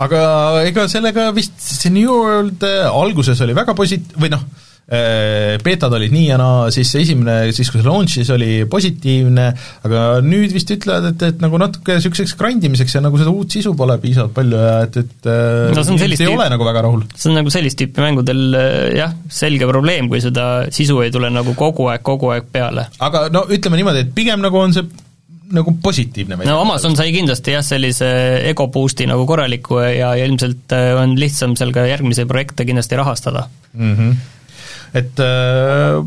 aga 0.04 0.20
ega 0.66 0.86
sellega 0.90 1.30
vist, 1.34 1.56
see 1.62 1.92
New 1.94 2.10
World 2.10 2.64
äh, 2.66 2.86
alguses 2.90 3.40
oli 3.44 3.56
väga 3.56 3.76
posit-, 3.78 4.14
või 4.20 4.32
noh, 4.34 4.44
beetad 4.85 5.95
olid 5.97 6.12
nii 6.12 6.26
ja 6.28 6.37
naa, 6.37 6.66
siis 6.74 6.91
esimene, 7.01 7.53
siis 7.57 7.70
kui 7.72 7.80
see 7.80 7.89
launch'is 7.89 8.30
oli 8.35 8.49
positiivne, 8.68 9.47
aga 9.89 10.03
nüüd 10.24 10.53
vist 10.53 10.68
ütlevad, 10.74 11.09
et, 11.14 11.22
et 11.30 11.41
nagu 11.41 11.61
natuke 11.61 11.97
niisuguseks 11.97 12.37
grindimiseks 12.37 12.99
ja 12.99 13.01
nagu 13.05 13.16
seda 13.20 13.32
uut 13.32 13.57
sisu 13.57 13.72
pole 13.78 13.97
piisavalt 14.03 14.35
palju 14.37 14.61
ja 14.61 14.74
et, 14.85 14.99
et 15.01 15.30
äh, 15.30 15.72
no, 15.72 15.87
see 15.89 15.97
ei 16.05 16.18
tüüp, 16.20 16.35
ole 16.35 16.51
nagu 16.53 16.68
väga 16.68 16.85
rahul. 16.85 17.07
see 17.16 17.30
on 17.32 17.41
nagu 17.41 17.55
sellist 17.55 17.80
tüüpi 17.80 18.05
mängudel 18.05 18.59
äh, 18.61 18.74
jah, 18.99 19.16
selge 19.32 19.70
probleem, 19.70 20.11
kui 20.12 20.20
seda 20.24 20.66
sisu 20.74 21.01
ei 21.07 21.14
tule 21.14 21.32
nagu 21.32 21.57
kogu 21.57 21.89
aeg, 21.89 22.05
kogu 22.05 22.35
aeg 22.35 22.53
peale. 22.53 22.91
aga 23.09 23.30
no 23.32 23.47
ütleme 23.49 23.80
niimoodi, 23.80 24.05
et 24.05 24.12
pigem 24.16 24.45
nagu 24.45 24.61
on 24.61 24.76
see 24.76 24.85
nagu 25.55 25.74
positiivne 25.80 26.37
no 26.45 26.59
Amazon 26.61 26.97
sai 26.99 27.09
kindlasti 27.14 27.57
jah, 27.57 27.64
sellise 27.64 28.07
ego 28.51 28.68
boost'i 28.72 29.09
nagu 29.09 29.24
korraliku 29.28 29.80
ja, 29.80 30.12
ja 30.12 30.28
ilmselt 30.28 30.72
on 31.01 31.16
lihtsam 31.20 31.57
seal 31.57 31.72
ka 31.72 31.89
järgmisi 31.89 32.28
projekte 32.28 32.68
kindlasti 32.68 33.01
rahastada 33.01 33.49
mm. 33.72 33.97
-hmm 33.97 34.32
et 34.95 35.22
öö, 35.22 35.99
äh, 35.99 36.05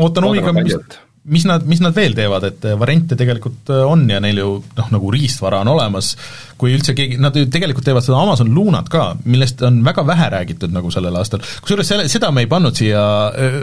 ootan 0.00 0.26
huviga, 0.28 0.52
mis, 0.56 0.76
mis 1.24 1.44
nad, 1.48 1.64
mis 1.68 1.80
nad 1.80 1.94
veel 1.96 2.14
teevad, 2.16 2.46
et 2.48 2.64
äh, 2.68 2.76
variante 2.80 3.16
tegelikult 3.20 3.70
äh, 3.72 3.82
on 3.88 4.06
ja 4.10 4.20
neil 4.24 4.40
ju 4.40 4.48
noh, 4.78 4.88
nagu 4.92 5.12
riistvara 5.14 5.62
on 5.64 5.72
olemas, 5.74 6.14
kui 6.60 6.74
üldse 6.76 6.96
keegi, 6.96 7.18
nad 7.22 7.36
ju 7.36 7.46
tegelikult 7.52 7.86
teevad 7.88 8.06
seda 8.06 8.20
Amazon 8.20 8.52
Lunat 8.56 8.90
ka, 8.92 9.10
millest 9.24 9.62
on 9.66 9.82
väga 9.86 10.06
vähe 10.08 10.30
räägitud 10.36 10.74
nagu 10.74 10.92
sellel 10.94 11.16
aastal, 11.20 11.44
kusjuures 11.64 11.92
selle, 11.92 12.08
seda 12.12 12.32
me 12.34 12.44
ei 12.44 12.50
pannud 12.50 12.76
siia, 12.76 13.04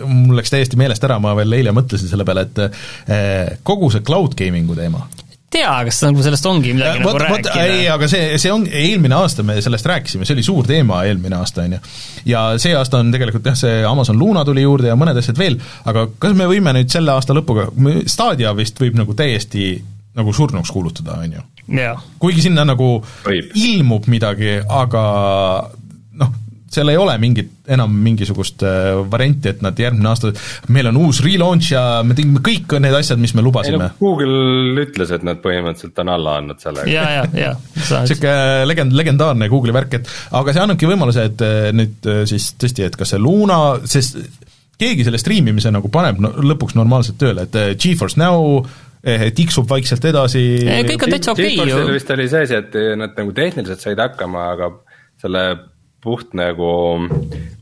mul 0.10 0.40
läks 0.40 0.54
täiesti 0.54 0.80
meelest 0.80 1.06
ära, 1.08 1.20
ma 1.22 1.36
veel 1.38 1.60
eile 1.60 1.74
mõtlesin 1.76 2.12
selle 2.12 2.28
peale, 2.28 2.48
et 2.50 3.62
kogu 3.68 3.92
see 3.94 4.06
cloud 4.06 4.38
gaming'u 4.38 4.78
teema, 4.78 5.06
tea, 5.52 5.72
kas 5.88 6.02
nagu 6.06 6.24
sellest 6.26 6.48
ongi 6.50 6.74
midagi 6.76 7.02
võt, 7.02 7.18
nagu 7.18 7.22
rääkida. 7.26 7.66
ei, 7.68 7.86
aga 7.92 8.10
see, 8.12 8.38
see 8.42 8.54
on, 8.54 8.66
eelmine 8.68 9.18
aasta 9.18 9.46
me 9.48 9.58
sellest 9.64 9.88
rääkisime, 9.92 10.28
see 10.28 10.38
oli 10.38 10.46
suur 10.48 10.68
teema 10.70 11.02
eelmine 11.10 11.38
aasta, 11.40 11.66
on 11.68 11.78
ju. 11.78 11.82
ja 12.32 12.44
see 12.62 12.76
aasta 12.78 13.02
on 13.02 13.12
tegelikult 13.14 13.52
jah, 13.52 13.58
see 13.60 13.82
Amazon 13.88 14.20
Luna 14.20 14.46
tuli 14.48 14.66
juurde 14.66 14.92
ja 14.92 14.98
mõned 15.00 15.20
asjad 15.22 15.40
veel, 15.42 15.60
aga 15.90 16.08
kas 16.22 16.38
me 16.38 16.48
võime 16.50 16.76
nüüd 16.78 16.92
selle 16.94 17.16
aasta 17.16 17.36
lõpuga, 17.38 17.70
Stadia 18.10 18.54
vist 18.58 18.80
võib 18.82 19.00
nagu 19.00 19.16
täiesti 19.18 19.74
nagu 20.18 20.34
surnuks 20.36 20.72
kuulutada, 20.72 21.20
on 21.24 21.38
ju? 21.38 21.46
kuigi 22.20 22.44
sinna 22.48 22.66
nagu 22.68 22.98
võib. 23.26 23.54
ilmub 23.56 24.08
midagi, 24.12 24.58
aga 24.68 25.04
seal 26.72 26.92
ei 26.92 26.98
ole 27.00 27.14
mingit, 27.22 27.52
enam 27.72 27.94
mingisugust 28.04 28.64
äh, 28.68 28.92
varianti, 29.12 29.52
et 29.52 29.64
nad 29.64 29.78
järgmine 29.80 30.08
aasta, 30.12 30.32
meil 30.72 30.88
on 30.92 31.00
uus 31.04 31.22
relaunch 31.24 31.74
ja 31.74 31.84
me 32.08 32.16
tegime 32.18 32.42
kõik 32.44 32.78
need 32.84 32.96
asjad, 32.96 33.20
mis 33.22 33.34
me 33.36 33.44
lubasime. 33.44 33.80
No, 33.82 33.90
Google 34.00 34.86
ütles, 34.86 35.12
et 35.16 35.26
nad 35.28 35.42
põhimõtteliselt 35.44 36.00
on 36.04 36.14
alla 36.16 36.38
andnud 36.40 36.62
sellega. 36.64 36.88
ja, 36.92 37.08
ja, 37.18 37.26
ja. 37.36 37.56
niisugune 37.76 38.68
legend, 38.70 38.96
legendaarne 38.98 39.50
Google'i 39.52 39.76
värk, 39.76 39.98
et 40.00 40.14
aga 40.40 40.56
see 40.56 40.64
annabki 40.64 40.88
võimaluse, 40.90 41.26
et 41.32 41.44
äh, 41.46 41.72
nüüd 41.76 42.08
äh, 42.08 42.22
siis 42.30 42.54
tõesti, 42.62 42.88
et 42.88 42.96
kas 43.00 43.12
see 43.14 43.22
Luna, 43.22 43.60
sest 43.90 44.22
keegi 44.82 45.04
selle 45.06 45.20
striimimise 45.22 45.74
nagu 45.74 45.92
paneb 45.94 46.22
no, 46.24 46.32
lõpuks 46.54 46.78
normaalselt 46.80 47.20
tööle, 47.22 47.46
et 47.46 47.82
GeForce 47.82 48.20
Now 48.22 48.64
tiksub 49.02 49.66
vaikselt 49.66 50.04
edasi. 50.06 50.42
kõik 50.86 51.08
on 51.08 51.14
täitsa 51.16 51.32
okei 51.34 51.56
okay, 51.58 51.72
ju. 51.74 51.86
vist 51.90 52.10
oli 52.14 52.28
see 52.30 52.44
asi, 52.46 52.60
et 52.60 52.76
nad 53.02 53.16
nagu 53.18 53.34
tehniliselt 53.34 53.82
said 53.82 54.02
hakkama, 54.02 54.44
aga 54.54 54.70
selle 55.22 55.46
puht 56.02 56.34
nagu 56.34 57.08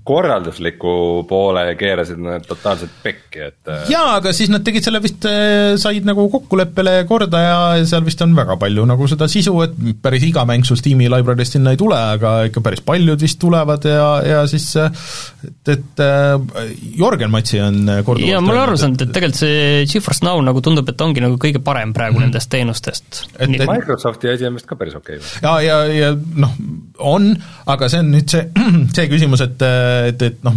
korraldusliku 0.10 0.93
poole 1.30 1.64
keerasid 1.80 2.20
nad 2.24 2.45
totaalselt 2.47 2.95
pekki, 3.03 3.43
et. 3.49 3.60
Äh, 3.70 3.86
jaa, 3.93 4.16
aga 4.18 4.34
siis 4.36 4.49
nad 4.51 4.64
tegid 4.66 4.86
selle 4.86 5.01
vist, 5.03 5.26
äh, 5.30 5.76
said 5.82 6.07
nagu 6.07 6.26
kokkuleppele 6.34 6.95
korda 7.10 7.41
ja 7.43 7.60
seal 7.89 8.05
vist 8.07 8.22
on 8.26 8.34
väga 8.38 8.57
palju 8.62 8.86
nagu 8.89 9.10
seda 9.12 9.30
sisu, 9.32 9.53
et 9.66 9.76
päris 10.01 10.26
iga 10.26 10.45
mäng 10.49 10.66
sul 10.68 10.80
Steam'i 10.80 11.10
library'st 11.12 11.57
sinna 11.57 11.76
ei 11.76 11.80
tule, 11.80 11.99
aga 12.16 12.34
ikka 12.49 12.64
päris 12.66 12.82
paljud 12.86 13.22
vist 13.22 13.39
tulevad 13.41 13.86
ja, 13.89 14.07
ja 14.26 14.41
siis 14.49 14.72
et, 14.76 15.74
et 15.76 16.03
Jörgen 16.97 17.32
Matsi 17.34 17.62
on 17.64 17.84
korduvalt 18.05 18.32
jaa, 18.32 18.41
ma 18.43 18.53
olen 18.55 18.64
aru 18.66 18.80
saanud, 18.82 19.05
et 19.05 19.14
tegelikult 19.16 19.41
see 19.43 19.86
GeForce 19.89 20.26
Now 20.26 20.41
nagu 20.43 20.64
tundub, 20.66 20.89
et 20.89 21.05
ongi 21.05 21.24
nagu 21.24 21.38
kõige 21.41 21.62
parem 21.64 21.93
praegu 21.93 22.18
mm 22.18 22.24
-hmm. 22.24 22.34
nendest 22.34 22.49
teenustest. 22.49 23.24
Microsofti 23.39 24.34
asi 24.34 24.49
on 24.49 24.57
vist 24.57 24.68
ka 24.70 24.76
päris 24.80 24.95
okei 24.97 25.18
okay.. 25.22 25.30
jaa, 25.43 25.62
ja, 25.62 25.80
ja, 25.86 26.10
ja 26.10 26.12
noh, 26.36 26.55
on, 26.99 27.30
aga 27.70 27.89
see 27.91 28.01
on 28.03 28.12
nüüd 28.14 28.32
see, 28.32 28.45
see 28.95 29.07
küsimus, 29.12 29.43
et, 29.45 29.64
et, 30.08 30.22
et 30.30 30.43
noh, 30.45 30.56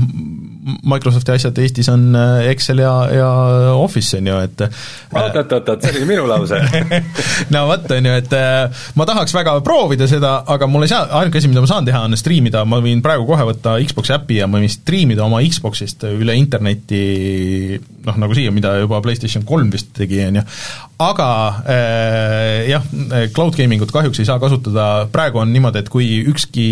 Microsofti 0.62 1.32
asjad 1.34 1.57
Eestis 1.59 1.88
on 1.90 2.14
äh, 2.14 2.49
Excel 2.53 2.78
ja, 2.78 2.93
ja 3.11 3.30
Office, 3.74 4.14
on 4.18 4.28
ju, 4.30 4.36
et 4.45 4.62
oot-oot-oot, 4.62 5.82
see 5.82 5.95
oli 5.97 6.07
minu 6.07 6.26
lause. 6.30 6.61
No 7.55 7.64
vot, 7.66 7.88
on 7.90 8.07
ju, 8.07 8.12
et 8.20 8.36
äh, 8.38 8.84
ma 8.99 9.07
tahaks 9.09 9.34
väga 9.34 9.57
proovida 9.66 10.07
seda, 10.11 10.36
aga 10.55 10.68
mul 10.70 10.86
ei 10.86 10.93
saa, 10.93 11.09
ainuke 11.18 11.40
asi, 11.43 11.51
mida 11.51 11.64
ma 11.64 11.70
saan 11.70 11.88
teha, 11.88 12.05
on 12.07 12.18
striimida, 12.18 12.62
ma 12.68 12.78
võin 12.84 13.03
praegu 13.05 13.26
kohe 13.28 13.49
võtta 13.51 13.74
Xbox'i 13.82 14.14
äpi 14.16 14.38
ja 14.38 14.49
ma 14.51 14.62
võin 14.62 14.70
striimida 14.70 15.26
oma 15.26 15.43
Xbox'ist 15.43 16.07
üle 16.12 16.38
interneti 16.38 17.03
noh, 18.07 18.22
nagu 18.22 18.38
siia, 18.38 18.55
mida 18.55 18.76
juba 18.82 19.03
PlayStation 19.03 19.47
kolm 19.49 19.72
vist 19.74 19.90
tegi, 19.99 20.22
on 20.28 20.40
ju, 20.40 20.49
aga 21.03 21.30
äh, 21.66 22.70
jah, 22.70 22.86
cloud 23.34 23.59
gaming 23.59 23.82
ut 23.82 23.95
kahjuks 23.95 24.22
ei 24.22 24.30
saa 24.30 24.38
kasutada, 24.43 25.09
praegu 25.12 25.43
on 25.43 25.51
niimoodi, 25.55 25.82
et 25.82 25.90
kui 25.90 26.20
ükski 26.30 26.68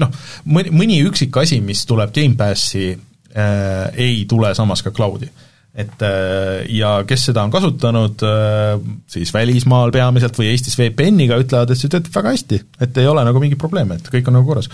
noh, 0.00 0.12
mõni, 0.52 0.72
mõni 0.74 1.00
üksik 1.06 1.36
asi, 1.42 1.60
mis 1.64 1.84
tuleb 1.88 2.14
Gamepassi 2.14 2.86
äh,, 2.92 3.98
ei 4.06 4.24
tule 4.28 4.52
samas 4.58 4.84
ka 4.84 4.92
cloud'i. 4.96 5.28
et 5.76 6.02
äh, 6.06 6.64
ja 6.72 7.02
kes 7.08 7.26
seda 7.30 7.44
on 7.44 7.52
kasutanud 7.52 8.22
äh,, 8.24 8.76
siis 9.12 9.32
välismaal 9.34 9.92
peamiselt 9.92 10.38
või 10.38 10.50
Eestis 10.52 10.78
VPN-iga, 10.80 11.40
ütlevad, 11.42 11.72
et 11.72 11.80
see 11.80 11.92
töötab 11.92 12.14
väga 12.16 12.36
hästi, 12.36 12.62
et 12.86 13.02
ei 13.02 13.10
ole 13.10 13.24
nagu 13.26 13.42
mingit 13.42 13.60
probleemi, 13.60 13.98
et 14.00 14.08
kõik 14.12 14.30
on 14.30 14.40
nagu 14.40 14.48
korras 14.48 14.70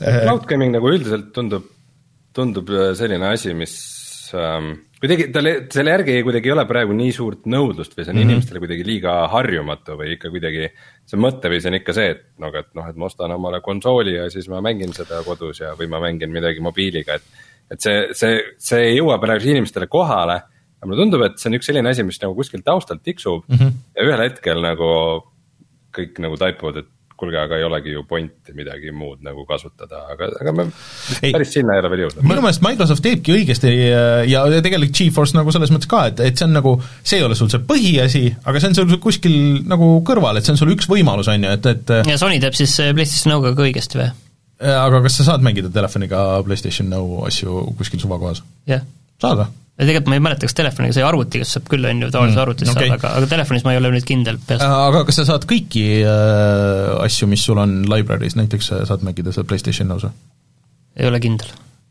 äh,. 0.00 0.24
Cloud 0.24 0.48
gaming 0.50 0.74
nagu 0.74 0.90
üldiselt 0.90 1.30
tundub, 1.36 1.70
tundub 2.34 2.74
äh, 2.74 2.90
selline 2.98 3.30
asi, 3.34 3.54
mis 3.54 3.76
ähm, 4.34 4.74
kuidagi 5.04 5.26
talle, 5.32 5.52
selle 5.72 5.92
järgi 5.92 6.16
kuidagi 6.24 6.48
ei 6.48 6.54
ole 6.54 6.64
praegu 6.68 6.94
nii 6.96 7.12
suurt 7.12 7.48
nõudlust 7.50 7.92
või 7.92 8.06
see 8.06 8.12
on 8.12 8.16
mm 8.16 8.22
-hmm. 8.22 8.30
inimestele 8.30 8.62
kuidagi 8.62 8.86
liiga 8.88 9.16
harjumatu 9.32 9.98
või 10.00 10.14
ikka 10.16 10.30
kuidagi. 10.32 10.70
see 11.04 11.20
mõtteviis 11.20 11.66
on 11.68 11.76
ikka 11.76 11.92
see, 11.92 12.14
et 12.14 12.22
noh, 12.40 12.54
et 12.56 12.70
noh, 12.74 12.86
et 12.88 12.96
ma 12.96 13.10
ostan 13.10 13.34
omale 13.34 13.60
konsooli 13.60 14.14
ja 14.14 14.30
siis 14.30 14.48
ma 14.48 14.62
mängin 14.64 14.94
seda 14.96 15.20
kodus 15.26 15.60
ja, 15.60 15.74
või 15.76 15.90
ma 15.92 16.00
mängin 16.00 16.32
midagi 16.32 16.60
mobiiliga, 16.60 17.14
et. 17.14 17.22
et 17.70 17.80
see, 17.80 18.08
see, 18.12 18.40
see 18.58 18.80
ei 18.88 18.96
jõua 18.96 19.18
praegu 19.20 19.48
inimestele 19.48 19.86
kohale. 19.86 20.40
aga 20.78 20.88
mulle 20.88 21.02
tundub, 21.02 21.22
et 21.22 21.38
see 21.38 21.50
on 21.50 21.58
üks 21.58 21.66
selline 21.66 21.88
asi, 21.90 22.02
mis 22.02 22.20
nagu 22.22 22.34
kuskil 22.34 22.62
taustal 22.64 22.98
tiksub 23.02 23.44
mm 23.48 23.56
-hmm. 23.56 23.72
ja 23.96 24.08
ühel 24.08 24.24
hetkel 24.28 24.62
nagu 24.62 24.90
kõik 25.94 26.18
nagu 26.18 26.36
taipuvad, 26.36 26.76
et 26.76 26.93
kuulge, 27.18 27.38
aga 27.38 27.58
ei 27.58 27.66
olegi 27.66 27.94
ju 27.94 28.02
pointi 28.08 28.54
midagi 28.56 28.92
muud 28.94 29.22
nagu 29.24 29.44
kasutada, 29.48 30.02
aga, 30.12 30.28
aga 30.42 30.54
me 30.56 30.66
ei, 31.20 31.30
päris 31.34 31.54
sinna 31.54 31.76
ei 31.76 31.82
ole 31.82 31.92
veel 31.92 32.02
jõudnud. 32.04 32.26
minu 32.26 32.44
meelest 32.44 32.64
Microsoft 32.64 33.04
teebki 33.06 33.36
õigesti 33.36 33.70
äh, 33.70 34.24
ja 34.30 34.44
tegelikult 34.64 34.96
GeForce 34.98 35.38
nagu 35.38 35.54
selles 35.54 35.72
mõttes 35.74 35.90
ka, 35.90 36.04
et, 36.10 36.24
et 36.26 36.40
see 36.40 36.48
on 36.48 36.56
nagu, 36.58 36.74
see 37.02 37.20
ei 37.20 37.26
ole 37.26 37.38
sul 37.38 37.52
see 37.52 37.62
põhiasi, 37.68 38.24
aga 38.44 38.62
see 38.62 38.72
on 38.72 38.78
sul 38.80 38.98
kuskil 39.02 39.38
nagu 39.70 39.90
kõrval, 40.06 40.38
et 40.38 40.46
see 40.46 40.56
on 40.56 40.60
sul 40.60 40.74
üks 40.74 40.90
võimalus, 40.90 41.30
on 41.32 41.48
ju, 41.48 41.56
et, 41.58 41.72
et 41.74 41.96
ja 42.10 42.20
Sony 42.20 42.42
teeb 42.42 42.58
siis 42.58 42.76
äh, 42.82 42.94
PlayStation 42.96 43.34
Now'ga 43.34 43.54
ka 43.56 43.68
õigesti 43.68 44.02
või? 44.02 44.10
Äh, 44.62 44.78
aga 44.78 45.02
kas 45.06 45.20
sa 45.20 45.30
saad 45.30 45.44
mängida 45.46 45.72
telefoniga 45.74 46.24
PlayStation 46.46 46.90
Now 46.90 47.24
asju 47.28 47.68
kuskil 47.78 48.02
suvakohas? 48.02 48.42
jah 48.66 48.80
yeah.. 48.80 48.90
saad 49.22 49.44
või? 49.44 49.52
Ja 49.74 49.88
tegelikult 49.88 50.12
ma 50.12 50.18
ei 50.18 50.22
mäleta, 50.22 50.46
kas 50.46 50.54
telefoniga 50.56 50.94
sai 50.94 51.04
arvutiga 51.06 51.46
saab 51.48 51.66
küll, 51.70 51.88
on 51.88 52.04
ju, 52.04 52.12
tavalises 52.14 52.36
mm, 52.36 52.44
arvutis 52.44 52.70
okay. 52.70 52.86
saab, 52.86 53.00
aga, 53.00 53.10
aga 53.18 53.30
telefonis 53.32 53.66
ma 53.66 53.74
ei 53.74 53.80
ole 53.80 53.90
nüüd 53.96 54.06
kindel 54.06 54.38
peast. 54.38 54.62
Äh, 54.62 54.76
aga 54.90 55.02
kas 55.08 55.18
sa 55.18 55.26
saad 55.32 55.48
kõiki 55.50 55.84
äh, 56.06 56.94
asju, 57.02 57.28
mis 57.30 57.42
sul 57.46 57.58
on 57.62 57.82
library's, 57.90 58.38
näiteks 58.38 58.70
äh, 58.70 58.86
saad 58.90 59.02
mängida 59.06 59.34
seal 59.34 59.48
PlayStation 59.50 59.90
Now's 59.90 60.06
või? 60.06 60.14
ei 60.94 61.08
ole 61.10 61.18
kindel. 61.18 61.48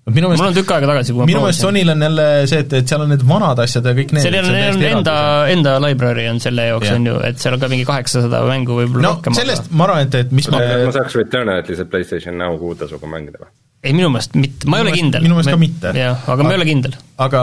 minu 0.07 0.29
meelest, 0.29 0.39
mul 0.39 0.53
on 0.53 0.55
tükk 0.55 0.71
aega 0.77 0.87
tagasi, 0.93 1.11
kui 1.11 1.19
ma 1.19 1.27
minu 1.27 1.41
meelest 1.43 1.65
Sonyl 1.65 1.91
on 1.91 2.07
jälle 2.07 2.27
see, 2.47 2.61
et, 2.63 2.77
et 2.79 2.93
seal 2.93 3.03
on 3.03 3.11
need 3.11 3.27
vanad 3.27 3.59
asjad 3.65 3.91
ja 3.91 3.95
kõik 3.99 4.15
need 4.15 4.27
seal 4.29 4.39
on, 4.39 4.55
on 4.69 4.87
enda, 4.93 5.17
enda 5.51 5.75
library 5.83 6.29
on 6.31 6.39
selle 6.43 6.69
jaoks, 6.69 6.87
on 6.95 7.11
ju, 7.11 7.17
et 7.27 7.43
seal 7.43 7.57
on 7.57 7.65
ka 7.65 7.71
mingi 7.71 7.87
kaheksasada 7.89 8.45
mängu 8.47 8.79
võib-olla 8.79 9.09
no, 9.09 9.13
rohkem. 9.17 9.35
sellest 9.35 9.67
aga... 9.67 9.75
ma 9.75 9.89
arvan, 9.89 10.07
et, 10.07 10.17
et 10.23 10.31
mis 10.39 10.47
ma 10.51 10.63
ma 10.63 10.95
saaks 10.95 11.19
Returnal'i 11.19 11.75
see 11.75 11.91
PlayStation 11.91 12.39
Now 12.39 12.55
kuutasuga 12.63 13.11
mängida 13.11 13.43
või? 13.43 13.51
Ei, 13.83 13.91
minu 13.95 14.09
meelest 14.13 14.37
mitte, 14.39 14.69
ma 14.69 14.79
ei 14.79 14.87
ole 14.87 14.93
kindel. 14.95 15.25
minu 15.25 15.37
meelest 15.37 15.53
ka 15.53 15.59
mitte. 15.59 15.91
jah, 15.97 16.23
aga 16.33 16.45
ma 16.45 16.53
ei 16.53 16.61
ole 16.61 16.69
kindel. 16.69 16.95
aga 17.25 17.41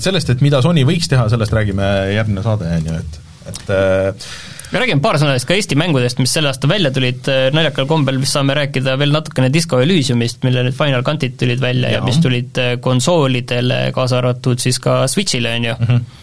sellest, 0.00 0.32
et 0.32 0.44
mida 0.44 0.62
Sony 0.64 0.86
võiks 0.88 1.10
teha, 1.12 1.28
sellest 1.32 1.52
räägime 1.56 1.92
järgmine 2.16 2.44
saade, 2.46 2.70
on 2.78 2.88
ju, 2.88 3.02
et, 3.02 3.20
et 3.52 3.72
äh, 3.76 4.30
me 4.72 4.80
räägime 4.80 5.04
paar 5.04 5.18
sõna 5.20 5.36
siis 5.36 5.48
ka 5.48 5.56
Eesti 5.58 5.76
mängudest, 5.76 6.22
mis 6.22 6.32
sel 6.32 6.48
aastal 6.48 6.72
välja 6.72 6.92
tulid, 6.94 7.28
naljakal 7.52 7.88
kombel 7.90 8.20
vist 8.22 8.38
saame 8.38 8.56
rääkida 8.56 8.96
veel 9.00 9.12
natukene 9.12 9.52
Disco 9.52 9.82
Elysiumist, 9.84 10.40
mille 10.46 10.64
need 10.68 10.78
Final 10.78 11.04
Cutid 11.06 11.36
tulid 11.40 11.60
välja 11.60 11.92
ja, 11.92 12.00
ja 12.00 12.06
mis 12.06 12.20
tulid 12.24 12.62
äh, 12.62 12.74
konsoolidele, 12.82 13.84
kaasa 13.96 14.22
arvatud 14.22 14.62
siis 14.62 14.80
ka 14.82 15.02
Switch'ile, 15.12 15.56
on 15.60 15.70
ju 15.70 15.78
mm. 15.78 15.88
-hmm 15.92 16.18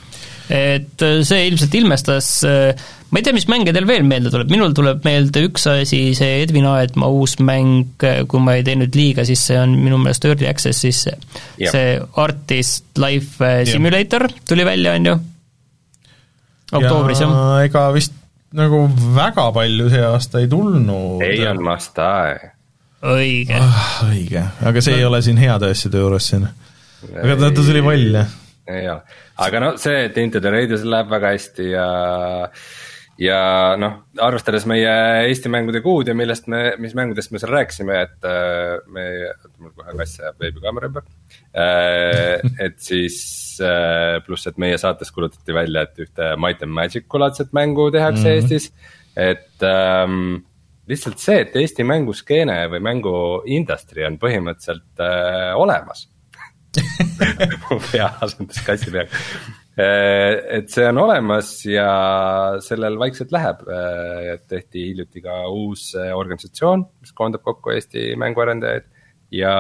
et 0.50 1.06
äh, 1.06 1.20
see 1.28 1.48
ilmselt 1.48 1.76
ilmestas, 1.78 2.30
äh, 2.48 2.86
ma 3.10 3.22
ei 3.22 3.26
tea, 3.26 3.36
mis 3.38 3.48
mänge 3.52 3.74
teil 3.76 3.88
veel 3.90 4.06
meelde 4.08 4.32
tuleb, 4.34 4.50
minul 4.52 4.74
tuleb 4.78 5.06
meelde 5.06 5.44
üks 5.48 5.68
asi, 5.70 6.02
see 6.18 6.42
Edvin 6.44 6.68
Aetmaa 6.70 7.10
uus 7.14 7.38
mäng, 7.40 7.92
äh, 8.06 8.24
kui 8.30 8.42
ma 8.44 8.58
ei 8.58 8.66
tee 8.66 8.78
nüüd 8.80 8.98
liiga, 8.98 9.26
siis 9.30 9.44
see 9.52 9.60
on 9.62 9.78
minu 9.78 10.02
meelest 10.02 10.26
Early 10.26 10.50
Access'is 10.50 11.06
yeah. 11.10 11.70
see 11.70 12.00
Artist 12.22 12.98
Life 13.02 13.52
Simulator 13.70 14.26
yeah. 14.30 14.48
tuli 14.50 14.66
välja, 14.68 14.96
on 14.98 15.12
ju? 15.12 15.20
oktoobris, 16.80 17.22
jah? 17.24 17.38
ega 17.66 17.90
vist 17.96 18.16
nagu 18.58 18.84
väga 19.16 19.50
palju 19.54 19.90
see 19.94 20.06
aasta 20.06 20.42
ei 20.42 20.50
tulnud. 20.50 21.22
ei 21.26 21.46
on 21.48 21.62
Mastai. 21.66 22.36
õige 23.06 23.62
oh,. 23.62 23.88
õige, 24.10 24.44
aga 24.66 24.82
see 24.82 24.98
no. 24.98 25.02
ei 25.02 25.10
ole 25.10 25.22
siin 25.26 25.42
heade 25.42 25.70
asjade 25.74 26.02
juures 26.02 26.30
siin. 26.34 26.48
aga 27.14 27.36
ta, 27.36 27.50
ta 27.52 27.62
tuli 27.62 27.84
välja. 27.86 28.26
Ei 28.70 28.90
ole 28.90 29.02
aga 29.46 29.64
noh, 29.64 29.80
see, 29.82 30.06
et 30.10 30.18
Into 30.22 30.42
the 30.44 30.54
Radius'il 30.54 30.92
läheb 30.94 31.10
väga 31.12 31.34
hästi 31.36 31.72
ja 31.72 31.88
ja 33.20 33.40
noh, 33.80 33.96
arvestades 34.24 34.66
meie 34.70 34.92
Eesti 35.28 35.52
mängude 35.52 35.82
kuud 35.84 36.08
ja 36.08 36.16
millest 36.16 36.48
me, 36.52 36.62
mis 36.80 36.96
mängudest 36.96 37.34
me 37.34 37.42
seal 37.42 37.52
rääkisime, 37.52 37.98
et 38.06 38.28
äh, 38.28 38.78
me, 38.92 39.06
mul 39.60 39.74
kohe 39.76 39.96
kass 40.00 40.22
ajab 40.22 40.46
veebikaamera 40.46 40.92
ümber 40.92 41.08
äh,. 41.52 42.46
et 42.64 42.78
siis 42.84 43.20
äh, 43.64 44.20
pluss, 44.26 44.48
et 44.48 44.60
meie 44.62 44.78
saates 44.80 45.12
kuulutati 45.16 45.56
välja, 45.56 45.84
et 45.84 46.06
ühte 46.06 46.32
Might 46.40 46.64
and 46.64 46.76
Magic 46.76 47.20
laadset 47.20 47.52
mängu 47.56 47.90
tehakse 47.92 48.24
mm 48.24 48.30
-hmm. 48.30 48.36
Eestis, 48.40 48.72
et 49.18 49.68
ähm, 49.68 50.46
lihtsalt 50.88 51.20
see, 51.20 51.42
et 51.44 51.56
Eesti 51.60 51.84
mänguskeene 51.84 52.62
või 52.72 52.80
mängu 52.80 53.16
industry 53.46 54.08
on 54.08 54.16
põhimõtteliselt 54.22 55.04
äh, 55.04 55.52
olemas 55.60 56.08
mu 57.70 57.80
pea 57.92 58.12
asendus 58.22 58.62
kassi 58.66 58.92
peaga. 58.94 59.24
Äh, 59.80 60.36
et 60.60 60.72
see 60.74 60.84
on 60.90 60.98
olemas 61.00 61.54
ja 61.70 61.90
sellel 62.64 62.98
vaikselt 63.00 63.32
läheb, 63.32 63.62
äh, 63.72 64.34
et 64.34 64.48
tehti 64.52 64.90
hiljuti 64.90 65.24
ka 65.24 65.46
uus 65.48 65.94
äh, 65.96 66.12
organisatsioon, 66.18 66.84
mis 67.00 67.14
koondab 67.16 67.46
kokku 67.48 67.72
Eesti 67.76 68.12
mänguarendajaid. 68.20 68.90
ja 69.30 69.52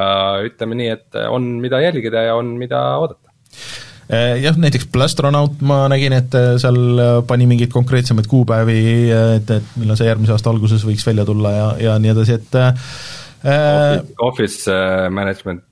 ütleme 0.41 0.73
nii, 0.79 0.89
et 0.89 1.15
on, 1.29 1.43
mida 1.61 1.77
jälgida 1.83 2.23
ja 2.25 2.33
on, 2.35 2.55
mida 2.57 2.79
oodata 2.97 3.29
jah, 4.41 4.55
näiteks 4.57 4.87
Plastronaut 4.89 5.59
ma 5.61 5.83
nägin, 5.93 6.15
et 6.17 6.33
seal 6.57 7.03
pani 7.29 7.45
mingeid 7.45 7.69
konkreetsemaid 7.69 8.25
kuupäevi, 8.31 8.79
et, 9.13 9.53
et 9.59 9.75
millal 9.77 9.99
see 9.99 10.09
järgmise 10.09 10.33
aasta 10.33 10.49
alguses 10.49 10.81
võiks 10.89 11.05
välja 11.05 11.27
tulla 11.29 11.53
ja, 11.53 11.67
ja 11.85 11.97
nii 12.01 12.15
edasi, 12.15 12.39
et 12.41 12.57
äh, 12.57 12.73
Office, 13.45 14.17
office 14.25 14.79
management 15.13 15.68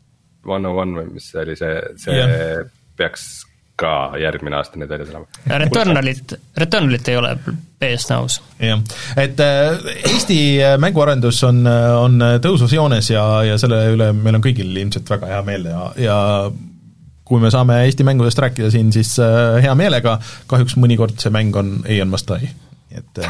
One 0.47 0.69
on 0.69 0.81
One 0.81 1.01
või 1.01 1.13
mis 1.17 1.29
see 1.31 1.43
oli, 1.43 1.55
see, 1.59 1.75
see 2.01 2.17
yeah. 2.17 2.65
peaks 2.97 3.27
ka 3.77 3.91
järgmine 4.17 4.57
aasta 4.57 4.79
nüüd 4.81 4.89
välja 4.89 5.05
tulema. 5.05 5.27
Returnalit, 5.61 6.33
Returnalit 6.57 7.09
ei 7.11 7.17
ole 7.19 7.33
PS 7.77 8.07
Now-s. 8.09 8.39
jah, 8.63 8.81
et 9.21 9.41
äh, 9.43 9.91
Eesti 10.13 10.39
mänguarendus 10.81 11.43
on, 11.45 11.61
on 11.67 12.17
tõusvas 12.41 12.73
joones 12.73 13.11
ja, 13.13 13.25
ja 13.45 13.59
selle 13.61 13.83
üle 13.93 14.09
meil 14.17 14.39
on 14.39 14.45
kõigil 14.45 14.71
ilmselt 14.73 15.09
väga 15.13 15.29
hea 15.35 15.43
meel 15.45 15.69
ja, 15.69 15.83
ja 16.01 16.17
kui 17.27 17.43
me 17.43 17.51
saame 17.53 17.83
Eesti 17.85 18.07
mängudest 18.07 18.39
rääkida 18.41 18.71
siin, 18.73 18.89
siis 18.95 19.13
äh, 19.21 19.59
hea 19.63 19.75
meelega, 19.77 20.17
kahjuks 20.49 20.77
mõnikord 20.81 21.19
see 21.21 21.33
mäng 21.33 21.55
on 21.59 21.77
Eion 21.85 22.09
Mastai 22.09 22.49
et 22.97 23.21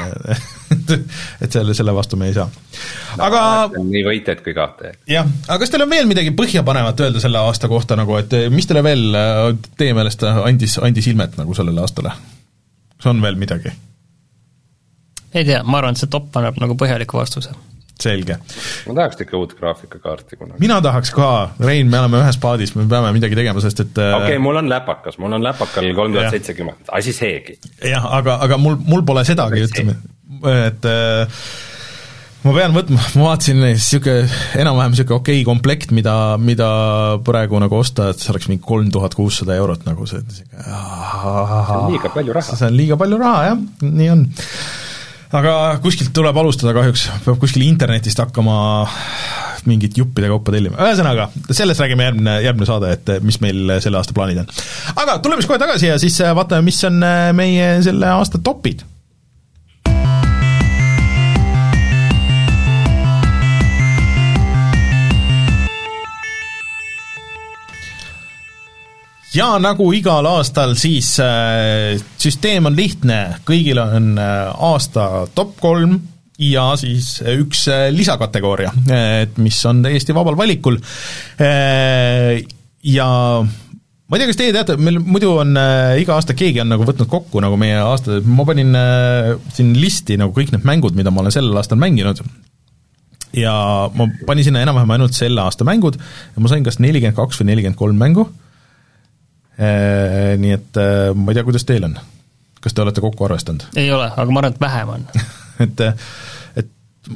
et 1.44 1.52
selle, 1.52 1.76
selle 1.78 1.96
vastu 1.96 2.20
me 2.20 2.30
ei 2.30 2.36
saa. 2.38 2.48
aga 3.24 3.42
no, 3.76 3.84
nii 3.88 4.04
võitjaid 4.08 4.44
kui 4.46 4.56
kaotajaid. 4.58 5.02
jah, 5.12 5.28
aga 5.48 5.60
kas 5.64 5.74
teil 5.74 5.86
on 5.86 5.94
veel 5.94 6.10
midagi 6.10 6.34
põhjapanevat 6.38 7.06
öelda 7.06 7.24
selle 7.24 7.42
aasta 7.44 7.70
kohta 7.72 8.00
nagu, 8.00 8.18
et 8.20 8.34
mis 8.54 8.70
teile 8.70 8.86
veel 8.86 9.20
teie 9.80 9.98
meelest 9.98 10.26
andis, 10.28 10.80
andis 10.84 11.12
ilmet 11.12 11.38
nagu 11.40 11.58
sellele 11.58 11.84
aastale? 11.84 12.16
kas 12.98 13.12
on 13.12 13.22
veel 13.22 13.40
midagi? 13.40 13.74
ei 15.34 15.46
tea, 15.46 15.64
ma 15.64 15.82
arvan, 15.82 15.96
et 15.96 16.02
see 16.02 16.12
top 16.12 16.36
annab 16.40 16.60
nagu 16.62 16.78
põhjaliku 16.80 17.20
vastuse. 17.20 17.54
Selge. 18.04 18.38
ma 18.88 18.98
tahaks 19.00 19.22
ikka 19.26 19.38
uut 19.40 19.56
graafikakaarti 19.60 20.40
kunagi. 20.40 20.62
mina 20.64 20.80
tahaks 20.84 21.14
ka, 21.16 21.30
Rein, 21.64 21.90
me 21.92 22.02
oleme 22.02 22.22
ühes 22.24 22.40
paadis, 22.42 22.76
me 22.78 22.88
peame 22.90 23.14
midagi 23.16 23.40
tegema, 23.40 23.64
sest 23.64 23.86
et 23.86 24.02
äh, 24.02 24.14
okei 24.18 24.34
okay,, 24.34 24.44
mul 24.44 24.62
on 24.62 24.70
läpakas, 24.72 25.20
mul 25.22 25.38
on 25.38 25.46
läpakal 25.46 25.90
kolm 25.98 26.18
tuhat 26.18 26.36
seitsekümmend, 26.36 26.92
asi 27.00 27.16
seegi. 27.16 27.58
jah, 27.86 28.12
aga, 28.20 28.40
aga 28.48 28.60
mul, 28.62 28.78
mul 28.88 29.06
pole 29.08 29.26
sedagi, 29.28 29.66
ütleme, 29.70 29.98
et 30.68 30.88
äh, 30.90 31.42
ma 32.48 32.54
pean 32.56 32.76
võtma, 32.76 33.02
ma 33.18 33.28
vaatasin 33.32 33.62
niisugune 33.64 34.28
enam-vähem 34.62 34.94
niisugune 34.94 35.20
okei 35.20 35.40
okay 35.42 35.48
komplekt, 35.48 35.94
mida, 35.96 36.16
mida 36.42 36.70
praegu 37.28 37.62
nagu 37.64 37.80
osta, 37.80 38.12
et 38.14 38.22
see 38.22 38.32
oleks 38.34 38.50
mingi 38.52 38.64
kolm 38.66 38.92
tuhat 38.94 39.18
kuussada 39.18 39.58
eurot 39.58 39.88
nagu 39.88 40.08
see, 40.10 40.22
see 40.32 40.46
on 40.56 41.90
liiga 41.92 42.14
palju 42.14 42.36
raha. 42.38 42.60
see 42.60 42.70
on 42.70 42.78
liiga 42.78 43.00
palju 43.00 43.22
raha, 43.22 43.48
jah, 43.52 43.64
nii 43.88 44.12
on 44.14 44.28
aga 45.36 45.54
kuskilt 45.84 46.14
tuleb 46.16 46.38
alustada 46.40 46.74
kahjuks, 46.78 47.08
peab 47.26 47.40
kuskil 47.42 47.66
internetist 47.68 48.20
hakkama 48.24 48.58
mingit 49.68 49.98
juppide 50.00 50.30
kaupa 50.32 50.54
tellima, 50.56 50.80
ühesõnaga, 50.80 51.28
sellest 51.52 51.82
räägime 51.84 52.06
järgmine, 52.08 52.36
järgmine 52.46 52.68
saade, 52.70 52.92
et 52.96 53.12
mis 53.26 53.42
meil 53.44 53.78
selle 53.84 54.00
aasta 54.00 54.16
plaanid 54.16 54.44
on. 54.44 54.52
aga 54.96 55.18
tuleme 55.24 55.44
siis 55.44 55.52
kohe 55.52 55.60
tagasi 55.62 55.90
ja 55.92 55.98
siis 56.02 56.20
vaatame, 56.24 56.70
mis 56.70 56.80
on 56.88 57.02
meie 57.36 57.74
selle 57.86 58.14
aasta 58.16 58.40
topid 58.44 58.86
ja 69.36 69.48
nagu 69.62 69.90
igal 69.96 70.28
aastal, 70.30 70.76
siis 70.80 71.16
äh, 71.24 71.98
süsteem 72.20 72.70
on 72.70 72.78
lihtne, 72.78 73.42
kõigil 73.48 73.82
on 73.82 74.14
äh, 74.22 74.52
aasta 74.70 75.28
top 75.36 75.58
kolm 75.60 75.98
ja 76.38 76.70
siis 76.80 77.18
üks 77.22 77.66
äh, 77.74 77.88
lisakategooria, 77.94 78.74
et 79.22 79.40
mis 79.42 79.60
on 79.68 79.82
täiesti 79.86 80.16
vabal 80.16 80.38
valikul. 80.40 80.80
Äh,, 81.42 82.44
ja 82.88 83.08
ma 84.08 84.16
ei 84.16 84.22
tea, 84.22 84.30
kas 84.32 84.40
teie 84.40 84.56
teate, 84.56 84.78
meil 84.80 85.02
muidu 85.04 85.34
on 85.42 85.58
äh, 85.60 85.98
iga 86.04 86.16
aasta 86.16 86.38
keegi 86.38 86.62
on 86.64 86.72
nagu 86.72 86.88
võtnud 86.88 87.10
kokku 87.12 87.44
nagu 87.44 87.58
meie 87.60 87.80
aasta, 87.84 88.22
ma 88.24 88.46
panin 88.48 88.76
äh, 88.78 89.34
siin 89.56 89.74
listi 89.82 90.20
nagu 90.22 90.36
kõik 90.36 90.54
need 90.56 90.68
mängud, 90.68 90.96
mida 90.98 91.12
ma 91.12 91.26
olen 91.26 91.36
sellel 91.36 91.58
aastal 91.60 91.82
mänginud, 91.82 92.22
ja 93.36 93.54
ma 93.94 94.08
panin 94.30 94.46
sinna 94.46 94.64
enam-vähem 94.64 94.94
ainult 94.96 95.18
selle 95.18 95.42
aasta 95.44 95.68
mängud. 95.68 95.98
Ja 96.36 96.44
ma 96.44 96.52
sain 96.52 96.66
kas 96.66 96.80
nelikümmend 96.84 97.18
kaks 97.18 97.42
või 97.42 97.52
nelikümmend 97.52 97.80
kolm 97.80 98.00
mängu. 98.00 98.30
Äh, 98.30 98.47
nii 99.58 100.54
et 100.54 100.78
äh, 100.82 101.10
ma 101.18 101.34
ei 101.34 101.38
tea, 101.38 101.46
kuidas 101.48 101.66
teil 101.66 101.88
on? 101.90 101.98
kas 102.62 102.76
te 102.76 102.84
olete 102.84 103.02
kokku 103.02 103.26
arvestanud? 103.26 103.68
ei 103.80 103.90
ole, 103.94 104.10
aga 104.14 104.30
ma 104.30 104.44
arvan, 104.44 104.54
et 104.54 104.62
vähem 104.62 104.94
on 104.94 105.06
et, 105.66 105.86
et 106.62 107.12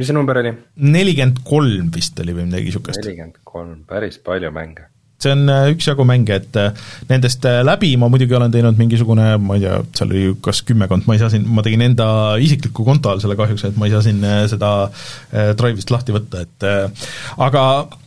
mis 0.00 0.08
see 0.08 0.16
number 0.16 0.40
oli? 0.40 0.54
nelikümmend 0.80 1.42
kolm 1.44 1.90
vist 1.94 2.20
oli 2.24 2.36
või 2.36 2.48
midagi 2.48 2.70
niisugust. 2.70 3.02
nelikümmend 3.04 3.40
kolm, 3.44 3.80
päris 3.88 4.16
palju 4.24 4.52
mänge. 4.56 4.86
see 5.20 5.34
on 5.36 5.44
äh, 5.52 5.66
üksjagu 5.74 6.08
mänge, 6.08 6.40
et 6.40 6.56
nendest 7.10 7.44
läbi 7.68 7.92
ma 8.00 8.08
muidugi 8.12 8.38
olen 8.40 8.56
teinud 8.56 8.80
mingisugune, 8.80 9.28
ma 9.36 9.60
ei 9.60 9.66
tea, 9.66 9.76
seal 10.00 10.16
oli 10.16 10.24
kas 10.48 10.62
kümmekond, 10.64 11.04
ma 11.04 11.18
ei 11.18 11.24
saa 11.24 11.32
siin, 11.34 11.44
ma 11.44 11.64
tegin 11.66 11.84
enda 11.90 12.08
isikliku 12.40 12.88
konto 12.88 13.12
all 13.12 13.20
selle 13.24 13.36
kahjuks, 13.36 13.68
et 13.68 13.76
ma 13.76 13.90
ei 13.90 13.92
saa 13.92 14.04
siin 14.08 14.24
seda 14.48 14.72
Drive'ist 15.60 15.92
lahti 15.92 16.16
võtta, 16.16 16.46
et 16.48 16.68
aga 17.36 17.68
Äh, 17.84 18.05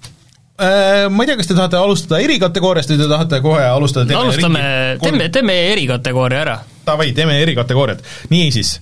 ma 0.59 1.23
ei 1.23 1.29
tea, 1.29 1.37
kas 1.39 1.47
te 1.47 1.55
tahate 1.55 1.79
alustada 1.79 2.19
erikategooriast 2.23 2.91
või 2.91 2.99
te 2.99 3.07
tahate 3.07 3.39
kohe 3.43 3.63
alustada 3.63 4.11
no, 4.11 4.25
alustame, 4.27 4.63
teeme, 5.03 5.29
teeme 5.31 5.55
erikategooria 5.71 6.43
ära. 6.43 6.59
Davai, 6.85 7.11
teeme 7.15 7.37
erikategooriat. 7.43 8.03
niisiis, 8.33 8.75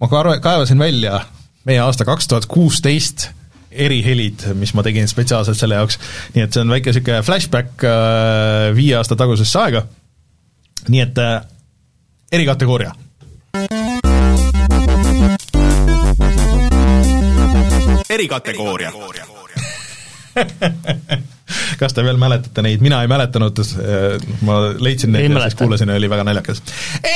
ma 0.00 0.10
kaev-, 0.10 0.38
kaevasin 0.42 0.82
välja 0.82 1.20
meie 1.66 1.82
aasta 1.82 2.06
kaks 2.08 2.28
tuhat 2.30 2.46
kuusteist 2.50 3.28
erihelid, 3.70 4.46
mis 4.58 4.72
ma 4.74 4.84
tegin 4.86 5.08
spetsiaalselt 5.10 5.58
selle 5.58 5.78
jaoks, 5.78 5.98
nii 6.34 6.46
et 6.46 6.54
see 6.54 6.64
on 6.64 6.72
väike 6.72 6.92
niisugune 6.92 7.22
flashback 7.26 7.84
äh, 7.84 8.70
viie 8.76 8.96
aasta 8.98 9.18
tagusesse 9.18 9.60
aega, 9.60 9.84
nii 10.88 11.04
et 11.06 11.22
äh, 11.22 11.40
erikategooria. 12.32 12.94
erikategooria 18.16 19.35
kas 21.80 21.94
te 21.94 22.04
veel 22.04 22.18
mäletate 22.20 22.64
neid, 22.64 22.82
mina 22.84 23.00
ei 23.04 23.10
mäletanud, 23.10 23.62
ma 24.46 24.60
leidsin 24.82 25.14
neid 25.14 25.30
ja 25.30 25.46
siis 25.46 25.58
kuulasin 25.60 25.92
ja 25.92 25.98
oli 26.00 26.10
väga 26.10 26.26
naljakas. 26.26 26.62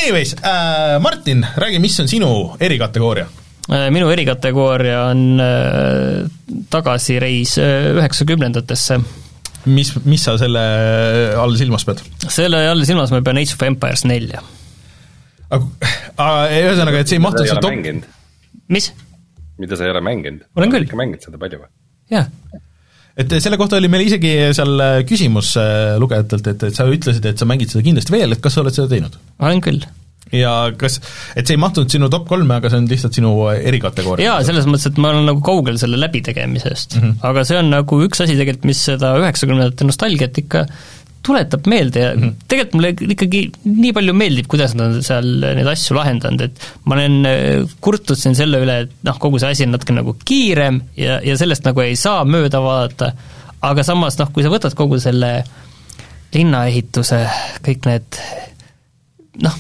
Anyways 0.01 0.37
äh,, 0.41 0.97
Martin, 1.03 1.47
räägi, 1.57 1.83
mis 1.83 1.99
on 2.01 2.09
sinu 2.09 2.31
erikategooria? 2.61 3.27
Äh, 3.71 3.87
minu 3.95 4.09
erikategooria 4.11 5.03
on 5.13 5.41
äh, 5.43 6.31
tagasireis 6.73 7.59
äh, 7.61 7.91
üheksakümnendatesse 7.95 8.97
mis, 9.71 9.93
mis 10.09 10.25
sa 10.25 10.35
selle 10.41 10.63
all 11.39 11.55
silmas 11.61 11.85
pead? 11.87 12.01
selle 12.27 12.65
all 12.71 12.83
silmas 12.89 13.13
ma 13.15 13.21
pean 13.27 13.39
Age 13.39 13.55
of 13.55 13.63
Empires 13.69 14.03
nelja. 14.09 14.41
aga 15.53 16.33
ühesõnaga, 16.57 17.05
et 17.05 17.13
see 17.13 17.21
ei 17.21 17.23
mahtu 17.23 17.45
sa 17.47 17.61
top-? 17.63 18.09
mis? 18.75 18.91
mida 19.61 19.79
sa 19.79 19.87
ei 19.87 19.95
ole 19.95 20.03
mänginud? 20.09 20.49
olen 20.57 20.75
küll. 20.75 20.89
ikka 20.89 20.99
mänginud 20.99 21.29
seda 21.29 21.39
palju 21.45 21.63
või? 21.63 21.71
jah 22.17 22.27
et 23.21 23.39
selle 23.43 23.59
kohta 23.61 23.79
oli 23.81 23.91
meil 23.93 24.07
isegi 24.09 24.35
seal 24.57 24.85
äh, 24.85 24.99
küsimus 25.09 25.55
äh, 25.61 25.97
lugejatelt, 26.01 26.53
et, 26.53 26.69
et 26.71 26.77
sa 26.77 26.89
ütlesid, 26.91 27.27
et 27.31 27.41
sa 27.41 27.49
mängid 27.49 27.73
seda 27.73 27.85
kindlasti 27.87 28.15
veel, 28.15 28.37
et 28.37 28.45
kas 28.45 28.57
sa 28.57 28.65
oled 28.65 28.77
seda 28.77 28.91
teinud? 28.93 29.17
olen 29.41 29.63
küll. 29.65 29.83
ja 30.37 30.53
kas, 30.79 31.01
et 31.35 31.49
see 31.49 31.57
ei 31.57 31.63
mahtunud 31.63 31.93
sinu 31.93 32.11
top 32.13 32.29
kolme, 32.31 32.61
aga 32.61 32.71
see 32.71 32.81
on 32.83 32.89
lihtsalt 32.91 33.19
sinu 33.19 33.35
äh, 33.51 33.61
erikategooria? 33.71 34.31
jaa, 34.31 34.47
selles 34.47 34.69
mõttes, 34.71 34.89
et 34.93 35.01
ma 35.03 35.13
olen 35.15 35.29
nagu 35.33 35.43
kaugel 35.45 35.81
selle 35.83 36.01
läbitegemisest 36.01 36.97
mm, 36.99 37.05
-hmm. 37.05 37.27
aga 37.33 37.45
see 37.49 37.61
on 37.61 37.73
nagu 37.75 38.01
üks 38.07 38.25
asi 38.25 38.39
tegelikult, 38.39 38.69
mis 38.71 38.85
seda 38.91 39.15
üheksakümnendate 39.21 39.89
nostalgiat 39.89 40.43
ikka 40.45 40.67
tuletab 41.23 41.67
meelde 41.69 42.01
ja 42.01 42.11
mm 42.15 42.23
-hmm. 42.23 42.35
tegelikult 42.49 42.75
mulle 42.75 42.91
ikkagi 43.15 43.41
nii 43.65 43.93
palju 43.93 44.15
meeldib, 44.17 44.47
kuidas 44.49 44.75
nad 44.75 44.95
on 44.95 45.03
seal 45.05 45.27
neid 45.43 45.69
asju 45.69 45.97
lahendanud, 45.97 46.45
et 46.47 46.69
ma 46.85 46.97
olen 46.97 47.27
äh, 47.29 47.73
kurtnud 47.81 48.19
siin 48.19 48.37
selle 48.39 48.63
üle, 48.65 48.79
et 48.87 48.95
noh, 49.05 49.19
kogu 49.21 49.39
see 49.39 49.51
asi 49.53 49.67
on 49.69 49.75
natuke 49.77 49.97
nagu 49.97 50.17
kiirem 50.25 50.81
ja, 50.97 51.21
ja 51.25 51.37
sellest 51.37 51.67
nagu 51.69 51.85
ei 51.85 51.97
saa 51.97 52.25
mööda 52.25 52.63
vaadata, 52.65 53.13
aga 53.61 53.85
samas 53.85 54.17
noh, 54.19 54.31
kui 54.33 54.47
sa 54.47 54.53
võtad 54.53 54.77
kogu 54.77 55.01
selle 55.01 55.33
linnaehituse, 56.35 57.27
kõik 57.67 57.91
need 57.91 58.23
noh, 59.43 59.59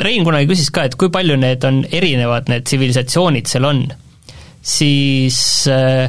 Rein 0.00 0.24
kunagi 0.24 0.48
küsis 0.48 0.70
ka, 0.72 0.84
et 0.84 0.94
kui 0.96 1.08
palju 1.12 1.36
need 1.40 1.64
on 1.64 1.82
erinevad, 1.92 2.48
need 2.52 2.64
tsivilisatsioonid 2.68 3.48
seal 3.48 3.64
on, 3.68 3.82
siis 4.64 5.38
äh, 5.72 6.08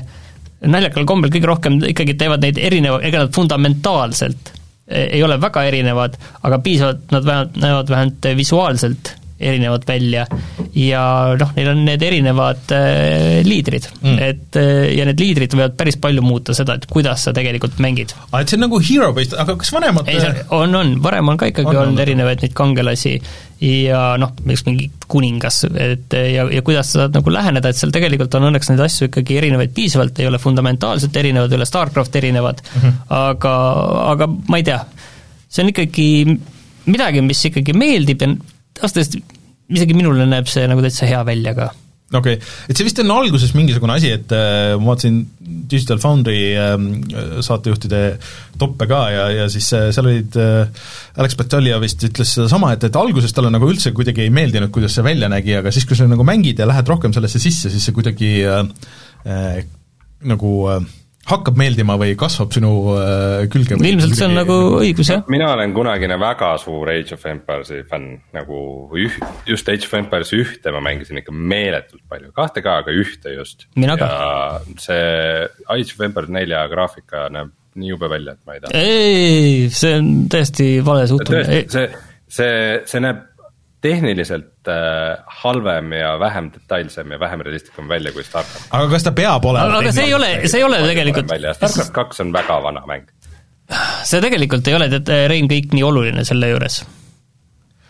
naljakal 0.68 1.08
kombel 1.10 1.32
kõige 1.34 1.50
rohkem 1.50 1.78
ikkagi 1.92 2.16
teevad 2.20 2.44
neid 2.44 2.60
erineva, 2.60 3.00
ega 3.04 3.24
nad 3.24 3.36
fundamentaalselt 3.36 4.52
ei 4.92 5.24
ole 5.24 5.38
väga 5.42 5.64
erinevad, 5.70 6.18
aga 6.44 6.60
piisavalt, 6.60 7.08
nad 7.12 7.26
vähemalt 7.26 7.58
näevad 7.62 7.90
vähemalt 7.90 8.30
visuaalselt 8.38 9.16
erinevad 9.42 9.86
välja 9.88 10.26
ja 10.78 11.04
noh, 11.40 11.52
neil 11.58 11.72
on 11.74 11.84
need 11.88 12.04
erinevad 12.06 12.74
äh, 12.76 13.42
liidrid 13.48 13.88
mm., 14.00 14.18
et 14.22 14.60
äh, 14.60 14.92
ja 14.96 15.06
need 15.08 15.22
liidrid 15.22 15.56
võivad 15.56 15.76
päris 15.80 15.98
palju 16.02 16.24
muuta 16.26 16.56
seda, 16.58 16.78
et 16.78 16.88
kuidas 16.92 17.26
sa 17.28 17.34
tegelikult 17.36 17.80
mängid. 17.84 18.14
aa, 18.30 18.42
et 18.42 18.52
see 18.52 18.60
on 18.60 18.66
nagu 18.68 18.82
hero 18.82 19.12
based, 19.18 19.36
aga 19.42 19.58
kas 19.60 19.74
vanemad 19.76 20.12
ei, 20.12 20.22
on, 20.56 20.76
on, 20.78 20.98
varem 21.04 21.34
on 21.34 21.40
ka 21.40 21.50
ikkagi 21.52 21.74
on, 21.74 21.82
olnud 21.86 22.00
on. 22.00 22.04
erinevaid 22.06 22.46
neid 22.46 22.56
kangelasi 22.58 23.18
ja 23.62 24.02
noh, 24.22 24.32
näiteks 24.42 24.64
mingi 24.66 24.88
kuningas, 25.12 25.60
et 25.70 26.16
ja, 26.16 26.48
ja 26.50 26.64
kuidas 26.66 26.94
sa 26.94 27.04
saad 27.04 27.20
nagu 27.20 27.34
läheneda, 27.34 27.70
et 27.70 27.78
seal 27.78 27.94
tegelikult 27.94 28.34
on 28.40 28.48
õnneks 28.50 28.72
neid 28.72 28.82
asju 28.88 29.10
ikkagi 29.10 29.38
erinevaid 29.38 29.76
piisavalt, 29.76 30.18
ei 30.22 30.30
ole 30.30 30.40
fundamentaalselt 30.42 31.20
erinevad, 31.22 31.52
ei 31.52 31.60
ole 31.60 31.68
StarCraft 31.70 32.18
erinevad 32.18 32.64
mm, 32.64 32.82
-hmm. 32.82 33.04
aga, 33.20 33.54
aga 34.16 34.30
ma 34.32 34.62
ei 34.62 34.66
tea, 34.66 34.80
see 35.46 35.66
on 35.66 35.70
ikkagi 35.76 36.08
midagi, 36.90 37.22
mis 37.26 37.46
ikkagi 37.52 37.78
meeldib 37.78 38.26
ja 38.26 38.32
ausalt 38.82 39.04
öeldes 39.04 39.31
isegi 39.72 39.98
minule 39.98 40.28
näeb 40.30 40.50
see 40.52 40.68
nagu 40.70 40.84
täitsa 40.84 41.10
hea 41.10 41.24
välja 41.28 41.56
ka 41.58 41.72
okei 42.18 42.36
okay., 42.36 42.52
et 42.70 42.78
see 42.78 42.88
vist 42.88 43.00
on 43.04 43.12
alguses 43.16 43.54
mingisugune 43.56 43.96
asi, 43.96 44.12
et 44.18 44.34
äh, 44.36 44.74
ma 44.80 44.92
vaatasin 44.92 45.20
Digital 45.72 46.02
Foundry 46.04 46.40
äh, 46.60 46.74
saatejuhtide 47.46 48.02
toppe 48.60 48.88
ka 48.90 49.02
ja, 49.14 49.26
ja 49.36 49.50
siis 49.52 49.70
äh, 49.78 49.90
seal 49.96 50.10
olid 50.12 50.38
äh, 50.40 50.84
Alex 51.22 51.38
Batalja 51.40 51.80
vist 51.84 52.04
ütles 52.08 52.36
sedasama, 52.36 52.74
et, 52.76 52.88
et 52.88 53.00
alguses 53.00 53.36
talle 53.36 53.52
nagu 53.54 53.70
üldse 53.72 53.94
kuidagi 53.96 54.26
ei 54.26 54.34
meeldinud, 54.34 54.74
kuidas 54.76 54.98
see 54.98 55.06
välja 55.08 55.32
nägi, 55.32 55.56
aga 55.62 55.74
siis, 55.74 55.88
kui 55.88 56.00
sa 56.00 56.10
nagu 56.10 56.26
mängid 56.28 56.60
ja 56.60 56.68
lähed 56.70 56.92
rohkem 56.92 57.16
sellesse 57.16 57.42
sisse, 57.44 57.72
siis 57.72 57.88
see 57.88 57.96
kuidagi 57.96 58.34
äh, 58.44 58.66
äh, 59.26 59.62
nagu 60.28 60.56
äh, 60.72 60.84
hakkab 61.30 61.58
meeldima 61.60 61.96
või 62.02 62.16
kasvab 62.20 62.54
sinu 62.56 62.72
äh, 62.96 63.46
külge? 63.52 63.78
ilmselt 63.78 64.18
see 64.18 64.28
on 64.28 64.36
nagu 64.40 64.58
õigus, 64.80 65.12
jah. 65.14 65.24
mina 65.32 65.52
olen 65.54 65.74
kunagine 65.76 66.18
väga 66.22 66.54
suur 66.62 66.90
Age 66.94 67.16
of 67.18 67.26
Empires'i 67.30 67.82
fänn, 67.90 68.18
nagu 68.36 68.62
üh-, 68.98 69.20
just 69.50 69.70
Age 69.72 69.88
of 69.88 69.96
Empires 70.00 70.34
ühte 70.38 70.74
ma 70.74 70.82
mängisin 70.84 71.22
ikka 71.22 71.36
meeletult 71.36 72.04
palju, 72.10 72.34
kahte 72.38 72.66
ka, 72.66 72.80
aga 72.84 72.96
ühte 72.96 73.36
just. 73.36 73.68
ja 73.78 73.98
see 74.82 75.02
Age 75.70 75.94
of 75.94 76.06
Empires 76.10 76.34
nelja 76.34 76.66
graafika 76.72 77.28
näeb 77.34 77.54
nii 77.80 77.94
jube 77.94 78.10
välja, 78.12 78.36
et 78.36 78.48
ma 78.48 78.58
ei 78.58 78.64
taha. 78.64 78.80
ei, 78.82 79.68
see 79.72 79.98
on 80.00 80.10
täiesti 80.32 80.72
vale 80.86 81.06
suhtumine. 81.08 81.62
see, 81.72 81.88
see, 82.28 82.56
see 82.90 83.04
näeb 83.04 83.28
tehniliselt 83.82 84.68
äh, 84.68 85.24
halvem 85.42 85.92
ja 85.92 86.20
vähem 86.20 86.52
detailsem 86.54 87.12
ja 87.12 87.20
vähem 87.20 87.42
realistlikum 87.42 87.90
välja 87.90 88.12
kui 88.12 88.24
StarCraft. 88.24 88.70
aga 88.70 88.90
kas 88.90 89.04
ta 89.04 89.12
peab 89.18 89.46
olema 89.46 89.80
aga 89.80 89.94
see 89.96 90.06
ei 90.10 90.14
ole, 90.14 90.30
see 90.46 90.62
ei 90.62 90.66
ole 90.68 90.82
tegelikult, 90.86 91.34
StarCraft 91.58 91.94
kaks 91.96 92.22
on 92.22 92.34
väga 92.34 92.60
vana 92.64 92.84
mäng. 92.90 93.10
see 94.06 94.22
tegelikult 94.22 94.68
ei 94.68 94.78
ole 94.78 94.90
tead, 94.94 95.10
Rein, 95.32 95.50
kõik 95.50 95.74
nii 95.74 95.86
oluline 95.88 96.26
selle 96.28 96.52
juures. 96.54 96.82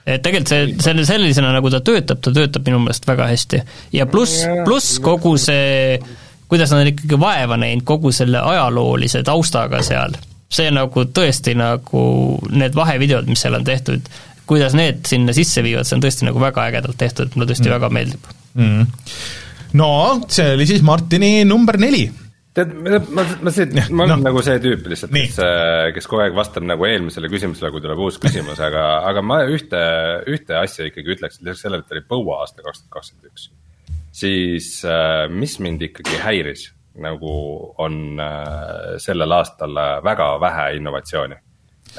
et 0.06 0.24
tegelikult 0.24 0.54
see, 0.54 0.72
selle 0.88 1.06
sellisena, 1.06 1.52
nagu 1.58 1.74
ta 1.74 1.84
töötab, 1.84 2.24
ta 2.24 2.34
töötab 2.40 2.68
minu 2.72 2.80
meelest 2.86 3.08
väga 3.08 3.28
hästi. 3.34 3.64
ja 4.00 4.08
pluss, 4.08 4.46
pluss 4.66 5.00
kogu 5.04 5.36
see, 5.38 6.00
kuidas 6.48 6.72
nad 6.72 6.86
on 6.86 6.94
ikkagi 6.96 7.20
vaeva 7.20 7.60
näinud 7.60 7.84
kogu 7.84 8.16
selle 8.16 8.40
ajaloolise 8.40 9.26
taustaga 9.28 9.84
seal, 9.84 10.16
see 10.52 10.72
nagu 10.72 11.04
tõesti 11.20 11.56
nagu 11.60 12.06
need 12.52 12.80
vahevideod, 12.80 13.28
mis 13.28 13.44
seal 13.44 13.60
on 13.60 13.68
tehtud, 13.68 14.08
kuidas 14.50 14.76
need 14.78 15.06
sinna 15.10 15.36
sisse 15.36 15.64
viivad, 15.66 15.88
see 15.88 15.98
on 15.98 16.04
tõesti 16.04 16.28
nagu 16.28 16.42
väga 16.42 16.66
ägedalt 16.72 17.00
tehtud, 17.00 17.36
mulle 17.36 17.52
tõesti 17.52 17.68
mm. 17.68 17.76
väga 17.76 17.92
meeldib. 17.94 18.34
mm.. 18.58 18.90
no 19.80 19.92
see 20.32 20.56
oli 20.58 20.68
siis 20.70 20.84
Martini 20.86 21.32
number 21.48 21.80
neli. 21.82 22.04
tead, 22.58 22.74
ma, 23.16 23.26
ma 23.46 23.54
see, 23.54 23.70
ma 23.90 24.08
olen 24.08 24.18
no. 24.18 24.28
nagu 24.30 24.44
see 24.46 24.60
tüüp 24.64 24.90
lihtsalt, 24.92 25.16
kes, 25.16 25.40
kes 25.96 26.10
kogu 26.12 26.26
aeg 26.26 26.36
vastab 26.38 26.68
nagu 26.68 26.88
eelmisele 26.88 27.32
küsimusele, 27.32 27.72
kui 27.74 27.84
tuleb 27.84 28.02
uus 28.04 28.20
küsimus, 28.22 28.60
aga, 28.68 28.86
aga 29.12 29.24
ma 29.26 29.42
ühte, 29.48 29.82
ühte 30.32 30.58
asja 30.60 30.90
ikkagi 30.90 31.16
ütleks, 31.18 31.40
lisaks 31.44 31.66
sellele, 31.68 31.86
et 31.86 31.96
oli 31.96 32.06
põua 32.10 32.42
aasta 32.44 32.66
kaks 32.66 32.84
tuhat 32.84 32.98
kakskümmend 33.00 33.32
üks. 33.32 33.50
siis 34.24 34.74
äh, 34.88 35.30
mis 35.32 35.58
mind 35.64 35.88
ikkagi 35.88 36.20
häiris, 36.26 36.68
nagu 37.02 37.32
on 37.80 38.20
äh, 38.20 39.00
sellel 39.00 39.38
aastal 39.38 39.78
äh, 39.80 39.96
väga 40.04 40.34
vähe 40.44 40.68
innovatsiooni 40.82 41.40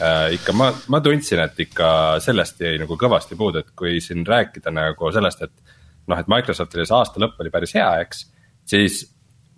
äh,. 0.01 0.33
ikka 0.39 0.55
ma, 0.57 0.71
ma 0.89 1.01
tundsin, 1.05 1.43
et 1.45 1.61
ikka 1.67 1.89
sellest 2.25 2.61
jäi 2.61 2.77
nagu 2.83 2.97
kõvasti 2.99 3.39
puudu, 3.39 3.63
et 3.63 3.73
kui 3.77 4.01
siin 4.01 4.27
rääkida 4.27 4.73
nagu 4.75 5.13
sellest, 5.13 5.43
et 5.43 5.79
noh, 6.07 6.19
et 6.19 6.31
Microsoftil 6.31 6.87
see 6.87 6.99
aasta 6.99 7.23
lõpp 7.23 7.41
oli 7.43 7.53
päris 7.55 7.75
hea, 7.79 7.91
eks, 8.05 8.27
siis 8.69 9.03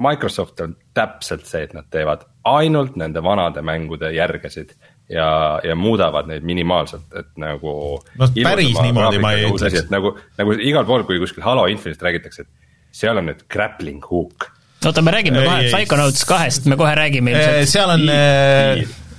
Microsoft 0.02 0.60
on 0.60 0.74
täpselt 0.94 1.46
see, 1.46 1.62
et 1.68 1.74
nad 1.76 1.86
teevad 1.90 2.24
ainult 2.50 2.96
nende 3.00 3.22
vanade 3.22 3.62
mängude 3.64 4.10
järgesid 4.14 4.74
ja, 5.08 5.60
ja 5.64 5.76
muudavad 5.76 6.28
neid 6.28 6.44
minimaalselt, 6.46 7.06
et 7.18 7.30
nagu. 7.40 7.74
No 8.18 8.28
päris 8.34 8.74
niimoodi 8.80 9.20
ma 9.22 9.34
ei 9.36 9.46
ütleks. 9.48 9.84
et 9.84 9.94
nagu, 9.94 10.16
nagu 10.40 10.56
igal 10.58 10.86
pool, 10.88 11.06
kui 11.08 11.20
kuskil 11.22 11.44
Halo 11.46 11.66
Infinite'ist 11.70 12.02
räägitakse, 12.04 12.46
et 12.46 12.94
seal 12.94 13.20
on 13.20 13.30
nüüd 13.30 13.46
grappling 13.50 14.04
hook. 14.10 14.50
oota, 14.84 15.02
me 15.02 15.14
räägime 15.14 15.44
kohe. 15.44 15.70
Psychonauts 15.70 16.26
kahest, 16.28 16.66
me 16.66 16.76
kohe 16.80 16.94
räägime 16.98 17.34
ilmselt. 17.34 17.70
seal 17.70 17.94
on, 17.94 18.06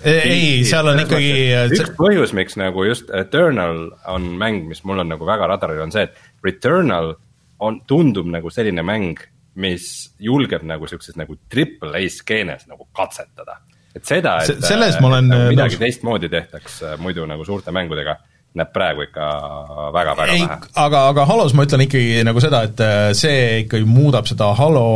ei, 0.06 0.64
seal 0.68 0.88
on 0.91 0.99
ikkagi, 1.02 1.30
üks 1.76 1.91
põhjus, 1.98 2.34
miks 2.38 2.57
nagu 2.61 2.86
just 2.88 3.10
Eternal 3.15 3.90
on 4.11 4.27
mäng, 4.40 4.68
mis 4.69 4.84
mul 4.88 5.02
on 5.03 5.10
nagu 5.11 5.26
väga 5.27 5.48
radaril, 5.53 5.82
on 5.86 5.91
see, 5.95 6.03
et 6.07 6.18
Returnal 6.45 7.14
on, 7.64 7.82
tundub 7.90 8.27
nagu 8.32 8.52
selline 8.53 8.84
mäng, 8.86 9.19
mis 9.56 10.11
julgeb 10.19 10.65
nagu 10.68 10.88
siukses 10.91 11.15
nagu 11.19 11.38
triple 11.49 11.94
A 11.95 12.03
skeenes 12.11 12.65
nagu 12.68 12.88
katsetada. 12.95 13.60
et 13.95 14.03
seda, 14.03 14.40
Se- 14.44 14.53
et 14.57 14.64
selles 14.68 14.98
ma 15.02 15.07
olen, 15.07 15.32
äh, 15.32 15.49
midagi 15.53 15.77
nõus. 15.77 15.84
teistmoodi 15.86 16.30
tehtaks 16.30 16.82
äh, 16.84 16.98
muidu 16.99 17.23
nagu 17.26 17.45
suurte 17.48 17.72
mängudega, 17.72 18.18
näeb 18.56 18.72
praegu 18.76 19.03
ikka 19.06 19.26
väga-väga 19.95 20.26
vähe., 20.32 20.60
aga, 20.86 21.02
aga 21.11 21.26
Halos 21.27 21.56
ma 21.57 21.65
ütlen 21.68 21.86
ikkagi 21.86 22.23
nagu 22.27 22.44
seda, 22.44 22.64
et 22.69 22.80
äh, 22.84 23.10
see 23.18 23.65
ikkagi 23.65 23.88
muudab 23.90 24.30
seda 24.30 24.53
Halo, 24.57 24.88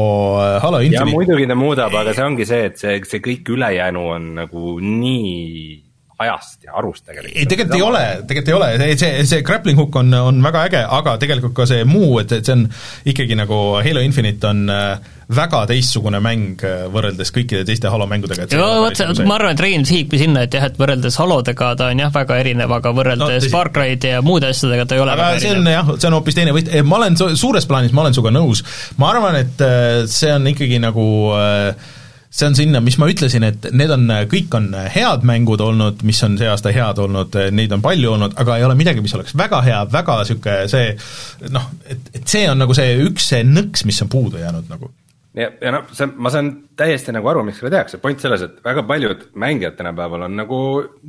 Halo 0.63 0.79
ja 0.79 0.87
Infinite 0.87 1.15
muidugi 1.15 1.49
ta 1.49 1.59
muudab, 1.59 1.99
aga 2.01 2.15
see 2.15 2.25
ongi 2.25 2.47
see, 2.47 2.71
et 2.71 2.81
see, 2.81 2.97
see 3.09 3.23
kõik 3.25 3.53
ülejäänu 3.57 4.07
on 4.15 4.33
nagu 4.39 4.79
nii 4.79 5.88
ajast 6.19 6.65
ja 6.67 6.73
arust 6.79 7.05
tegelikult. 7.07 7.35
ei, 7.35 7.45
tegelikult 7.47 7.77
ei 7.77 7.85
ole, 7.85 8.01
tegelikult 8.27 8.49
ei 8.51 8.57
ole, 8.57 8.67
see, 8.81 8.97
see, 8.99 9.27
see 9.29 9.45
grappling 9.47 9.79
hook 9.79 9.95
on, 10.01 10.11
on 10.19 10.41
väga 10.43 10.65
äge, 10.67 10.81
aga 10.99 11.15
tegelikult 11.21 11.55
ka 11.55 11.67
see 11.69 11.85
muu, 11.87 12.17
et, 12.19 12.33
et 12.35 12.49
see 12.49 12.57
on 12.57 12.65
ikkagi 13.07 13.37
nagu 13.39 13.59
Halo 13.85 14.03
Infinite 14.03 14.49
on 14.49 14.65
äh, 14.73 15.13
väga 15.35 15.61
teistsugune 15.69 16.19
mäng 16.23 16.63
äh, 16.67 16.81
võrreldes 16.91 17.31
kõikide 17.35 17.63
teiste 17.67 17.91
Halo 17.93 18.07
mängudega, 18.11 18.49
ole 18.59 18.81
vot 18.83 18.99
nagu 19.05 19.27
ma 19.29 19.37
arvan, 19.37 19.55
et 19.55 19.63
Rein 19.63 19.85
sihibki 19.87 20.19
sinna, 20.19 20.43
et 20.47 20.57
jah, 20.57 20.65
et 20.67 20.79
võrreldes 20.81 21.19
Halodega 21.21 21.71
ta 21.79 21.87
on 21.93 22.03
jah, 22.03 22.11
väga 22.15 22.39
erinev, 22.43 22.73
aga 22.79 22.91
No 22.91 22.97
võrreldes 22.99 23.45
no, 23.47 23.51
Far 23.53 23.71
Cry'd 23.75 24.09
ja 24.09 24.23
muude 24.25 24.49
asjadega 24.51 24.87
ta 24.89 24.97
ei 24.97 25.05
ole 25.05 25.15
aga 25.15 25.29
see 25.39 25.53
on 25.55 25.71
jah, 25.71 25.93
see 25.95 26.09
on 26.11 26.17
hoopis 26.17 26.39
teine 26.41 26.55
võit, 26.57 26.73
ma 26.83 26.99
olen 26.99 27.15
su- 27.19 27.31
suures 27.39 27.69
plaanis, 27.69 27.95
ma 27.95 28.03
olen 28.03 28.17
sinuga 28.17 28.35
nõus, 28.35 28.65
ma 28.99 29.13
arvan, 29.13 29.39
et 29.39 29.63
äh, 29.63 30.03
see 30.11 30.33
on 30.35 30.51
ikkagi 30.51 30.81
nagu 30.83 31.07
äh, 31.37 31.95
see 32.29 32.45
on 32.45 32.55
sinna, 32.55 32.81
mis 32.85 32.97
ma 33.01 33.09
ütlesin, 33.09 33.43
et 33.47 33.67
need 33.73 33.91
on, 33.93 34.05
kõik 34.29 34.53
on 34.57 34.69
head 34.93 35.25
mängud 35.27 35.61
olnud, 35.65 36.03
mis 36.05 36.21
on 36.25 36.37
see 36.37 36.49
aasta 36.49 36.73
head 36.73 37.01
olnud, 37.01 37.35
neid 37.55 37.73
on 37.73 37.83
palju 37.83 38.13
olnud, 38.13 38.37
aga 38.39 38.59
ei 38.59 38.65
ole 38.67 38.77
midagi, 38.77 39.01
mis 39.01 39.15
oleks 39.17 39.35
väga 39.37 39.63
hea, 39.65 39.81
väga 39.91 40.19
niisugune 40.21 40.69
see 40.69 41.49
noh, 41.53 41.69
et, 41.89 42.09
et 42.13 42.25
see 42.29 42.45
on 42.51 42.61
nagu 42.61 42.75
see 42.77 42.97
üks 43.07 43.31
see 43.33 43.45
nõks, 43.47 43.85
mis 43.89 44.01
on 44.05 44.11
puudu 44.13 44.41
jäänud 44.41 44.69
nagu. 44.69 44.91
ja, 45.33 45.49
ja 45.57 45.73
noh, 45.73 45.89
see, 45.95 46.09
ma 46.21 46.29
saan 46.33 46.51
täiesti 46.77 47.15
nagu 47.15 47.33
aru, 47.33 47.43
miks 47.47 47.63
seda 47.63 47.73
tehakse, 47.79 48.01
point 48.03 48.21
selles, 48.21 48.45
et 48.45 48.61
väga 48.65 48.85
paljud 48.85 49.25
mängijad 49.33 49.79
tänapäeval 49.79 50.27
on 50.29 50.37
nagu 50.37 50.59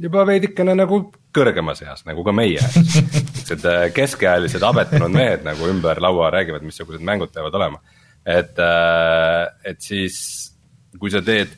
juba 0.00 0.24
veidikene 0.28 0.76
nagu 0.78 1.02
kõrgemas 1.36 1.84
eas, 1.84 2.06
nagu 2.08 2.24
ka 2.24 2.32
meie. 2.34 2.64
siuksed 2.64 3.66
äh, 3.68 3.86
keskealised 3.94 4.64
abetunud 4.66 5.12
mehed 5.12 5.44
nagu 5.44 5.68
ümber 5.68 6.00
laua 6.00 6.30
räägivad, 6.32 6.64
missugused 6.64 7.04
mängud 7.04 7.32
peavad 7.34 7.60
olema. 7.60 7.80
et, 8.26 8.56
et 9.64 9.80
siis, 9.80 10.49
kui 10.98 11.12
sa 11.12 11.22
teed 11.22 11.52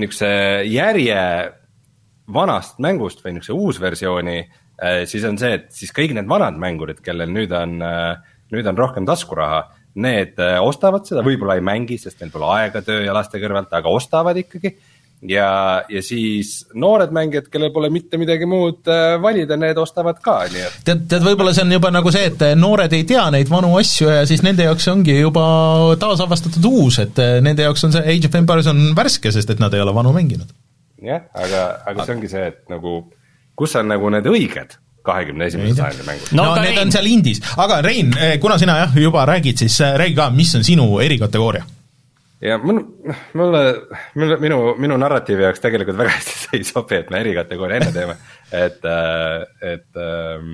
niisuguse 0.00 0.28
järje 0.68 1.22
vanast 2.32 2.80
mängust 2.82 3.22
või 3.24 3.36
niisuguse 3.36 3.56
uusversiooni, 3.58 4.36
siis 5.06 5.24
on 5.28 5.36
see, 5.38 5.56
et 5.58 5.68
siis 5.74 5.92
kõik 5.94 6.14
need 6.16 6.28
vanad 6.28 6.56
mängurid, 6.58 7.02
kellel 7.04 7.30
nüüd 7.30 7.52
on, 7.54 7.76
nüüd 8.52 8.68
on 8.68 8.78
rohkem 8.78 9.06
taskuraha, 9.08 9.60
need 10.00 10.38
äh, 10.40 10.56
ostavad 10.64 11.06
seda, 11.08 11.24
võib-olla 11.24 11.58
ei 11.58 11.64
mängi, 11.64 11.98
sest 12.00 12.22
neil 12.22 12.32
pole 12.32 12.48
aega 12.54 12.82
töö 12.84 13.02
ja 13.04 13.14
laste 13.16 13.40
kõrvalt, 13.42 13.72
aga 13.76 13.92
ostavad 13.92 14.38
ikkagi. 14.40 14.74
ja, 15.28 15.82
ja 15.88 16.02
siis 16.02 16.66
noored 16.74 17.12
mängijad, 17.14 17.46
kellel 17.52 17.70
pole 17.74 17.90
mitte 17.94 18.18
midagi 18.20 18.46
muud 18.48 18.88
äh, 18.90 19.14
valida, 19.22 19.56
need 19.60 19.78
ostavad 19.78 20.18
ka, 20.24 20.38
nii 20.52 20.64
et 20.66 20.78
tead, 20.88 21.06
tead, 21.10 21.24
võib-olla 21.26 21.54
see 21.54 21.64
on 21.66 21.76
juba 21.76 21.92
nagu 21.94 22.12
see, 22.14 22.26
et 22.32 22.44
noored 22.58 22.92
ei 22.96 23.06
tea 23.08 23.28
neid 23.34 23.50
vanu 23.52 23.74
asju 23.80 24.10
ja 24.10 24.26
siis 24.28 24.42
nende 24.46 24.66
jaoks 24.66 24.88
ongi 24.92 25.18
juba 25.20 25.46
taasavastatud 26.02 26.68
uus, 26.72 26.98
et 27.04 27.22
nende 27.44 27.68
jaoks 27.68 27.88
on 27.88 27.94
see 27.96 28.16
Age 28.16 28.30
of 28.30 28.38
Empires 28.42 28.70
on 28.72 28.92
värske, 28.98 29.32
sest 29.34 29.54
et 29.54 29.62
nad 29.62 29.74
ei 29.74 29.84
ole 29.84 29.94
vanu 29.94 30.14
mänginud. 30.16 30.50
jah, 31.02 31.26
aga, 31.34 31.66
aga 31.92 32.06
see 32.06 32.16
ongi 32.16 32.32
see, 32.32 32.48
et 32.54 32.64
nagu, 32.72 33.02
kus 33.58 33.76
on 33.78 33.90
nagu 33.90 34.10
need 34.14 34.26
õiged 34.30 34.78
kahekümne 35.02 35.46
esimese 35.50 35.74
sajandi 35.78 36.06
mängud. 36.06 36.32
no, 36.38 36.48
No 36.54 36.62
need 36.62 36.78
on 36.78 36.92
seal 36.94 37.06
indis, 37.10 37.42
aga 37.58 37.80
Rein, 37.84 38.12
kuna 38.40 38.58
sina 38.58 38.78
jah, 38.84 38.98
juba 38.98 39.26
räägid, 39.28 39.62
siis 39.64 39.80
äh, 39.82 39.96
räägi 39.98 40.18
ka, 40.18 40.30
mis 40.34 40.54
on 40.58 40.66
sinu 40.66 40.88
erikategooria? 41.02 41.64
Ja 42.42 42.58
mul, 42.58 42.80
mulle, 43.38 43.62
mulle, 44.14 44.38
minu, 44.42 44.58
minu 44.78 44.98
narratiivi 45.00 45.46
jaoks 45.46 45.62
tegelikult 45.62 45.98
väga 46.00 46.14
hästi 46.18 46.38
see 46.40 46.60
ei 46.60 46.66
sobi, 46.68 46.98
et 46.98 47.12
me 47.12 47.22
erikategooria 47.22 47.80
enne 47.80 47.92
teeme, 47.94 48.18
et, 48.52 48.88
et 49.72 50.02
ähm, 50.02 50.52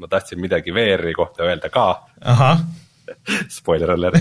ma 0.00 0.10
tahtsin 0.10 0.40
midagi 0.40 0.74
VR-i 0.74 1.14
kohta 1.16 1.46
öelda 1.48 1.72
ka, 1.72 1.86
spoiler 3.58 3.94
alert. 3.96 4.20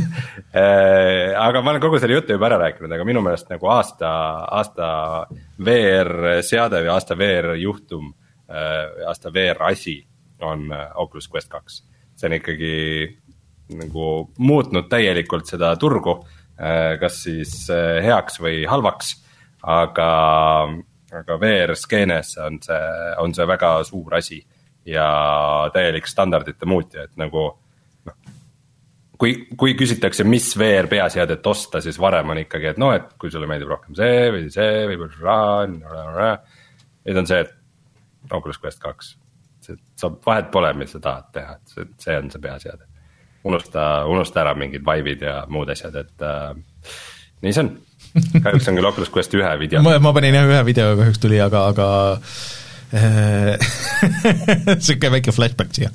aga 1.38 1.62
ma 1.62 1.76
olen 1.76 1.84
kogu 1.84 2.00
selle 2.02 2.18
jutu 2.18 2.34
juba 2.34 2.50
ära 2.50 2.58
rääkinud, 2.64 2.92
aga 2.96 3.06
minu 3.06 3.22
meelest 3.26 3.52
nagu 3.52 3.70
aasta, 3.70 4.10
aasta 4.60 4.88
VR-seade 5.66 6.82
või 6.86 6.94
aasta 6.96 7.18
VR-juhtum, 7.20 8.14
aasta 9.08 9.34
VR-asi 9.34 10.00
on 10.42 10.72
äh, 10.72 10.92
Oculus 10.96 11.30
Quest 11.30 11.50
kaks. 11.50 11.84
see 12.16 12.28
on 12.28 12.36
ikkagi 12.36 12.74
nagu 13.78 14.06
muutnud 14.38 14.90
täielikult 14.90 15.50
seda 15.50 15.76
turgu, 15.80 16.20
kas 17.00 17.22
siis 17.24 17.54
äh, 17.72 18.00
heaks 18.04 18.40
või 18.44 18.64
halvaks, 18.68 19.14
aga, 19.64 20.10
aga 21.22 21.38
VR-skeenes 21.40 22.36
on 22.44 22.60
see, 22.64 22.82
on 23.24 23.36
see 23.36 23.48
väga 23.48 23.72
suur 23.88 24.18
asi 24.20 24.42
ja 24.90 25.08
täielik 25.74 26.08
standardite 26.08 26.68
muutja, 26.68 27.06
et 27.08 27.16
nagu 27.20 27.46
noh, 28.08 28.18
kui, 29.20 29.36
kui 29.60 29.76
küsitakse, 29.80 30.26
mis 30.28 30.50
VR 30.60 30.90
peaseadet 30.92 31.48
osta, 31.48 31.82
siis 31.84 32.00
varem 32.02 32.34
on 32.34 32.44
ikkagi, 32.44 32.74
et 32.74 32.82
noh, 32.82 32.94
et 32.96 33.08
kui 33.22 33.32
sulle 33.32 33.48
meeldib 33.50 33.72
rohkem 33.72 33.98
see 33.98 34.28
või 34.34 34.52
see 34.54 34.86
või 34.90 35.10
raha. 35.22 36.36
nüüd 37.08 37.24
on 37.24 37.30
see, 37.30 37.42
et 37.46 38.32
Oculus 38.36 38.60
Quest 38.62 38.82
kaks, 38.84 39.16
see 39.64 39.80
saab, 40.00 40.20
vahet 40.26 40.52
pole, 40.52 40.72
mis 40.78 40.92
sa 40.96 41.04
tahad 41.04 41.32
teha, 41.36 41.58
et 41.60 41.76
see, 41.76 41.92
see 42.06 42.20
on 42.20 42.32
see 42.32 42.44
peaseade. 42.44 42.89
unusta, 43.48 44.06
unusta 44.10 44.44
ära 44.44 44.56
mingid 44.58 44.84
vibe'id 44.86 45.24
ja 45.26 45.44
muud 45.52 45.70
asjad, 45.72 45.96
et 46.02 46.26
äh, 46.26 46.56
nii 47.46 47.56
see 47.56 47.66
on. 47.66 47.76
kahjuks 48.44 48.72
on 48.72 48.80
küll 48.80 48.90
Oculus 48.90 49.12
Quest 49.14 49.36
ühe 49.38 49.52
video. 49.62 49.84
ma, 49.86 49.98
ma 50.02 50.14
panin 50.16 50.36
jah, 50.36 50.50
ühe 50.50 50.64
video 50.68 50.96
kahjuks 51.00 51.22
tuli, 51.24 51.40
aga, 51.44 51.68
aga 51.74 51.88
niisugune 54.66 55.12
väike 55.14 55.34
flashback 55.36 55.76
siia. 55.78 55.92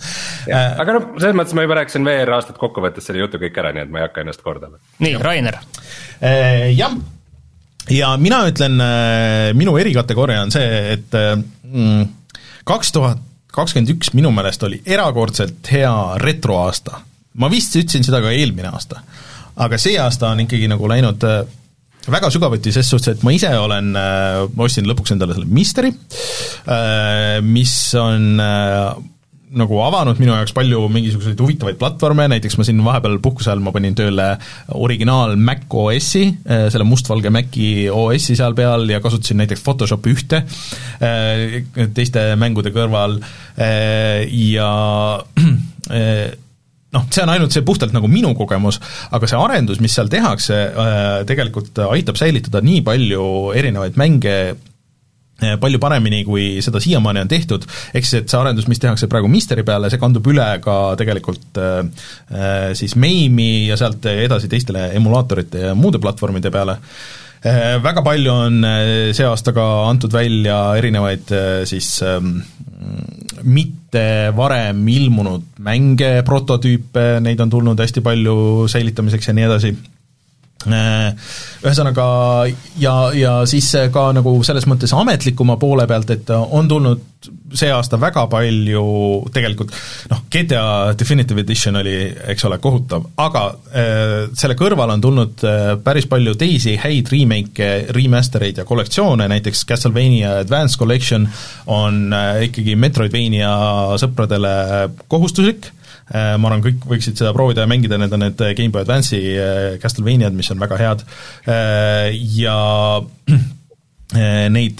Äh, 0.47 0.77
aga 0.79 0.95
noh, 0.95 1.09
selles 1.19 1.35
mõttes 1.35 1.57
ma 1.59 1.65
juba 1.66 1.81
rääkisin 1.81 2.07
VR 2.07 2.37
aastat 2.37 2.61
kokku 2.61 2.85
võttes 2.85 3.09
selle 3.09 3.25
jutu 3.25 3.41
kõik 3.43 3.59
ära, 3.61 3.75
nii 3.75 3.83
et 3.87 3.91
ma 3.91 4.01
ei 4.01 4.07
hakka 4.07 4.23
ennast 4.23 4.45
kordama. 4.47 4.79
nii, 5.03 5.19
Rainer. 5.23 5.59
Äh, 6.23 6.71
jah, 6.77 6.95
ja 7.91 8.15
mina 8.21 8.45
ütlen, 8.49 8.79
minu 9.59 9.75
erikategooria 9.83 10.47
on 10.47 10.55
see, 10.55 10.71
et 10.95 11.19
äh, 11.19 11.35
mm, 11.66 12.05
kaks 12.69 12.95
tuhat 12.95 13.31
kakskümmend 13.55 13.93
üks 13.95 14.12
minu 14.16 14.33
meelest 14.35 14.62
oli 14.66 14.81
erakordselt 14.87 15.71
hea 15.73 15.95
retroaasta. 16.23 17.01
Ma 17.40 17.51
vist 17.52 17.77
ütlesin 17.77 18.06
seda 18.06 18.23
ka 18.24 18.32
eelmine 18.35 18.70
aasta. 18.73 19.02
aga 19.56 19.78
see 19.78 19.98
aasta 20.01 20.32
on 20.35 20.44
ikkagi 20.47 20.69
nagu 20.70 20.89
läinud 20.90 21.27
äh, 21.28 21.43
väga 22.11 22.28
sügavuti 22.31 22.73
ses 22.74 22.90
suhtes, 22.90 23.16
et 23.16 23.24
ma 23.24 23.32
ise 23.32 23.48
olen, 23.56 23.94
ma 23.94 24.65
ostsin 24.66 24.85
lõpuks 24.85 25.15
endale 25.15 25.32
selle 25.32 25.48
Mysteri, 25.48 25.89
mis 27.48 27.77
on 27.97 28.43
nagu 29.59 29.78
avanud 29.85 30.19
minu 30.20 30.35
jaoks 30.35 30.55
palju 30.56 30.81
mingisuguseid 30.93 31.40
huvitavaid 31.40 31.78
platvorme, 31.81 32.27
näiteks 32.32 32.56
ma 32.59 32.66
siin 32.66 32.81
vahepeal 32.85 33.19
puhkuse 33.23 33.51
ajal 33.51 33.62
ma 33.65 33.73
panin 33.74 33.97
tööle 33.98 34.27
originaal 34.74 35.36
Mac 35.40 35.66
OS-i, 35.70 36.24
äh, 36.44 36.66
selle 36.74 36.86
mustvalge 36.89 37.32
Maci 37.35 37.89
OS-i 37.93 38.36
seal 38.39 38.56
peal 38.59 38.89
ja 38.90 39.01
kasutasin 39.05 39.43
näiteks 39.43 39.62
Photoshopi 39.65 40.15
ühte 40.15 40.43
äh, 40.44 41.61
teiste 41.94 42.27
mängude 42.40 42.74
kõrval 42.74 43.20
äh, 43.20 44.24
ja 44.51 44.70
noh, 46.95 47.09
see 47.11 47.25
on 47.25 47.35
ainult 47.35 47.55
see 47.55 47.65
puhtalt 47.66 47.95
nagu 47.97 48.11
minu 48.11 48.35
kogemus, 48.39 48.81
aga 49.15 49.31
see 49.31 49.41
arendus, 49.41 49.81
mis 49.83 49.95
seal 49.97 50.11
tehakse, 50.12 50.61
tegelikult 51.29 51.83
aitab 51.89 52.21
säilitada 52.21 52.62
nii 52.65 52.85
palju 52.87 53.27
erinevaid 53.59 53.99
mänge 54.01 54.37
Eh, 55.43 55.57
palju 55.59 55.81
paremini, 55.83 56.21
kui 56.23 56.61
seda 56.62 56.79
siiamaani 56.79 57.25
on 57.25 57.31
tehtud, 57.31 57.65
ehk 57.91 58.07
siis 58.07 58.21
et 58.21 58.31
see 58.31 58.39
arendus, 58.39 58.69
mis 58.71 58.79
tehakse 58.79 59.09
praegu 59.11 59.27
Misteri 59.27 59.65
peale, 59.66 59.89
see 59.91 59.99
kandub 59.99 60.29
üle 60.31 60.45
ka 60.62 60.77
tegelikult 61.01 61.59
äh, 61.59 61.81
siis 62.79 62.95
Meimi 62.95 63.66
ja 63.66 63.75
sealt 63.81 64.07
edasi 64.12 64.47
teistele 64.53 64.93
emulaatorite 64.95 65.66
ja 65.66 65.75
muude 65.75 65.99
platvormide 65.99 66.55
peale. 66.55 66.79
äh,, 66.79 67.23
väga 67.45 68.01
palju 68.05 68.33
on 68.33 68.62
see 69.12 69.27
aasta 69.29 69.53
ka 69.53 69.65
antud 69.91 70.12
välja 70.12 70.57
erinevaid 70.79 71.33
äh, 71.35 71.65
siis 71.69 71.99
äh, 72.03 72.21
mitte 73.45 74.33
varem 74.37 74.87
ilmunud 74.89 75.59
mänge, 75.65 76.23
prototüüpe, 76.27 77.21
neid 77.25 77.41
on 77.45 77.53
tulnud 77.53 77.81
hästi 77.81 78.03
palju 78.05 78.37
säilitamiseks 78.71 79.29
ja 79.29 79.37
nii 79.37 79.47
edasi. 79.49 79.75
Äh, 79.75 79.94
ühesõnaga, 80.73 82.07
ja, 82.81 82.95
ja 83.16 83.35
siis 83.49 83.69
ka 83.93 84.09
nagu 84.16 84.36
selles 84.47 84.69
mõttes 84.70 84.95
ametlikuma 84.97 85.59
poole 85.61 85.86
pealt, 85.91 86.15
et 86.15 86.32
on 86.35 86.70
tulnud 86.70 87.11
see 87.55 87.70
aasta 87.73 87.99
väga 88.01 88.27
palju 88.31 88.85
tegelikult 89.32 89.73
noh, 90.11 90.24
GTA 90.32 90.95
Definitive 90.99 91.45
Edition 91.45 91.78
oli, 91.81 91.95
eks 92.35 92.45
ole, 92.49 92.59
kohutav, 92.62 93.07
aga 93.23 93.45
äh, 93.70 94.16
selle 94.36 94.57
kõrval 94.59 94.95
on 94.97 95.05
tulnud 95.05 95.45
äh, 95.49 95.70
päris 95.85 96.09
palju 96.11 96.35
teisi 96.41 96.77
häid 96.81 97.12
remake'e, 97.12 97.70
remaster 97.97 98.45
eid 98.49 98.61
ja 98.61 98.66
kollektsioone, 98.69 99.28
näiteks 99.31 99.65
Castlevania 99.69 100.41
Advanced 100.43 100.81
Collection 100.81 101.28
on 101.73 102.05
äh, 102.12 102.45
ikkagi 102.51 102.77
Metroidvania 102.81 103.55
sõpradele 104.03 104.55
kohustuslik 105.09 105.70
äh,, 105.70 105.81
Äh, 105.84 105.84
ma 106.12 106.51
arvan, 106.51 106.62
kõik 106.64 106.85
võiksid 106.89 107.16
seda 107.20 107.32
proovida 107.36 107.64
ja 107.64 107.70
mängida, 107.70 107.98
need 108.01 108.12
on 108.12 108.20
need 108.26 108.40
GameBoy 108.59 108.85
Advance'i 108.85 109.35
äh, 109.40 109.78
Castlevaniad, 109.82 110.35
mis 110.36 110.51
on 110.52 110.60
väga 110.62 110.76
head, 110.81 111.05
äh, 111.48 112.09
ja 112.36 112.56
neid 114.55 114.78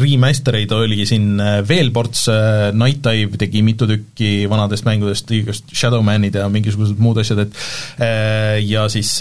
remaster 0.00 0.56
eid 0.58 0.72
oli 0.74 1.04
siin 1.06 1.36
veel 1.68 1.92
ports, 1.94 2.24
Night 2.74 3.04
Dive 3.04 3.38
tegi 3.38 3.60
mitu 3.62 3.86
tükki 3.86 4.48
vanadest 4.50 4.88
mängudest, 4.88 5.30
igast 5.36 5.68
Shadowmanid 5.70 6.34
ja 6.40 6.48
mingisugused 6.50 6.98
muud 6.98 7.20
asjad, 7.22 7.44
et 7.44 7.52
ja 8.64 8.88
siis 8.90 9.12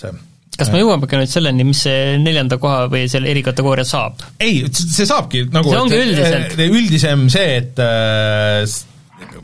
see 0.00 0.10
kas 0.58 0.72
me 0.74 0.82
jõuamegi 0.82 1.22
nüüd 1.22 1.32
selleni, 1.32 1.66
mis 1.68 1.86
see 1.86 2.18
neljanda 2.22 2.58
koha 2.60 2.86
või 2.90 3.06
selle 3.10 3.30
erikategooria 3.32 3.86
saab? 3.88 4.22
ei, 4.42 4.64
see 4.74 5.08
saabki 5.08 5.46
nagu 5.54 5.72
see 5.72 5.82
ongi 5.84 6.04
üldiselt? 6.04 6.54
Eh, 6.58 6.78
üldisem 6.78 7.26
see, 7.32 7.58
et 7.62 7.82
äh, 7.82 8.64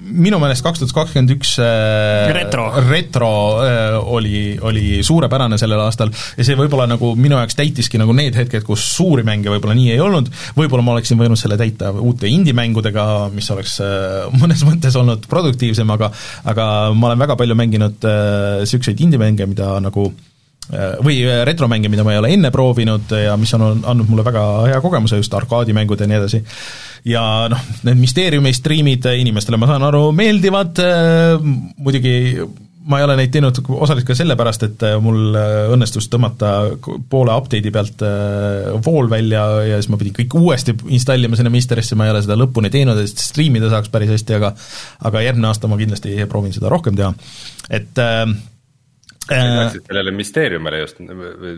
minu 0.04 0.38
meelest 0.42 0.64
kaks 0.64 0.82
tuhat 0.82 0.94
kakskümmend 0.94 1.32
üks 1.34 1.54
äh, 1.62 2.32
retro, 2.34 2.66
retro 2.88 3.30
äh, 3.62 3.96
oli, 4.16 4.42
oli 4.62 5.00
suurepärane 5.06 5.58
sellel 5.60 5.84
aastal 5.86 6.10
ja 6.10 6.46
see 6.46 6.58
võib-olla 6.58 6.86
nagu 6.90 7.14
minu 7.18 7.38
jaoks 7.38 7.58
täitiski 7.58 7.98
nagu 8.00 8.14
need 8.16 8.36
hetked, 8.38 8.66
kus 8.66 8.84
suuri 8.96 9.24
mänge 9.26 9.50
võib-olla 9.54 9.78
nii 9.78 9.94
ei 9.94 10.02
olnud, 10.02 10.30
võib-olla 10.58 10.86
ma 10.86 10.96
oleksin 10.98 11.20
võinud 11.20 11.40
selle 11.40 11.58
täita 11.60 11.94
uute 11.94 12.30
indie-mängudega, 12.30 13.06
mis 13.34 13.50
oleks 13.54 13.78
mõnes 14.42 14.66
mõttes 14.66 14.98
olnud 15.00 15.26
produktiivsem, 15.30 15.90
aga 15.94 16.10
aga 16.50 16.68
ma 16.94 17.10
olen 17.12 17.26
väga 17.26 17.38
palju 17.40 17.58
mänginud 17.58 17.98
niisuguseid 18.04 18.98
äh, 18.98 19.08
indie-mänge, 19.08 19.50
mida 19.50 19.74
nagu 19.82 20.10
äh, 20.10 20.22
Äh, 20.22 20.33
või 20.72 21.20
äh, 21.24 21.42
retromänge, 21.44 21.90
mida 21.92 22.04
ma 22.06 22.14
ei 22.14 22.20
ole 22.22 22.32
enne 22.34 22.50
proovinud 22.54 23.12
ja 23.24 23.36
mis 23.40 23.52
on 23.56 23.82
andnud 23.84 24.08
mulle 24.08 24.24
väga 24.26 24.44
hea 24.70 24.80
kogemuse, 24.84 25.20
just 25.20 25.34
arkaadimängud 25.36 26.00
ja 26.00 26.08
nii 26.08 26.20
edasi. 26.22 26.44
ja 27.04 27.22
noh, 27.52 27.64
need 27.84 28.00
Mysteeriumi 28.00 28.52
striimid 28.56 29.08
inimestele, 29.20 29.60
ma 29.60 29.68
saan 29.70 29.84
aru, 29.90 30.06
meeldivad, 30.16 30.80
äh, 30.80 31.34
muidugi 31.76 32.14
ma 32.84 32.98
ei 33.00 33.04
ole 33.06 33.14
neid 33.16 33.30
teinud 33.32 33.56
osaliselt 33.64 34.10
ka 34.10 34.14
sellepärast, 34.16 34.64
et 34.66 34.82
mul 35.00 35.32
õnnestus 35.72 36.10
tõmmata 36.12 36.50
poole 37.08 37.32
update'i 37.32 37.72
pealt 37.72 38.04
vool 38.84 39.08
välja 39.08 39.46
ja 39.64 39.78
siis 39.78 39.88
ma 39.88 39.96
pidin 39.96 40.12
kõik 40.18 40.36
uuesti 40.36 40.74
installima 40.92 41.38
sinna 41.40 41.52
Misterisse, 41.52 41.96
ma 41.96 42.04
ei 42.04 42.12
ole 42.12 42.20
seda 42.26 42.36
lõpuni 42.36 42.68
teinud, 42.74 43.00
et 43.00 43.24
striimida 43.24 43.72
saaks 43.72 43.88
päris 43.88 44.12
hästi, 44.12 44.36
aga 44.36 44.52
aga 45.08 45.24
järgmine 45.24 45.48
aasta 45.48 45.70
ma 45.72 45.80
kindlasti 45.80 46.28
proovin 46.28 46.52
seda 46.52 46.68
rohkem 46.68 47.00
teha. 47.00 47.14
et 47.72 48.04
äh, 48.04 48.28
läksid 49.30 49.80
äh, 49.80 49.86
sellele 49.88 50.12
müsteeriumile 50.14 50.80
just, 50.82 51.00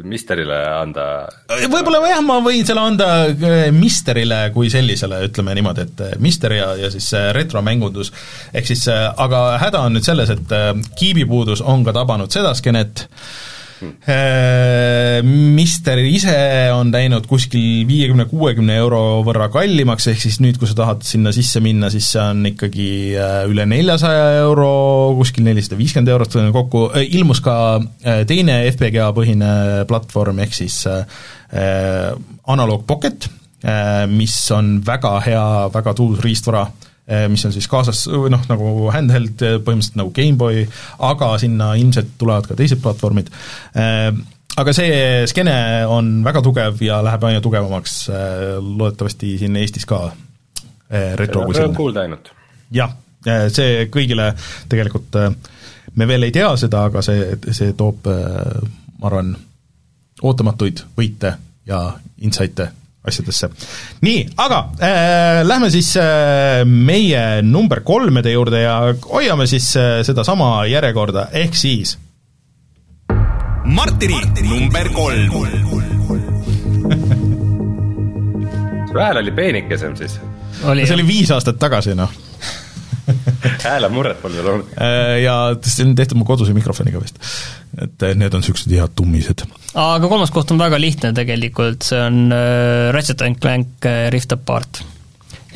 Misterile 0.05 0.59
anda? 0.77 1.07
võib-olla 1.51 2.03
jah, 2.11 2.23
ma 2.25 2.39
võin 2.45 2.67
selle 2.69 2.85
anda 2.87 3.09
äh, 3.31 3.57
Misterile 3.75 4.41
kui 4.55 4.71
sellisele, 4.73 5.23
ütleme 5.27 5.57
niimoodi, 5.59 5.87
et 5.87 6.05
äh, 6.07 6.15
Mister 6.23 6.55
ja, 6.55 6.71
ja 6.79 6.91
siis 6.95 7.11
retromängundus, 7.37 8.13
ehk 8.55 8.71
siis 8.71 8.87
aga 8.93 9.43
häda 9.63 9.83
on 9.87 9.97
nüüd 9.97 10.07
selles, 10.07 10.31
et 10.31 10.57
kiibipuudus 10.99 11.65
on 11.65 11.85
ka 11.87 11.95
tabanud 11.97 12.33
seda 12.33 12.55
skeenet, 12.57 13.07
Mister 15.27 16.01
ise 16.01 16.37
on 16.73 16.93
läinud 16.95 17.27
kuskil 17.29 17.85
viiekümne-kuuekümne 17.89 18.77
euro 18.81 19.01
võrra 19.27 19.49
kallimaks, 19.53 20.09
ehk 20.13 20.23
siis 20.23 20.39
nüüd, 20.45 20.59
kui 20.61 20.69
sa 20.71 20.79
tahad 20.79 21.05
sinna 21.07 21.33
sisse 21.35 21.61
minna, 21.65 21.91
siis 21.93 22.09
see 22.15 22.23
on 22.23 22.41
ikkagi 22.53 22.89
äh, 23.19 23.39
üle 23.51 23.67
neljasaja 23.69 24.41
euro, 24.45 24.71
kuskil 25.19 25.47
nelisada 25.47 25.79
viiskümmend 25.81 26.13
eurot 26.15 26.39
kokku, 26.57 26.87
äh, 26.95 27.05
ilmus 27.19 27.43
ka 27.45 27.57
teine 28.29 28.63
FPGA 28.73 29.11
põhine 29.17 29.51
platvorm, 29.89 30.41
ehk 30.45 30.55
siis 30.57 30.83
Analog 32.47 32.83
Pocket, 32.87 33.29
mis 34.11 34.35
on 34.55 34.77
väga 34.87 35.13
hea, 35.25 35.47
väga 35.75 35.95
tuus 35.97 36.21
riistvara 36.25 36.67
mis 37.31 37.45
on 37.47 37.53
siis 37.55 37.69
kaasas 37.71 38.07
noh, 38.11 38.47
nagu 38.51 38.71
handheld, 38.95 39.43
eh, 39.43 39.59
põhimõtteliselt 39.63 39.99
nagu 40.01 40.13
GameBoy, 40.15 40.65
aga 41.07 41.33
sinna 41.39 41.73
ilmselt 41.79 42.17
tulevad 42.19 42.49
ka 42.51 42.57
teised 42.59 42.83
platvormid, 42.83 43.31
eh, 43.79 44.09
aga 44.57 44.75
see 44.75 45.27
skeene 45.31 45.57
on 45.93 46.19
väga 46.27 46.43
tugev 46.43 46.81
ja 46.83 46.99
läheb 47.07 47.27
aina 47.29 47.43
tugevamaks 47.45 47.99
loodetavasti 48.59 49.37
siin 49.39 49.59
Eestis 49.61 49.87
ka 49.87 50.01
retro 50.91 51.45
kui 51.45 51.55
selline. 51.55 51.77
kuulda 51.77 52.07
ainult. 52.07 52.31
jah, 52.73 52.95
see 53.53 53.85
kõigile 53.93 54.31
tegelikult, 54.71 55.19
me 55.95 56.09
veel 56.09 56.27
ei 56.27 56.35
tea 56.35 56.49
seda, 56.57 56.87
aga 56.89 57.03
see, 57.05 57.37
see 57.51 57.77
toob, 57.79 58.09
ma 58.09 59.11
arvan, 59.11 59.35
ootamatuid 60.23 60.83
võite 60.97 61.37
ja 61.69 61.83
insight'e 62.25 62.71
asjadesse. 63.07 63.49
nii, 64.07 64.27
aga 64.37 64.59
äh, 64.81 65.47
lähme 65.47 65.71
siis 65.71 65.97
äh, 66.01 66.05
meie 66.67 67.43
number 67.43 67.81
kolmede 67.87 68.33
juurde 68.33 68.61
ja 68.63 68.95
hoiame 69.11 69.47
siis 69.51 69.77
äh, 69.77 69.83
sedasama 70.07 70.67
järjekorda, 70.71 71.29
ehk 71.33 71.55
siis 71.55 71.99
Martini, 73.65 74.15
Martini 74.15 74.49
number 74.49 74.89
kolm 74.95 75.31
su 78.91 78.99
hääl 78.99 79.17
oli 79.23 79.31
peenikesem 79.31 79.97
siis? 79.97 80.21
see 80.63 80.95
oli 80.95 81.07
viis 81.07 81.31
aastat 81.35 81.59
tagasi, 81.61 81.95
noh 81.99 82.11
häälemurret 83.65 84.21
pole 84.23 84.39
veel 84.39 84.51
olnud. 84.53 84.75
Äh, 84.81 85.21
ja 85.23 85.37
see 85.63 85.87
on 85.87 85.95
tehtud 85.99 86.19
mu 86.19 86.27
koduse 86.29 86.55
mikrofoniga 86.57 87.01
vist. 87.03 87.21
et 87.77 88.03
äh, 88.03 88.15
need 88.17 88.35
on 88.35 88.43
niisugused 88.43 88.73
head 88.73 88.95
tummised. 88.97 89.45
Aga 89.77 90.11
kolmas 90.11 90.33
koht 90.35 90.53
on 90.55 90.61
väga 90.61 90.79
lihtne 90.81 91.13
tegelikult, 91.17 91.85
see 91.85 92.01
on 92.01 92.27
äh, 92.33 92.93
Ratchet 92.97 93.25
and 93.27 93.41
Clank 93.43 93.89
Rift 94.15 94.33
Apart. 94.37 94.83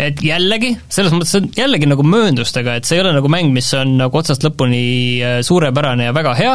Et 0.00 0.20
jällegi, 0.24 0.74
selles 0.88 1.12
mõttes 1.12 1.36
on 1.36 1.50
jällegi 1.56 1.88
nagu 1.88 2.04
mööndustega, 2.06 2.78
et 2.78 2.88
see 2.88 2.96
ei 2.96 3.02
ole 3.04 3.12
nagu 3.16 3.28
mäng, 3.32 3.50
mis 3.52 3.68
on 3.76 3.98
nagu 3.98 4.16
otsast 4.16 4.44
lõpuni 4.46 4.84
suurepärane 5.44 6.06
ja 6.08 6.14
väga 6.16 6.36
hea, 6.38 6.54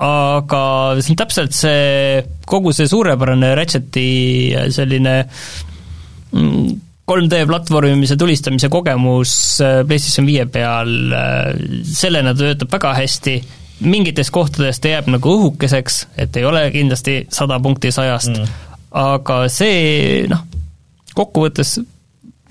aga 0.00 0.62
see 1.00 1.12
on 1.12 1.18
täpselt 1.20 1.56
see, 1.56 2.22
kogu 2.48 2.72
see 2.72 2.88
suurepärane 2.88 3.52
Ratcheti 3.58 4.06
selline 4.72 5.16
mm, 6.32 6.70
3D 7.10 7.42
platvormimise 7.50 8.16
tulistamise 8.16 8.70
kogemus 8.70 9.32
äh, 9.64 9.80
PlayStation 9.86 10.28
viie 10.28 10.46
peal, 10.46 10.92
äh, 11.12 11.48
sellena 11.84 12.34
ta 12.36 12.46
töötab 12.46 12.70
väga 12.78 12.94
hästi, 13.00 13.36
mingites 13.80 14.30
kohtades 14.30 14.80
ta 14.80 14.94
jääb 14.94 15.08
nagu 15.12 15.36
õhukeseks, 15.36 16.02
et 16.20 16.36
ei 16.36 16.44
ole 16.44 16.66
kindlasti 16.74 17.24
sada 17.32 17.60
punkti 17.62 17.92
sajast 17.94 18.32
mm., 18.34 18.58
aga 19.00 19.44
see 19.52 20.26
noh, 20.30 20.42
kokkuvõttes 21.14 21.78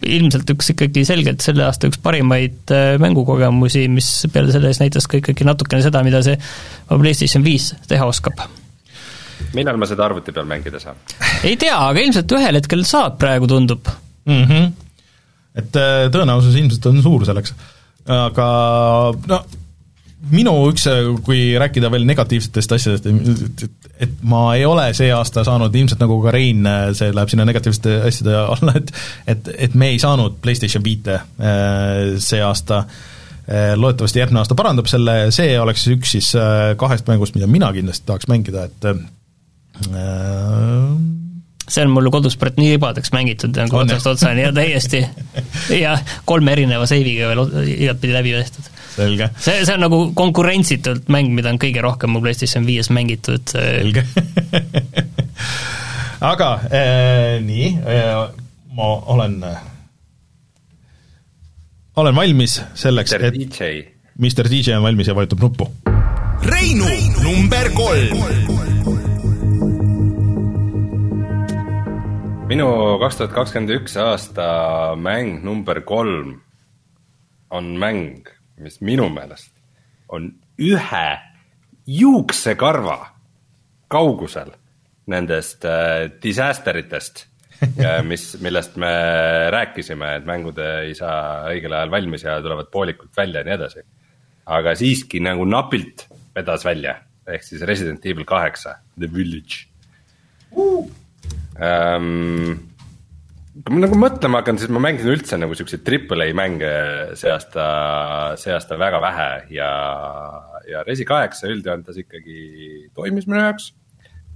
ilmselt 0.07 0.47
üks 0.53 0.71
ikkagi 0.73 1.03
selgelt 1.07 1.43
selle 1.43 1.65
aasta 1.65 1.89
üks 1.89 1.99
parimaid 2.03 2.71
äh, 2.71 2.93
mängukogemusi, 3.03 3.87
mis 3.91 4.07
peale 4.31 4.53
selle 4.53 4.71
ees 4.71 4.79
näitas 4.79 5.09
ka 5.11 5.19
ikkagi 5.19 5.47
natukene 5.47 5.83
seda, 5.83 6.03
mida 6.07 6.21
see 6.25 6.37
PlayStation 6.87 7.43
viis 7.43 7.73
teha 7.89 8.07
oskab. 8.07 8.39
millal 9.55 9.79
ma 9.79 9.87
seda 9.89 10.05
arvuti 10.07 10.31
peal 10.35 10.47
mängida 10.47 10.79
saan? 10.79 10.99
ei 11.43 11.57
tea, 11.59 11.75
aga 11.75 12.05
ilmselt 12.05 12.37
ühel 12.39 12.61
hetkel 12.61 12.85
saab, 12.87 13.19
praegu 13.19 13.47
tundub 13.51 13.91
mm. 14.25 14.43
-hmm. 14.43 14.71
et 15.59 15.79
äh, 15.83 16.07
tõenäosus 16.13 16.55
ilmselt 16.55 16.85
on 16.93 17.03
suur 17.03 17.27
selleks, 17.27 17.55
aga 18.07 18.49
no 19.27 19.43
minu 20.27 20.53
üks, 20.69 20.85
kui 21.23 21.53
rääkida 21.59 21.89
veel 21.91 22.05
negatiivsetest 22.07 22.73
asjadest, 22.75 23.05
et, 23.07 23.77
et 24.03 24.17
ma 24.27 24.49
ei 24.57 24.65
ole 24.67 24.89
see 24.97 25.11
aasta 25.15 25.45
saanud 25.47 25.75
ilmselt 25.75 26.01
nagu 26.03 26.19
ka 26.23 26.33
Rein, 26.35 26.67
see 26.97 27.13
läheb 27.15 27.31
sinna 27.31 27.45
negatiivsete 27.47 27.99
asjade 28.09 28.35
alla, 28.41 28.75
et 28.79 28.91
et, 29.31 29.51
et 29.67 29.77
me 29.79 29.93
ei 29.93 30.01
saanud 30.01 30.39
PlayStation 30.43 30.83
viite 30.83 31.15
äh, 31.15 32.17
see 32.19 32.41
aasta, 32.43 32.83
äh, 33.47 33.71
loodetavasti 33.79 34.19
järgmine 34.19 34.43
aasta 34.43 34.57
parandab 34.59 34.89
selle, 34.91 35.15
see 35.35 35.55
oleks 35.59 35.87
üks 35.95 36.17
siis 36.17 36.33
äh, 36.39 36.73
kahest 36.79 37.07
mängust, 37.09 37.37
mida 37.37 37.47
mina 37.47 37.71
kindlasti 37.75 38.09
tahaks 38.09 38.27
mängida, 38.31 38.67
et 38.67 38.91
see 41.69 41.85
on 41.85 41.93
mul 41.93 42.09
kodus 42.11 42.35
praegu 42.41 42.59
nii 42.59 42.73
ribadeks 42.75 43.13
mängitud 43.15 43.55
nagu 43.55 43.79
otsast 43.79 44.09
otsani 44.11 44.43
ja 44.43 44.51
täiesti. 44.55 45.05
Ja 45.83 45.93
kolme 46.27 46.51
erineva 46.51 46.87
seiviga 46.89 47.29
veel 47.29 47.69
igatpidi 47.77 48.15
läbi 48.15 48.33
tehtud 48.33 48.78
selge. 48.99 49.29
see, 49.39 49.63
see 49.65 49.75
on 49.75 49.85
nagu 49.85 50.01
konkurentsitult 50.17 51.09
mäng, 51.13 51.31
mida 51.35 51.51
on 51.53 51.61
kõige 51.61 51.83
rohkem 51.85 52.13
mu 52.15 52.23
PlayStation 52.23 52.67
viies 52.67 52.91
mängitud. 52.93 53.43
selge 53.49 54.05
aga 56.31 56.49
äh, 56.67 57.39
nii 57.45 57.69
äh,, 57.79 58.15
ma 58.75 58.89
olen, 59.15 59.39
olen 61.99 62.15
valmis 62.15 62.59
selleks, 62.75 63.15
et 63.15 63.31
DJ. 63.35 63.71
Mr 64.19 64.49
DJ 64.51 64.75
on 64.75 64.83
valmis 64.83 65.07
ja 65.07 65.15
vajutab 65.15 65.39
nuppu. 65.47 65.69
Reinu 66.43 66.89
number 67.23 67.71
kolm. 67.75 68.67
minu 72.49 72.67
kaks 72.99 73.19
tuhat 73.19 73.33
kakskümmend 73.35 73.71
üks 73.75 73.93
aasta 74.01 74.45
mäng 74.97 75.43
number 75.45 75.83
kolm 75.85 76.39
on 77.53 77.65
mäng, 77.77 78.25
mis 78.59 78.79
minu 78.85 79.09
meelest 79.13 79.51
on 80.09 80.31
ühe 80.59 81.07
juuksekarva 81.89 82.97
kaugusel 83.89 84.51
nendest 85.09 85.65
äh, 85.65 86.09
disaster 86.21 86.77
itest 86.77 87.25
mis, 88.07 88.37
millest 88.41 88.77
me 88.79 88.91
rääkisime, 89.51 90.13
et 90.19 90.27
mängud 90.27 90.59
ei 90.63 90.93
saa 90.95 91.49
õigel 91.51 91.73
ajal 91.75 91.91
valmis 91.91 92.23
ja 92.23 92.37
tulevad 92.43 92.69
poolikult 92.71 93.11
välja 93.17 93.41
ja 93.41 93.49
nii 93.49 93.55
edasi. 93.57 93.83
aga 94.49 94.73
siiski 94.75 95.19
nagu 95.21 95.45
napilt 95.45 96.07
vedas 96.35 96.63
välja, 96.65 96.95
ehk 97.27 97.43
siis 97.43 97.65
Resident 97.67 98.05
Evil 98.05 98.25
kaheksa, 98.25 98.79
The 98.97 99.11
Village 99.13 99.67
uh.. 100.51 100.87
Um, 101.59 102.55
kui 103.59 103.75
ma 103.75 103.81
nagu 103.83 103.97
mõtlema 103.99 104.39
hakkan, 104.39 104.59
siis 104.61 104.71
ma 104.71 104.81
mängin 104.83 105.09
üldse 105.11 105.37
nagu 105.39 105.55
siukseid 105.57 105.81
triple 105.87 106.29
A 106.29 106.35
mänge 106.37 106.71
see 107.19 107.31
aasta, 107.33 107.65
see 108.39 108.53
aasta 108.55 108.77
väga 108.79 109.01
vähe 109.03 109.29
ja, 109.57 109.71
ja 110.69 110.83
Resi 110.87 111.07
kaheksa 111.07 111.49
üldjoontes 111.51 111.99
ikkagi 112.03 112.89
toimis 112.95 113.27
minu 113.27 113.41
jaoks. 113.41 113.73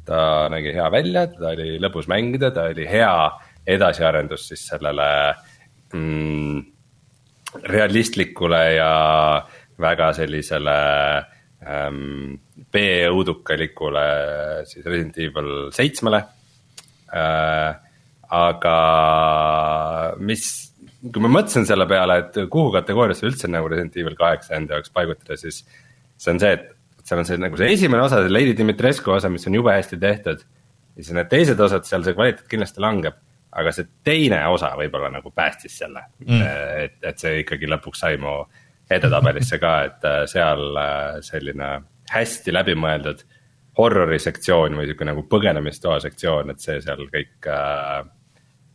ta 0.04 0.50
nägi 0.52 0.74
hea 0.76 0.90
välja, 0.91 1.28
ta 1.32 1.54
oli 1.54 1.78
lõbus 1.80 2.10
mängida, 2.12 2.52
ta 2.52 2.68
oli 2.74 2.88
hea 2.90 3.14
edasiarendus 3.76 4.50
siis 4.50 4.66
sellele 4.68 5.08
mm, 5.95 6.60
realistlikule 7.72 8.62
ja 8.76 8.91
väga 9.80 10.12
sellisele 10.18 10.76
ähm, 11.64 12.36
B-õudukalikule 12.74 14.06
siis 14.68 14.84
Resident 14.84 15.18
Evil 15.24 15.72
seitsmele 15.72 16.20
äh, 17.16 17.93
aga 18.34 18.76
mis, 20.23 20.45
kui 21.03 21.23
ma 21.23 21.31
mõtlesin 21.35 21.68
selle 21.69 21.85
peale, 21.89 22.19
et 22.23 22.39
kuhu 22.51 22.72
kategooriasse 22.73 23.27
üldse 23.30 23.49
nagu 23.51 23.69
Resident 23.69 23.99
Evil 24.01 24.18
kaheksa 24.19 24.57
enda 24.57 24.80
jaoks 24.80 24.93
paigutada, 24.93 25.38
siis 25.39 25.61
see 26.18 26.34
on 26.34 26.41
see, 26.41 26.55
et 26.57 26.72
seal 27.03 27.22
on 27.22 27.30
see 27.30 27.39
nagu 27.41 27.60
see 27.60 27.73
esimene 27.76 28.05
osa, 28.05 28.23
see 28.23 28.34
Lady 28.34 28.55
Dimitrescu 28.57 29.14
osa, 29.18 29.30
mis 29.30 29.45
on 29.49 29.60
jube 29.60 29.76
hästi 29.76 29.99
tehtud. 30.01 30.41
ja 30.95 31.03
siis 31.03 31.14
need 31.18 31.30
teised 31.30 31.60
osad, 31.60 31.85
seal 31.89 32.05
see 32.05 32.15
kvaliteet 32.18 32.49
kindlasti 32.49 32.81
langeb, 32.84 33.15
aga 33.53 33.73
see 33.76 33.88
teine 34.05 34.41
osa 34.53 34.73
võib-olla 34.80 35.11
nagu 35.14 35.31
päästis 35.35 35.77
selle 35.84 36.05
mm., 36.26 36.43
et, 36.85 36.97
et 37.01 37.22
see 37.22 37.41
ikkagi 37.43 37.69
lõpuks 37.69 38.05
sai 38.05 38.18
mu 38.22 38.41
edetabelisse 38.93 39.60
ka, 39.61 39.73
et 39.89 40.07
äh, 40.10 40.23
seal 40.30 40.77
äh, 40.80 41.22
selline 41.26 41.69
hästi 42.14 42.53
läbimõeldud 42.53 43.23
horrori 43.77 44.19
sektsioon 44.22 44.76
või 44.77 44.88
sihuke 44.89 45.07
nagu 45.07 45.23
põgenemistoa 45.30 45.99
sektsioon, 46.03 46.53
et 46.53 46.61
see 46.61 46.80
seal 46.84 47.07
kõik 47.10 47.49
äh, 47.49 48.03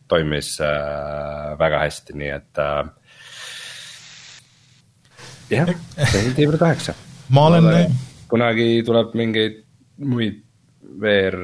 toimis 0.09 0.55
äh, 0.65 1.55
väga 1.61 1.83
hästi, 1.85 2.17
nii 2.19 2.31
et 2.35 2.61
äh, 2.63 2.91
jah, 5.51 5.73
Resident 5.99 6.39
Evil 6.39 6.61
kaheksa. 6.61 6.95
ma 7.29 7.47
olen. 7.51 7.97
kunagi 8.29 8.83
tuleb 8.85 9.15
mingeid 9.17 9.63
muid 10.05 10.43
VR 11.01 11.39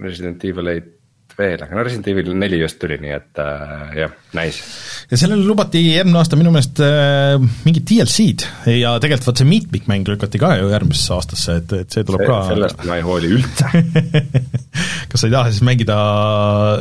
Resident 0.00 0.44
Evil 0.44 0.72
eid 0.72 0.93
veel, 1.38 1.60
aga 1.64 1.76
no 1.76 1.84
Resident 1.86 2.08
Evil 2.12 2.32
neli 2.38 2.58
just 2.60 2.78
tuli, 2.82 2.96
nii 3.02 3.12
et 3.14 3.40
äh, 3.42 3.84
jah, 3.98 4.14
nice. 4.36 4.62
ja 5.10 5.18
sellele 5.20 5.46
lubati 5.46 5.82
eelmine 5.94 6.20
aasta 6.20 6.38
minu 6.38 6.52
meelest 6.54 6.82
äh, 6.84 7.36
mingid 7.66 7.86
DLC-d 7.90 8.72
ja 8.74 8.94
tegelikult 9.02 9.30
vot 9.30 9.42
see 9.42 9.50
mitmikmäng 9.50 10.10
lükati 10.14 10.40
ka 10.42 10.54
ju 10.60 10.70
järgmisesse 10.72 11.14
aastasse, 11.16 11.58
et, 11.62 11.76
et 11.84 11.96
see 11.96 12.06
tuleb 12.06 12.24
see, 12.24 12.30
ka. 12.30 12.40
sellest 12.50 12.84
ma 12.88 12.98
ei 12.98 13.06
hooli 13.06 13.32
üldse. 13.38 13.84
Kas 15.10 15.22
sa 15.22 15.28
ei 15.28 15.34
taha 15.34 15.50
siis 15.50 15.64
mängida 15.66 15.96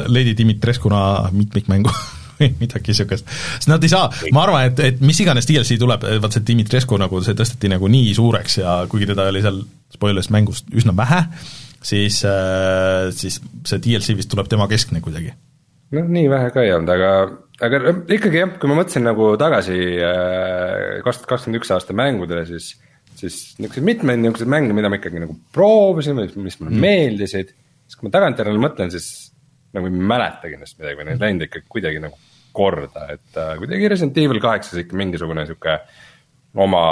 Lady 0.10 0.36
Dimitreskuna 0.38 1.04
mitmikmängu 1.34 1.94
või 2.40 2.52
midagi 2.62 2.94
niisugust, 2.94 3.30
sest 3.58 3.70
nad 3.72 3.84
ei 3.84 3.92
saa, 3.92 4.10
ma 4.36 4.46
arvan, 4.46 4.70
et, 4.72 4.86
et 4.92 5.04
mis 5.06 5.20
iganes 5.24 5.48
DLC 5.50 5.78
tuleb, 5.82 6.06
vaat 6.24 6.38
see 6.38 6.46
Dimitrescu 6.48 6.98
nagu, 7.02 7.22
see 7.26 7.38
tõsteti 7.38 7.72
nagu 7.72 7.90
nii 7.92 8.14
suureks 8.18 8.62
ja 8.62 8.80
kuigi 8.90 9.10
teda 9.10 9.30
oli 9.34 9.44
seal 9.46 9.62
spoilers 9.94 10.32
mängust 10.34 10.70
üsna 10.74 10.96
vähe, 10.98 11.22
siis, 11.86 12.22
äh, 12.28 13.10
siis 13.16 13.40
see 13.68 13.82
DLC 13.84 14.18
vist 14.20 14.32
tuleb 14.32 14.50
tema 14.52 14.68
keskne 14.72 15.02
kuidagi. 15.04 15.34
noh, 15.94 16.08
nii 16.10 16.30
vähe 16.32 16.54
ka 16.54 16.64
ei 16.66 16.74
olnud, 16.74 16.90
aga, 16.90 17.12
aga 17.64 17.98
ikkagi 18.16 18.42
jah, 18.42 18.56
kui 18.60 18.72
ma 18.72 18.80
mõtlesin 18.80 19.06
nagu 19.06 19.34
tagasi 19.40 19.78
äh, 20.00 21.04
kaks 21.06 21.22
tuhat 21.22 21.30
kakskümmend 21.36 21.62
üks 21.62 21.74
aasta 21.76 21.96
mängudele, 21.98 22.48
siis 22.50 22.74
siis 23.14 23.54
niisuguseid 23.60 23.86
mitmeid 23.86 24.22
niisuguseid 24.22 24.50
mänge, 24.52 24.74
mida 24.76 24.90
ma 24.92 24.98
ikkagi 25.00 25.22
nagu 25.22 25.36
proovisin 25.56 26.18
või 26.18 26.32
mis 26.46 26.58
mulle 26.60 26.74
mm. 26.74 26.82
meeldisid, 26.84 27.54
siis 27.86 28.00
kui 28.00 28.08
ma 28.08 28.14
tagantjärele 28.16 28.62
mõtlen, 28.62 28.92
siis 28.94 29.10
nagu 29.74 29.90
ei 29.90 30.06
mäletagi 30.14 30.60
neist 30.60 30.80
midagi 30.80 31.00
või 31.00 31.10
neid 31.10 31.24
läinud 31.24 31.48
ikka 31.48 31.64
kuidagi 31.72 32.02
nagu 32.04 32.18
korda, 32.54 33.08
et 33.16 33.40
äh, 33.40 33.56
kuidagi 33.62 33.90
Resident 33.90 34.20
Evil 34.22 34.42
kaheksas 34.44 34.84
ikka 34.84 34.98
mingisugune 34.98 35.46
sihuke 35.50 35.78
oma, 36.62 36.84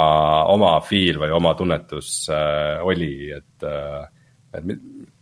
oma 0.50 0.72
feel 0.86 1.20
või 1.22 1.34
oma 1.36 1.54
tunnetus 1.58 2.14
äh, 2.32 2.82
oli, 2.86 3.14
et 3.36 3.68
äh, 3.68 4.08
et 4.54 4.64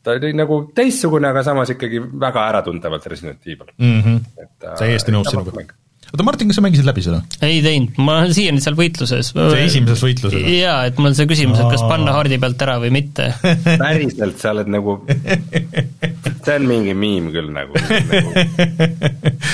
ta 0.02 0.16
oli 0.16 0.32
nagu 0.36 0.62
teistsugune, 0.74 1.28
aga 1.28 1.42
samas 1.46 1.74
ikkagi 1.74 2.00
väga 2.20 2.46
äratundavalt 2.52 3.06
Resident 3.12 3.46
Evil 3.46 3.72
mm. 3.76 4.00
-hmm. 4.00 4.48
täiesti 4.78 5.12
nõus 5.12 5.30
sinuga 5.30 5.66
oota, 6.10 6.26
Martin, 6.26 6.50
kas 6.50 6.58
sa 6.58 6.64
mängisid 6.64 6.86
läbi 6.88 7.04
seda? 7.04 7.20
ei 7.46 7.60
teinud, 7.64 7.98
ma 8.02 8.20
olen 8.22 8.34
siiani 8.34 8.62
seal 8.62 8.76
võitluses. 8.78 9.32
see 9.34 9.64
esimeses 9.64 10.02
võitluses? 10.04 10.46
jaa, 10.56 10.78
et 10.88 10.98
mul 10.98 11.10
on 11.12 11.16
see 11.18 11.28
küsimus, 11.30 11.60
et 11.62 11.70
kas 11.74 11.84
panna 11.86 12.14
hardi 12.16 12.38
pealt 12.42 12.64
ära 12.66 12.78
või 12.82 12.92
mitte 12.94 13.30
päriselt, 13.82 14.38
sa 14.40 14.54
oled 14.54 14.70
nagu, 14.72 14.96
see 15.06 16.56
on 16.56 16.66
mingi 16.70 16.96
miim 16.98 17.30
küll 17.34 17.52
nagu, 17.54 17.76
nagu 17.78 18.32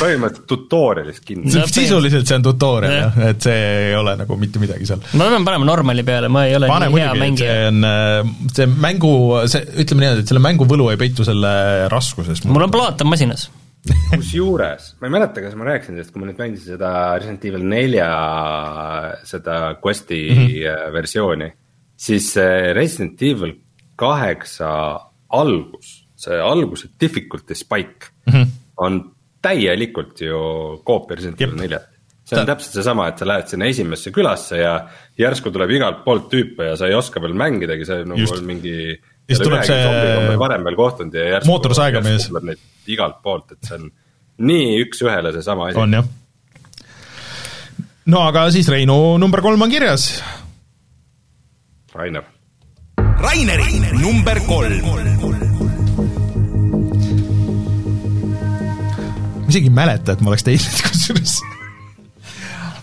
põhimõtteliselt 0.00 0.46
tutorial'is 0.50 1.20
kinni 1.26 1.52
no,. 1.52 1.66
sisuliselt 1.70 2.28
see 2.28 2.38
on 2.40 2.46
tutorial 2.46 2.96
jah, 2.96 3.20
et 3.32 3.48
see 3.48 3.60
ei 3.90 3.92
ole 3.98 4.16
nagu 4.22 4.40
mitte 4.40 4.62
midagi 4.62 4.88
seal. 4.88 5.04
ma 5.18 5.28
pean 5.34 5.46
panema 5.48 5.68
normali 5.68 6.06
peale, 6.06 6.32
ma 6.32 6.46
ei 6.48 6.56
ole 6.58 6.70
Pane 6.70 6.90
nii 6.92 7.02
hea 7.02 7.12
mängija. 7.20 7.52
see 7.52 7.68
on, 7.68 7.84
äh, 7.90 8.48
see 8.56 8.70
mängu, 8.88 9.12
see, 9.52 9.62
ütleme 9.84 10.06
niimoodi, 10.06 10.24
et 10.24 10.34
selle 10.34 10.44
mängu 10.44 10.68
võlu 10.68 10.90
ei 10.92 11.00
peitu 11.00 11.26
selle 11.26 11.54
raskuses. 11.92 12.44
mul 12.48 12.68
on 12.68 12.74
plaat 12.74 13.04
on 13.04 13.12
masinas 13.12 13.48
kusjuures, 14.10 14.94
ma 15.00 15.08
ei 15.08 15.14
mäleta, 15.14 15.42
kas 15.44 15.54
ma 15.58 15.66
rääkisin 15.68 15.96
sellest, 15.96 16.12
kui 16.14 16.22
ma 16.22 16.28
nüüd 16.30 16.40
mängisin 16.40 16.76
seda 16.76 16.90
Resident 17.18 17.44
Evil 17.48 17.66
nelja 17.70 18.08
seda 19.26 19.56
quest'i 19.82 20.20
mm 20.30 20.46
-hmm. 20.46 20.92
versiooni, 20.94 21.50
siis 21.96 22.32
Resident 22.76 23.22
Evil 23.22 23.56
kaheksa 23.96 24.70
algus, 25.28 26.06
see 26.16 26.38
alguse 26.40 26.88
difficulty 27.00 27.54
spike 27.54 28.12
mm 28.26 28.32
-hmm. 28.32 28.46
on 28.76 29.02
täielikult 29.42 30.20
ju 30.20 30.38
koopia 30.84 31.16
Resident 31.16 31.40
Evil 31.40 31.56
neljat. 31.56 31.88
see 32.26 32.38
on 32.40 32.46
Ta... 32.46 32.54
täpselt 32.54 32.74
seesama, 32.74 33.08
et 33.08 33.18
sa 33.18 33.26
lähed 33.26 33.46
sinna 33.46 33.66
esimesse 33.70 34.10
külasse 34.10 34.56
ja 34.58 34.88
järsku 35.18 35.50
tuleb 35.50 35.70
igalt 35.70 36.00
poolt 36.04 36.26
tüüpe 36.32 36.64
ja 36.64 36.76
sa 36.76 36.86
ei 36.86 36.94
oska 36.94 37.22
veel 37.22 37.34
mängidagi, 37.38 37.84
see 37.86 38.04
nagu 38.04 38.20
Just. 38.20 38.34
on 38.34 38.44
mingi 38.44 39.00
siis 39.26 39.42
tuleb 39.42 39.64
see 39.66 40.36
varem 40.38 40.66
veel 40.66 40.78
kohtunud 40.78 41.16
ja 41.16 41.26
järsku 41.36 41.50
mootorsaegamees 41.50 42.28
tuleb 42.30 42.50
neid 42.52 42.92
igalt 42.94 43.18
poolt, 43.24 43.56
et 43.56 43.68
see 43.68 43.80
on 43.80 43.90
nii 44.46 44.78
üks-ühele 44.84 45.32
seesama 45.34 45.70
asi. 45.70 45.80
on 45.82 45.98
jah, 45.98 46.06
no 48.12 48.22
aga 48.28 48.46
siis 48.54 48.70
Reinu 48.72 49.16
number 49.22 49.42
kolm 49.44 49.66
on 49.66 49.72
kirjas. 49.72 50.08
Rainer. 51.96 52.24
Raineri 53.16 53.80
number 53.96 54.40
kolm. 54.46 54.80
ma 59.46 59.52
isegi 59.52 59.70
ei 59.70 59.74
mäleta, 59.74 60.14
et 60.16 60.22
ma 60.22 60.34
oleks 60.34 60.44
teinud 60.46 60.82
kusjuures 60.90 61.38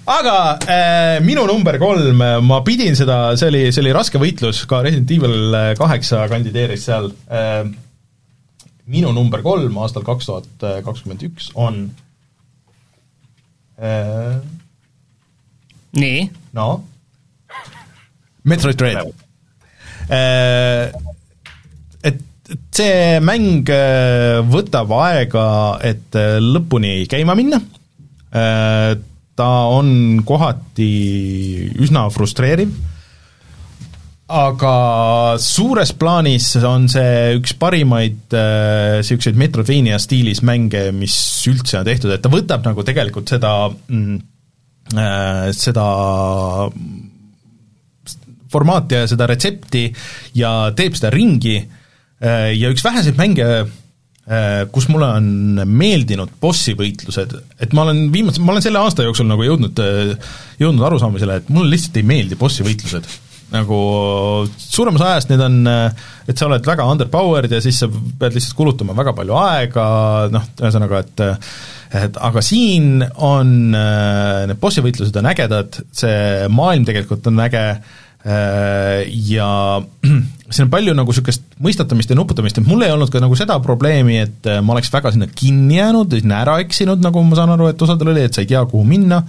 aga 0.05 0.35
äh, 0.67 1.17
minu 1.23 1.45
number 1.47 1.77
kolm, 1.79 2.23
ma 2.47 2.59
pidin 2.65 2.97
seda, 2.97 3.37
see 3.39 3.49
oli, 3.51 3.63
see 3.71 3.83
oli 3.83 3.93
raske 3.95 4.19
võitlus, 4.21 4.63
ka 4.69 4.81
Resident 4.83 5.11
Evil 5.15 5.57
kaheksa 5.79 6.25
kandideeris 6.31 6.87
seal 6.89 7.11
äh,, 7.31 7.63
minu 8.91 9.13
number 9.15 9.43
kolm 9.45 9.77
aastal 9.79 10.03
kaks 10.03 10.27
tuhat 10.27 10.65
kakskümmend 10.83 11.23
üks 11.29 11.51
on 11.55 11.85
äh, 13.79 14.35
nii? 15.99 16.25
no 16.57 16.67
Metroid 18.43 18.79
Dread 18.79 19.07
äh,. 20.11 20.91
Et, 22.03 22.19
et 22.51 22.59
see 22.75 23.21
mäng 23.23 23.69
äh, 23.71 24.41
võtab 24.43 24.91
aega, 24.99 25.47
et 25.79 26.19
äh, 26.19 26.35
lõpuni 26.43 27.05
käima 27.07 27.37
minna 27.39 27.61
äh,, 28.35 28.99
ta 29.39 29.49
on 29.73 30.21
kohati 30.25 30.89
üsna 31.81 32.05
frustreeriv, 32.13 32.73
aga 34.33 34.73
suures 35.41 35.91
plaanis 35.99 36.51
on 36.65 36.87
see 36.91 37.33
üks 37.37 37.55
parimaid 37.59 38.33
niisuguseid 38.33 39.35
äh, 39.35 39.41
Metroidvania 39.41 39.99
stiilis 40.01 40.41
mänge, 40.45 40.87
mis 40.95 41.15
üldse 41.49 41.81
on 41.81 41.89
tehtud, 41.89 42.13
et 42.13 42.23
ta 42.23 42.31
võtab 42.33 42.65
nagu 42.65 42.85
tegelikult 42.87 43.33
seda 43.33 43.53
mm, 43.69 44.17
äh,, 44.95 45.47
seda 45.57 45.87
formaati 48.53 48.99
ja 49.01 49.05
seda 49.09 49.27
retsepti 49.29 49.87
ja 50.37 50.53
teeb 50.77 50.97
seda 50.97 51.09
ringi 51.13 51.57
äh, 51.57 52.51
ja 52.53 52.69
üks 52.73 52.85
väheseid 52.85 53.17
mänge 53.17 53.47
Äh, 53.49 53.82
kus 54.71 54.87
mulle 54.87 55.09
on 55.17 55.59
meeldinud 55.67 56.31
bossi 56.39 56.77
võitlused, 56.79 57.33
et 57.59 57.73
ma 57.75 57.83
olen 57.83 58.05
viimase, 58.13 58.39
ma 58.39 58.53
olen 58.53 58.63
selle 58.63 58.79
aasta 58.79 59.03
jooksul 59.03 59.27
nagu 59.27 59.43
jõudnud, 59.43 59.81
äh, 59.83 60.31
jõudnud 60.61 60.85
arusaamisele, 60.87 61.41
et 61.41 61.49
mulle 61.51 61.73
lihtsalt 61.73 61.99
ei 61.99 62.07
meeldi 62.07 62.39
bossi 62.39 62.63
võitlused. 62.63 63.09
nagu 63.53 63.77
suuremas 64.57 65.03
ajast 65.05 65.29
need 65.29 65.41
on, 65.43 65.57
äh, 65.67 66.05
et 66.25 66.39
sa 66.39 66.47
oled 66.47 66.65
väga 66.65 66.87
underpowered 66.89 67.51
ja 67.51 67.59
siis 67.61 67.83
sa 67.83 67.89
pead 67.91 68.33
lihtsalt 68.33 68.55
kulutama 68.57 68.95
väga 68.97 69.13
palju 69.13 69.35
aega, 69.37 69.83
noh, 70.31 70.47
ühesõnaga, 70.61 71.03
et 71.03 71.25
et 71.93 72.15
aga 72.17 72.41
siin 72.41 73.03
on, 73.21 73.51
need 73.75 74.57
bossi 74.57 74.81
võitlused 74.81 75.19
on 75.19 75.27
ägedad, 75.29 75.77
see 75.93 76.47
maailm 76.49 76.87
tegelikult 76.87 77.27
on 77.29 77.43
äge, 77.43 77.65
ja 78.23 79.51
siin 80.53 80.67
on 80.67 80.73
palju 80.73 80.93
nagu 80.95 81.13
niisugust 81.13 81.57
mõistatamist 81.63 82.11
ja 82.11 82.17
nuputamist, 82.17 82.59
et 82.59 82.67
mul 82.67 82.85
ei 82.85 82.93
olnud 82.93 83.11
ka 83.11 83.21
nagu 83.23 83.35
seda 83.39 83.57
probleemi, 83.63 84.19
et 84.23 84.49
äh, 84.49 84.61
ma 84.65 84.75
oleks 84.75 84.91
väga 84.93 85.13
sinna 85.13 85.27
kinni 85.31 85.79
jäänud, 85.79 86.13
sinna 86.19 86.41
ära 86.43 86.59
eksinud, 86.63 87.01
nagu 87.03 87.23
ma 87.25 87.39
saan 87.39 87.55
aru, 87.55 87.71
et 87.71 87.85
osadel 87.85 88.13
oli, 88.13 88.25
et 88.27 88.35
sa 88.35 88.43
ei 88.43 88.49
tea, 88.49 88.61
kuhu 88.69 88.85
minna, 88.87 89.21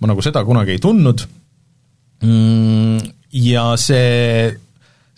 ma 0.00 0.10
nagu 0.10 0.24
seda 0.24 0.44
kunagi 0.46 0.76
ei 0.76 0.82
tundnud. 0.82 1.26
Mm,, 2.26 3.02
ja 3.40 3.66
see, 3.80 4.48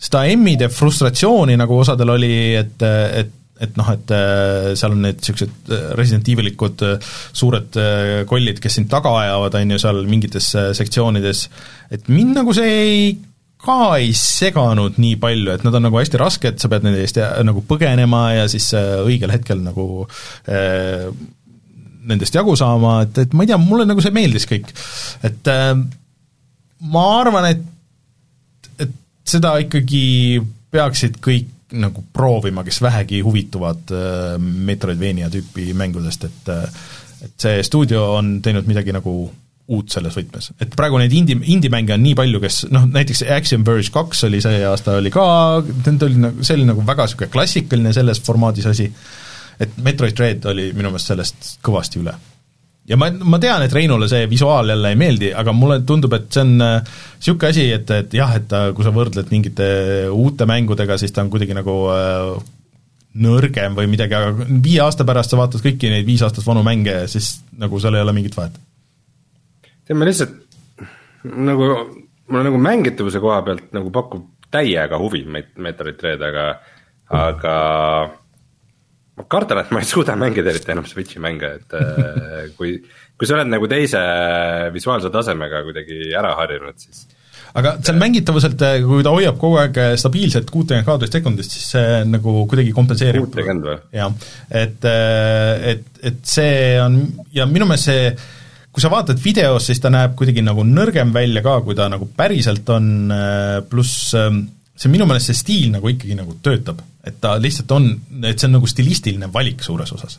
seda 0.01 0.25
emmide 0.31 0.69
frustratsiooni 0.73 1.57
nagu 1.59 1.79
osadel 1.83 2.15
oli, 2.17 2.35
et, 2.59 2.89
et 3.21 3.39
et 3.63 3.77
noh, 3.79 3.87
et 3.93 4.09
äh, 4.11 4.71
seal 4.75 4.95
on 4.95 5.03
need 5.05 5.19
niisugused 5.21 5.69
äh, 5.71 5.83
Resident 5.95 6.27
Evilikud 6.27 6.81
suured 7.37 7.77
kollid, 8.27 8.57
kes 8.59 8.79
sind 8.79 8.89
taga 8.91 9.13
ajavad, 9.21 9.55
on 9.55 9.75
ju, 9.75 9.77
seal 9.79 10.01
mingites 10.09 10.49
sektsioonides, 10.75 11.45
et 11.93 12.09
mind 12.11 12.33
nagu 12.41 12.55
see 12.57 12.73
ei 12.81 13.05
ka 13.63 13.95
ei 13.99 14.11
seganud 14.17 14.97
nii 15.01 15.15
palju, 15.21 15.53
et 15.53 15.63
nad 15.65 15.77
on 15.77 15.87
nagu 15.87 15.99
hästi 15.99 16.19
rasked, 16.19 16.59
sa 16.59 16.69
pead 16.71 16.85
nende 16.87 17.03
eest 17.03 17.19
nagu 17.47 17.63
põgenema 17.67 18.25
ja 18.35 18.47
siis 18.51 18.69
äh, 18.77 18.97
õigel 19.05 19.31
hetkel 19.33 19.63
nagu 19.63 20.05
äh, 20.51 21.07
nendest 22.03 22.35
jagu 22.35 22.55
saama, 22.59 22.97
et, 23.05 23.23
et 23.23 23.35
ma 23.35 23.45
ei 23.45 23.51
tea, 23.51 23.59
mulle 23.61 23.87
nagu 23.87 24.03
see 24.03 24.15
meeldis 24.15 24.47
kõik. 24.49 24.73
et 25.23 25.51
äh, 25.51 25.71
ma 26.93 27.05
arvan, 27.21 27.47
et, 27.53 27.63
et 28.83 28.97
seda 29.27 29.55
ikkagi 29.63 30.41
peaksid 30.73 31.21
kõik 31.23 31.51
nagu 31.73 32.03
proovima, 32.13 32.61
kes 32.65 32.81
vähegi 32.83 33.23
huvituvad 33.25 33.95
äh, 33.95 34.35
Metroidvania 34.39 35.31
tüüpi 35.33 35.71
mängudest, 35.77 36.27
et 36.29 36.51
äh, 36.53 36.83
et 37.23 37.39
see 37.39 37.63
stuudio 37.63 38.01
on 38.17 38.35
teinud 38.43 38.67
midagi 38.67 38.91
nagu 38.91 39.13
uut 39.71 39.93
selles 39.93 40.15
võtmes, 40.17 40.49
et 40.59 40.73
praegu 40.75 40.97
neid 40.99 41.13
indie, 41.15 41.37
indie-mänge 41.53 41.95
on 41.95 42.01
nii 42.03 42.17
palju, 42.19 42.41
kes 42.43 42.57
noh, 42.73 42.83
näiteks 42.91 43.23
Axiom 43.31 43.63
Verge 43.67 43.93
kaks 43.95 44.25
oli 44.27 44.41
see 44.43 44.59
aasta, 44.67 44.97
oli 44.99 45.11
ka, 45.13 45.23
need 45.85 46.03
oli 46.03 46.19
nagu, 46.25 46.43
see 46.43 46.57
oli 46.57 46.67
nagu 46.67 46.83
väga 46.83 47.05
niisugune 47.07 47.31
klassikaline 47.31 47.93
selles 47.95 48.19
formaadis 48.25 48.67
asi, 48.67 48.89
et 49.63 49.77
Metroid 49.85 50.17
Dread 50.17 50.47
oli 50.51 50.69
minu 50.75 50.91
meelest 50.91 51.13
sellest 51.13 51.53
kõvasti 51.63 52.01
üle. 52.01 52.15
ja 52.91 52.97
ma, 52.99 53.07
ma 53.23 53.39
tean, 53.39 53.63
et 53.63 53.75
Reinule 53.77 54.09
see 54.11 54.27
visuaal 54.27 54.73
jälle 54.73 54.91
ei 54.91 54.99
meeldi, 54.99 55.31
aga 55.31 55.55
mulle 55.55 55.79
tundub, 55.87 56.17
et 56.19 56.27
see 56.27 56.43
on 56.43 56.57
niisugune 56.57 57.47
äh, 57.47 57.55
asi, 57.55 57.69
et, 57.77 57.95
et 58.01 58.19
jah, 58.19 58.35
et 58.35 58.49
ta, 58.51 58.65
kui 58.75 58.83
sa 58.83 58.91
võrdled 58.91 59.31
mingite 59.31 59.69
uute 60.11 60.49
mängudega, 60.49 60.99
siis 60.99 61.15
ta 61.15 61.23
on 61.23 61.31
kuidagi 61.31 61.55
nagu 61.55 61.77
äh, 61.95 62.35
nõrgem 63.23 63.79
või 63.79 63.87
midagi, 63.95 64.19
aga 64.19 64.51
viie 64.59 64.83
aasta 64.83 65.07
pärast 65.07 65.31
sa 65.31 65.39
vaatad 65.39 65.63
kõiki 65.63 65.87
neid 65.87 66.03
viis 66.09 66.27
aastat 66.27 66.43
vanu 66.43 66.67
mänge 66.67 67.05
siis 67.07 67.37
nagu 67.55 67.79
seal 67.79 67.95
ei 67.95 68.03
ole 68.03 68.19
mingit 68.19 68.35
vahet 68.35 68.59
tead, 69.87 69.97
ma 69.99 70.07
lihtsalt 70.07 70.39
nagu, 71.23 71.69
mulle 72.29 72.43
nagu 72.49 72.61
mängitavuse 72.61 73.21
koha 73.23 73.41
pealt 73.47 73.71
nagu 73.75 73.91
pakub 73.93 74.29
täiega 74.53 74.99
huvi 75.01 75.23
Metroid 75.25 75.97
Dread, 75.97 76.21
aga, 76.21 76.49
aga 77.09 77.55
ma 79.17 79.25
kardan, 79.29 79.63
et 79.63 79.73
ma 79.73 79.81
ei 79.81 79.89
suuda 79.89 80.15
mängida 80.19 80.53
eriti 80.53 80.73
enam 80.73 80.85
Switch'i 80.89 81.21
mänge, 81.21 81.49
et 81.59 81.75
äh, 81.77 82.45
kui, 82.57 82.77
kui 83.17 83.29
sa 83.29 83.37
oled 83.37 83.51
nagu 83.51 83.69
teise 83.69 84.01
visuaalse 84.73 85.11
tasemega 85.13 85.63
kuidagi 85.67 86.13
ära 86.17 86.33
harjunud, 86.39 86.79
siis 86.81 87.05
aga 87.53 87.75
seal 87.85 87.99
mängitavuselt, 88.01 88.61
äh, 88.65 88.79
kui 88.85 89.05
ta 89.05 89.13
hoiab 89.13 89.37
kogu 89.41 89.59
aeg 89.61 89.81
äh, 89.81 89.95
stabiilselt 90.01 90.49
kuutekümmet 90.53 90.87
kaadrit 90.87 91.17
sekundist, 91.17 91.53
siis 91.53 91.73
see 91.75 91.99
nagu 92.09 92.37
kuidagi 92.49 92.73
kompenseerib. 92.73 93.27
kuutekümmend 93.27 93.69
või? 93.69 93.81
jah, 93.93 94.15
et, 94.49 94.89
et, 95.73 95.91
et 96.01 96.23
see 96.25 96.79
on 96.81 97.01
ja 97.35 97.45
minu 97.49 97.69
meelest 97.69 97.91
see 97.91 98.07
kui 98.73 98.81
sa 98.81 98.89
vaatad 98.89 99.21
videos, 99.21 99.67
siis 99.69 99.81
ta 99.81 99.91
näeb 99.93 100.15
kuidagi 100.17 100.41
nagu 100.45 100.65
nõrgem 100.65 101.13
välja 101.13 101.43
ka, 101.45 101.59
kui 101.65 101.77
ta 101.77 101.87
nagu 101.93 102.07
päriselt 102.17 102.69
on, 102.73 102.89
äh, 103.13 103.59
pluss 103.69 104.11
ähm, 104.17 104.43
see 104.73 104.89
minu 104.89 105.05
meelest 105.09 105.29
see 105.29 105.37
stiil 105.37 105.71
nagu 105.75 105.91
ikkagi 105.91 106.17
nagu 106.17 106.35
töötab, 106.43 106.81
et 107.05 107.19
ta 107.21 107.35
lihtsalt 107.41 107.71
on, 107.75 107.89
et 108.25 108.39
see 108.39 108.49
on 108.49 108.57
nagu 108.57 108.69
stilistiline 108.69 109.29
valik 109.33 109.61
suures 109.65 109.93
osas. 109.93 110.17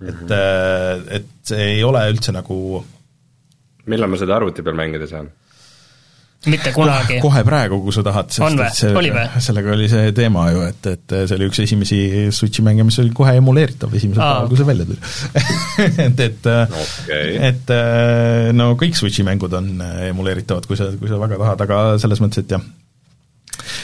Et, 0.00 0.26
äh, 0.32 1.02
et 1.20 1.28
see 1.44 1.66
ei 1.76 1.84
ole 1.84 2.04
üldse 2.12 2.32
nagu 2.36 2.56
millal 3.90 4.12
ma 4.12 4.20
seda 4.20 4.36
arvuti 4.36 4.64
peal 4.64 4.76
mängida 4.78 5.08
saan? 5.08 5.30
Mitte 6.48 6.72
kunagi. 6.72 7.18
kohe 7.20 7.42
praegu, 7.44 7.80
kui 7.84 7.92
sa 7.92 8.04
tahad, 8.06 8.30
sest 8.32 8.78
see, 8.78 8.92
oli 8.96 9.12
sellega 9.44 9.74
oli 9.74 9.88
see 9.92 10.12
teema 10.16 10.46
ju, 10.54 10.64
et, 10.70 10.90
et 10.94 11.16
see 11.28 11.36
oli 11.36 11.48
üks 11.50 11.62
esimesi 11.66 12.00
Switchi 12.32 12.64
mänge, 12.64 12.86
mis 12.88 12.98
oli 13.02 13.12
kohe 13.16 13.36
emuleeritav 13.40 13.92
esimesel 13.96 14.24
päeval, 14.24 14.48
kui 14.48 14.60
see 14.60 14.68
välja 14.70 14.88
tuli 14.88 15.00
et, 16.06 16.24
et 16.26 16.50
okay. 16.50 17.32
et 17.50 17.74
no 18.56 18.72
kõik 18.80 18.96
Switchi 18.96 19.26
mängud 19.26 19.56
on 19.60 19.72
emuleeritavad, 20.10 20.68
kui 20.68 20.80
sa, 20.80 20.88
kui 20.96 21.12
sa 21.12 21.20
väga 21.20 21.40
tahad, 21.44 21.66
aga 21.68 21.82
selles 22.00 22.24
mõttes, 22.24 22.46
et 22.46 22.56
jah 22.56 22.68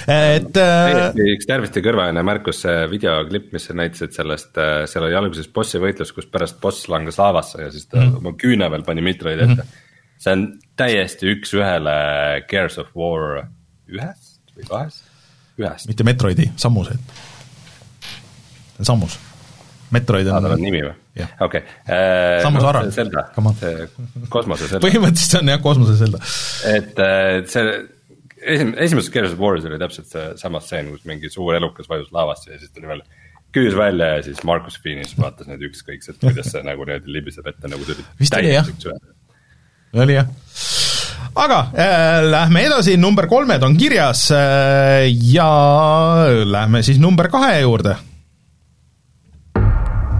et 0.06 0.52
täiesti 0.54 1.24
üks 1.34 1.48
Terviste 1.48 1.82
kõrvaline 1.84 2.22
märkus, 2.24 2.62
see 2.64 2.84
videoklipp, 2.90 3.50
mis 3.56 3.66
sa 3.68 3.76
näitasid 3.76 4.14
sellest, 4.16 4.60
seal 4.88 5.06
oli 5.08 5.18
alguses 5.18 5.48
bossi 5.52 5.80
võitlus, 5.82 6.14
kus 6.16 6.28
pärast 6.30 6.60
boss 6.62 6.88
langes 6.92 7.18
laavasse 7.20 7.66
ja 7.66 7.72
siis 7.74 7.88
ta 7.90 8.00
mm. 8.00 8.20
oma 8.22 8.32
küüne 8.38 8.70
peal 8.72 8.86
pani 8.86 9.04
mitraid 9.04 9.42
ette 9.42 9.58
mm. 9.58 9.82
See 10.22 10.34
on 10.36 10.46
täiesti 10.78 11.30
üks-ühele 11.34 11.96
Gears 12.50 12.78
of 12.82 12.92
War 12.98 13.46
ühest 13.86 14.54
või 14.56 14.68
kahest, 14.68 15.08
ühest. 15.60 15.88
mitte 15.90 16.06
Metroidi, 16.06 16.50
Sammused. 16.60 17.16
see 18.02 18.84
on 18.84 18.92
Sammus. 18.92 19.18
Metroid 19.94 20.26
on. 20.26 20.42
tal 20.42 20.56
on 20.56 20.62
nimi 20.62 20.80
või? 20.82 21.26
okei. 21.40 21.62
Sammus 22.42 22.64
no, 22.64 22.70
Aral. 22.72 22.88
Zelda, 22.92 23.28
see 23.60 23.86
kosmose 24.32 24.66
Zelda. 24.66 24.82
põhimõtteliselt 24.84 25.36
see 25.36 25.42
on 25.44 25.52
jah, 25.52 25.60
kosmose 25.62 25.98
Zelda. 26.00 26.22
et 26.72 27.04
see 27.52 27.76
esim-, 28.46 28.74
esimeses 28.82 29.12
Gears 29.14 29.36
of 29.36 29.42
War'is 29.42 29.66
oli 29.68 29.78
täpselt 29.80 30.10
seesama 30.10 30.60
stseen, 30.64 30.90
kus 30.92 31.06
mingi 31.08 31.30
suur 31.32 31.56
elukas 31.58 31.88
vajus 31.90 32.10
laavasse 32.14 32.52
ja 32.52 32.60
siis 32.60 32.74
tuli 32.74 32.90
veel 32.90 33.04
küüs 33.56 33.76
välja 33.78 34.16
ja 34.16 34.24
siis 34.26 34.42
Markus 34.44 34.78
Finis 34.82 35.14
vaatas 35.18 35.48
neid 35.48 35.62
ükskõikselt, 35.70 36.20
kuidas 36.20 36.50
see 36.52 36.64
nagu 36.66 36.84
niimoodi 36.84 37.12
libiseb 37.12 37.46
ette, 37.48 37.70
nagu 37.72 37.86
tuli 37.88 38.04
vist 38.20 38.36
oli 38.36 38.52
jah, 38.52 38.68
oli 39.94 40.14
jah. 40.14 40.26
aga 41.34 41.60
äh, 41.76 42.24
lähme 42.30 42.64
edasi, 42.66 42.96
number 42.96 43.26
kolmed 43.26 43.62
on 43.62 43.76
kirjas 43.76 44.30
äh, 44.30 45.06
ja 45.32 45.50
lähme 46.44 46.82
siis 46.82 46.98
number 46.98 47.28
kahe 47.28 47.60
juurde. 47.60 47.96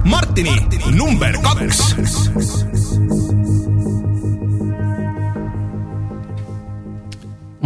Martini 0.07 0.55
number 0.95 1.35
kaks. 1.43 3.06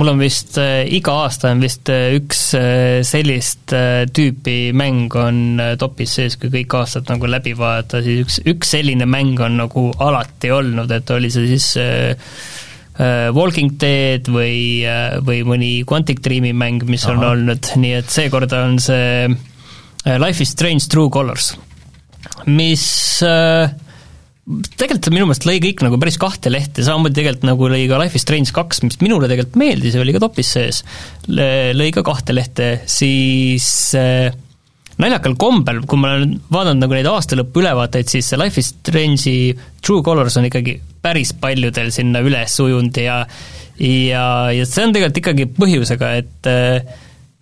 Mul 0.01 0.15
on 0.15 0.21
vist 0.23 0.57
äh, 0.61 0.87
iga 0.97 1.13
aasta 1.27 1.51
on 1.53 1.61
vist 1.61 1.91
äh, 1.93 2.15
üks 2.17 2.55
äh, 2.57 3.03
sellist 3.07 3.75
äh, 3.77 4.07
tüüpi 4.09 4.73
mäng 4.77 5.13
on 5.21 5.61
äh, 5.61 5.75
topis 5.81 6.15
sees, 6.17 6.39
kui 6.41 6.49
kõik 6.55 6.77
aastad 6.79 7.11
nagu 7.13 7.29
läbi 7.29 7.53
vaadata, 7.59 8.01
siis 8.05 8.23
üks, 8.25 8.39
üks 8.49 8.73
selline 8.79 9.05
mäng 9.11 9.41
on 9.45 9.59
nagu 9.61 9.91
alati 10.01 10.53
olnud, 10.57 10.91
et 10.97 11.13
oli 11.13 11.29
see 11.35 11.51
siis 11.51 11.69
äh, 11.83 12.33
äh, 12.97 13.29
Walking 13.37 13.77
Dead 13.81 14.33
või 14.33 14.87
äh,, 14.89 15.19
või 15.27 15.45
mõni 15.49 15.73
Quantic 15.85 16.25
Dreami 16.25 16.55
mäng, 16.57 16.89
mis 16.89 17.05
Aha. 17.05 17.19
on 17.19 17.29
olnud, 17.35 17.73
nii 17.83 17.99
et 18.01 18.11
seekord 18.13 18.57
on 18.57 18.81
see 18.81 19.29
äh, 19.29 20.17
Life 20.17 20.41
is 20.41 20.57
Strange 20.57 20.89
True 20.89 21.13
Colors, 21.13 21.53
mis 22.49 22.89
äh, 23.27 23.69
tegelikult 24.49 25.11
minu 25.13 25.29
meelest 25.29 25.47
lõi 25.47 25.59
kõik 25.63 25.83
nagu 25.85 25.99
päris 26.01 26.19
kahte 26.21 26.51
lehte, 26.51 26.83
samamoodi 26.87 27.19
tegelikult 27.19 27.47
nagu 27.47 27.71
lõi 27.71 27.85
ka 27.91 27.99
Life 28.01 28.19
is 28.19 28.25
Strange 28.25 28.55
kaks, 28.57 28.83
mis 28.87 29.01
minule 29.03 29.29
tegelikult 29.31 29.59
meeldis 29.61 29.97
ja 29.97 30.03
oli 30.03 30.15
ka 30.17 30.23
topis 30.23 30.53
sees, 30.57 30.81
lõi 31.29 31.91
ka 31.95 32.05
kahte 32.07 32.35
lehte, 32.35 32.71
siis 32.91 33.69
äh, 33.99 34.33
naljakal 35.01 35.37
kombel, 35.41 35.83
kui 35.89 36.01
ma 36.01 36.15
olen 36.17 36.35
vaadanud 36.53 36.85
nagu 36.85 36.97
neid 36.97 37.11
aastalõpu 37.11 37.63
ülevaateid, 37.63 38.11
siis 38.11 38.33
see 38.33 38.41
Life 38.41 38.61
is 38.61 38.73
Strange'i 38.73 39.55
True 39.85 40.05
Colors 40.07 40.39
on 40.41 40.49
ikkagi 40.51 40.79
päris 41.01 41.33
paljudel 41.41 41.93
sinna 41.95 42.25
üles 42.25 42.57
ujunud 42.61 43.01
ja 43.01 43.23
ja, 43.81 44.25
ja 44.53 44.67
see 44.69 44.85
on 44.85 44.93
tegelikult 44.97 45.23
ikkagi 45.23 45.49
põhjusega, 45.57 46.13
et 46.21 46.51
äh, 46.51 46.99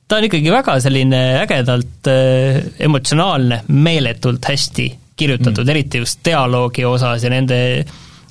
ta 0.09 0.21
on 0.21 0.29
ikkagi 0.29 0.55
väga 0.55 0.79
selline 0.83 1.23
ägedalt 1.43 2.11
äh, 2.11 2.65
emotsionaalne, 2.91 3.65
meeletult 3.71 4.51
hästi 4.51 4.91
kirjutatud 5.19 5.65
mm., 5.65 5.75
eriti 5.75 6.03
just 6.03 6.23
dialoogi 6.27 6.87
osas 6.89 7.25
ja 7.25 7.33
nende 7.33 7.59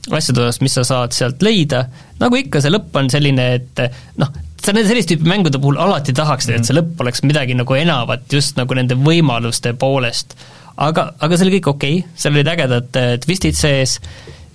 asjade 0.07 0.45
osas, 0.45 0.61
mis 0.63 0.75
sa 0.77 0.85
saad 0.87 1.15
sealt 1.15 1.41
leida, 1.43 1.83
nagu 2.21 2.37
ikka, 2.39 2.61
see 2.63 2.71
lõpp 2.71 2.95
on 2.99 3.09
selline, 3.11 3.47
et 3.59 3.81
noh, 4.21 4.31
sa 4.63 4.73
nende 4.75 4.89
sellist 4.89 5.11
tüüpi 5.11 5.27
mängude 5.27 5.59
puhul 5.63 5.79
alati 5.81 6.15
tahaksid, 6.15 6.53
et 6.55 6.67
see 6.67 6.75
mm. 6.75 6.79
lõpp 6.79 7.03
oleks 7.03 7.23
midagi 7.27 7.57
nagu 7.57 7.77
enamat 7.77 8.25
just 8.31 8.59
nagu 8.59 8.77
nende 8.77 8.97
võimaluste 8.99 9.73
poolest. 9.79 10.37
aga, 10.77 11.09
aga 11.19 11.37
see 11.37 11.47
oli 11.47 11.57
kõik 11.57 11.69
okei 11.73 11.99
okay., 11.99 12.17
seal 12.19 12.35
olid 12.35 12.51
ägedad 12.53 12.99
äh, 13.01 13.13
twistid 13.23 13.57
sees 13.57 13.97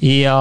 ja, 0.02 0.36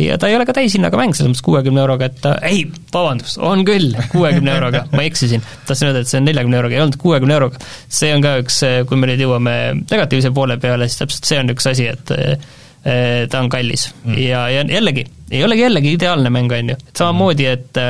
ja 0.00 0.18
ta 0.18 0.28
ei 0.28 0.36
ole 0.36 0.46
ka 0.48 0.54
täishinnaga 0.56 0.98
mäng, 0.98 1.14
selles 1.14 1.30
mõttes 1.30 1.44
kuuekümne 1.46 1.82
euroga, 1.82 2.08
et 2.10 2.18
ta, 2.24 2.34
ei, 2.46 2.64
vabandust, 2.92 3.38
on 3.38 3.62
küll, 3.68 3.94
kuuekümne 4.12 4.56
euroga, 4.56 4.84
ma 4.92 5.06
eksisin. 5.06 5.44
tahtsin 5.68 5.90
öelda, 5.90 6.02
et 6.02 6.10
see 6.10 6.20
on 6.20 6.26
neljakümne 6.26 6.58
euroga, 6.58 6.76
ei 6.76 6.82
olnud 6.82 6.98
kuuekümne 7.02 7.38
euroga. 7.38 7.62
see 8.00 8.10
on 8.16 8.24
ka 8.24 8.36
üks, 8.42 8.60
kui 8.90 9.00
me 9.00 9.10
nüüd 9.12 9.22
jõuame 9.22 9.56
negatiivse 9.84 10.34
poole 10.34 10.58
peale, 10.62 10.90
siis 10.90 11.04
täpselt 11.04 11.30
see 11.30 11.40
on 11.42 11.54
üks 11.54 11.70
asi, 11.70 11.88
et 11.94 12.14
eh, 12.16 13.24
ta 13.30 13.42
on 13.42 13.50
kallis 13.52 13.88
mm. 13.92 14.18
ja, 14.26 14.46
ja 14.52 14.66
jällegi, 14.76 15.06
ei 15.30 15.42
olegi 15.46 15.66
jällegi 15.66 15.96
ideaalne 15.96 16.32
mäng, 16.34 16.52
on 16.58 16.74
ju, 16.74 16.78
et 16.82 17.02
samamoodi, 17.04 17.50
et 17.54 17.82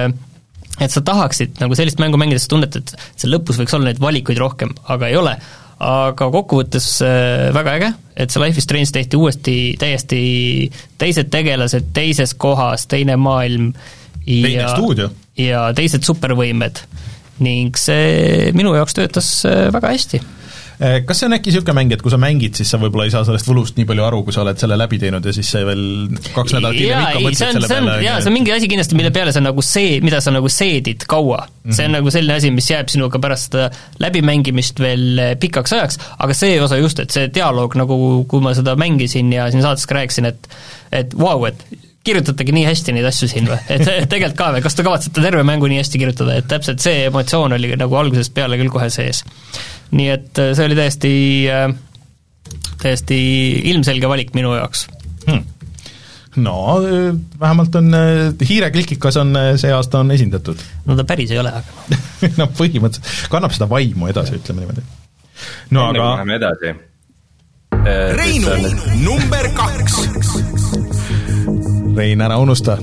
et 0.77 0.93
sa 0.93 1.01
tahaksid 1.01 1.63
nagu 1.63 1.77
sellist 1.79 2.01
mängu 2.03 2.19
mängides 2.21 2.51
tunned, 2.53 2.75
et 2.77 2.93
seal 3.17 3.33
lõpus 3.33 3.57
võiks 3.63 3.73
olla 3.77 3.89
neid 3.89 4.01
valikuid 4.03 4.41
rohkem, 4.41 4.77
aga 4.93 5.09
ei 5.09 5.17
ole 5.17 5.39
aga 5.83 6.31
kokkuvõttes 6.33 6.89
äh, 7.05 7.51
väga 7.55 7.75
äge, 7.77 7.91
et 8.17 8.33
see 8.33 8.41
Life 8.43 8.61
is 8.61 8.65
Strange 8.65 8.93
tehti 8.97 9.19
uuesti 9.21 9.57
täiesti 9.81 10.21
teised 10.99 11.29
tegelased 11.33 11.91
teises 11.97 12.33
kohas, 12.35 12.87
teine 12.89 13.19
maailm 13.21 13.75
teine 14.25 14.65
ja, 14.65 15.11
ja 15.37 15.67
teised 15.77 16.07
supervõimed. 16.07 16.81
Ning 17.45 17.77
see 17.77 18.49
minu 18.57 18.73
jaoks 18.79 18.97
töötas 18.97 19.29
äh, 19.45 19.67
väga 19.75 19.93
hästi 19.93 20.23
kas 20.79 21.21
see 21.21 21.29
on 21.29 21.37
äkki 21.37 21.53
niisugune 21.53 21.77
mäng, 21.79 21.93
et 21.95 22.03
kui 22.05 22.13
sa 22.13 22.19
mängid, 22.21 22.57
siis 22.59 22.69
sa 22.73 22.81
võib-olla 22.81 23.07
ei 23.09 23.13
saa 23.15 23.25
sellest 23.25 23.49
võlust 23.49 23.79
nii 23.79 23.87
palju 23.89 24.05
aru, 24.05 24.23
kui 24.27 24.35
sa 24.35 24.43
oled 24.43 24.61
selle 24.61 24.77
läbi 24.79 24.99
teinud 25.01 25.25
ja 25.25 25.33
siis 25.33 25.49
see 25.55 25.65
veel 25.65 25.85
kaks 26.35 26.57
nädalat 26.57 26.77
hiljem 26.77 27.05
ikka 27.07 27.23
mõtled 27.25 27.41
selle 27.41 27.71
peale? 27.71 27.97
jaa, 28.05 28.19
see 28.21 28.33
on 28.33 28.37
mingi 28.37 28.53
asi 28.53 28.69
kindlasti, 28.73 28.99
mille 28.99 29.13
peale 29.15 29.33
sa 29.33 29.43
nagu 29.45 29.65
see, 29.65 29.97
mida 30.05 30.21
sa 30.25 30.35
nagu 30.35 30.51
seedid 30.53 31.07
kaua 31.09 31.41
mm. 31.47 31.55
-hmm. 31.55 31.79
see 31.79 31.89
on 31.89 31.91
mhm. 31.93 31.99
nagu 32.01 32.15
selline 32.19 32.37
asi, 32.41 32.53
mis 32.53 32.71
jääb 32.71 32.93
sinuga 32.93 33.23
pärast 33.23 33.51
seda 33.51 33.71
läbimängimist 34.03 34.83
veel 34.83 35.07
eh, 35.23 35.33
pikaks 35.41 35.77
ajaks, 35.79 36.01
aga 36.19 36.37
see 36.37 36.61
osa 36.61 36.81
just, 36.83 37.01
et 37.01 37.15
see 37.15 37.31
dialoog 37.33 37.77
nagu, 37.81 37.99
kui 38.29 38.45
ma 38.45 38.53
seda 38.57 38.77
mängisin 38.77 39.33
ja 39.33 39.51
siin 39.51 39.65
saates 39.65 39.89
ka 39.89 40.01
rääkisin, 40.01 40.33
et 40.33 40.49
et 40.93 41.15
vau 41.17 41.39
wow,, 41.39 41.49
et 41.49 41.87
kirjutategi 42.07 42.55
nii 42.55 42.67
hästi 42.69 42.95
neid 42.95 43.09
asju 43.09 43.29
siin 43.31 43.49
või, 43.51 43.59
et 43.73 43.83
tegelikult 44.13 44.39
ka 44.39 44.51
või, 44.55 44.63
kas 44.67 44.77
te 44.79 44.85
kavatsete 44.87 45.25
terve 45.25 45.43
mängu 45.47 45.71
nii 45.71 45.81
hästi 45.81 46.03
kirjutada, 46.03 46.37
et 46.41 46.49
täpselt 46.51 46.85
see 46.85 47.07
emotsioon 47.09 47.57
oli 47.57 47.73
nagu 47.81 47.99
algusest 47.99 48.35
peale 48.37 48.59
küll 48.61 48.73
kohe 48.73 48.91
sees 48.95 49.25
nii 49.95 50.09
et 50.11 50.39
äh, 50.43 50.55
see 50.57 50.67
oli 50.67 50.75
täiesti, 50.79 51.13
äh, 51.53 51.75
täiesti 52.83 53.19
ilmselge 53.73 54.09
valik 54.11 54.35
minu 54.35 54.55
jaoks 54.57 54.81
hmm 55.27 55.45
no 56.37 56.83
äh, 56.85 57.15
vähemalt 57.41 57.75
on, 57.79 57.87
hiireklikikas 58.49 59.17
on 59.17 59.39
see 59.57 59.73
aasta 59.73 59.99
on 60.03 60.11
esindatud. 60.13 60.57
no 60.87 60.97
ta 60.97 61.05
päris 61.09 61.31
ei 61.33 61.39
ole, 61.41 61.49
aga 61.49 61.65
no 62.37 62.47
põhimõtteliselt, 62.59 63.29
kannab 63.33 63.53
seda 63.57 63.67
vaimu 63.71 64.07
edasi, 64.13 64.35
ütleme 64.37 64.61
niimoodi. 64.65 64.83
no 65.71 65.81
enne 65.89 66.01
aga 66.03 66.11
läheme 66.19 66.35
edasi. 66.43 66.69
Reinu 68.17 68.49
number 69.05 69.49
kaks. 69.55 69.95
Rein, 71.97 72.21
ära 72.21 72.37
unusta 72.43 72.77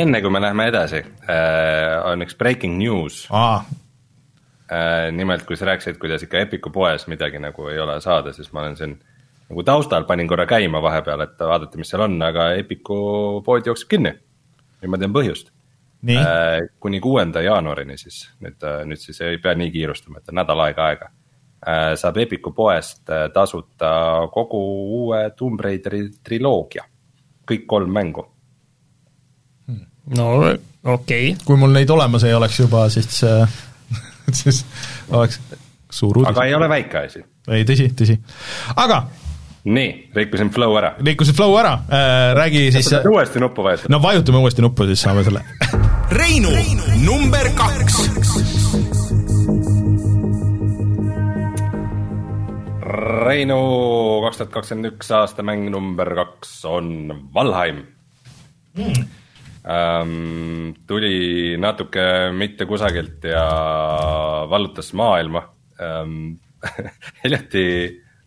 enne 0.00 0.20
kui 0.20 0.30
me 0.32 0.40
läheme 0.42 0.66
edasi, 0.68 1.00
on 2.04 2.22
üks 2.26 2.34
breaking 2.36 2.76
news. 2.80 3.26
aa, 3.30 3.64
nimelt, 5.12 5.46
kui 5.48 5.56
sa 5.56 5.64
rääkisid, 5.64 5.96
kuidas 5.96 6.22
ikka 6.22 6.42
Epiku 6.44 6.70
poes 6.70 7.06
midagi 7.08 7.38
nagu 7.40 7.70
ei 7.72 7.78
ole 7.80 8.00
saada, 8.04 8.32
siis 8.36 8.50
ma 8.52 8.60
olen 8.60 8.76
siin 8.76 8.98
nagu 9.48 9.62
taustal 9.64 10.04
panin 10.04 10.28
korra 10.28 10.46
käima 10.46 10.82
vahepeal, 10.82 11.22
et 11.24 11.38
vaadata, 11.40 11.78
mis 11.80 11.90
seal 11.90 12.04
on, 12.04 12.16
aga 12.22 12.50
Epiku 12.60 12.98
pood 13.44 13.66
jookseb 13.66 13.88
kinni. 13.94 14.12
nüüd 14.82 14.92
ma 14.92 14.98
tean 15.00 15.14
põhjust. 15.14 15.48
Äh, 16.06 16.68
kuni 16.80 17.00
kuuenda 17.02 17.40
jaanuarini 17.42 17.96
siis, 17.98 18.28
nüüd, 18.44 18.60
äh, 18.62 18.84
nüüd 18.86 19.00
siis 19.02 19.18
ei 19.26 19.40
pea 19.42 19.56
nii 19.58 19.72
kiirustama, 19.74 20.20
et 20.20 20.28
on 20.30 20.38
nädal 20.38 20.66
aega 20.68 20.90
aega. 20.92 21.14
saab 21.98 22.16
Epiku 22.22 22.52
poest 22.54 23.10
tasuta 23.34 23.88
kogu 24.30 24.60
uue 25.00 25.24
Tomb 25.36 25.60
Raideri 25.60 26.04
triloogia, 26.22 26.84
kõik 27.50 27.64
kolm 27.66 27.90
mängu. 27.90 28.22
no 30.16 30.28
okei 30.38 30.62
okay.. 30.84 31.34
kui 31.44 31.56
mul 31.56 31.74
neid 31.74 31.90
olemas 31.90 32.24
ei 32.24 32.34
oleks 32.34 32.60
juba, 32.60 32.88
siis 32.88 33.24
et 34.30 34.36
siis 34.36 34.64
oleks 35.10 35.40
suur 35.90 36.18
uudis. 36.18 36.30
aga 36.30 36.44
ei 36.48 36.54
ole 36.54 36.68
väike 36.68 37.00
asi. 37.06 37.24
ei, 37.48 37.64
tõsi, 37.68 37.88
tõsi. 37.96 38.18
aga 38.76 39.02
nii, 39.68 39.90
rikkusin 40.16 40.50
flow 40.54 40.76
ära. 40.80 40.94
rikkusid 41.04 41.36
flow 41.36 41.56
ära 41.60 41.74
äh,, 41.88 42.34
räägi 42.38 42.68
siis 42.76 42.90
sa 42.92 43.02
uuesti 43.08 43.40
nuppu 43.42 43.64
vajutada? 43.64 43.92
no 43.92 44.02
vajutame 44.02 44.42
uuesti 44.44 44.64
nuppu, 44.64 44.88
siis 44.90 45.04
saame 45.06 45.24
selle 45.26 45.44
Reinu 46.18 46.48
number 47.04 47.50
kaks. 47.52 47.98
Reinu 53.28 53.58
kaks 54.24 54.40
tuhat 54.40 54.54
kakskümmend 54.54 54.88
üks 54.94 55.12
aasta 55.12 55.44
mäng 55.44 55.68
number 55.72 56.14
kaks 56.16 56.54
on 56.64 56.88
Valheim 57.34 57.84
mm 58.78 59.08
ähm,. 59.66 60.74
tuli 60.86 61.56
natuke 61.58 62.30
mitte 62.32 62.66
kusagilt 62.66 63.24
ja 63.24 63.44
vallutas 64.50 64.92
maailma. 64.92 65.42
Ähm, 65.80 66.38
hiljuti, 67.24 67.64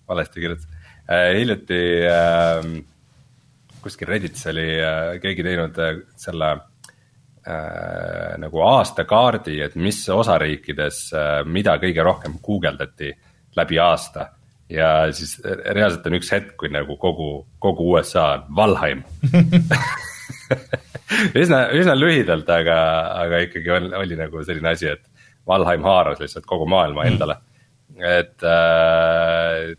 valesti 0.07 0.39
kirjutasin. 0.39 0.77
Äh,, 1.11 1.37
hiljuti 1.39 1.81
äh, 2.07 2.83
kuskil 3.81 4.07
Redditis 4.07 4.45
oli 4.51 4.67
äh, 4.81 5.15
keegi 5.21 5.43
teinud 5.45 5.79
äh, 5.81 5.95
selle 6.19 6.51
äh, 6.51 8.37
nagu 8.41 8.61
aastakaardi, 8.67 9.57
et 9.65 9.75
mis 9.75 10.03
osariikides 10.09 11.01
äh, 11.17 11.31
mida 11.45 11.77
kõige 11.81 12.05
rohkem 12.05 12.37
guugeldati 12.43 13.11
läbi 13.57 13.81
aasta. 13.81 14.29
Ja 14.71 15.11
siis 15.11 15.35
reaalselt 15.43 16.05
on 16.07 16.15
üks 16.15 16.29
hetk, 16.31 16.53
kui 16.59 16.69
nagu 16.71 16.95
kogu, 16.95 17.41
kogu 17.59 17.89
USA 17.91 18.29
on 18.37 18.45
Valheim 18.55 19.01
üsna, 21.41 21.65
üsna 21.77 21.95
lühidalt, 21.97 22.49
aga, 22.49 22.77
aga 23.23 23.41
ikkagi 23.47 23.71
oli, 23.77 23.93
oli 24.01 24.19
nagu 24.19 24.43
selline 24.47 24.73
asi, 24.73 24.91
et 24.91 25.07
Valheim 25.47 25.83
haaras 25.85 26.21
lihtsalt 26.21 26.45
kogu 26.49 26.67
maailma 26.69 27.03
mm. 27.03 27.11
endale 27.11 27.37
mm.. 27.37 28.03
et 28.11 28.45
äh, 28.45 29.73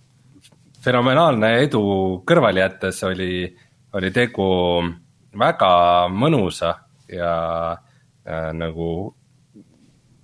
fenomenaalne 0.83 1.55
edu 1.63 1.83
kõrvale 2.27 2.65
jättes 2.65 3.03
oli, 3.07 3.47
oli 3.95 4.11
tegu 4.15 4.49
väga 5.39 5.73
mõnusa 6.13 6.75
ja 7.13 7.35
äh, 7.73 8.51
nagu 8.57 8.89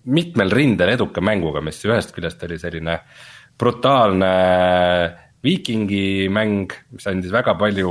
mitmel 0.09 0.53
rindel 0.53 0.95
eduka 0.95 1.23
mänguga, 1.25 1.63
mis 1.65 1.81
ühest 1.85 2.15
küljest 2.17 2.43
oli 2.47 2.59
selline 2.61 2.99
brutaalne 3.59 4.33
viikingi 5.45 6.29
mäng, 6.33 6.73
mis 6.95 7.07
andis 7.11 7.33
väga 7.35 7.55
palju 7.59 7.91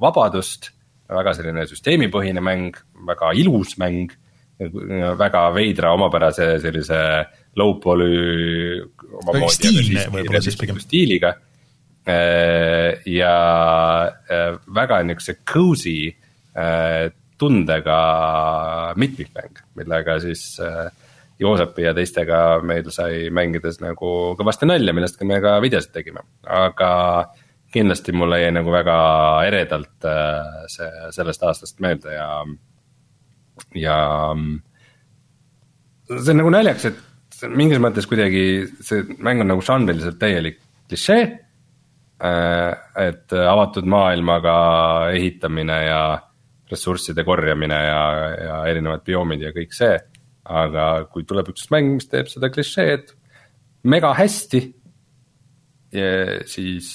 vabadust 0.00 0.72
väga 1.16 1.34
selline 1.36 1.64
süsteemipõhine 1.70 2.42
mäng, 2.44 2.76
väga 3.08 3.32
ilus 3.38 3.76
mäng, 3.80 4.12
väga 5.18 5.48
veidra 5.54 5.92
omapärase 5.96 6.54
sellise 6.62 7.00
low 7.58 7.74
poly 7.82 8.84
stiilne 9.50 10.06
võib-olla 10.12 10.40
siis 10.44 10.56
pigem. 10.58 10.78
stiiliga 10.82 11.34
äh, 12.06 13.02
ja 13.10 13.34
äh, 14.30 14.54
väga 14.74 15.02
niisuguse 15.02 15.40
cozy 15.42 15.98
äh, 16.54 17.10
tundega 17.38 17.98
mitmikmäng, 18.96 19.58
millega 19.74 20.20
siis 20.22 20.54
Joosepi 21.42 21.82
ja 21.82 21.90
teistega 21.96 22.60
meil 22.62 22.86
sai 22.94 23.26
mängides 23.34 23.80
nagu 23.82 24.10
kõvasti 24.38 24.68
nalja, 24.70 24.94
millest 24.94 25.18
ka 25.18 25.26
me 25.26 25.40
ka 25.42 25.56
videosid 25.64 25.90
tegime, 25.96 26.22
aga 26.46 26.92
kindlasti 27.74 28.14
mulle 28.16 28.40
jäi 28.42 28.52
nagu 28.54 28.72
väga 28.72 28.96
eredalt 29.48 30.06
äh, 30.08 30.66
see 30.70 30.90
sellest 31.16 31.42
aastast 31.46 31.82
meelde 31.84 32.14
ja, 32.14 32.28
ja. 33.78 33.98
see 36.14 36.34
on 36.34 36.40
nagu 36.42 36.54
naljakas, 36.54 36.92
et 36.92 37.48
mingis 37.50 37.82
mõttes 37.82 38.08
kuidagi 38.10 38.44
see 38.80 39.02
mäng 39.18 39.42
on 39.44 39.52
nagu 39.52 39.64
žanriliselt 39.64 40.20
täielik 40.22 40.60
klišee. 40.88 41.24
Äh, 42.24 42.70
et 43.02 43.34
avatud 43.34 43.90
maailmaga 43.90 44.56
ehitamine 45.12 45.80
ja 45.88 46.02
ressursside 46.70 47.24
korjamine 47.26 47.76
ja, 47.76 48.02
ja 48.38 48.58
erinevad 48.70 49.02
bioomid 49.04 49.42
ja 49.42 49.50
kõik 49.52 49.74
see 49.76 49.96
aga 50.44 51.06
kui 51.12 51.24
tuleb 51.24 51.48
üks 51.54 51.68
mäng, 51.72 51.96
mis 51.96 52.08
teeb 52.10 52.28
seda 52.28 52.50
klišeed 52.52 53.12
mega 53.88 54.12
hästi, 54.16 54.60
siis 56.50 56.88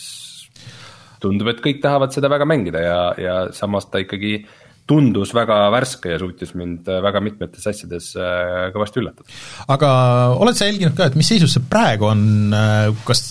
tundub, 1.19 1.51
et 1.51 1.61
kõik 1.63 1.83
tahavad 1.83 2.15
seda 2.15 2.31
väga 2.31 2.47
mängida 2.49 2.81
ja, 2.83 2.99
ja 3.19 3.37
samas 3.55 3.89
ta 3.91 4.01
ikkagi 4.03 4.39
tundus 4.89 5.35
väga 5.37 5.67
värske 5.73 6.15
ja 6.15 6.19
suutis 6.21 6.55
mind 6.57 6.89
väga 7.03 7.21
mitmetes 7.21 7.67
asjades 7.69 8.11
äh, 8.17 8.69
kõvasti 8.73 9.03
üllatada. 9.03 9.39
aga 9.69 9.89
oled 10.41 10.57
sa 10.57 10.69
jälginud 10.69 10.97
ka, 10.97 11.09
et 11.09 11.17
mis 11.19 11.29
seisus 11.29 11.53
see 11.55 11.65
praegu 11.69 12.09
on, 12.09 12.23
äh, 12.55 12.89
kas 13.05 13.27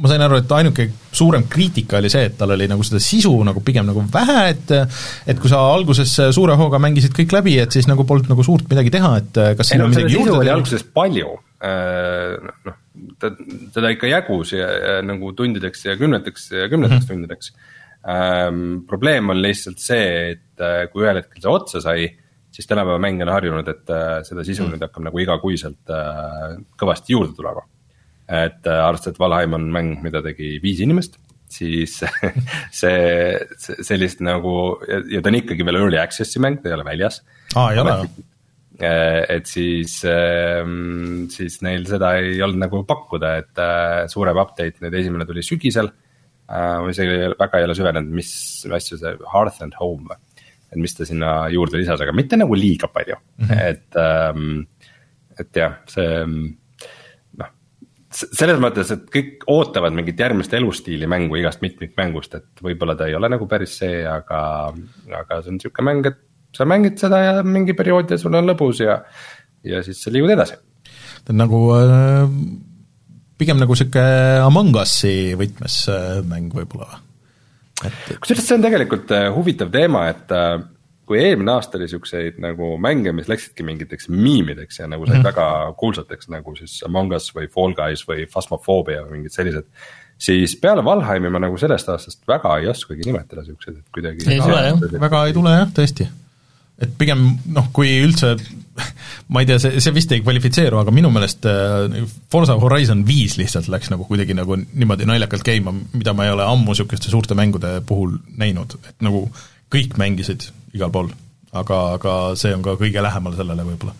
ma 0.00 0.08
sain 0.08 0.24
aru, 0.24 0.40
et 0.40 0.52
ainuke 0.56 0.86
suurem 1.16 1.44
kriitika 1.50 1.98
oli 2.00 2.10
see, 2.12 2.28
et 2.30 2.36
tal 2.40 2.54
oli 2.54 2.68
nagu 2.70 2.84
seda 2.86 3.00
sisu 3.04 3.32
nagu 3.46 3.62
pigem 3.64 3.88
nagu 3.88 4.04
vähe, 4.12 4.38
et 4.52 4.72
et 5.28 5.40
kui 5.40 5.52
sa 5.52 5.60
alguses 5.74 6.12
suure 6.36 6.56
hooga 6.60 6.80
mängisid 6.82 7.16
kõik 7.16 7.34
läbi, 7.36 7.58
et 7.60 7.76
siis 7.76 7.88
nagu 7.88 8.06
polnud 8.08 8.30
nagu 8.32 8.44
suurt 8.46 8.68
midagi 8.70 8.92
teha, 8.96 9.16
et 9.20 9.42
kas 9.58 9.72
siin 9.72 9.84
on 9.84 9.92
midagi 9.92 10.16
juurde 10.16 10.38
teha? 10.40 10.56
alguses 10.56 10.86
palju, 10.96 11.34
äh, 11.64 12.52
noh, 12.68 12.80
ta, 13.18 13.32
teda 13.74 13.92
ikka 13.94 14.10
jagus 14.10 14.54
ja, 14.56 14.70
ja 14.70 14.96
nagu 15.06 15.32
tundideks 15.36 15.84
ja 15.86 15.96
kümneteks 16.00 16.50
ja 16.52 16.68
kümneteks 16.68 17.02
mm 17.02 17.04
-hmm. 17.04 17.12
tundideks 17.14 17.52
ähm,. 18.08 18.86
probleem 18.88 19.28
on 19.30 19.42
lihtsalt 19.42 19.78
see, 19.78 20.30
et 20.36 20.60
äh, 20.60 20.86
kui 20.92 21.04
ühel 21.04 21.22
hetkel 21.22 21.42
see 21.42 21.52
otsa 21.52 21.80
sai, 21.80 22.08
siis 22.50 22.66
tänapäeva 22.66 22.98
mängija 22.98 23.26
on 23.28 23.34
harjunud, 23.34 23.68
et 23.68 23.90
äh, 23.90 24.22
seda 24.22 24.44
sisu 24.44 24.62
mm 24.62 24.68
-hmm. 24.68 24.72
nüüd 24.72 24.88
hakkab 24.88 25.04
nagu 25.04 25.18
igakuiselt 25.18 25.90
äh, 25.90 26.56
kõvasti 26.76 27.16
juurde 27.16 27.36
tulema 27.36 27.66
et 28.30 28.66
äh, 28.66 28.84
arvestades, 28.86 29.16
et 29.16 29.20
Valheim 29.20 29.58
on 29.58 29.66
mäng, 29.74 29.98
mida 30.04 30.22
tegi 30.22 30.54
viis 30.62 30.80
inimest, 30.84 31.18
siis 31.50 31.96
see, 32.80 32.96
see, 33.58 33.86
sellist 33.86 34.22
nagu 34.22 34.54
ja, 34.86 35.02
ja 35.16 35.22
ta 35.22 35.32
on 35.32 35.40
ikkagi 35.40 35.66
veel 35.66 35.80
early 35.82 35.98
access'i 36.00 36.42
mäng, 36.42 36.60
ta 36.62 36.70
ei 36.70 36.76
ole 36.78 36.86
väljas. 36.86 37.20
aa, 37.56 37.72
ei 37.74 37.82
ole 37.82 37.96
et 38.84 39.48
siis, 39.50 39.98
ähm, 40.08 41.26
siis 41.32 41.60
neil 41.66 41.84
seda 41.88 42.14
ei 42.20 42.38
olnud 42.44 42.62
nagu 42.64 42.82
pakkuda, 42.88 43.34
et 43.42 43.60
äh, 43.60 44.04
suurem 44.12 44.40
update, 44.40 44.80
nüüd 44.84 44.96
esimene 45.02 45.28
tuli 45.28 45.44
sügisel. 45.46 45.92
ma 46.50 46.88
isegi 46.90 47.28
väga 47.38 47.60
ei 47.60 47.64
ole 47.68 47.74
süvenenud, 47.78 48.14
mis 48.18 48.30
asju 48.66 48.96
see 48.98 49.12
Hearth 49.30 49.62
and 49.62 49.76
Home 49.78 50.08
või, 50.10 50.16
et 50.72 50.80
mis 50.82 50.96
ta 50.98 51.06
sinna 51.06 51.44
juurde 51.52 51.78
lisas, 51.78 52.00
aga 52.02 52.10
mitte 52.10 52.34
nagu 52.40 52.56
liiga 52.58 52.88
palju 52.90 53.14
mm, 53.14 53.44
-hmm. 53.46 53.60
et, 53.68 54.00
ähm, 54.02 54.64
et 55.38 55.60
jah, 55.60 55.76
see 55.86 56.24
selles 58.10 58.58
mõttes, 58.62 58.90
et 58.90 59.04
kõik 59.12 59.44
ootavad 59.50 59.94
mingit 59.94 60.18
järgmist 60.18 60.54
elustiili 60.58 61.06
mängu 61.10 61.38
igast 61.38 61.62
mitmikmängust, 61.62 62.34
et 62.40 62.62
võib-olla 62.64 62.96
ta 62.98 63.06
ei 63.06 63.14
ole 63.14 63.30
nagu 63.30 63.46
päris 63.50 63.76
see, 63.82 64.00
aga, 64.06 64.40
aga 65.20 65.38
see 65.44 65.54
on 65.54 65.60
sihuke 65.62 65.84
mäng, 65.86 66.08
et 66.10 66.18
sa 66.56 66.66
mängid 66.68 66.98
seda 66.98 67.20
ja 67.24 67.36
mingi 67.46 67.76
periood 67.78 68.10
ja 68.10 68.18
sul 68.18 68.34
on 68.34 68.48
lõbus 68.50 68.82
ja, 68.84 69.00
ja 69.66 69.84
siis 69.86 70.02
sa 70.02 70.10
liigud 70.10 70.32
edasi. 70.34 70.58
ta 71.24 71.34
on 71.34 71.42
nagu 71.44 71.62
äh, 71.76 72.26
pigem 73.40 73.60
nagu 73.60 73.76
sihuke 73.78 74.02
Among 74.44 74.76
Us'i 74.76 75.36
võtmes 75.38 75.84
äh, 75.92 76.18
mäng 76.26 76.52
võib-olla 76.54 76.90
või? 76.90 77.06
et 77.88 78.18
kusjuures 78.20 78.44
see 78.46 78.58
on 78.58 78.64
tegelikult 78.66 79.12
äh, 79.16 79.30
huvitav 79.32 79.70
teema, 79.72 80.04
et 80.12 80.32
äh, 80.36 80.58
kui 81.10 81.18
eelmine 81.18 81.56
aasta 81.56 81.78
oli 81.78 81.88
siukseid 81.90 82.36
nagu 82.42 82.74
mänge, 82.82 83.10
mis 83.16 83.30
läksidki 83.30 83.64
mingiteks 83.66 84.10
miimideks 84.12 84.82
ja 84.82 84.86
nagu 84.86 85.06
said 85.06 85.18
mm 85.18 85.24
-hmm. 85.24 85.30
väga 85.30 85.74
kuulsateks 85.80 86.28
nagu 86.30 86.54
siis 86.56 86.76
Among 86.86 87.16
Us 87.16 87.32
või 87.34 87.48
Fall 87.54 87.74
Guys 87.74 88.04
või 88.08 88.28
Phasmophobia 88.30 89.02
või 89.06 89.18
mingid 89.18 89.34
sellised. 89.34 89.66
siis 90.18 90.56
peale 90.56 90.84
Valheimi 90.84 91.30
ma 91.30 91.38
nagu 91.38 91.58
sellest 91.58 91.88
aastast 91.88 92.28
väga 92.28 92.58
ei 92.58 92.68
oskagi 92.68 93.02
nimetada 93.06 93.44
siukseid, 93.44 93.76
et 93.76 93.88
kuidagi. 93.94 94.30
ei 94.30 94.40
tule 94.40 94.62
jah, 94.66 95.00
väga 95.00 95.26
ei 95.26 95.32
tule 95.32 95.50
jah, 95.50 95.68
tõesti. 95.78 96.06
Et 96.80 96.92
pigem 96.98 97.26
noh, 97.54 97.68
kui 97.76 97.92
üldse 98.04 98.34
ma 99.32 99.42
ei 99.42 99.48
tea, 99.48 99.58
see, 99.62 99.80
see 99.82 99.94
vist 99.94 100.12
ei 100.14 100.22
kvalifitseeru, 100.24 100.78
aga 100.80 100.92
minu 100.94 101.10
meelest 101.12 101.46
äh, 101.48 101.96
Forza 102.32 102.56
Horizon 102.60 103.02
viis 103.08 103.36
lihtsalt 103.40 103.68
läks 103.72 103.90
nagu 103.92 104.06
kuidagi 104.08 104.36
nagu 104.36 104.56
niimoodi 104.58 105.08
naljakalt 105.08 105.44
käima, 105.46 105.74
mida 105.92 106.14
ma 106.16 106.26
ei 106.26 106.34
ole 106.34 106.46
ammu 106.46 106.72
niisuguste 106.72 107.12
suurte 107.12 107.36
mängude 107.38 107.76
puhul 107.86 108.16
näinud, 108.40 108.78
et 108.88 109.04
nagu 109.04 109.26
kõik 109.72 109.98
mängisid 110.00 110.48
igal 110.76 110.92
pool, 110.94 111.12
aga, 111.52 111.82
aga 111.98 112.16
see 112.40 112.54
on 112.56 112.64
ka 112.66 112.76
kõige 112.80 113.04
lähemal 113.04 113.36
sellele 113.38 113.66
võib-olla. 113.68 113.94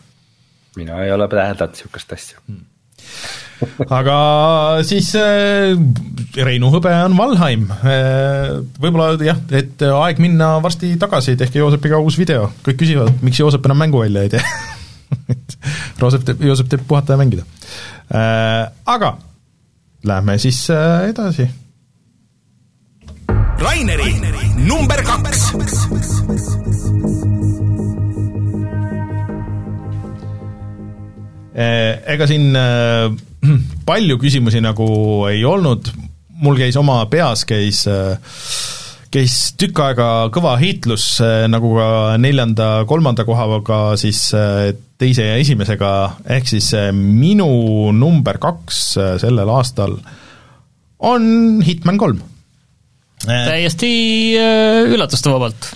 mina 0.79 1.05
ei 1.05 1.13
ole 1.13 1.29
täheldanud 1.29 1.77
niisugust 1.77 2.13
asja 2.17 2.43
hmm. 2.47 2.67
Aga 3.89 4.17
siis 4.87 5.13
äh, 5.19 5.77
Reinu 6.41 6.71
hõbe 6.73 6.93
on 7.05 7.17
Valheim 7.19 7.67
äh,, 7.71 8.59
võib-olla 8.81 9.15
jah, 9.25 9.41
et 9.57 9.83
aeg 9.87 10.21
minna 10.23 10.53
varsti 10.65 10.93
tagasi, 11.01 11.37
tehke 11.41 11.63
Joosepiga 11.63 12.01
uus 12.03 12.19
video, 12.21 12.51
kõik 12.67 12.81
küsivad, 12.83 13.15
miks 13.25 13.41
Joosep 13.43 13.67
enam 13.69 13.83
mängu 13.85 14.03
välja 14.05 14.27
ei 14.27 14.35
tee 14.37 14.45
Joosep 16.01 16.29
teeb, 16.29 16.45
Joosep 16.51 16.71
teeb 16.73 16.87
puhata 16.89 17.17
ja 17.17 17.23
mängida 17.23 17.47
äh,. 18.13 18.69
Aga 18.91 19.17
lähme 20.07 20.39
siis 20.41 20.65
edasi 20.71 21.51
Raineri 23.61 24.15
number 24.65 25.03
kaks. 25.05 25.43
Ega 32.15 32.29
siin 32.31 32.57
palju 33.89 34.19
küsimusi 34.21 34.63
nagu 34.65 34.91
ei 35.31 35.45
olnud, 35.47 35.91
mul 36.41 36.61
käis 36.61 36.77
oma 36.81 37.03
peas, 37.11 37.47
käis 37.49 37.85
käis 39.11 39.37
tükk 39.59 39.81
aega 39.83 40.07
kõva 40.31 40.55
heitlus, 40.61 41.17
nagu 41.51 41.73
ka 41.75 41.89
neljanda, 42.23 42.85
kolmanda 42.87 43.25
kohaga 43.27 43.97
siis 43.99 44.29
teise 45.01 45.27
ja 45.27 45.39
esimesega, 45.41 45.91
ehk 46.31 46.47
siis 46.47 46.69
minu 46.95 47.91
number 47.97 48.39
kaks 48.39 48.85
sellel 49.25 49.51
aastal 49.51 49.99
on 51.01 51.25
Hitman 51.67 51.99
kolm. 51.99 52.21
Täiesti 53.21 53.91
äh, 54.41 54.87
üllatustavabalt. 54.89 55.67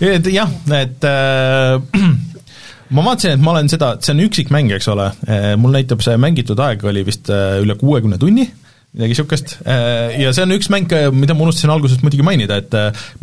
et 0.00 0.26
jah, 0.32 0.48
et 0.72 1.04
äh, 1.04 1.80
ma 2.94 3.04
vaatasin, 3.10 3.36
et 3.36 3.44
ma 3.44 3.54
olen 3.54 3.70
seda, 3.72 3.94
see 4.04 4.14
on 4.14 4.24
üksikmäng, 4.26 4.74
eks 4.76 4.90
ole, 4.92 5.08
äh, 5.28 5.54
mul 5.60 5.74
näitab 5.74 6.04
see 6.04 6.18
mängitud 6.20 6.60
aeg 6.62 6.84
oli 6.86 7.04
vist 7.06 7.30
äh, 7.32 7.58
üle 7.62 7.76
kuuekümne 7.80 8.20
tunni, 8.22 8.46
midagi 8.94 9.10
niisugust, 9.10 9.56
ja 9.66 10.30
see 10.30 10.44
on 10.44 10.54
üks 10.54 10.68
mäng, 10.70 10.92
mida 11.18 11.34
ma 11.34 11.42
unustasin 11.48 11.72
alguses 11.74 11.98
muidugi 12.04 12.22
mainida, 12.22 12.60
et 12.62 12.76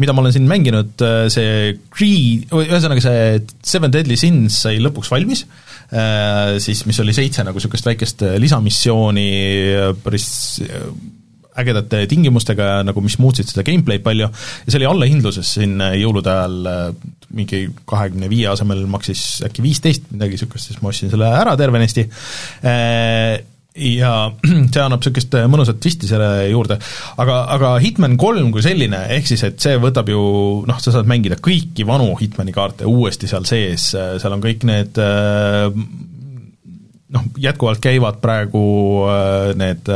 mida 0.03 0.11
ma 0.11 0.19
olen 0.19 0.34
siin 0.35 0.49
mänginud, 0.49 0.99
see 1.31 1.77
Creed, 1.95 2.52
ühesõnaga 2.52 2.99
see 3.06 3.39
Seven 3.72 3.93
Deadly 3.95 4.18
Sins 4.19 4.57
sai 4.65 4.81
lõpuks 4.84 5.07
valmis, 5.14 5.45
siis 6.65 6.84
mis 6.89 6.99
oli 6.99 7.15
seitse 7.15 7.48
nagu 7.48 7.56
niisugust 7.56 7.88
väikest 7.88 8.27
lisamissiooni, 8.43 9.30
päris 10.03 10.27
ägedate 11.57 12.06
tingimustega 12.10 12.81
nagu 12.88 13.03
mis 13.03 13.18
muutsid 13.22 13.49
seda 13.52 13.65
gameplay'd 13.68 14.03
palju. 14.06 14.30
Ja 14.65 14.72
see 14.72 14.80
oli 14.81 14.89
allahindluses 14.89 15.56
siin 15.57 15.77
äh, 15.84 15.98
jõulude 16.02 16.31
ajal 16.31 16.72
äh, 16.72 16.85
mingi 17.35 17.65
kahekümne 17.89 18.29
viie 18.31 18.49
asemel 18.51 18.83
maksis 18.91 19.41
äkki 19.47 19.63
viisteist, 19.65 20.09
midagi 20.13 20.37
niisugust, 20.37 20.69
siis 20.69 20.81
ma 20.81 20.91
ostsin 20.91 21.11
selle 21.13 21.31
ära 21.37 21.55
tervenisti 21.59 22.05
äh, 22.67 23.39
ja 23.75 24.13
see 24.73 24.83
annab 24.83 24.99
niisugust 24.99 25.37
mõnusat 25.51 25.79
twisti 25.83 26.09
selle 26.09 26.29
juurde, 26.51 26.77
aga, 27.23 27.41
aga 27.55 27.73
Hitman 27.83 28.17
kolm 28.21 28.51
kui 28.53 28.63
selline, 28.65 29.05
ehk 29.15 29.31
siis 29.31 29.45
et 29.47 29.59
see 29.63 29.79
võtab 29.81 30.11
ju 30.11 30.21
noh, 30.67 30.81
sa 30.83 30.93
saad 30.95 31.09
mängida 31.09 31.39
kõiki 31.39 31.87
vanu 31.87 32.11
Hitmani 32.19 32.55
kaarte 32.55 32.89
uuesti 32.89 33.31
seal 33.31 33.47
sees, 33.49 33.91
seal 33.95 34.37
on 34.37 34.43
kõik 34.43 34.67
need 34.67 34.99
noh, 37.11 37.25
jätkuvalt 37.41 37.81
käivad 37.83 38.21
praegu 38.23 38.63
need 39.59 39.89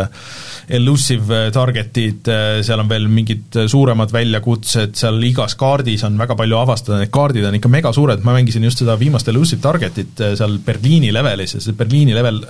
elusive 0.75 1.37
target'id, 1.55 2.27
seal 2.65 2.81
on 2.81 2.89
veel 2.89 3.05
mingid 3.11 3.59
suuremad 3.71 4.11
väljakutsed, 4.13 4.95
seal 4.97 5.21
igas 5.27 5.55
kaardis 5.59 6.03
on 6.07 6.17
väga 6.19 6.37
palju 6.39 6.57
avastada, 6.59 6.99
need 6.99 7.13
kaardid 7.13 7.45
on 7.47 7.57
ikka 7.59 7.71
mega 7.71 7.93
suured, 7.95 8.23
ma 8.25 8.35
mängisin 8.35 8.65
just 8.65 8.81
seda 8.81 8.97
viimast 8.99 9.29
elusive 9.31 9.61
target'it 9.63 10.23
seal 10.35 10.57
Berliini 10.65 11.13
levelis 11.15 11.55
ja 11.57 11.63
see 11.63 11.77
Berliini 11.77 12.15
level, 12.17 12.41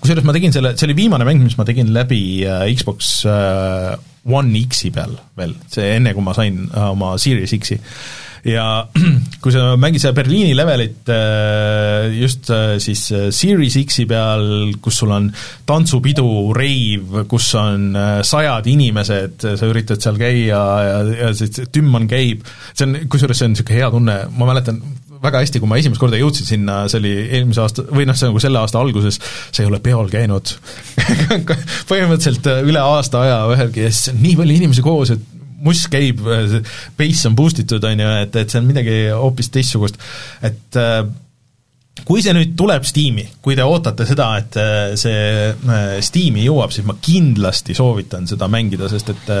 kusjuures 0.00 0.26
ma 0.26 0.34
tegin 0.36 0.54
selle, 0.54 0.74
see 0.78 0.88
oli 0.88 0.98
viimane 0.98 1.26
mäng, 1.28 1.42
mis 1.44 1.56
ma 1.58 1.66
tegin 1.68 1.92
läbi 1.94 2.20
äh, 2.46 2.66
Xbox 2.74 3.24
äh, 3.28 3.94
One 4.24 4.60
X-i 4.64 4.90
peal 4.94 5.16
veel, 5.36 5.56
see 5.72 5.96
enne, 5.98 6.14
kui 6.16 6.24
ma 6.24 6.34
sain 6.36 6.64
äh, 6.70 6.90
oma 6.92 7.14
Series 7.20 7.54
X-i 7.58 7.80
ja 8.44 8.86
kui 9.42 9.52
sa 9.52 9.74
mängid 9.80 10.02
seda 10.02 10.14
Berliini 10.16 10.54
levelit 10.56 11.08
äh, 11.12 12.12
just 12.18 12.50
äh, 12.52 12.76
siis 12.82 13.06
äh, 13.12 13.28
Series 13.34 13.78
X-i 13.80 14.06
peal, 14.08 14.74
kus 14.84 15.00
sul 15.02 15.14
on 15.14 15.30
tantsupidu, 15.66 16.26
reiv, 16.56 17.24
kus 17.30 17.50
on 17.60 17.94
sajad 18.24 18.68
inimesed, 18.70 19.46
sa 19.56 19.70
üritad 19.70 20.02
seal 20.04 20.20
käia 20.20 20.60
ja, 20.84 21.00
ja 21.08 21.32
see 21.36 21.68
tümman 21.72 22.08
käib, 22.10 22.44
see 22.72 22.86
on, 22.88 22.98
kusjuures 23.10 23.40
see 23.40 23.48
on 23.48 23.56
niisugune 23.56 23.80
hea 23.80 23.90
tunne, 23.94 24.18
ma 24.36 24.50
mäletan 24.50 24.82
väga 25.24 25.40
hästi, 25.40 25.60
kui 25.60 25.70
ma 25.70 25.78
esimest 25.80 26.02
korda 26.02 26.18
jõudsin 26.20 26.48
sinna, 26.48 26.82
see 26.90 27.00
oli 27.00 27.12
eelmise 27.38 27.62
aasta, 27.64 27.84
või 27.88 28.04
noh, 28.08 28.16
see 28.18 28.28
on 28.28 28.34
nagu 28.34 28.42
selle 28.44 28.60
aasta 28.60 28.80
alguses, 28.80 29.16
sa 29.48 29.62
ei 29.62 29.70
ole 29.70 29.80
peol 29.84 30.10
käinud. 30.12 30.52
Põhimõtteliselt 31.90 32.50
üle 32.66 32.82
aasta 32.82 33.24
aja 33.24 33.38
ühelgi 33.54 33.86
ja 33.86 33.92
siis 33.92 34.12
on 34.12 34.20
nii 34.20 34.36
palju 34.40 34.58
inimesi 34.60 34.84
koos, 34.84 35.14
et 35.14 35.33
muss 35.64 35.84
käib, 35.90 36.22
base 36.98 37.28
on 37.28 37.36
boost 37.38 37.60
itud, 37.64 37.84
on 37.88 38.00
ju, 38.04 38.14
et, 38.24 38.40
et 38.42 38.50
see 38.50 38.60
on 38.60 38.68
midagi 38.68 38.96
hoopis 39.12 39.50
teistsugust, 39.54 40.00
et 40.44 40.78
äh, 40.80 41.02
kui 42.04 42.24
see 42.24 42.34
nüüd 42.36 42.56
tuleb 42.58 42.84
Steam'i, 42.86 43.26
kui 43.44 43.56
te 43.56 43.66
ootate 43.66 44.06
seda, 44.08 44.28
et 44.42 44.58
äh, 44.60 44.82
see 45.00 45.22
äh, 45.52 45.96
Steam'i 46.04 46.44
jõuab, 46.46 46.74
siis 46.74 46.86
ma 46.88 46.98
kindlasti 47.00 47.76
soovitan 47.76 48.28
seda 48.30 48.50
mängida, 48.52 48.90
sest 48.92 49.14
et 49.14 49.32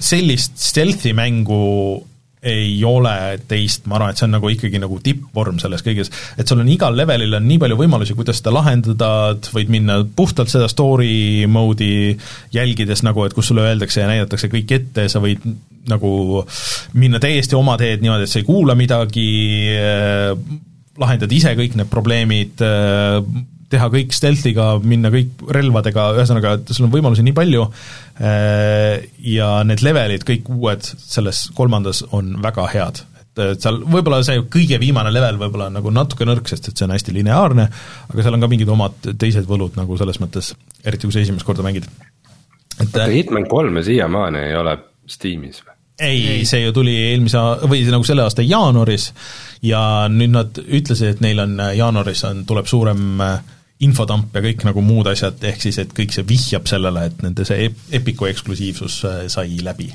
sellist 0.00 0.56
stealth'i 0.70 1.12
mängu 1.16 1.60
ei 2.42 2.78
ole 2.88 3.12
teist, 3.48 3.84
ma 3.90 3.98
arvan, 3.98 4.14
et 4.14 4.20
see 4.20 4.24
on 4.24 4.34
nagu 4.38 4.48
ikkagi 4.48 4.80
nagu 4.80 4.96
tippvorm 5.04 5.58
selles 5.60 5.84
kõiges, 5.84 6.08
et 6.40 6.48
sul 6.48 6.62
on 6.62 6.70
igal 6.72 6.96
levelil 6.96 7.36
on 7.36 7.44
nii 7.44 7.60
palju 7.60 7.76
võimalusi, 7.76 8.16
kuidas 8.16 8.40
seda 8.40 8.54
lahendada, 8.56 9.10
võid 9.52 9.72
minna 9.72 9.98
puhtalt 10.16 10.52
seda 10.52 10.70
story 10.72 11.44
mode'i 11.50 12.16
jälgides 12.54 13.04
nagu, 13.04 13.26
et 13.26 13.36
kus 13.36 13.50
sulle 13.52 13.66
öeldakse 13.68 14.00
ja 14.00 14.08
näidatakse 14.08 14.48
kõik 14.52 14.72
ette, 14.78 15.06
sa 15.12 15.20
võid 15.20 15.44
nagu 15.90 16.42
minna 17.00 17.20
täiesti 17.20 17.56
oma 17.58 17.76
teed 17.80 18.00
niimoodi, 18.04 18.24
et 18.24 18.32
sa 18.32 18.40
ei 18.40 18.48
kuula 18.48 18.76
midagi, 18.78 19.28
lahendad 21.00 21.32
ise 21.36 21.52
kõik 21.60 21.76
need 21.76 21.92
probleemid, 21.92 22.64
teha 23.70 23.86
kõik 23.92 24.14
stealth'iga, 24.14 24.72
minna 24.82 25.12
kõik 25.12 25.44
relvadega, 25.54 26.10
ühesõnaga, 26.18 26.56
et 26.58 26.72
sul 26.74 26.88
on 26.88 26.94
võimalusi 26.94 27.24
nii 27.26 27.36
palju 27.36 27.66
äh, 27.68 29.06
ja 29.30 29.52
need 29.66 29.84
levelid, 29.86 30.26
kõik 30.26 30.50
uued 30.56 30.84
selles 30.84 31.46
kolmandas 31.56 32.02
on 32.16 32.36
väga 32.42 32.66
head. 32.74 33.02
et 33.40 33.62
seal 33.62 33.78
võib-olla 33.86 34.20
see 34.26 34.42
kõige 34.52 34.76
viimane 34.82 35.12
level 35.14 35.38
võib-olla 35.40 35.70
on 35.70 35.78
nagu 35.78 35.92
natuke 35.94 36.26
nõrk, 36.28 36.50
sest 36.50 36.68
et 36.68 36.76
see 36.76 36.84
on 36.88 36.94
hästi 36.96 37.14
lineaarne, 37.14 37.68
aga 38.10 38.24
seal 38.26 38.36
on 38.36 38.42
ka 38.42 38.50
mingid 38.50 38.68
omad 38.68 39.10
teised 39.22 39.46
võlud 39.48 39.78
nagu 39.78 39.96
selles 40.00 40.18
mõttes, 40.20 40.52
eriti 40.84 41.06
kui 41.06 41.14
sa 41.14 41.22
esimest 41.22 41.46
korda 41.46 41.64
mängid. 41.64 41.86
et 42.80 42.88
oota, 42.88 43.06
Hitman 43.06 43.46
kolme 43.48 43.84
siiamaani 43.86 44.48
ei 44.50 44.56
ole 44.58 44.76
Steamis 45.10 45.62
või? 45.62 45.76
ei, 46.00 46.44
see 46.48 46.64
ju 46.64 46.72
tuli 46.72 46.96
eelmise, 47.10 47.38
või 47.68 47.84
nagu 47.92 48.04
selle 48.08 48.24
aasta 48.24 48.42
jaanuaris 48.42 49.10
ja 49.62 49.80
nüüd 50.10 50.34
nad 50.34 50.60
ütlesid, 50.60 51.14
et 51.14 51.24
neil 51.24 51.42
on 51.44 51.56
jaanuaris 51.76 52.24
on, 52.28 52.44
tuleb 52.48 52.68
suurem 52.70 53.20
äh, 53.24 53.40
infodamp 53.86 54.34
ja 54.36 54.42
kõik 54.44 54.66
nagu 54.68 54.82
muud 54.84 55.08
asjad, 55.10 55.40
ehk 55.50 55.64
siis 55.64 55.78
et 55.80 55.94
kõik 55.96 56.12
see 56.14 56.26
vihjab 56.28 56.68
sellele, 56.68 57.06
et 57.08 57.24
nende 57.24 57.46
see 57.48 57.70
Epiku 57.96 58.28
eksklusiivsus 58.28 59.00
äh, 59.08 59.24
sai 59.32 59.56
läbi. 59.64 59.88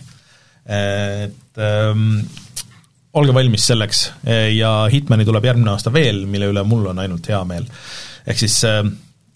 Et 0.66 1.62
ähm, 1.62 2.24
olge 3.16 3.34
valmis 3.36 3.68
selleks 3.70 3.99
ja 4.56 4.72
Hitmani 4.91 5.26
tuleb 5.28 5.45
järgmine 5.45 5.76
aasta 5.76 5.94
veel, 5.94 6.24
mille 6.30 6.49
üle 6.52 6.64
mul 6.68 6.90
on 6.91 7.02
ainult 7.03 7.28
hea 7.30 7.41
meel. 7.48 7.68
ehk 8.26 8.40
siis 8.41 8.57
äh, 8.66 8.82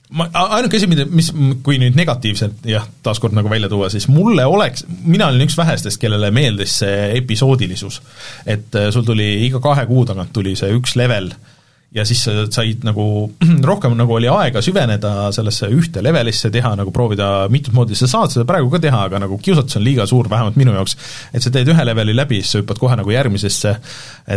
ma, 0.10 0.28
ainuke 0.58 0.80
asi, 0.80 0.90
mida, 0.90 1.06
mis, 1.06 1.30
kui 1.64 1.78
nüüd 1.82 1.98
negatiivselt 1.98 2.66
jah, 2.68 2.88
taaskord 3.06 3.36
nagu 3.38 3.52
välja 3.52 3.70
tuua, 3.72 3.92
siis 3.94 4.10
mulle 4.12 4.46
oleks, 4.46 4.86
mina 5.06 5.30
olin 5.30 5.46
üks 5.46 5.58
vähestest, 5.58 6.02
kellele 6.02 6.32
meeldis 6.36 6.80
see 6.82 6.98
episoodilisus. 7.20 8.02
et 8.46 8.76
äh, 8.76 8.90
sul 8.96 9.06
tuli 9.08 9.30
iga 9.46 9.62
kahe 9.64 9.86
kuu 9.90 10.06
tagant 10.10 10.34
tuli 10.34 10.56
see 10.60 10.74
üks 10.76 10.98
level 11.00 11.32
äh, 11.32 11.56
ja 11.96 12.06
siis 12.06 12.22
sa 12.28 12.34
said 12.52 12.84
nagu, 12.86 13.06
rohkem 13.70 13.96
nagu 13.98 14.14
oli 14.18 14.30
aega 14.30 14.62
süveneda 14.66 15.32
sellesse 15.36 15.72
ühte 15.74 16.04
levelisse, 16.06 16.52
teha 16.54 16.76
nagu 16.78 16.94
proovida 16.96 17.48
mitut 17.52 17.74
moodi, 17.78 17.98
sa 17.98 18.10
saad 18.10 18.36
seda 18.36 18.46
praegu 18.50 18.70
ka 18.74 18.82
teha, 18.84 19.02
aga 19.10 19.24
nagu 19.26 19.40
kiusatus 19.42 19.80
on 19.80 19.86
liiga 19.88 20.06
suur, 20.10 20.30
vähemalt 20.30 20.60
minu 20.60 20.76
jaoks, 20.78 20.98
et 21.34 21.46
sa 21.46 21.54
teed 21.54 21.72
ühe 21.74 21.88
leveli 21.90 22.16
läbi, 22.18 22.44
siis 22.44 22.56
sa 22.56 22.62
hüppad 22.62 22.82
kohe 22.82 23.00
nagu 23.00 23.16
järgmisesse, 23.16 23.76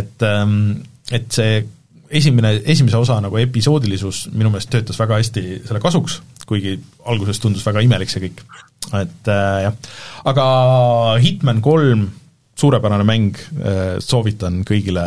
et 0.01 0.27
ähm, 0.27 0.57
et 1.13 1.29
see 1.35 1.61
esimene, 2.13 2.55
esimese 2.69 2.97
osa 2.97 3.19
nagu 3.21 3.37
episoodilisus 3.41 4.27
minu 4.33 4.51
meelest 4.53 4.71
töötas 4.73 4.99
väga 5.01 5.19
hästi 5.21 5.43
selle 5.67 5.81
kasuks, 5.83 6.19
kuigi 6.49 6.75
alguses 7.09 7.41
tundus 7.41 7.65
väga 7.65 7.83
imelik 7.85 8.11
see 8.11 8.27
kõik. 8.27 8.43
et 8.99 9.31
äh, 9.31 9.61
jah, 9.67 9.77
aga 10.29 10.45
Hitman 11.23 11.61
kolm 11.63 12.09
suurepärane 12.63 13.03
mäng, 13.07 13.39
äh, 13.59 13.81
soovitan 14.03 14.61
kõigile, 14.67 15.03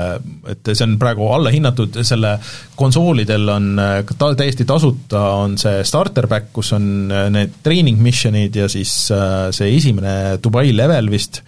et 0.50 0.68
see 0.72 0.84
on 0.84 0.96
praegu 1.00 1.28
allahinnatud, 1.32 1.96
selle 2.06 2.34
konsoolidel 2.76 3.48
on 3.52 3.70
äh, 3.80 4.00
ta-, 4.18 4.34
täiesti 4.38 4.66
tasuta, 4.68 5.22
on 5.40 5.56
see 5.60 5.80
starter 5.88 6.28
pack, 6.30 6.50
kus 6.56 6.74
on 6.76 6.88
äh, 7.08 7.28
need 7.32 7.56
training 7.64 8.02
mission'id 8.04 8.60
ja 8.60 8.68
siis 8.72 8.92
see 9.08 9.70
esimene 9.76 10.36
Dubai 10.42 10.68
level 10.76 11.10
vist, 11.12 11.40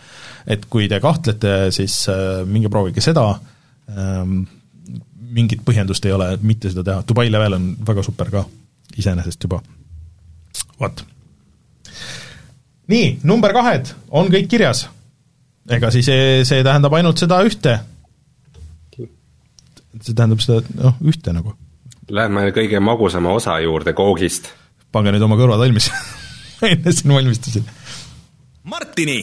et 0.48 0.64
kui 0.72 0.88
te 0.88 1.00
kahtlete, 1.02 1.56
siis 1.74 2.00
minge 2.48 2.70
proovige 2.72 3.04
seda, 3.04 3.26
ähm, 3.92 4.40
mingit 5.34 5.60
põhjendust 5.66 6.06
ei 6.08 6.14
ole, 6.16 6.32
mitte 6.40 6.72
seda 6.72 6.86
teha, 6.86 7.04
Dubai 7.08 7.28
level 7.30 7.58
on 7.58 7.70
väga 7.84 8.04
super 8.06 8.32
ka 8.32 8.46
iseenesest 8.98 9.44
juba, 9.44 9.60
vot. 10.80 11.02
nii, 12.88 13.18
number 13.28 13.52
kahed 13.52 13.92
on 14.16 14.32
kõik 14.32 14.48
kirjas 14.48 14.86
ega 15.76 15.90
siis 15.92 16.08
see, 16.08 16.42
see 16.48 16.64
tähendab 16.66 16.94
ainult 16.98 17.20
seda 17.20 17.40
ühte. 17.46 17.78
see 19.98 20.14
tähendab 20.14 20.42
seda, 20.44 20.62
noh, 20.78 20.96
ühte 21.04 21.34
nagu. 21.34 21.54
Lähme 22.08 22.48
kõige 22.56 22.80
magusama 22.80 23.34
osa 23.36 23.58
juurde 23.60 23.92
koogist. 23.96 24.52
pange 24.92 25.12
nüüd 25.12 25.24
oma 25.24 25.36
kõrvad 25.36 25.60
valmis 25.60 25.90
enne 26.70 26.92
siin 26.94 27.14
valmistasin. 27.14 27.68
Martini 28.68 29.20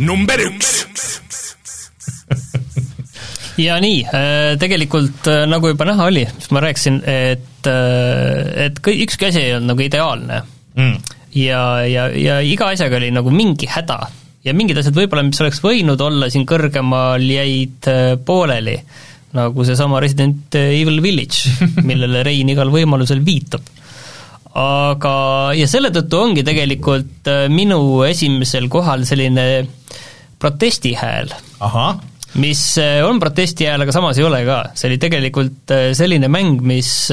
number 0.00 0.40
üks 0.40 0.70
ja 3.66 3.76
nii, 3.82 4.02
äh, 4.06 4.54
tegelikult 4.60 5.26
äh, 5.28 5.44
nagu 5.50 5.72
juba 5.72 5.86
näha 5.88 6.06
oli, 6.08 6.22
siis 6.38 6.52
ma 6.54 6.62
rääkisin, 6.64 7.00
et, 7.04 7.66
äh, 7.68 8.66
et 8.66 8.78
kõik, 8.84 9.02
ükski 9.08 9.28
asi 9.28 9.42
ei 9.42 9.56
olnud 9.56 9.74
nagu 9.74 9.84
ideaalne 9.84 10.44
mm 10.78 11.16
ja, 11.36 11.62
ja, 11.86 12.08
ja 12.14 12.40
iga 12.42 12.70
asjaga 12.74 12.98
oli 12.98 13.10
nagu 13.14 13.32
mingi 13.34 13.68
häda. 13.70 14.00
ja 14.44 14.54
mingid 14.56 14.78
asjad 14.80 14.96
võib-olla, 14.96 15.24
mis 15.26 15.40
oleks 15.42 15.60
võinud 15.60 16.00
olla 16.00 16.30
siin 16.32 16.46
kõrgemal, 16.48 17.20
jäid 17.20 17.88
äh, 17.90 18.14
pooleli, 18.24 18.78
nagu 19.36 19.66
seesama 19.68 20.00
Resident 20.00 20.56
Evil 20.56 21.02
Village, 21.04 21.52
millele 21.88 22.24
Rein 22.26 22.48
igal 22.48 22.72
võimalusel 22.72 23.20
viitab. 23.24 23.66
aga, 24.56 25.14
ja 25.54 25.68
selle 25.70 25.92
tõttu 25.94 26.22
ongi 26.22 26.46
tegelikult 26.46 27.28
äh, 27.30 27.44
minu 27.52 28.02
esimesel 28.08 28.70
kohal 28.72 29.04
selline 29.04 29.66
protestihääl. 30.40 31.36
mis 32.40 32.64
äh, 32.80 33.04
on 33.04 33.20
protestihääl, 33.20 33.84
aga 33.84 33.92
samas 33.92 34.18
ei 34.18 34.24
ole 34.24 34.42
ka, 34.48 34.62
see 34.74 34.88
oli 34.88 34.98
tegelikult 35.02 35.76
selline 35.94 36.32
mäng, 36.32 36.64
mis 36.64 37.10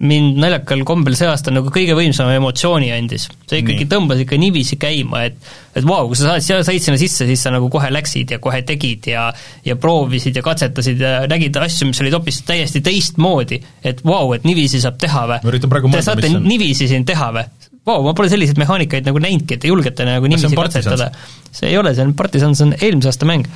mind 0.00 0.38
naljakal 0.40 0.80
kombel 0.88 1.14
see 1.18 1.28
aasta 1.28 1.52
nagu 1.52 1.68
kõige 1.72 1.92
võimsama 1.98 2.32
emotsiooni 2.38 2.88
andis. 2.94 3.26
see 3.50 3.60
ikkagi 3.60 3.84
Nii. 3.84 3.90
tõmbas 3.90 4.22
ikka 4.22 4.38
niiviisi 4.40 4.78
käima, 4.80 5.26
et 5.28 5.36
et 5.76 5.84
vau 5.84 6.00
wow,, 6.00 6.08
kui 6.10 6.18
sa 6.18 6.38
said, 6.40 6.64
said 6.66 6.82
sinna 6.82 6.98
sisse, 7.00 7.26
siis 7.28 7.42
sa 7.44 7.52
nagu 7.52 7.68
kohe 7.72 7.90
läksid 7.92 8.32
ja 8.34 8.40
kohe 8.42 8.62
tegid 8.66 9.10
ja 9.12 9.28
ja 9.66 9.76
proovisid 9.80 10.36
ja 10.36 10.44
katsetasid 10.46 11.04
ja 11.04 11.12
nägid 11.30 11.56
asju, 11.60 11.90
mis 11.90 12.00
olid 12.00 12.16
hoopis 12.16 12.40
täiesti 12.48 12.82
teistmoodi. 12.84 13.60
et 13.84 14.04
vau 14.04 14.24
wow,, 14.24 14.36
et 14.38 14.48
niiviisi 14.48 14.80
saab 14.80 14.96
teha 15.00 15.26
või? 15.34 15.60
Te 15.92 16.04
saate 16.06 16.32
niiviisi 16.38 16.88
siin 16.88 17.04
teha 17.04 17.32
või? 17.36 17.48
Vau 17.84 18.00
wow,, 18.00 18.10
ma 18.10 18.16
pole 18.16 18.32
selliseid 18.32 18.60
mehaanikaid 18.60 19.08
nagu 19.08 19.20
näinudki, 19.20 19.56
et 19.56 19.64
te 19.64 19.68
julgete 19.68 20.08
nagu 20.08 20.28
niiviisi 20.32 20.56
katsetada. 20.56 21.10
see 21.52 21.68
ei 21.72 21.76
ole, 21.80 21.92
see 21.94 22.08
on 22.08 22.16
Partisan, 22.16 22.56
see 22.56 22.70
on 22.70 22.76
eelmise 22.78 23.12
aasta 23.12 23.28
mäng 23.28 23.48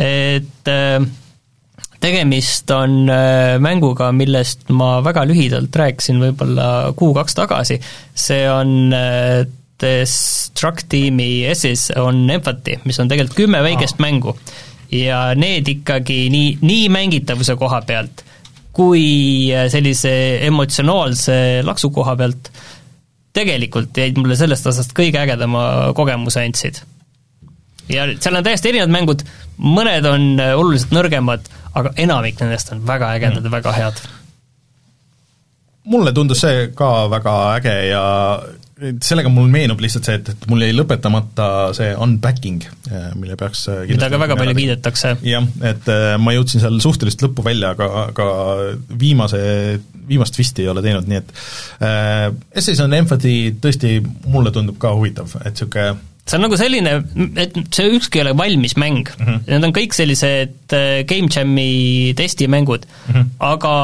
et 0.00 0.72
äh, 0.72 1.04
tegemist 2.02 2.70
on 2.74 3.06
äh, 3.10 3.58
mänguga, 3.62 4.10
millest 4.14 4.68
ma 4.74 4.96
väga 5.04 5.24
lühidalt 5.28 5.74
rääkisin 5.78 6.20
võib-olla 6.22 6.92
kuu-kaks 6.98 7.38
tagasi, 7.38 7.78
see 8.14 8.44
on 8.50 8.92
äh, 8.96 9.42
Destructiimi 9.82 11.42
S's 11.50 11.88
on 11.98 12.28
Empathy, 12.30 12.78
mis 12.86 13.00
on 13.02 13.08
tegelikult 13.10 13.38
kümme 13.40 13.62
väikest 13.64 13.98
ah. 13.98 14.04
mängu. 14.04 14.36
ja 14.92 15.32
need 15.38 15.68
ikkagi 15.72 16.26
nii, 16.28 16.58
nii 16.60 16.88
mängitavuse 16.92 17.56
koha 17.56 17.80
pealt 17.88 18.24
kui 18.76 19.04
äh, 19.54 19.68
sellise 19.72 20.12
emotsionaalse 20.46 21.36
laksu 21.64 21.90
koha 21.94 22.16
pealt 22.20 22.52
tegelikult 23.32 23.96
jäid 23.96 24.18
mulle 24.20 24.36
sellest 24.36 24.66
aastast 24.68 24.92
kõige 24.96 25.22
ägedama 25.22 25.94
kogemuse 25.96 26.44
andsid. 26.44 26.82
ja 27.88 28.04
seal 28.18 28.36
on 28.36 28.44
täiesti 28.44 28.70
erinevad 28.70 28.92
mängud, 28.92 29.24
mõned 29.58 30.06
on 30.08 30.28
oluliselt 30.58 30.92
nõrgemad, 30.94 31.48
aga 31.74 31.94
enamik 32.04 32.40
nendest 32.40 32.72
on 32.74 32.82
väga 32.86 33.12
ägedad 33.16 33.44
ja 33.44 33.52
väga 33.52 33.72
head. 33.76 34.02
mulle 35.84 36.12
tundus 36.12 36.44
see 36.44 36.68
ka 36.76 36.90
väga 37.10 37.36
äge 37.56 37.76
ja 37.90 38.02
sellega 39.02 39.30
mul 39.30 39.50
meenub 39.52 39.80
lihtsalt 39.82 40.06
see, 40.08 40.18
et, 40.18 40.30
et 40.32 40.46
mul 40.50 40.62
jäi 40.64 40.74
lõpetamata 40.74 41.46
see 41.76 41.92
unpacking, 42.02 42.64
mille 43.18 43.36
peaks 43.38 43.66
mida 43.88 44.08
ka 44.10 44.20
väga 44.20 44.36
palju 44.38 44.54
kiidetakse. 44.58 45.14
jah, 45.26 45.46
et 45.68 45.90
äh, 45.92 46.14
ma 46.22 46.34
jõudsin 46.34 46.62
seal 46.62 46.80
suhteliselt 46.82 47.26
lõppu 47.28 47.44
välja, 47.46 47.72
aga, 47.76 48.06
aga 48.10 48.28
viimase, 48.98 49.42
viimast 50.08 50.34
twisti 50.36 50.66
ei 50.66 50.72
ole 50.72 50.82
teinud, 50.84 51.10
nii 51.10 51.20
et 51.20 51.34
äh, 51.84 52.24
Essays 52.58 52.82
on 52.82 52.96
Empathy 52.96 53.54
tõesti 53.62 54.00
mulle 54.26 54.54
tundub 54.54 54.80
ka 54.82 54.94
huvitav, 54.98 55.36
et 55.44 55.52
niisugune 55.52 56.11
see 56.22 56.38
on 56.38 56.44
nagu 56.46 56.58
selline, 56.58 56.94
et 57.42 57.56
see 57.74 57.90
ükski 57.96 58.20
ei 58.20 58.26
ole 58.26 58.36
valmis 58.38 58.76
mäng 58.78 59.02
mm, 59.04 59.26
-hmm. 59.26 59.40
need 59.48 59.68
on 59.68 59.74
kõik 59.74 59.96
sellised 59.96 60.76
äh, 60.76 61.02
Game 61.08 61.28
Jam'i 61.32 62.14
testimängud 62.18 62.86
mm, 62.86 63.14
-hmm. 63.14 63.30
aga 63.38 63.74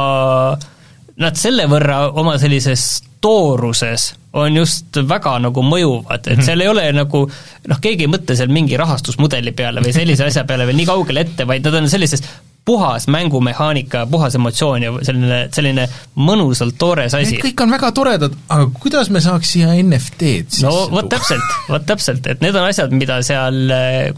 nad 1.19 1.39
selle 1.39 1.67
võrra 1.67 2.05
oma 2.15 2.37
sellises 2.39 3.03
tooruses 3.21 4.13
on 4.39 4.57
just 4.57 4.97
väga 5.09 5.39
nagu 5.43 5.63
mõjuvad, 5.65 6.27
et 6.29 6.37
mhm. 6.37 6.45
seal 6.47 6.61
ei 6.63 6.69
ole 6.71 6.85
nagu 6.95 7.25
noh, 7.69 7.81
keegi 7.83 8.07
ei 8.07 8.13
mõtle 8.13 8.37
seal 8.39 8.53
mingi 8.55 8.77
rahastusmudeli 8.79 9.53
peale 9.57 9.83
või 9.83 9.95
sellise 9.97 10.29
asja 10.29 10.45
peale 10.49 10.67
veel 10.69 10.79
nii 10.79 10.87
kaugele 10.87 11.25
ette, 11.27 11.47
vaid 11.49 11.67
nad 11.67 11.81
on 11.81 11.89
sellises 11.91 12.23
puhas 12.69 13.09
mängumehaanika, 13.09 14.05
puhas 14.11 14.37
emotsioon 14.37 14.85
ja 14.85 14.93
selline, 15.07 15.41
selline 15.55 15.87
mõnusalt 16.21 16.77
toores 16.81 17.15
asi. 17.17 17.39
Need 17.39 17.47
kõik 17.47 17.65
on 17.65 17.73
väga 17.73 17.91
toredad, 17.97 18.35
aga 18.53 18.69
kuidas 18.83 19.09
me 19.15 19.23
saaks 19.25 19.55
siia 19.57 19.73
NFT-d 19.81 20.53
sisse 20.53 20.67
no 20.67 20.89
vot 20.93 21.09
täpselt, 21.13 21.55
vot 21.71 21.87
täpselt, 21.89 22.27
et 22.29 22.43
need 22.45 22.57
on 22.59 22.67
asjad, 22.69 22.93
mida 22.95 23.21
seal, 23.27 23.61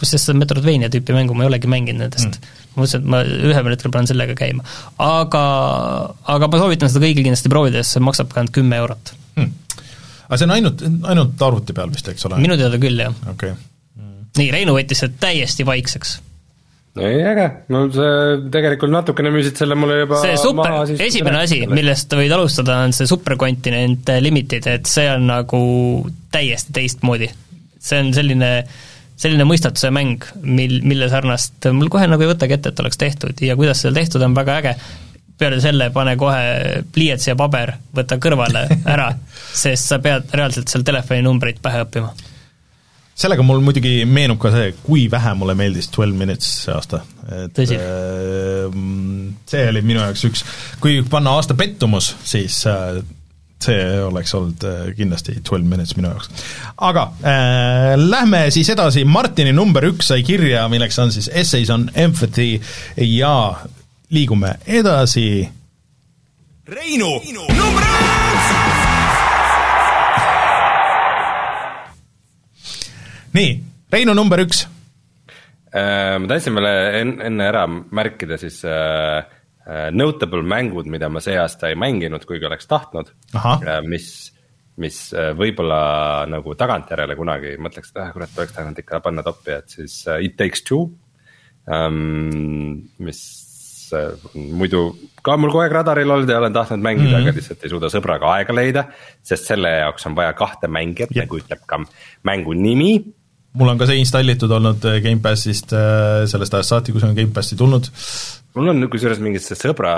kusjuures 0.00 0.26
seda 0.26 0.40
Metroidvania 0.40 0.90
tüüpi 0.92 1.14
mängu 1.16 1.36
ma 1.36 1.46
ei 1.46 1.52
olegi 1.52 1.70
mänginud 1.70 2.06
nendest 2.06 2.40
mm., 2.40 2.56
ma 2.70 2.82
mõtlesin, 2.82 3.02
et 3.02 3.10
ma 3.10 3.20
ühel 3.50 3.72
hetkel 3.72 3.94
panen 3.94 4.10
sellega 4.10 4.36
käima. 4.38 4.64
aga, 5.04 5.44
aga 6.34 6.50
ma 6.50 6.62
soovitan 6.62 6.92
seda 6.92 7.04
kõigil 7.06 7.26
kindlasti 7.26 7.52
proovida, 7.52 7.82
sest 7.84 7.98
see 7.98 8.06
maksab 8.06 8.32
ka 8.32 8.42
ainult 8.42 8.54
kümme 8.56 8.78
eurot 8.82 9.12
hmm.. 9.38 9.52
aga 10.28 10.40
see 10.40 10.48
on 10.48 10.56
ainult, 10.56 10.86
ainult 11.12 11.46
arvuti 11.50 11.76
peal 11.76 11.92
vist, 11.94 12.10
eks 12.14 12.26
ole? 12.30 12.40
minu 12.42 12.58
teada 12.60 12.80
küll, 12.82 12.98
jah 13.02 13.14
okay.. 13.32 13.54
nii, 14.38 14.50
Reinu 14.54 14.74
võttis 14.78 15.02
selle 15.02 15.18
täiesti 15.22 15.66
vaikseks 15.68 16.18
ei, 16.98 17.20
äge, 17.22 17.46
no 17.70 17.84
see 17.94 18.38
tegelikult 18.50 18.90
natukene 18.90 19.30
müüsid 19.30 19.60
selle 19.60 19.76
mulle 19.78 20.00
juba 20.00 20.20
see 20.24 20.38
super, 20.40 20.72
esimene 21.06 21.42
asi, 21.44 21.60
millest 21.70 22.16
võid 22.18 22.32
alustada, 22.34 22.80
on 22.86 22.94
see 22.96 23.06
Supercontinent 23.10 24.10
Limited, 24.24 24.66
et 24.66 24.90
see 24.90 25.06
on 25.12 25.28
nagu 25.30 25.60
täiesti 26.34 26.74
teistmoodi. 26.74 27.30
see 27.80 28.00
on 28.02 28.10
selline, 28.16 28.50
selline 29.20 29.46
mõistatuse 29.46 29.92
mäng, 29.94 30.26
mil, 30.42 30.80
mille 30.82 31.06
sarnast 31.12 31.70
mul 31.76 31.92
kohe 31.92 32.08
nagu 32.10 32.26
ei 32.26 32.32
võtagi 32.32 32.58
ette, 32.58 32.74
et 32.74 32.82
oleks 32.82 32.98
tehtud. 33.00 33.38
Ja 33.46 33.56
kuidas 33.56 33.84
seda 33.84 33.94
tehtud 34.00 34.26
on 34.26 34.34
väga 34.36 34.58
äge, 34.58 34.74
peale 35.40 35.60
selle 35.62 35.92
pane 35.94 36.16
kohe 36.20 36.82
pliiats 36.92 37.30
ja 37.30 37.36
paber, 37.38 37.76
võta 37.96 38.18
kõrvale 38.20 38.66
ära, 38.82 39.12
sest 39.62 39.94
sa 39.94 40.02
pead 40.02 40.34
reaalselt 40.34 40.74
seal 40.74 40.84
telefoninumbreid 40.90 41.62
pähe 41.62 41.86
õppima 41.86 42.10
sellega 43.20 43.44
mul 43.44 43.60
muidugi 43.64 44.00
meenub 44.08 44.40
ka 44.40 44.52
see, 44.54 44.72
kui 44.84 45.06
vähe 45.12 45.34
mulle 45.38 45.56
meeldis 45.58 45.90
Twelve 45.92 46.16
Minutes 46.16 46.50
see 46.64 46.74
aasta. 46.74 47.02
et 47.28 47.54
Tõsi. 47.56 47.76
Äh, 47.76 48.76
see 49.50 49.64
oli 49.72 49.84
minu 49.86 50.02
jaoks 50.02 50.26
üks, 50.30 50.44
kui 50.82 51.00
panna 51.10 51.36
aasta 51.38 51.56
pettumus, 51.58 52.14
siis 52.24 52.62
äh, 52.70 53.00
see 53.60 54.00
oleks 54.06 54.34
olnud 54.34 54.64
äh, 54.64 54.80
kindlasti 54.96 55.36
Twelve 55.44 55.68
Minutes 55.68 55.96
minu 55.98 56.12
jaoks. 56.14 56.30
aga 56.88 57.06
äh, 57.20 57.94
lähme 58.00 58.46
siis 58.54 58.72
edasi, 58.72 59.04
Martini 59.04 59.52
number 59.56 59.84
üks 59.90 60.12
sai 60.14 60.22
kirja, 60.26 60.66
milleks 60.72 60.98
on 61.02 61.12
siis 61.12 61.30
Essays 61.32 61.70
on 61.70 61.90
Empathy 61.94 62.54
ja 62.96 63.34
liigume 64.10 64.56
edasi 64.66 65.48
Reinu, 66.70 67.18
Reinu. 67.20 67.46
number 67.48 67.84
üks! 67.84 68.29
Nii, 73.36 73.50
Reinu 73.90 74.14
number 74.14 74.38
üks. 74.44 74.64
Äh, 75.70 76.16
ma 76.18 76.30
tahtsin 76.30 76.56
veel 76.58 76.66
enne, 76.70 77.24
enne 77.28 77.46
ära 77.46 77.64
märkida 77.70 78.38
siis 78.40 78.60
äh, 78.66 79.20
äh, 79.66 79.88
notable 79.94 80.42
mängud, 80.46 80.88
mida 80.90 81.10
ma 81.10 81.22
see 81.22 81.36
aasta 81.38 81.70
ei 81.70 81.78
mänginud, 81.78 82.26
kuigi 82.26 82.46
oleks 82.46 82.70
tahtnud. 82.70 83.12
mis, 83.86 84.08
mis 84.82 85.02
võib-olla 85.38 85.82
nagu 86.30 86.56
tagantjärele 86.58 87.18
kunagi 87.18 87.54
mõtleks, 87.62 87.92
et 87.92 88.02
ah 88.02 88.10
kurat, 88.14 88.34
oleks 88.38 88.56
tahtnud 88.56 88.82
ikka 88.82 89.02
panna 89.04 89.26
toppi, 89.26 89.54
et 89.58 89.78
siis 89.78 90.02
It 90.18 90.38
Takes 90.38 90.66
Two 90.66 90.88
um,. 91.66 92.82
mis 92.98 93.22
muidu 94.34 94.80
ka 95.18 95.34
mul 95.34 95.50
kogu 95.50 95.64
aeg 95.64 95.72
radaril 95.74 96.12
olnud 96.14 96.30
ja 96.30 96.38
olen 96.38 96.54
tahtnud 96.54 96.78
mängida 96.78 97.08
mm, 97.08 97.14
-hmm. 97.16 97.30
aga 97.30 97.38
lihtsalt 97.38 97.64
ei 97.64 97.70
suuda 97.72 97.88
sõbraga 97.90 98.28
aega 98.36 98.54
leida. 98.54 98.84
sest 99.22 99.50
selle 99.50 99.70
jaoks 99.80 100.06
on 100.06 100.14
vaja 100.14 100.32
kahte 100.38 100.70
mängijat 100.70 101.10
nagu 101.10 101.40
ütleb 101.42 101.64
ka 101.66 101.80
mängu 102.22 102.54
nimi 102.54 102.92
mul 103.58 103.72
on 103.72 103.80
ka 103.80 103.88
see 103.88 104.00
installitud 104.02 104.52
olnud 104.54 104.84
äh, 104.86 105.00
Gamepassist 105.04 105.72
äh, 105.74 106.24
sellest 106.30 106.54
ajast 106.54 106.74
saati, 106.74 106.94
kui 106.94 107.02
see 107.02 107.10
on 107.10 107.16
Gamepassi 107.18 107.58
tulnud. 107.58 107.88
mul 108.54 108.72
on 108.72 108.88
kusjuures 108.90 109.22
mingi 109.22 109.42
see 109.42 109.58
sõbra, 109.58 109.94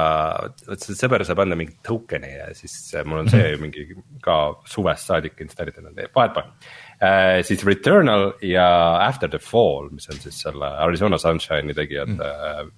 vot 0.69 0.87
see 0.87 0.97
sõber 0.97 1.25
saab 1.29 1.43
anda 1.45 1.59
mingit 1.59 1.81
token'i 1.87 2.33
ja 2.37 2.51
siis 2.57 2.77
äh, 2.97 3.05
mul 3.09 3.25
on 3.25 3.33
see 3.33 3.43
mm 3.43 3.55
-hmm. 3.55 3.61
mingi 3.61 4.23
ka 4.25 4.39
suvest 4.69 5.11
saadik 5.11 5.41
installitud, 5.41 5.91
vahet 6.15 6.35
pole 6.35 7.43
siis 7.43 7.65
Returnal 7.67 8.33
ja 8.47 8.67
After 9.09 9.29
the 9.29 9.39
Fall, 9.39 9.89
mis 9.91 10.09
on 10.09 10.21
siis 10.23 10.39
selle 10.45 10.67
Arizona 10.85 11.19
Sunshine'i 11.19 11.75
tegijate 11.75 12.13
mm 12.13 12.19
-hmm. 12.21 12.71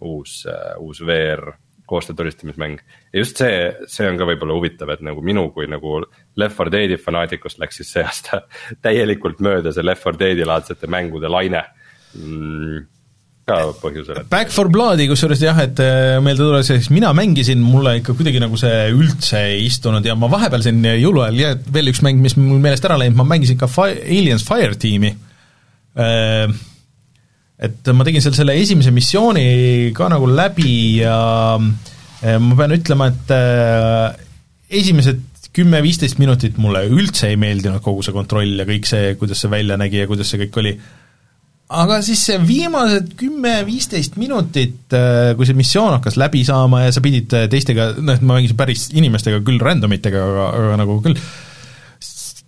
uus 0.00 0.46
uus 0.78 1.00
VR 1.00 1.54
koostöö 1.90 2.16
tulistamismäng. 2.18 2.78
ja 3.12 3.18
just 3.18 3.42
see, 3.42 3.72
see 3.90 4.06
on 4.08 4.20
ka 4.20 4.28
võib-olla 4.28 4.56
huvitav, 4.56 4.94
et 4.94 5.02
nagu 5.06 5.24
minu 5.26 5.48
kui 5.54 5.66
nagu 5.70 6.04
Left 6.38 6.62
4 6.62 6.72
Deadi 6.76 7.00
fanaatikust 7.02 7.58
läks 7.62 7.82
siis 7.82 7.92
see 7.96 8.06
aasta 8.06 8.44
täielikult 8.86 9.42
mööda 9.44 9.74
see 9.74 9.86
Left 9.86 10.06
4 10.06 10.22
Deadi 10.22 10.48
laadsete 10.48 10.90
mängude 10.90 11.30
laine 11.32 11.66
mm 12.14 12.88
ka 13.50 13.58
põhjusel, 13.80 14.22
Back 14.30 14.52
for 14.54 14.70
Bloodi 14.72 15.06
kusjuures 15.10 15.42
jah, 15.42 15.58
et 15.64 15.80
äh, 15.82 16.18
meelde 16.22 16.44
tuletas, 16.44 16.70
siis 16.70 16.90
mina 16.94 17.12
mängisin, 17.16 17.62
mulle 17.64 17.96
ikka 18.00 18.14
kuidagi 18.18 18.42
nagu 18.42 18.58
see 18.60 18.90
üldse 18.94 19.42
ei 19.54 19.64
istunud 19.66 20.06
ja 20.06 20.16
ma 20.18 20.30
vahepeal 20.30 20.64
siin 20.64 20.84
jõuluajal 20.86 21.40
ja 21.40 21.52
veel 21.74 21.90
üks 21.92 22.02
mäng, 22.06 22.20
mis 22.22 22.36
mul 22.38 22.60
meelest 22.62 22.86
ära 22.86 22.98
läinud, 23.00 23.18
ma 23.18 23.26
mängisin 23.32 23.58
ka 23.60 23.68
Fi-, 23.70 23.98
Aliens 24.04 24.46
Fireteami 24.46 25.12
äh, 25.98 26.52
et 27.60 27.90
ma 27.92 28.06
tegin 28.06 28.24
seal 28.24 28.36
selle 28.36 28.56
esimese 28.56 28.92
missiooni 28.94 29.90
ka 29.96 30.08
nagu 30.12 30.28
läbi 30.30 31.00
ja 31.02 31.16
eh, 31.58 32.38
ma 32.40 32.56
pean 32.56 32.76
ütlema, 32.76 33.10
et 33.12 33.34
eh, 33.36 34.78
esimesed 34.80 35.26
kümme-viisteist 35.56 36.20
minutit 36.22 36.60
mulle 36.62 36.84
üldse 36.88 37.28
ei 37.32 37.36
meeldinud 37.40 37.82
kogu 37.84 38.04
see 38.06 38.14
kontroll 38.14 38.62
ja 38.62 38.66
kõik 38.68 38.88
see, 38.88 39.12
kuidas 39.20 39.42
see 39.42 39.52
välja 39.52 39.76
nägi 39.80 40.04
ja 40.04 40.08
kuidas 40.08 40.30
see 40.30 40.40
kõik 40.44 40.60
oli, 40.62 40.72
aga 41.82 42.00
siis 42.06 42.22
see 42.30 42.38
viimased 42.46 43.12
kümme-viisteist 43.20 44.16
minutit, 44.20 44.80
eh, 44.96 45.34
kui 45.36 45.48
see 45.48 45.58
missioon 45.58 45.98
hakkas 45.98 46.16
läbi 46.22 46.46
saama 46.48 46.86
ja 46.86 46.96
sa 46.96 47.04
pidid 47.04 47.28
teistega, 47.52 47.92
noh, 47.98 48.16
et 48.16 48.24
ma 48.24 48.38
mängisin 48.38 48.58
päris 48.58 48.88
inimestega, 48.94 49.44
küll 49.44 49.60
random 49.60 49.98
itega, 49.98 50.24
aga, 50.32 50.50
aga 50.62 50.80
nagu 50.80 51.00
küll, 51.04 51.20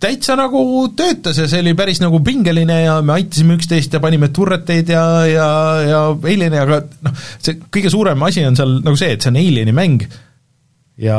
täitsa 0.03 0.35
nagu 0.39 0.63
töötas 0.97 1.39
ja 1.39 1.47
see 1.49 1.63
oli 1.63 1.75
päris 1.79 2.01
nagu 2.03 2.19
pingeline 2.25 2.81
ja 2.83 2.97
me 3.05 3.15
aitasime 3.17 3.57
üksteist 3.57 3.95
ja 3.95 4.03
panime 4.03 4.29
turreteid 4.35 4.91
ja, 4.91 5.05
ja, 5.29 5.47
ja 5.87 6.03
Alieni, 6.11 6.59
aga 6.59 6.83
noh, 7.07 7.25
see 7.39 7.57
kõige 7.71 7.93
suurem 7.93 8.27
asi 8.27 8.45
on 8.47 8.59
seal 8.59 8.79
nagu 8.83 8.99
see, 8.99 9.15
et 9.15 9.23
see 9.23 9.33
on 9.33 9.41
Alieni 9.41 9.75
mäng 9.75 10.05
ja 10.99 11.17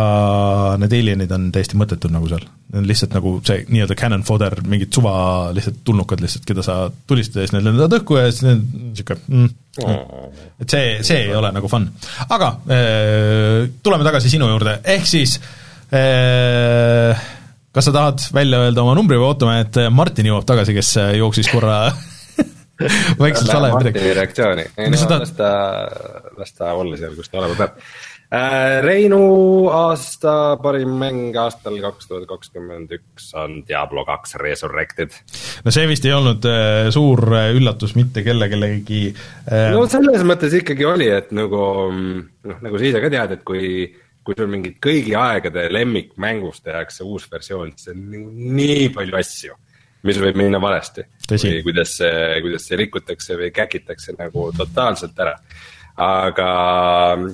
need 0.78 0.92
alienid 0.94 1.32
on 1.34 1.48
täiesti 1.54 1.78
mõttetud 1.78 2.12
nagu 2.14 2.28
seal. 2.30 2.44
Need 2.70 2.80
on 2.80 2.86
lihtsalt 2.88 3.14
nagu 3.16 3.32
see 3.46 3.64
nii-öelda 3.72 3.96
cannon 3.98 4.22
fodder, 4.26 4.54
mingid 4.70 4.94
suva 4.94 5.14
lihtsalt 5.54 5.80
tulnukad 5.86 6.22
lihtsalt, 6.22 6.44
keda 6.46 6.62
sa 6.66 6.76
tulistad 7.10 7.42
ja 7.42 7.48
siis 7.48 7.56
need 7.56 7.66
lendavad 7.66 7.96
õhku 7.98 8.18
ja 8.20 8.28
siis 8.30 8.44
need 8.46 8.62
niisugune 8.92 9.18
mm, 9.26 9.50
mm. 9.82 10.42
et 10.62 10.76
see, 10.76 10.92
see 11.06 11.24
ei 11.26 11.34
ole 11.34 11.50
nagu 11.56 11.70
fun. 11.70 11.88
aga 12.28 12.52
äh, 12.70 13.72
tuleme 13.82 14.06
tagasi 14.06 14.30
sinu 14.36 14.50
juurde, 14.52 14.78
ehk 14.94 15.10
siis 15.10 15.40
äh, 15.90 17.26
kas 17.74 17.88
sa 17.88 17.94
tahad 17.94 18.24
välja 18.34 18.62
öelda 18.64 18.84
oma 18.84 18.94
numbri 18.98 19.18
või 19.20 19.32
ootame, 19.32 19.60
et 19.64 19.78
Martin 19.90 20.30
jõuab 20.30 20.46
tagasi, 20.48 20.76
kes 20.76 20.94
jooksis 21.18 21.50
korra 21.52 21.78
vaikselt 23.22 23.50
salaja 23.50 23.78
midagi. 23.78 23.98
Martini 23.98 24.16
reaktsiooni, 24.18 24.66
ei 24.78 24.90
no 24.90 25.04
las 25.18 25.36
ta, 25.38 25.52
las 26.38 26.56
ta 26.56 26.74
olla 26.78 26.98
seal, 27.00 27.14
kus 27.18 27.30
ta 27.30 27.42
olema 27.42 27.58
peab. 27.58 27.78
Äh, 28.34 28.80
Reinu 28.82 29.68
aasta 29.70 30.56
parim 30.62 30.94
mäng 30.98 31.36
aastal 31.38 31.76
kaks 31.82 32.08
tuhat 32.08 32.24
kakskümmend 32.26 32.90
üks 32.96 33.28
on 33.38 33.60
Diablo 33.68 34.02
kaks 34.08 34.34
Resurrected. 34.40 35.12
no 35.62 35.74
see 35.74 35.84
vist 35.86 36.08
ei 36.08 36.14
olnud 36.16 36.48
äh, 36.48 36.88
suur 36.94 37.20
äh, 37.36 37.52
üllatus 37.54 37.94
mitte 37.94 38.24
kelle, 38.26 38.48
kellegi 38.50 39.04
äh... 39.12 39.68
no 39.74 39.84
selles 39.92 40.24
mõttes 40.26 40.56
ikkagi 40.56 40.88
oli, 40.88 41.10
et 41.14 41.30
nagu 41.36 41.60
noh, 41.92 42.58
nagu 42.64 42.80
sa 42.80 42.88
ise 42.88 43.04
ka 43.04 43.12
tead, 43.12 43.36
et 43.36 43.44
kui 43.46 43.84
kui 44.24 44.36
sul 44.38 44.48
mingit 44.50 44.78
kõigi 44.82 45.14
aegade 45.18 45.66
lemmikmängust 45.72 46.64
tehakse 46.64 47.04
uus 47.04 47.26
versioon, 47.30 47.74
siis 47.76 47.92
on 47.92 48.04
nii 48.56 48.88
palju 48.94 49.18
asju, 49.20 49.58
mis 50.08 50.20
võib 50.22 50.40
minna 50.40 50.60
valesti. 50.62 51.04
või 51.30 51.60
kuidas 51.66 51.96
see, 52.00 52.40
kuidas 52.44 52.68
see 52.68 52.80
rikutakse 52.80 53.36
või 53.40 53.50
käkitakse 53.54 54.16
nagu 54.18 54.50
totaalselt 54.56 55.20
ära. 55.20 55.36
aga 55.96 56.48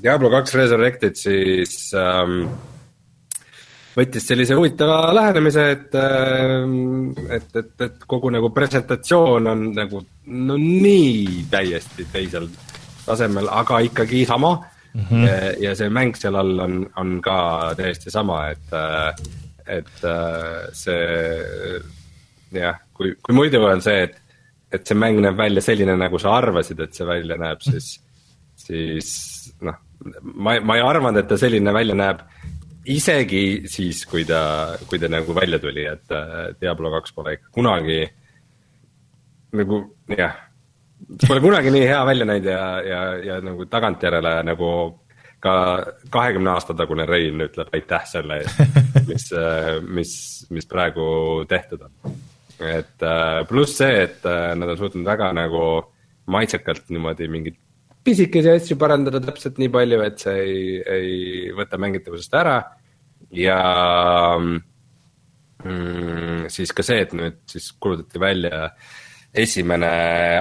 Diablo 0.03 0.31
kaks 0.31 0.55
Resurrected 0.55 1.17
siis 1.17 1.95
ähm, 1.97 2.43
võttis 3.97 4.27
sellise 4.27 4.55
huvitava 4.59 5.15
lähenemise, 5.15 5.71
et, 5.71 5.95
et, 7.39 7.57
et, 7.57 7.73
et 7.87 8.05
kogu 8.07 8.31
nagu 8.35 8.51
presentatsioon 8.55 9.47
on 9.51 9.65
nagu 9.75 10.03
no 10.27 10.59
nii 10.61 11.47
täiesti 11.51 12.07
teisel 12.13 12.51
tasemel, 13.07 13.49
aga 13.51 13.81
ikkagi 13.87 14.25
sama 14.29 14.57
mm. 14.95 15.05
-hmm. 15.11 15.27
Ja, 15.27 15.53
ja 15.69 15.75
see 15.79 15.91
mäng 15.91 16.17
seal 16.17 16.37
all 16.37 16.59
on, 16.61 16.83
on 16.97 17.21
ka 17.23 17.75
täiesti 17.79 18.11
sama, 18.11 18.49
et, 18.51 18.75
et 19.67 20.07
see 20.73 21.81
jah, 22.53 22.81
kui, 22.95 23.15
kui 23.23 23.35
muidu 23.35 23.63
on 23.65 23.83
see, 23.83 24.03
et, 24.09 24.17
et 24.73 24.87
see 24.87 24.99
mäng 24.99 25.21
näeb 25.23 25.37
välja 25.39 25.63
selline, 25.63 25.97
nagu 25.97 26.19
sa 26.19 26.37
arvasid, 26.39 26.81
et 26.81 26.95
see 26.95 27.07
välja 27.07 27.39
näeb, 27.41 27.63
siis, 27.63 27.93
siis 28.57 29.11
noh, 29.63 29.79
ma, 30.35 30.59
ma 30.61 30.77
ei 30.77 30.85
arvanud, 30.85 31.21
et 31.23 31.29
ta 31.31 31.39
selline 31.39 31.75
välja 31.75 31.95
näeb 31.95 32.25
isegi 32.91 33.69
siis, 33.71 34.05
kui 34.09 34.25
ta, 34.25 34.77
kui 34.89 34.99
ta 34.99 35.11
nagu 35.13 35.35
välja 35.37 35.61
tuli, 35.63 35.85
et 35.87 36.15
Diablo 36.61 36.91
kaks 36.97 37.13
pole 37.15 37.37
ikka 37.37 37.53
kunagi 37.55 38.03
nagu 39.57 39.83
jah 40.17 40.37
pole 41.27 41.41
kunagi 41.43 41.73
nii 41.73 41.87
hea 41.89 42.01
välja 42.07 42.27
näinud 42.29 42.49
ja, 42.49 42.65
ja, 42.85 43.01
ja 43.25 43.39
nagu 43.45 43.67
tagantjärele 43.71 44.35
nagu 44.47 44.71
ka 45.41 45.55
kahekümne 46.13 46.53
aasta 46.53 46.77
tagune 46.77 47.07
Rein 47.09 47.41
ütleb 47.41 47.73
aitäh 47.77 48.05
selle 48.09 48.43
eest, 48.43 48.61
mis, 49.11 49.31
mis, 49.89 50.13
mis 50.53 50.69
praegu 50.69 51.07
tehtud 51.49 51.87
on. 51.87 52.19
et 52.61 53.07
äh, 53.07 53.41
pluss 53.49 53.79
see, 53.81 54.03
et 54.05 54.27
äh, 54.29 54.53
nad 54.59 54.75
on 54.75 54.81
suutnud 54.81 55.07
väga 55.09 55.33
nagu 55.37 55.65
maitsekalt 56.31 56.91
niimoodi 56.93 57.29
mingeid 57.33 57.57
pisikesi 58.05 58.53
asju 58.53 58.77
parandada 58.81 59.21
täpselt 59.25 59.59
nii 59.61 59.73
palju, 59.73 60.01
et 60.05 60.21
see 60.21 60.37
ei, 60.45 60.81
ei 60.85 61.55
võta 61.57 61.81
mängitavusest 61.81 62.37
ära 62.37 62.59
ja 63.37 63.61
mm, 65.65 66.49
siis 66.53 66.73
ka 66.77 66.85
see, 66.85 67.01
et 67.07 67.17
nüüd 67.17 67.41
siis 67.49 67.73
kuulutati 67.81 68.21
välja 68.21 68.67
äh, 68.69 68.99
esimene 69.31 69.91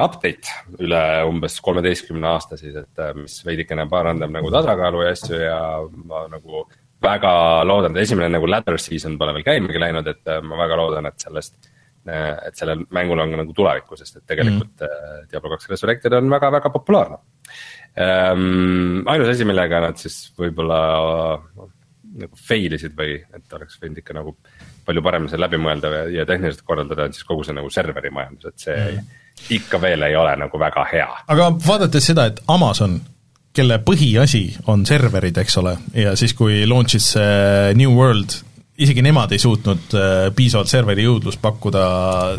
update 0.02 0.76
üle 0.82 1.02
umbes 1.30 1.60
kolmeteistkümne 1.66 2.30
aasta 2.32 2.58
siis, 2.58 2.76
et 2.80 3.02
äh, 3.02 3.14
mis 3.18 3.40
veidikene 3.46 3.86
parandab 3.90 4.34
nagu 4.34 4.52
tasakaalu 4.54 5.04
ja 5.06 5.12
asju 5.14 5.42
ja 5.42 5.60
ma 6.10 6.26
nagu 6.32 6.64
väga 7.04 7.34
loodan, 7.70 7.96
et 7.96 8.04
esimene 8.08 8.32
nagu 8.34 8.50
ladder 8.50 8.80
season 8.82 9.18
pole 9.20 9.36
veel 9.38 9.46
käimagi 9.46 9.82
läinud, 9.82 10.10
et 10.10 10.32
äh, 10.32 10.42
ma 10.46 10.58
väga 10.64 10.80
loodan, 10.82 11.10
et 11.10 11.22
sellest. 11.22 11.60
Äh, 12.10 12.34
et 12.50 12.58
sellel 12.58 12.86
mängul 12.96 13.22
on 13.22 13.34
ka 13.34 13.42
nagu 13.44 13.54
tulevikku, 13.54 13.98
sest 14.00 14.22
et 14.22 14.26
tegelikult 14.32 14.82
mm. 14.82 15.26
Diablo 15.30 15.54
kaks 15.54 15.70
Resurrected 15.70 16.16
on 16.18 16.32
väga-väga 16.32 16.72
populaarne 16.74 17.20
um,. 17.20 19.04
ainus 19.12 19.34
asi, 19.36 19.46
millega 19.46 19.82
nad 19.84 20.00
siis 20.00 20.30
võib-olla 20.40 20.80
nagu 22.24 22.40
fail 22.48 22.76
isid 22.78 22.96
või 22.98 23.18
et 23.20 23.56
oleks 23.58 23.80
võinud 23.82 24.02
ikka 24.02 24.18
nagu 24.18 24.36
palju 24.88 25.04
paremini 25.06 25.32
see 25.32 25.42
läbi 25.42 25.60
mõelda 25.62 25.94
ja, 25.94 26.02
ja 26.20 26.26
tehniliselt 26.30 26.66
korraldada, 26.68 27.08
on 27.08 27.16
siis 27.16 27.28
kogu 27.28 27.46
see 27.46 27.56
nagu 27.58 27.70
serveri 27.74 28.12
majandus, 28.14 28.52
et 28.52 28.66
see 28.66 28.78
mm. 28.80 29.16
ikka 29.60 29.82
veel 29.82 30.08
ei 30.10 30.18
ole 30.20 30.36
nagu 30.44 30.62
väga 30.62 30.86
hea. 30.92 31.08
aga 31.36 31.50
vaadates 31.66 32.12
seda, 32.12 32.28
et 32.32 32.44
Amazon, 32.50 33.00
kelle 33.56 33.80
põhiasi 33.86 34.44
on 34.72 34.86
serverid, 34.88 35.38
eks 35.42 35.58
ole, 35.62 35.76
ja 35.98 36.16
siis, 36.20 36.36
kui 36.38 36.62
launch'is 36.70 37.14
see 37.16 37.74
New 37.80 37.96
World, 37.98 38.40
isegi 38.80 39.04
nemad 39.04 39.34
ei 39.36 39.42
suutnud 39.42 39.96
äh, 39.98 40.30
piisavalt 40.36 40.72
serveri 40.72 41.04
jõudlust 41.04 41.42
pakkuda 41.44 41.84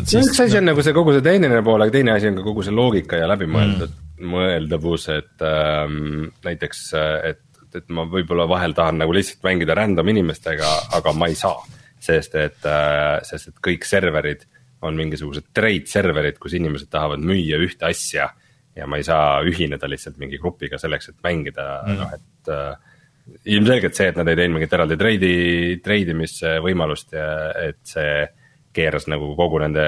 siis.... 0.01 0.31
üks 0.31 0.39
asi 0.47 0.57
on 0.57 0.71
nagu 0.71 0.81
see 0.85 0.95
kogu 0.95 1.13
see 1.13 1.25
tehniline 1.25 1.61
pool, 1.65 1.83
aga 1.83 1.93
teine 1.93 2.15
asi 2.15 2.31
on 2.31 2.39
ka 2.39 2.45
kogu 2.47 2.65
see 2.65 2.73
loogika 2.75 3.19
ja 3.21 3.29
läbimõeldud 3.29 3.91
mm., 3.91 4.07
mõeldavus, 4.31 5.07
et 5.09 5.41
ähm, 5.45 6.27
näiteks, 6.45 6.81
et, 7.25 7.41
et 7.79 7.89
ma 7.93 8.07
võib-olla 8.09 8.47
vahel 8.49 8.73
tahan 8.77 8.99
nagu 9.03 9.13
lihtsalt 9.15 9.43
mängida 9.47 9.77
random 9.77 10.11
inimestega, 10.13 10.71
aga 10.97 11.13
ma 11.13 11.29
ei 11.31 11.37
saa 11.39 11.59
sest 12.01 12.35
et, 12.39 12.65
äh, 12.65 13.21
sest 13.27 13.51
et 13.51 13.61
kõik 13.63 13.85
serverid 13.87 14.45
on 14.81 14.97
mingisugused 14.97 15.51
trade 15.53 15.89
serverid, 15.89 16.39
kus 16.41 16.55
inimesed 16.57 16.89
tahavad 16.91 17.21
müüa 17.21 17.59
ühte 17.61 17.85
asja. 17.89 18.31
ja 18.71 18.85
ma 18.87 18.95
ei 18.95 19.03
saa 19.03 19.41
ühineda 19.43 19.83
lihtsalt 19.91 20.15
mingi 20.15 20.37
grupiga 20.39 20.77
selleks, 20.79 21.09
et 21.11 21.17
mängida 21.25 21.65
mm., 21.83 21.97
noh 21.99 22.13
et 22.15 22.51
äh, 22.55 23.33
ilmselgelt 23.51 23.97
see, 23.97 24.07
et 24.07 24.15
nad 24.15 24.29
ei 24.31 24.37
teinud 24.39 24.55
mingit 24.55 24.73
eraldi 24.73 24.95
treidi, 24.97 25.33
treidimise 25.83 26.53
võimalust 26.63 27.11
ja 27.13 27.27
et 27.67 27.81
see 27.85 28.23
keeras 28.71 29.09
nagu 29.11 29.33
kogu 29.35 29.59
nende, 29.59 29.83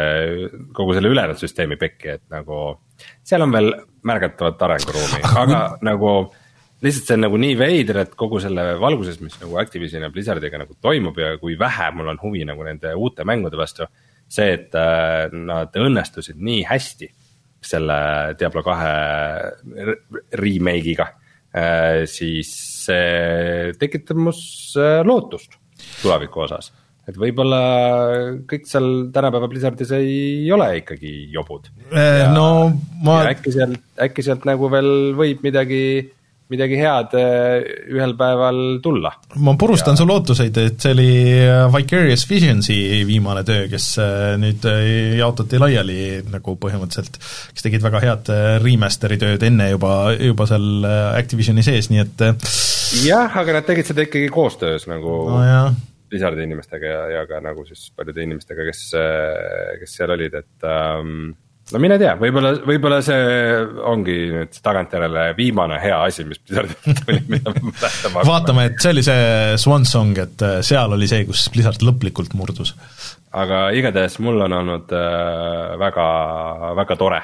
kogu 0.76 0.98
selle 0.98 1.14
ülejäänud 1.14 1.40
süsteemi 1.40 1.80
pekki, 1.80 2.18
et 2.18 2.26
nagu. 2.34 2.60
seal 3.24 3.48
on 3.48 3.56
veel 3.56 3.72
märgatavat 4.04 4.68
arenguruumi, 4.68 5.24
aga 5.46 5.62
nagu 5.88 6.12
lihtsalt 6.84 7.08
see 7.08 7.18
on 7.18 7.26
nagu 7.26 7.40
nii 7.40 7.56
veider, 7.60 8.02
et 8.04 8.14
kogu 8.20 8.42
selle 8.44 8.74
valguses, 8.82 9.20
mis 9.24 9.36
nagu 9.42 9.58
Activisioni 9.62 10.08
ja 10.08 10.12
Blizzardiga 10.14 10.60
nagu 10.62 10.76
toimub 10.84 11.18
ja 11.20 11.36
kui 11.42 11.58
vähe 11.60 11.90
mul 11.96 12.12
on 12.14 12.22
huvi 12.22 12.44
nagu 12.48 12.66
nende 12.68 12.94
uute 13.00 13.26
mängude 13.28 13.60
vastu. 13.60 13.88
see, 14.34 14.54
et 14.56 14.74
äh, 14.74 15.30
nad 15.30 15.76
õnnestusid 15.78 16.40
nii 16.42 16.64
hästi 16.66 17.10
selle 17.64 17.98
Diablo 18.40 18.64
kahe 18.66 18.94
remake'iga 20.40 21.06
äh,, 21.54 22.04
siis 22.10 22.54
see 22.88 23.74
tekitab 23.80 24.18
mus 24.18 24.40
äh, 24.80 25.04
lootust 25.06 25.60
tuleviku 26.02 26.48
osas 26.48 26.72
et 27.08 27.20
võib-olla 27.20 27.62
kõik 28.50 28.66
seal 28.68 28.90
tänapäeva 29.14 29.50
Blizzardis 29.52 29.92
ei 29.98 30.50
ole 30.56 30.70
ikkagi 30.80 31.12
jobud. 31.34 31.68
Äh, 31.92 32.26
no 32.32 32.72
ma. 33.04 33.20
äkki 33.32 33.52
sealt, 33.56 33.82
äkki 34.02 34.24
sealt 34.26 34.48
nagu 34.48 34.70
veel 34.72 35.12
võib 35.20 35.44
midagi 35.44 35.84
midagi 36.54 36.78
head 36.80 37.14
eh, 37.20 37.66
ühel 37.94 38.16
päeval 38.20 38.60
tulla. 38.84 39.12
ma 39.44 39.56
purustan 39.60 39.98
ja... 39.98 40.02
su 40.02 40.08
lootuseid, 40.10 40.60
et 40.62 40.84
see 40.84 40.96
oli 40.96 41.10
eh, 41.36 41.66
Vicarious 41.74 42.26
Visionsi 42.30 42.78
viimane 43.08 43.44
töö, 43.48 43.68
kes 43.72 43.88
eh, 44.04 44.34
nüüd 44.42 44.68
jaotati 45.20 45.62
laiali 45.62 46.00
nagu 46.32 46.58
põhimõtteliselt, 46.62 47.20
kes 47.54 47.68
tegid 47.68 47.86
väga 47.86 48.04
head 48.04 48.34
remaster'i 48.64 49.20
tööd 49.22 49.48
enne 49.50 49.72
juba, 49.74 49.94
juba 50.18 50.48
seal 50.50 50.90
Activisioni 51.14 51.66
sees, 51.66 51.90
nii 51.92 52.04
et 52.04 52.28
jah, 53.04 53.32
aga 53.42 53.60
nad 53.60 53.68
tegid 53.68 53.90
seda 53.90 54.06
ikkagi 54.06 54.30
koostöös 54.34 54.88
nagu 54.92 55.24
no, 55.32 55.42
Blizzardi 56.14 56.46
inimestega 56.46 56.90
ja, 56.90 57.06
ja 57.18 57.24
ka 57.30 57.40
nagu 57.42 57.66
siis 57.66 57.88
paljude 57.98 58.22
inimestega, 58.22 58.68
kes, 58.70 58.84
kes 59.82 59.96
seal 59.98 60.14
olid, 60.14 60.36
et 60.38 60.68
ähm, 60.70 61.32
no 61.74 61.82
mine 61.82 61.98
tea, 62.02 62.14
võib-olla, 62.20 62.54
võib-olla 62.68 63.00
see 63.06 63.22
ongi 63.90 64.16
nüüd 64.34 64.58
tagantjärele 64.66 65.26
viimane 65.38 65.80
hea 65.82 65.98
asi, 66.06 66.26
mis 66.28 66.42
Blizzardilt 66.44 67.02
tuli, 67.06 67.22
mida 67.32 67.54
me 67.56 67.72
mäletame. 67.72 68.26
vaatame, 68.30 68.68
et 68.70 68.84
see 68.84 68.94
oli 68.94 69.06
see 69.06 69.24
Swan 69.62 69.88
Song, 69.90 70.18
et 70.22 70.46
äh, 70.46 70.60
seal 70.66 70.94
oli 70.98 71.10
see, 71.10 71.26
kus 71.30 71.48
Blizzard 71.54 71.86
lõplikult 71.86 72.36
murdus. 72.38 72.76
aga 73.44 73.66
igatahes 73.78 74.20
mul 74.24 74.46
on 74.46 74.58
olnud 74.60 74.94
äh, 74.98 75.74
väga, 75.82 76.08
väga 76.84 77.00
tore 77.00 77.22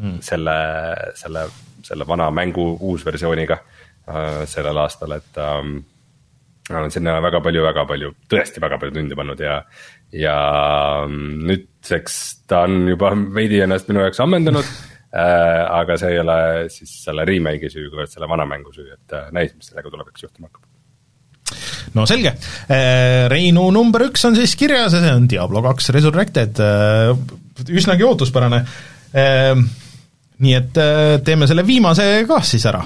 mm. 0.00 0.18
selle, 0.24 0.56
selle, 1.20 1.46
selle 1.86 2.08
vana 2.08 2.30
mängu 2.34 2.72
uusversiooniga 2.80 3.60
äh, 3.60 4.42
sellel 4.48 4.84
aastal, 4.84 5.18
et 5.20 5.40
ähm, 5.44 5.80
ma 6.70 6.78
olen 6.80 6.92
sinna 6.94 7.18
väga 7.22 7.42
palju, 7.44 7.64
väga 7.66 7.84
palju, 7.88 8.14
tõesti 8.30 8.62
väga 8.62 8.78
palju 8.80 8.96
tunde 8.96 9.18
pannud 9.18 9.40
ja, 9.42 9.60
ja 10.12 10.36
mm, 11.06 11.42
nüüdseks 11.50 12.16
ta 12.50 12.64
on 12.68 12.88
juba 12.90 13.12
veidi 13.34 13.60
ennast 13.64 13.90
minu 13.90 14.02
jaoks 14.04 14.22
ammendanud 14.24 14.66
äh,. 15.14 15.62
aga 15.80 15.98
see 16.00 16.14
ei 16.14 16.22
ole 16.22 16.40
siis 16.72 16.96
selle 17.04 17.26
remake'i 17.28 17.70
süü, 17.72 17.88
kuivõrd 17.92 18.12
selle 18.12 18.30
vana 18.30 18.48
mängu 18.48 18.74
süü, 18.74 18.90
et 18.94 19.16
äh, 19.16 19.30
näis, 19.36 19.54
mis 19.56 19.70
sellega 19.70 19.92
tulevikus 19.92 20.26
juhtuma 20.26 20.50
hakkab 20.50 20.66
no 21.94 22.06
selge, 22.06 22.34
äh, 22.70 23.26
Reinu 23.30 23.68
number 23.74 24.06
üks 24.08 24.24
on 24.28 24.38
siis 24.38 24.54
kirjas 24.58 24.94
ja 24.96 25.02
see 25.02 25.14
on 25.16 25.28
Diablo 25.30 25.62
kaks 25.64 25.90
Resurrected, 25.96 26.60
äh, 26.62 27.10
üsnagi 27.70 28.06
ootuspärane. 28.06 28.62
Äh, 29.10 29.54
nii 30.40 30.54
et 30.56 30.78
teeme 31.26 31.44
selle 31.44 31.66
viimase 31.68 32.04
ka 32.24 32.38
siis 32.46 32.62
ära 32.64 32.80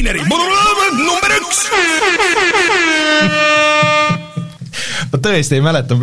Raineri 0.00 0.22
number 0.24 1.32
üks. 1.36 1.58
Ma 5.10 5.18
tõesti 5.20 5.58
ei 5.58 5.64
mäleta, 5.64 5.98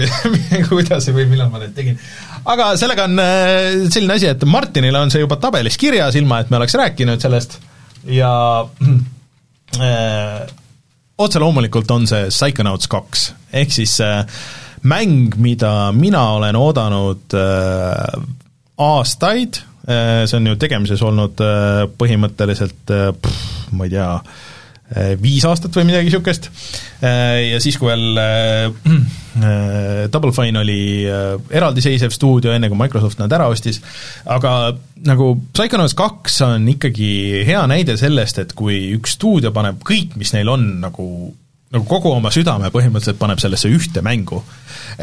kuidas 0.70 1.08
või 1.16 1.26
millal 1.32 1.50
ma 1.50 1.64
neid 1.64 1.74
tegin. 1.74 1.98
aga 2.46 2.68
sellega 2.78 3.08
on 3.10 3.24
äh, 3.24 3.88
selline 3.90 4.20
asi, 4.20 4.28
et 4.30 4.46
Martinile 4.46 5.02
on 5.02 5.10
see 5.10 5.24
juba 5.24 5.40
tabelis 5.42 5.80
kirjas, 5.82 6.14
ilma 6.20 6.44
et 6.44 6.54
me 6.54 6.60
oleks 6.60 6.78
rääkinud 6.78 7.26
sellest. 7.26 7.58
Ja 8.06 8.30
äh, 9.82 10.46
otse 11.18 11.42
loomulikult 11.42 11.90
on 11.98 12.06
see 12.12 12.30
Psychonauts 12.30 12.92
kaks, 12.92 13.32
ehk 13.50 13.74
siis 13.80 13.98
äh, 14.06 14.22
mäng, 14.86 15.40
mida 15.42 15.90
mina 15.90 16.22
olen 16.38 16.62
oodanud 16.62 17.34
äh, 17.34 18.30
aastaid 18.78 19.64
see 19.88 20.38
on 20.40 20.52
ju 20.52 20.60
tegemises 20.60 21.02
olnud 21.06 21.42
äh, 21.44 21.86
põhimõtteliselt 22.00 22.94
äh, 22.94 23.10
pff, 23.16 23.72
ma 23.72 23.88
ei 23.88 23.96
tea, 23.96 24.12
viis 25.20 25.44
aastat 25.44 25.76
või 25.76 25.90
midagi 25.90 26.08
niisugust, 26.08 26.46
ja 27.04 27.58
siis, 27.60 27.76
kui 27.76 27.90
veel 27.90 28.16
äh, 28.22 30.08
Double 30.14 30.32
Fine 30.32 30.62
oli 30.62 31.04
äh, 31.04 31.34
eraldiseisev 31.60 32.14
stuudio, 32.16 32.54
enne 32.56 32.70
kui 32.72 32.80
Microsoft 32.80 33.20
nad 33.20 33.36
ära 33.36 33.50
ostis, 33.52 33.82
aga 34.24 34.54
nagu 35.08 35.34
Psychonauts 35.52 35.98
kaks 35.98 36.40
on 36.48 36.70
ikkagi 36.72 37.44
hea 37.48 37.66
näide 37.68 37.98
sellest, 38.00 38.40
et 38.40 38.56
kui 38.56 38.80
üks 38.96 39.18
stuudio 39.20 39.52
paneb 39.52 39.84
kõik, 39.88 40.16
mis 40.16 40.32
neil 40.38 40.56
on, 40.56 40.70
nagu 40.86 41.10
nagu 41.76 41.84
kogu 41.88 42.14
oma 42.16 42.32
südame 42.32 42.70
põhimõtteliselt 42.72 43.20
paneb 43.20 43.42
sellesse 43.44 43.70
ühte 43.74 44.04
mängu. 44.06 44.40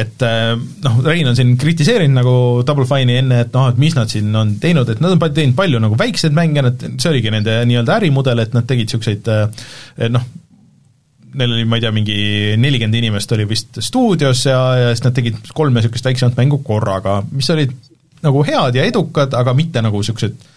et 0.01 0.23
äh, 0.24 0.55
noh, 0.85 1.01
Rein 1.05 1.28
on 1.28 1.36
siin 1.36 1.57
kritiseerinud 1.61 2.16
nagu 2.16 2.36
Double 2.66 2.86
Fine'i 2.89 3.19
enne, 3.20 3.43
et 3.45 3.53
noh, 3.53 3.69
et 3.69 3.81
mis 3.81 3.95
nad 3.97 4.09
siin 4.11 4.31
on 4.35 4.55
teinud, 4.61 4.89
et 4.89 5.03
nad 5.05 5.12
on 5.12 5.20
teinud 5.27 5.57
palju 5.59 5.82
nagu 5.82 5.99
väikseid 6.01 6.35
mänge, 6.36 6.65
nad, 6.65 6.86
see 6.97 7.11
oligi 7.11 7.32
nende 7.35 7.59
nii-öelda 7.69 7.99
ärimudel, 8.01 8.41
et 8.47 8.57
nad 8.57 8.66
tegid 8.69 8.89
niisuguseid 8.89 9.28
äh, 9.35 10.09
noh, 10.15 10.24
neil 11.35 11.53
oli, 11.59 11.66
ma 11.69 11.78
ei 11.78 11.85
tea, 11.85 11.93
mingi 11.95 12.19
nelikümmend 12.62 13.01
inimest 13.01 13.36
oli 13.36 13.47
vist 13.51 13.81
stuudios 13.85 14.47
ja, 14.49 14.61
ja 14.81 14.91
siis 14.95 15.05
nad 15.05 15.16
tegid 15.16 15.53
kolme 15.53 15.81
niisugust 15.82 16.09
väiksemat 16.09 16.39
mängu 16.41 16.62
korraga, 16.65 17.20
mis 17.35 17.51
olid 17.53 17.74
nagu 18.24 18.45
head 18.47 18.78
ja 18.78 18.89
edukad, 18.89 19.35
aga 19.36 19.53
mitte 19.57 19.82
nagu 19.85 20.01
niisugused 20.01 20.54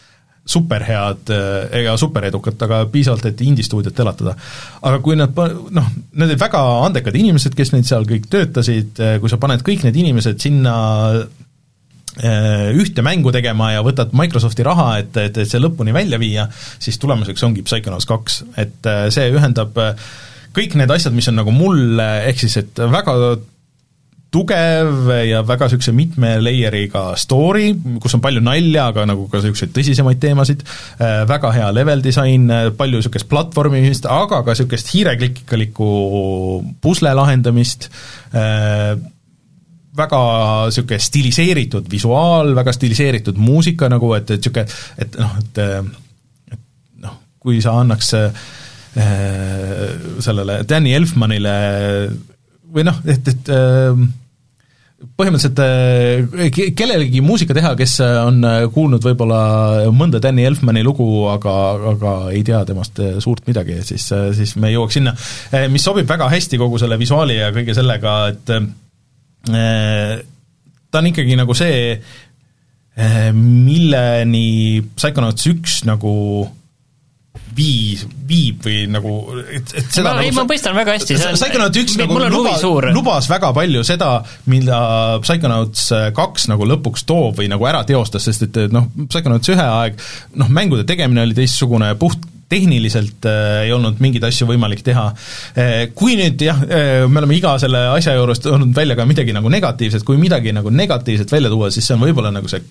superhead 0.48 1.32
eh, 1.34 1.80
ega 1.82 1.96
superedukat, 2.00 2.62
aga 2.68 2.84
piisavalt, 2.92 3.26
et 3.30 3.42
indie-stuudiot 3.48 4.00
elatada. 4.04 4.36
aga 4.82 5.00
kui 5.04 5.18
nad 5.20 5.36
noh, 5.36 5.90
need 6.14 6.30
olid 6.30 6.40
väga 6.42 6.62
andekad 6.86 7.18
inimesed, 7.20 7.56
kes 7.58 7.74
neid 7.76 7.90
seal 7.90 8.08
kõik 8.08 8.30
töötasid, 8.32 9.02
eh, 9.04 9.18
kui 9.24 9.32
sa 9.32 9.40
paned 9.42 9.66
kõik 9.68 9.84
need 9.88 10.00
inimesed 10.04 10.40
sinna 10.42 10.78
eh, 11.18 12.70
ühte 12.80 13.04
mängu 13.06 13.34
tegema 13.36 13.74
ja 13.76 13.84
võtad 13.86 14.16
Microsofti 14.18 14.66
raha, 14.68 14.88
et, 15.04 15.20
et, 15.20 15.44
et 15.44 15.52
see 15.52 15.62
lõpuni 15.62 15.96
välja 15.96 16.20
viia, 16.22 16.48
siis 16.80 17.00
tulemuseks 17.02 17.44
ongi 17.48 17.66
Psychonauts 17.68 18.08
kaks, 18.10 18.42
et 18.64 18.92
see 19.14 19.30
ühendab 19.36 19.76
kõik 20.58 20.80
need 20.80 20.90
asjad, 20.90 21.14
mis 21.14 21.28
on 21.30 21.38
nagu 21.38 21.52
mulle, 21.54 22.08
ehk 22.32 22.40
siis 22.46 22.58
et 22.64 22.80
väga 22.90 23.14
tugev 24.34 25.10
ja 25.28 25.42
väga 25.48 25.68
niisuguse 25.68 25.94
mitme 25.96 26.34
layer'iga 26.42 27.04
story, 27.20 27.72
kus 28.04 28.18
on 28.18 28.24
palju 28.24 28.42
nalja, 28.44 28.90
aga 28.92 29.06
nagu 29.08 29.28
ka 29.32 29.40
niisuguseid 29.40 29.74
tõsisemaid 29.76 30.20
teemasid, 30.24 30.64
äh, 31.00 31.22
väga 31.30 31.52
hea 31.56 31.70
level 31.76 32.04
disain, 32.04 32.50
palju 32.78 33.02
niisugust 33.02 33.30
platvormimist, 33.32 34.10
aga 34.12 34.42
ka 34.44 34.56
niisugust 34.56 34.92
hiireklikkalikku 34.96 35.90
pusle 36.84 37.14
lahendamist, 37.18 37.90
äh, 38.36 38.94
väga 39.98 40.22
niisugune 40.68 41.02
stiliseeritud 41.08 41.90
visuaal, 41.92 42.54
väga 42.58 42.76
stiliseeritud 42.76 43.40
muusika 43.40 43.90
nagu, 43.92 44.14
et, 44.20 44.36
et 44.36 44.44
niisugune, 44.44 44.68
et 45.08 45.20
noh, 45.24 45.36
et 45.42 45.66
et 46.52 46.64
noh, 47.08 47.20
kui 47.40 47.64
sa 47.64 47.80
annaks 47.80 48.16
äh, 48.20 48.48
sellele 50.26 50.64
Danny 50.68 50.96
Elfmanile 50.98 51.54
või 52.74 52.86
noh, 52.88 52.98
et, 53.08 53.28
et 53.32 53.52
äh, 53.54 54.02
põhimõtteliselt 55.18 55.62
äh, 55.64 56.72
kellelegi 56.78 57.22
muusika 57.26 57.56
teha, 57.58 57.74
kes 57.80 57.98
on 58.04 58.42
äh, 58.48 58.60
kuulnud 58.74 59.04
võib-olla 59.06 59.40
mõnda 59.96 60.22
Danny 60.24 60.46
Elfmani 60.48 60.84
lugu, 60.86 61.08
aga, 61.32 61.56
aga 61.94 62.14
ei 62.34 62.44
tea 62.48 62.64
temast 62.68 63.02
suurt 63.24 63.48
midagi, 63.50 63.80
siis, 63.88 64.10
siis 64.38 64.56
me 64.62 64.72
jõuaks 64.74 65.00
sinna, 65.00 65.16
mis 65.72 65.86
sobib 65.86 66.10
väga 66.10 66.30
hästi 66.34 66.60
kogu 66.62 66.80
selle 66.82 67.00
visuaali 67.00 67.40
ja 67.40 67.52
kõige 67.56 67.78
sellega, 67.78 68.20
et 68.34 68.56
ta 69.48 71.00
on 71.00 71.12
ikkagi 71.12 71.38
nagu 71.40 71.56
see, 71.56 71.92
milleni 73.38 74.82
Psychonauts 74.98 75.46
üks 75.52 75.84
nagu 75.86 76.14
viis, 77.58 78.06
viib 78.30 78.62
või 78.66 78.84
nagu, 78.92 79.14
et, 79.46 79.74
et 79.74 79.90
seda 79.92 80.12
ma, 80.12 80.16
nagu 80.20 80.28
ei, 80.28 80.36
ma 80.36 80.46
mõistan 80.50 80.78
väga 80.78 80.98
hästi, 80.98 81.18
see 81.18 81.32
on 81.32 81.40
Psychonauts 81.40 81.82
üks 81.84 81.98
nagu 82.02 82.22
luba, 82.22 82.56
lubas 82.96 83.30
väga 83.32 83.52
palju 83.58 83.84
seda, 83.88 84.14
mida 84.52 84.80
Psychonauts 85.26 85.90
kaks 86.18 86.50
nagu 86.52 86.70
lõpuks 86.70 87.06
toob 87.10 87.42
või 87.42 87.52
nagu 87.52 87.68
ära 87.70 87.84
teostas, 87.88 88.28
sest 88.30 88.48
et 88.48 88.64
noh, 88.74 88.90
Psychonauts 89.08 89.54
ühe 89.54 89.70
aeg 89.82 90.02
noh, 90.40 90.50
mängude 90.54 90.88
tegemine 90.88 91.26
oli 91.26 91.38
teistsugune, 91.38 91.94
puht 92.00 92.26
tehniliselt 92.50 93.26
äh, 93.28 93.66
ei 93.66 93.74
olnud 93.76 94.00
mingeid 94.04 94.24
asju 94.28 94.48
võimalik 94.48 94.84
teha. 94.86 95.10
Äh, 95.58 95.74
kui 95.98 96.16
nüüd 96.20 96.42
jah 96.44 96.62
äh,, 96.64 97.04
me 97.10 97.22
oleme 97.22 97.36
iga 97.38 97.58
selle 97.62 97.84
asja 97.92 98.16
juures 98.18 98.42
toonud 98.44 98.72
välja 98.76 98.96
ka 98.96 99.08
midagi 99.10 99.36
nagu 99.36 99.52
negatiivset, 99.52 100.06
kui 100.08 100.20
midagi 100.22 100.56
nagu 100.56 100.72
negatiivset 100.72 101.32
välja 101.32 101.52
tuua, 101.54 101.72
siis 101.74 101.88
see 101.88 101.98
on 101.98 102.06
võib-olla 102.06 102.32
nagu 102.36 102.52
see 102.52 102.64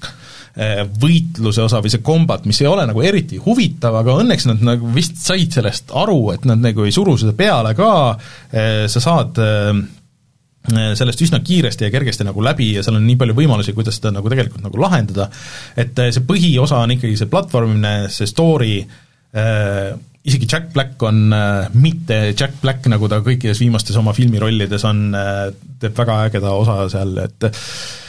võitluse 0.56 1.66
osa 1.66 1.82
või 1.84 1.92
see 1.92 2.04
kombat, 2.04 2.46
mis 2.48 2.62
ei 2.62 2.68
ole 2.70 2.86
nagu 2.88 3.02
eriti 3.04 3.36
huvitav, 3.42 3.98
aga 4.00 4.14
õnneks 4.22 4.46
nad 4.48 4.62
nagu 4.64 4.88
vist 4.94 5.18
said 5.20 5.52
sellest 5.52 5.92
aru, 5.92 6.30
et 6.32 6.46
nad 6.48 6.62
nagu 6.64 6.86
ei 6.86 6.94
suru 6.94 7.16
seda 7.20 7.34
peale 7.36 7.74
ka, 7.76 7.90
eh, 8.52 8.86
sa 8.88 9.02
saad 9.04 9.40
eh, 9.44 9.82
sellest 10.66 11.20
üsna 11.22 11.42
kiiresti 11.44 11.86
ja 11.86 11.92
kergesti 11.92 12.24
nagu 12.26 12.42
läbi 12.42 12.72
ja 12.74 12.82
seal 12.82 12.96
on 12.98 13.04
nii 13.06 13.18
palju 13.20 13.36
võimalusi, 13.36 13.74
kuidas 13.76 14.00
seda 14.00 14.14
nagu 14.16 14.32
tegelikult 14.32 14.64
nagu 14.64 14.80
lahendada, 14.82 15.28
et 15.78 16.00
see 16.08 16.24
põhiosa 16.26 16.80
on 16.82 16.96
ikkagi 16.96 17.20
see 17.20 17.30
platvormimine, 17.30 18.08
see 18.10 18.26
story, 18.26 18.80
isegi 20.26 20.48
Jack 20.50 20.72
Black 20.74 21.04
on 21.06 21.28
äh, 21.36 21.68
mitte 21.76 22.32
Jack 22.32 22.56
Black, 22.62 22.88
nagu 22.90 23.06
ta 23.12 23.20
kõikides 23.22 23.60
viimastes 23.62 24.00
oma 24.00 24.16
filmirollides 24.16 24.88
on 24.88 25.04
äh,, 25.14 25.44
teeb 25.78 25.94
väga 26.00 26.18
ägeda 26.26 26.56
osa 26.56 26.80
seal, 26.90 27.14
et 27.22 27.46
Eh, 27.46 28.05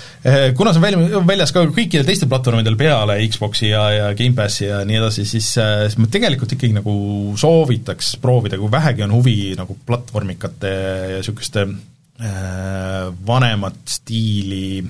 kuna 0.57 0.73
see 0.73 0.81
on 0.81 0.83
välja, 0.83 1.19
väljas 1.27 1.53
ka 1.55 1.63
kõikidel 1.71 2.07
teistel 2.07 2.29
platvormidel 2.31 2.75
peale 2.79 3.15
Xboxi 3.31 3.69
ja, 3.69 3.83
ja 3.93 4.07
Gamepassi 4.17 4.65
ja 4.67 4.81
nii 4.87 4.99
edasi, 4.99 5.23
siis, 5.29 5.49
eh, 5.61 5.85
siis 5.87 5.99
ma 6.01 6.09
tegelikult 6.11 6.55
ikkagi 6.55 6.75
nagu 6.75 6.95
soovitaks 7.39 8.15
proovida, 8.23 8.59
kui 8.59 8.71
vähegi 8.71 9.05
on 9.05 9.15
huvi 9.15 9.37
nagu 9.59 9.77
platvormikate 9.87 10.73
ja 10.73 11.21
niisuguste 11.21 11.63
äh, 11.63 13.07
vanemat 13.27 13.79
stiili 13.97 14.83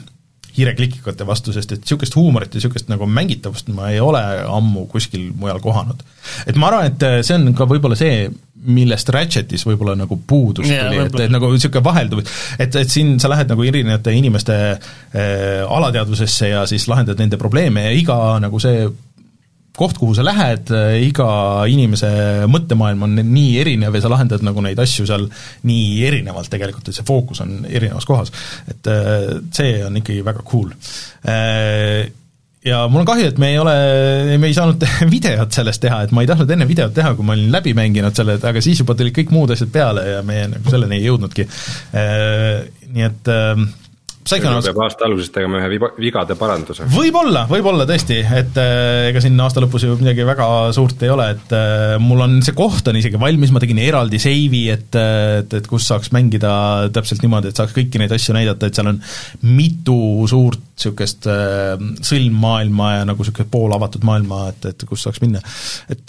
hiireklikikate 0.57 1.27
vastu, 1.27 1.53
sest 1.55 1.75
et 1.75 1.85
niisugust 1.85 2.17
huumorit 2.17 2.53
ja 2.53 2.61
niisugust 2.61 2.89
nagu 2.91 3.07
mängitavust 3.09 3.69
ma 3.75 3.91
ei 3.93 4.01
ole 4.03 4.21
ammu 4.43 4.87
kuskil 4.91 5.29
mujal 5.37 5.61
kohanud. 5.63 6.03
et 6.47 6.57
ma 6.57 6.71
arvan, 6.71 6.91
et 6.91 7.25
see 7.25 7.37
on 7.37 7.53
ka 7.57 7.67
võib-olla 7.69 7.97
see, 7.99 8.27
millest 8.67 9.09
Ratchetis 9.13 9.63
võib-olla 9.67 9.93
nagu 9.95 10.17
puudus 10.27 10.67
yeah, 10.67 10.89
tuli, 10.89 11.03
et, 11.05 11.19
et 11.27 11.33
nagu 11.33 11.49
niisugune 11.53 11.83
vaheldumine, 11.85 12.37
et, 12.59 12.75
et 12.81 12.89
siin 12.91 13.15
sa 13.21 13.29
lähed 13.31 13.51
nagu 13.53 13.63
erinevate 13.63 14.13
inimeste 14.17 14.55
äh, 14.73 15.61
alateadvusesse 15.63 16.51
ja 16.51 16.65
siis 16.69 16.87
lahendad 16.89 17.21
nende 17.21 17.39
probleeme 17.39 17.85
ja 17.87 17.93
iga 17.95 18.17
nagu 18.43 18.59
see 18.63 18.87
koht, 19.77 19.97
kuhu 20.01 20.15
sa 20.17 20.25
lähed, 20.25 20.71
iga 21.05 21.29
inimese 21.69 22.09
mõttemaailm 22.49 23.07
on 23.07 23.17
nii 23.21 23.57
erinev 23.61 23.97
ja 23.97 24.03
sa 24.03 24.11
lahendad 24.13 24.45
nagu 24.45 24.63
neid 24.65 24.79
asju 24.81 25.07
seal 25.09 25.27
nii 25.69 25.89
erinevalt 26.09 26.51
tegelikult, 26.53 26.89
et 26.89 26.97
see 26.97 27.07
fookus 27.07 27.43
on 27.45 27.59
erinevas 27.69 28.07
kohas. 28.09 28.33
et 28.67 28.91
äh, 28.91 29.35
see 29.53 29.81
on 29.85 29.99
ikkagi 30.01 30.23
väga 30.25 30.45
cool 30.47 30.71
äh, 31.27 32.09
ja 32.67 32.83
mul 32.91 33.03
on 33.03 33.07
kahju, 33.07 33.31
et 33.31 33.41
me 33.41 33.51
ei 33.53 33.59
ole, 33.61 33.73
me 34.39 34.49
ei 34.49 34.55
saanud 34.55 34.83
videot 35.15 35.53
sellest 35.55 35.81
teha, 35.83 36.03
et 36.05 36.13
ma 36.15 36.23
ei 36.23 36.29
tahtnud 36.29 36.51
enne 36.53 36.67
videot 36.69 36.93
teha, 36.95 37.13
kui 37.15 37.27
ma 37.27 37.35
olin 37.37 37.51
läbi 37.53 37.73
mänginud 37.77 38.17
selle, 38.17 38.37
aga 38.51 38.63
siis 38.63 38.81
juba 38.83 38.95
tulid 38.97 39.15
kõik 39.15 39.33
muud 39.35 39.53
asjad 39.55 39.71
peale 39.73 40.05
ja 40.15 40.23
me 40.25 40.43
nagu 40.55 40.73
selleni 40.73 40.99
ei 40.99 41.07
jõudnudki. 41.07 41.47
Äh, 41.97 42.65
nii 42.93 43.07
et 43.07 43.31
äh, 43.33 43.67
Psychonauts 44.27 44.67
peab 44.67 44.81
aasta 44.83 45.05
alguses 45.07 45.31
tegema 45.31 45.61
ühe 45.61 45.79
vigade 46.01 46.35
paranduse. 46.39 46.87
võib-olla, 46.91 47.45
võib-olla 47.49 47.87
tõesti, 47.87 48.19
et 48.21 48.59
äh, 48.59 49.07
ega 49.11 49.21
siin 49.23 49.39
aasta 49.43 49.63
lõpus 49.63 49.85
ju 49.87 49.95
midagi 49.99 50.25
väga 50.27 50.47
suurt 50.75 51.03
ei 51.05 51.11
ole, 51.13 51.29
et 51.37 51.55
äh, 51.55 51.95
mul 52.03 52.25
on, 52.25 52.37
see 52.45 52.55
koht 52.57 52.89
on 52.91 52.99
isegi 52.99 53.19
valmis, 53.21 53.53
ma 53.55 53.61
tegin 53.63 53.79
eraldi 53.83 54.19
seivi, 54.21 54.65
et 54.73 54.97
äh, 54.99 55.39
et, 55.41 55.53
et 55.59 55.67
kus 55.69 55.87
saaks 55.87 56.11
mängida 56.15 56.51
täpselt 56.95 57.23
niimoodi, 57.23 57.51
et 57.51 57.59
saaks 57.59 57.75
kõiki 57.75 58.01
neid 58.01 58.13
asju 58.15 58.35
näidata, 58.35 58.67
et 58.67 58.77
seal 58.77 58.91
on 58.91 58.99
mitu 59.47 59.99
suurt 60.29 60.63
niisugust 60.77 61.25
sõlmmaailma 62.05 62.89
ja 62.99 63.05
nagu 63.09 63.23
niisugune 63.23 63.49
poolavatud 63.49 64.03
maailma, 64.05 64.43
et, 64.51 64.67
et 64.69 64.83
kus 64.85 65.07
saaks 65.07 65.23
minna. 65.23 65.41
et 65.89 66.03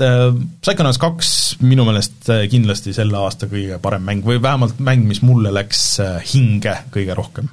Psychonauts 0.61 1.01
kaks 1.01 1.31
minu 1.65 1.86
meelest 1.89 2.28
kindlasti 2.53 2.93
selle 2.97 3.16
aasta 3.16 3.49
kõige 3.49 3.81
parem 3.81 4.05
mäng 4.05 4.28
või 4.28 4.43
vähemalt 4.45 4.82
mäng, 4.85 5.09
mis 5.09 5.24
mulle 5.24 5.55
läks 5.57 5.86
hinge 6.35 6.82
kõige 6.93 7.16
rohkem 7.16 7.49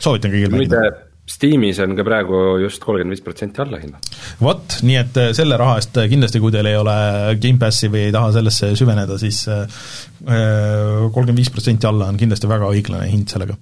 soovitan 0.00 0.34
kõigil 0.34 0.52
mängida. 0.54 0.90
Steamis 1.30 1.78
on 1.84 1.94
ka 1.94 2.02
praegu 2.06 2.38
just 2.58 2.82
kolmkümmend 2.82 3.14
viis 3.14 3.22
protsenti 3.22 3.62
allahinna. 3.62 4.00
vot, 4.40 4.80
nii 4.82 4.96
et 4.98 5.18
äh, 5.20 5.30
selle 5.36 5.58
raha 5.60 5.76
eest 5.78 5.98
äh, 6.00 6.08
kindlasti, 6.10 6.40
kui 6.42 6.50
teil 6.54 6.66
ei 6.66 6.78
ole 6.78 6.94
Gamepassi 7.38 7.90
või 7.92 8.08
ei 8.08 8.14
taha 8.14 8.32
sellesse 8.34 8.72
süveneda, 8.78 9.18
siis 9.20 9.44
äh, 9.52 9.82
kolmkümmend 10.26 11.38
viis 11.38 11.52
protsenti 11.54 11.86
alla 11.86 12.10
on 12.10 12.18
kindlasti 12.18 12.50
väga 12.50 12.70
õiglane 12.74 13.06
hind 13.12 13.30
sellega, 13.30 13.54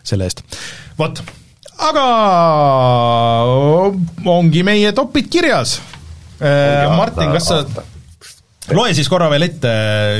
selle 0.00 0.30
eest. 0.30 0.44
vot, 0.96 1.20
aga 1.90 2.06
ongi 4.38 4.64
meie 4.64 4.94
topid 4.96 5.28
kirjas. 5.32 5.80
Martin, 6.40 7.30
kas 7.36 7.46
sa 7.46 7.60
loe 8.72 8.94
siis 8.96 9.08
korra 9.12 9.26
veel 9.32 9.44
ette 9.46 9.70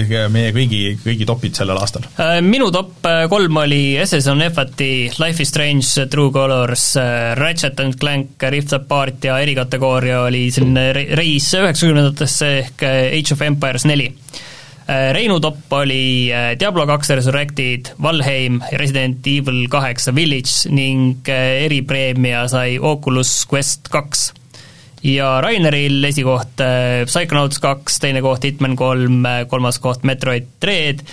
äh, 0.05 0.27
meie 0.33 0.53
kõigi, 0.55 0.83
kõigi 1.01 1.27
topid 1.29 1.57
sellel 1.57 1.79
aastal. 1.81 2.05
Äh, 2.21 2.39
minu 2.45 2.69
top 2.75 3.07
äh, 3.09 3.25
kolm 3.33 3.57
oli 3.63 3.97
SS 4.03 4.29
on 4.33 4.45
Efati, 4.45 5.09
Life 5.23 5.45
is 5.45 5.53
Strange, 5.53 6.07
True 6.13 6.33
Colors, 6.35 6.91
Ratchet 7.41 7.81
and 7.81 7.97
Clank, 8.01 8.43
Rift 8.53 8.77
Apart 8.77 9.25
ja 9.25 9.39
erikategooria 9.43 10.25
oli 10.27 10.49
selline 10.55 10.91
reis 11.17 11.49
üheksakümnendatesse 11.57 12.51
ehk 12.61 12.85
Age 12.91 13.37
of 13.37 13.47
Empires 13.47 13.89
neli. 13.89 14.11
Reinu 14.85 15.39
topp 15.41 15.73
oli 15.79 16.29
Diablo 16.61 16.85
kaks 16.85 17.15
Resurrected, 17.17 17.95
Valheim, 18.05 18.59
Resident 18.77 19.25
Evil 19.33 19.63
kaheksa 19.73 20.13
Village 20.13 20.69
ning 20.77 21.25
eripreemia 21.33 22.45
sai 22.53 22.77
Oculus 22.77 23.39
Quest 23.49 23.89
kaks. 23.89 24.35
Ja 25.05 25.37
Raineril 25.45 26.03
esikoht 26.09 26.63
äh, 26.65 27.05
Psychonauts 27.09 27.61
kaks, 27.63 28.01
teine 28.03 28.23
koht 28.25 28.47
Hitman 28.47 28.77
kolm, 28.77 29.23
kolmas 29.51 29.79
koht 29.83 30.05
Metroid 30.09 30.57
Dread. 30.63 31.05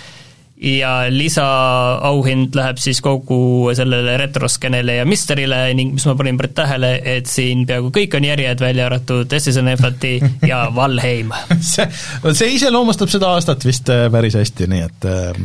Ja 0.62 1.08
lisaauhind 1.10 2.54
läheb 2.54 2.78
siis 2.78 3.00
kogu 3.02 3.72
sellele 3.74 4.12
retroskeenele 4.20 5.00
ja 5.00 5.06
Mysterile 5.08 5.56
ning 5.74 5.96
mis 5.96 6.06
ma 6.06 6.14
panin 6.14 6.38
praegu 6.38 6.54
tähele, 6.60 6.92
et 7.16 7.26
siin 7.26 7.64
peaaegu 7.66 7.90
kõik 7.96 8.14
on 8.14 8.28
järjed, 8.28 8.62
välja 8.62 8.86
arvatud 8.86 9.34
Essisen 9.34 9.72
Efrati 9.72 10.20
ja 10.46 10.68
Valheim. 10.76 11.34
See, 11.58 11.88
see 12.30 12.52
iseloomustab 12.60 13.10
seda 13.10 13.32
aastat 13.34 13.66
vist 13.66 13.90
äh, 13.90 14.06
päris 14.14 14.38
hästi, 14.38 14.70
nii 14.70 14.86
et 14.86 15.10
äh, 15.10 15.42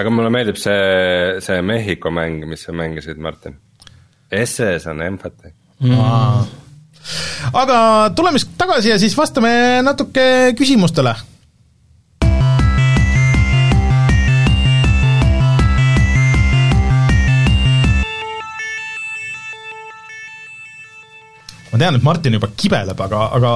aga 0.00 0.12
mulle 0.14 0.32
meeldib 0.32 0.56
see, 0.60 0.80
see 1.44 1.60
Mehhiko 1.60 2.14
mäng, 2.16 2.40
mis 2.48 2.64
sa 2.64 2.72
mängisid, 2.72 3.20
Martin. 3.20 3.60
SS 4.32 4.88
on 4.88 5.04
Empathy 5.04 5.52
mm.. 5.84 6.64
Aga 7.52 7.78
tuleme 8.16 8.38
siis 8.38 8.52
tagasi 8.58 8.94
ja 8.94 8.98
siis 8.98 9.16
vastame 9.18 9.82
natuke 9.86 10.54
küsimustele 10.58 11.14
ma 21.76 21.82
tean, 21.84 21.98
et 21.98 22.04
Martin 22.04 22.36
juba 22.36 22.48
kibeleb, 22.56 23.00
aga, 23.06 23.22
aga 23.36 23.52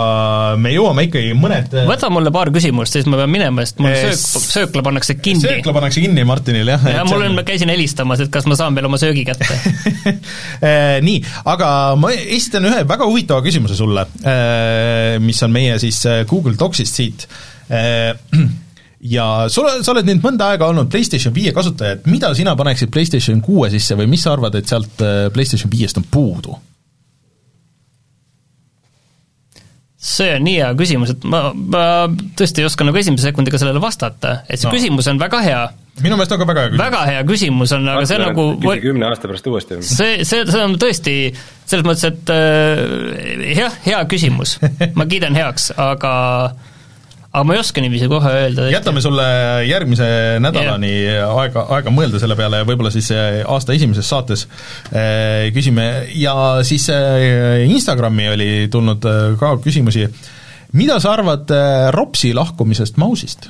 me 0.60 0.72
jõuame 0.74 1.06
ikkagi 1.08 1.32
mõned 1.38 1.74
võta 1.88 2.10
mulle 2.12 2.32
paar 2.34 2.52
küsimust, 2.54 2.96
siis 2.96 3.08
ma 3.10 3.18
pean 3.20 3.32
minema, 3.32 3.64
sest 3.64 3.80
mul 3.82 3.94
söök, 3.96 4.44
söökla 4.44 4.84
pannakse 4.86 5.16
kinni. 5.18 5.44
söökla 5.46 5.74
pannakse 5.76 6.04
kinni 6.04 6.24
Martinil, 6.28 6.72
jah. 6.74 6.86
ja 6.92 7.04
mul 7.08 7.24
on, 7.24 7.36
ma 7.38 7.44
käisin 7.48 7.72
helistamas, 7.72 8.24
et 8.24 8.32
kas 8.32 8.48
ma 8.50 8.58
saan 8.58 8.76
veel 8.76 8.90
oma 8.90 9.00
söögi 9.00 9.24
kätte 9.28 9.48
eh, 9.48 10.98
Nii, 11.08 11.20
aga 11.50 11.70
ma 12.00 12.12
esitan 12.12 12.68
ühe 12.68 12.84
väga 12.88 13.08
huvitava 13.08 13.44
küsimuse 13.46 13.78
sulle, 13.78 14.06
eh, 14.20 15.16
mis 15.22 15.40
on 15.46 15.54
meie 15.54 15.78
siis 15.82 16.02
eh, 16.10 16.24
Google 16.28 16.58
Docsist 16.60 17.00
siit 17.00 17.28
ja 19.16 19.26
sul, 19.52 19.68
sa 19.80 19.92
oled 19.94 20.08
nüüd 20.08 20.24
mõnda 20.24 20.50
aega 20.52 20.66
olnud 20.68 20.90
PlayStation 20.90 21.34
viie 21.34 21.54
kasutaja, 21.56 21.98
et 22.00 22.08
mida 22.10 22.32
sina 22.36 22.56
paneksid 22.58 22.90
PlayStation 22.92 23.38
kuue 23.44 23.70
sisse 23.72 23.94
või 23.96 24.10
mis 24.10 24.26
sa 24.26 24.34
arvad, 24.34 24.58
et 24.58 24.68
sealt 24.68 24.98
PlayStation 25.32 25.70
viiest 25.72 26.02
on 26.02 26.10
puudu? 26.10 26.58
See 30.00 30.30
on 30.32 30.46
nii 30.46 30.56
hea 30.62 30.70
küsimus, 30.78 31.12
et 31.12 31.24
ma, 31.28 31.42
ma 31.52 31.84
tõesti 32.38 32.62
ei 32.62 32.68
oska 32.70 32.86
nagu 32.88 32.96
esimese 32.96 33.28
sekundiga 33.28 33.60
sellele 33.60 33.82
vastata, 33.82 34.40
et 34.48 34.60
see 34.60 34.70
no. 34.70 34.72
küsimus 34.76 35.10
on 35.12 35.20
väga 35.20 35.42
hea. 35.44 35.60
minu 36.00 36.16
meelest 36.16 36.32
on 36.32 36.40
ka 36.40 36.48
väga 36.48 36.64
hea 36.64 36.70
küsimus. 36.70 36.84
väga 36.86 37.02
hea 37.10 37.26
küsimus 37.28 37.74
on, 37.76 37.90
aga 37.92 38.08
see 38.08 38.16
on 38.16 38.26
nagu 38.30 38.46
kümne 38.86 39.10
aasta 39.10 39.28
pärast 39.28 39.50
uuesti. 39.52 39.80
see, 39.84 40.24
see, 40.24 40.46
see 40.48 40.64
on 40.64 40.78
tõesti 40.80 41.16
selles 41.70 41.86
mõttes, 41.86 42.08
et 42.08 42.32
äh, 42.32 43.54
jah, 43.58 43.76
hea 43.84 44.00
küsimus, 44.10 44.56
ma 44.98 45.08
kiidan 45.10 45.36
heaks, 45.36 45.70
aga 45.76 46.14
äh, 46.48 46.69
aga 47.30 47.46
ma 47.46 47.54
ei 47.54 47.62
oska 47.62 47.82
niiviisi 47.82 48.08
kohe 48.10 48.32
öelda. 48.40 48.66
jätame 48.72 49.02
sulle 49.04 49.26
järgmise 49.68 50.08
nädalani 50.42 50.90
yeah. 50.90 51.30
aega, 51.42 51.64
aega 51.76 51.92
mõelda 51.94 52.18
selle 52.22 52.34
peale 52.38 52.62
ja 52.62 52.66
võib-olla 52.66 52.90
siis 52.94 53.10
äh, 53.14 53.40
aasta 53.46 53.74
esimeses 53.76 54.08
saates 54.10 54.46
äh, 54.90 55.50
küsime 55.54 55.86
ja 56.18 56.34
siis 56.66 56.88
äh, 56.90 57.62
Instagrami 57.70 58.28
oli 58.32 58.50
tulnud 58.72 59.06
ka 59.38 59.54
küsimusi, 59.62 60.08
mida 60.74 60.98
sa 61.02 61.14
arvad 61.14 61.50
Ropsi 61.94 62.34
lahkumisest 62.34 62.98
Mausist? 62.98 63.46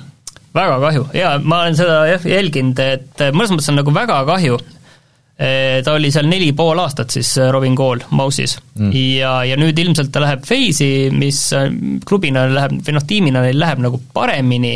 väga 0.54 0.76
kahju, 0.82 1.06
jaa, 1.14 1.38
ma 1.40 1.62
olen 1.64 1.78
seda 1.78 2.02
jah 2.10 2.24
jälginud, 2.26 2.80
et 2.82 3.26
mõnes 3.32 3.54
mõttes 3.54 3.70
on 3.72 3.80
nagu 3.80 3.92
väga 3.94 4.20
kahju, 4.28 4.58
Eh, 4.58 4.79
ta 5.84 5.94
oli 5.96 6.10
seal 6.12 6.28
neli 6.28 6.50
pool 6.56 6.78
aastat 6.82 7.14
siis 7.14 7.30
eh, 7.40 7.48
Robin 7.52 7.76
Kool 7.78 8.02
Mouse'is 8.12 8.58
mm. 8.76 8.90
ja, 8.92 9.38
ja 9.48 9.56
nüüd 9.60 9.78
ilmselt 9.80 10.12
ta 10.12 10.20
läheb 10.20 10.44
Phase'i, 10.44 11.08
mis 11.16 11.46
eh, 11.56 11.70
klubina 12.06 12.44
läheb, 12.50 12.76
või 12.84 12.96
noh, 12.96 13.06
tiimina 13.08 13.44
neil 13.46 13.60
läheb 13.60 13.80
nagu 13.80 14.02
paremini, 14.14 14.74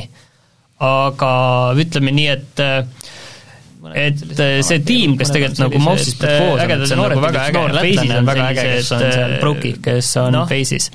aga 0.85 1.35
ütleme 1.81 2.15
nii, 2.17 2.31
et 2.33 2.65
et 4.01 4.23
see 4.65 4.79
tiim, 4.89 5.19
kes 5.21 5.35
tegelikult 5.35 5.61
nagu 5.67 5.81
Mouse'ist 5.85 6.25
ägedad 6.25 6.95
on 6.97 7.03
nagu 7.03 7.25
väga 7.27 7.43
äge, 7.51 7.65
Phase'is 7.77 8.15
on 8.17 8.31
väga 8.31 8.47
äge, 8.55 8.65
kes 8.71 8.93
on 8.97 9.05
seal 9.05 9.35
Broki, 9.43 9.75
kes 9.85 10.15
on 10.23 10.33
no. 10.39 10.47
Phase'is. 10.49 10.89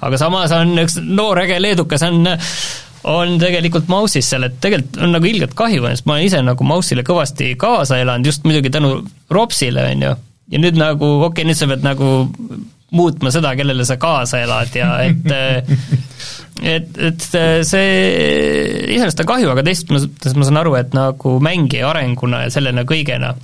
aga 0.00 0.20
samas 0.22 0.54
on 0.56 0.72
üks 0.80 0.96
noor 1.04 1.42
äge 1.44 1.60
leedukas, 1.60 2.08
on 2.08 2.24
on 3.08 3.38
tegelikult 3.40 3.88
Mouse'is 3.88 4.28
seal, 4.32 4.44
et 4.48 4.58
tegelikult 4.60 5.00
on 5.04 5.14
nagu 5.14 5.30
ilgelt 5.30 5.54
kahju, 5.58 5.86
sest 5.88 6.08
ma 6.08 6.16
olen 6.16 6.26
ise 6.28 6.42
nagu 6.44 6.66
Mouse'ile 6.66 7.04
kõvasti 7.06 7.54
kaasa 7.60 8.00
elanud, 8.02 8.28
just 8.28 8.44
muidugi 8.44 8.72
tänu 8.74 8.98
Ropsile, 9.32 9.86
on 9.94 10.04
ju, 10.08 10.12
ja 10.54 10.60
nüüd 10.60 10.80
nagu, 10.80 11.14
okei 11.24 11.42
okay,, 11.42 11.48
nüüd 11.48 11.60
sa 11.60 11.70
pead 11.70 11.86
nagu 11.86 12.10
muutma 12.90 13.30
seda, 13.30 13.54
kellele 13.58 13.86
sa 13.86 13.96
kaasa 14.02 14.42
elad 14.42 14.74
ja 14.74 14.90
et 15.06 15.28
et, 16.74 16.98
et 16.98 17.24
see 17.24 17.90
iseenesest 18.96 19.22
on 19.24 19.30
kahju, 19.30 19.52
aga 19.52 19.64
teisest 19.66 19.92
mõttes 19.94 20.36
ma 20.36 20.48
saan 20.48 20.60
aru, 20.60 20.74
et 20.80 20.96
nagu 20.96 21.36
mängija 21.42 21.88
arenguna 21.90 22.44
ja 22.44 22.52
sellena 22.52 22.84
kõigena 22.88 23.34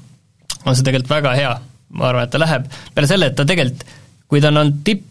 on 0.67 0.75
see 0.75 0.85
tegelikult 0.87 1.15
väga 1.15 1.35
hea. 1.39 1.55
ma 1.97 2.09
arvan, 2.11 2.27
et 2.27 2.33
ta 2.35 2.41
läheb, 2.43 2.67
peale 2.95 3.09
selle, 3.09 3.31
et 3.31 3.37
ta 3.39 3.47
tegelikult, 3.47 3.85
kui 4.27 4.41
ta 4.43 4.51
on 4.51 4.61
olnud 4.65 4.81
tipp, 4.85 5.05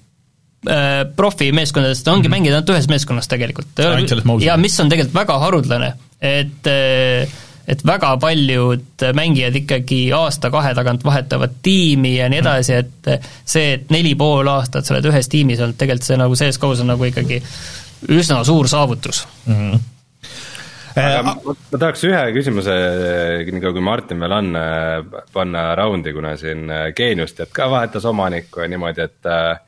profimeeskondadest, 1.16 2.06
ta 2.06 2.12
ongi 2.12 2.28
mm 2.28 2.28
-hmm. 2.28 2.36
mänginud 2.36 2.56
ainult 2.56 2.70
ühes 2.76 2.88
meeskonnas 2.90 3.28
tegelikult. 3.28 3.80
ja 4.42 4.58
mis 4.58 4.80
on 4.80 4.90
tegelikult 4.90 5.16
väga 5.16 5.40
haruldane, 5.40 5.94
et 6.22 6.68
äh, 6.68 7.34
et 7.68 7.86
väga 7.86 8.18
paljud 8.22 9.06
mängijad 9.18 9.56
ikkagi 9.56 10.12
aasta-kahe 10.14 10.74
tagant 10.78 11.04
vahetavad 11.06 11.58
tiimi 11.66 12.16
ja 12.18 12.30
nii 12.30 12.40
edasi, 12.40 12.74
et 12.74 13.10
see, 13.46 13.74
et 13.74 13.90
neli 13.90 14.14
pool 14.16 14.48
aastat 14.48 14.86
sa 14.86 14.94
oled 14.94 15.10
ühes 15.10 15.30
tiimis 15.30 15.64
olnud, 15.64 15.78
tegelikult 15.80 16.06
see 16.06 16.20
nagu 16.22 16.38
CS-GO-s 16.38 16.84
on 16.86 16.94
nagu 16.94 17.10
ikkagi 17.10 17.42
üsna 18.14 18.44
suur 18.44 18.70
saavutus 18.70 19.28
mm. 19.46 19.60
-hmm 19.60 19.84
aga 20.96 21.24
ma, 21.28 21.34
ma 21.44 21.80
tahaks 21.80 22.06
ühe 22.08 22.20
küsimuse, 22.38 22.76
niikaua 23.52 23.74
kui 23.76 23.84
Martin 23.84 24.22
veel 24.24 24.32
on, 24.32 24.54
panna 25.34 25.64
raundi, 25.76 26.14
kuna 26.16 26.36
siin 26.40 26.72
Geenius 26.96 27.36
tead 27.36 27.52
ka 27.52 27.68
vahetas 27.72 28.06
omanikku 28.08 28.64
ja 28.64 28.70
niimoodi, 28.72 29.02
et 29.10 29.28
äh, 29.28 29.60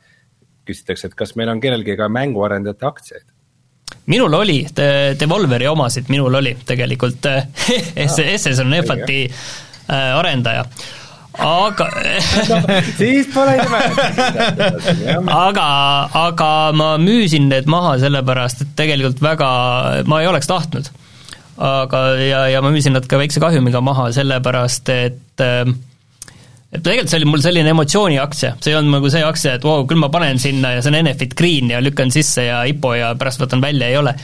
küsitakse, 0.68 1.10
et 1.10 1.18
kas 1.18 1.34
meil 1.40 1.50
on 1.52 1.60
kellelgi 1.64 1.96
ka 1.98 2.08
mänguarendajate 2.12 2.88
aktsiaid? 2.92 3.26
minul 4.08 4.34
oli, 4.36 4.60
Devolveri 5.20 5.68
omasid 5.68 6.08
minul 6.12 6.34
oli 6.40 6.54
tegelikult 6.68 7.26
SS 8.12 8.62
on 8.64 8.78
EFAT-i 8.78 9.20
äh, 9.28 10.16
arendaja 10.18 10.64
aga 11.38 11.88
siis 12.98 13.28
pole 13.34 13.56
ime. 13.62 13.80
aga, 15.46 15.66
aga 16.26 16.50
ma 16.76 16.94
müüsin 17.02 17.48
need 17.52 17.68
maha 17.70 17.96
sellepärast, 18.02 18.64
et 18.64 18.72
tegelikult 18.78 19.22
väga, 19.22 19.50
ma 20.10 20.22
ei 20.22 20.30
oleks 20.30 20.50
tahtnud. 20.50 20.90
aga, 21.58 22.00
ja, 22.22 22.42
ja 22.54 22.62
ma 22.62 22.72
müüsin 22.74 22.94
nad 22.96 23.06
ka 23.06 23.20
väikse 23.20 23.42
kahjumiga 23.42 23.82
maha, 23.84 24.10
sellepärast 24.14 24.90
et 24.94 25.44
äh, 25.44 25.70
et 26.68 26.82
tegelikult 26.84 27.10
see 27.10 27.20
oli 27.22 27.28
mul 27.30 27.42
selline 27.44 27.72
emotsiooniaktsia, 27.72 28.52
see 28.60 28.74
ei 28.74 28.78
olnud 28.78 28.98
nagu 28.98 29.10
see 29.12 29.24
aktsia, 29.24 29.54
et 29.56 29.64
vau 29.64 29.78
wow,, 29.78 29.86
küll 29.88 30.00
ma 30.02 30.10
panen 30.12 30.40
sinna 30.42 30.74
ja 30.74 30.82
see 30.84 30.92
on 30.92 30.98
Enefit 31.00 31.32
Green 31.38 31.72
ja 31.72 31.80
lükkan 31.80 32.12
sisse 32.12 32.44
ja 32.44 32.60
IPO 32.68 32.92
ja 32.98 33.14
pärast 33.18 33.40
võtan 33.40 33.64
välja, 33.64 33.88
ei 33.88 33.96
ole. 34.00 34.14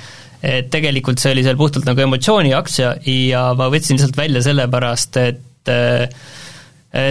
et 0.44 0.68
tegelikult 0.72 1.22
see 1.22 1.32
oli 1.32 1.44
seal 1.46 1.56
puhtalt 1.56 1.88
nagu 1.88 2.04
emotsiooniaktsia 2.04 2.90
ja 3.08 3.46
ma 3.56 3.70
võtsin 3.72 4.00
sealt 4.00 4.18
välja 4.18 4.44
sellepärast, 4.44 5.16
et 5.22 5.72
äh, 5.72 6.04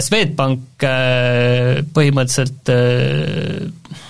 Swedbank 0.06 0.86
äh, 0.86 1.82
põhimõtteliselt 1.96 2.70
äh, 2.72 4.03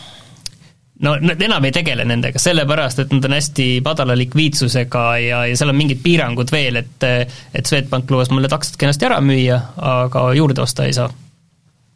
no 1.03 1.13
nad 1.21 1.41
enam 1.41 1.67
ei 1.67 1.75
tegele 1.75 2.05
nendega, 2.07 2.39
sellepärast 2.41 3.03
et 3.03 3.13
nad 3.15 3.27
on 3.27 3.35
hästi 3.35 3.67
madala 3.85 4.15
likviidsusega 4.17 5.05
ja, 5.23 5.43
ja 5.49 5.59
seal 5.59 5.73
on 5.73 5.79
mingid 5.79 6.01
piirangud 6.03 6.51
veel, 6.53 6.79
et 6.83 7.07
et 7.53 7.69
Swedbank 7.69 8.11
lubas 8.11 8.31
mulle 8.33 8.51
taksod 8.51 8.79
kenasti 8.79 9.07
ära 9.09 9.19
müüa, 9.23 9.59
aga 9.93 10.27
juurde 10.37 10.63
osta 10.63 10.87
ei 10.87 10.95
saa. 10.95 11.09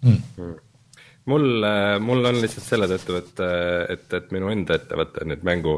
Mm.. 0.06 0.56
mul, 1.32 1.48
mul 2.06 2.32
on 2.32 2.42
lihtsalt 2.42 2.68
selle 2.68 2.90
tõttu, 2.92 3.18
et, 3.18 3.46
et, 3.96 4.10
et 4.20 4.34
minu 4.36 4.52
enda 4.54 4.78
ettevõte 4.78 5.24
on 5.24 5.34
nüüd 5.34 5.48
mängu, 5.48 5.78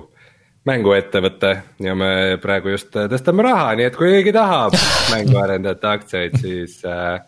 mänguettevõte 0.67 1.53
ja 1.85 1.95
me 1.95 2.11
praegu 2.41 2.75
just 2.75 2.91
tõstame 2.91 3.45
raha, 3.45 3.71
nii 3.79 3.87
et 3.87 3.97
kui 3.97 4.11
keegi 4.17 4.35
tahab 4.35 4.75
mänguarendajate 5.13 5.91
aktsiaid, 5.93 6.39
siis 6.41 6.81
äh, 6.83 7.21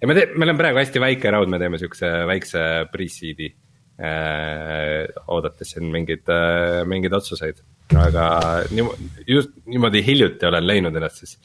ja 0.00 0.08
me 0.08 0.16
teeme, 0.18 0.38
meil 0.38 0.54
on 0.54 0.60
praegu 0.60 0.84
hästi 0.84 1.02
väike 1.02 1.34
raud, 1.34 1.50
me 1.50 1.60
teeme 1.62 1.80
niisuguse 1.80 2.12
väikse 2.30 2.66
pre-seed'i 2.92 3.50
oodates 3.98 5.70
siin 5.72 5.88
mingeid, 5.92 6.28
äh, 6.28 6.82
mingeid 6.88 7.16
otsuseid. 7.16 7.62
aga 7.96 8.26
niimoodi, 8.70 9.10
just 9.30 9.50
niimoodi 9.64 10.02
hiljuti 10.06 10.46
olen 10.46 10.66
leidnud 10.66 10.96
ennast 10.96 11.22
siis 11.22 11.38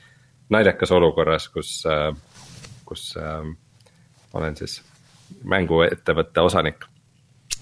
naljakas 0.49 0.91
olukorras, 0.91 1.47
kus, 1.49 1.83
äh, 1.87 2.09
kus 2.85 3.13
olen 4.33 4.57
siis 4.57 4.81
mänguettevõtte 5.43 6.41
osanik. 6.43 6.85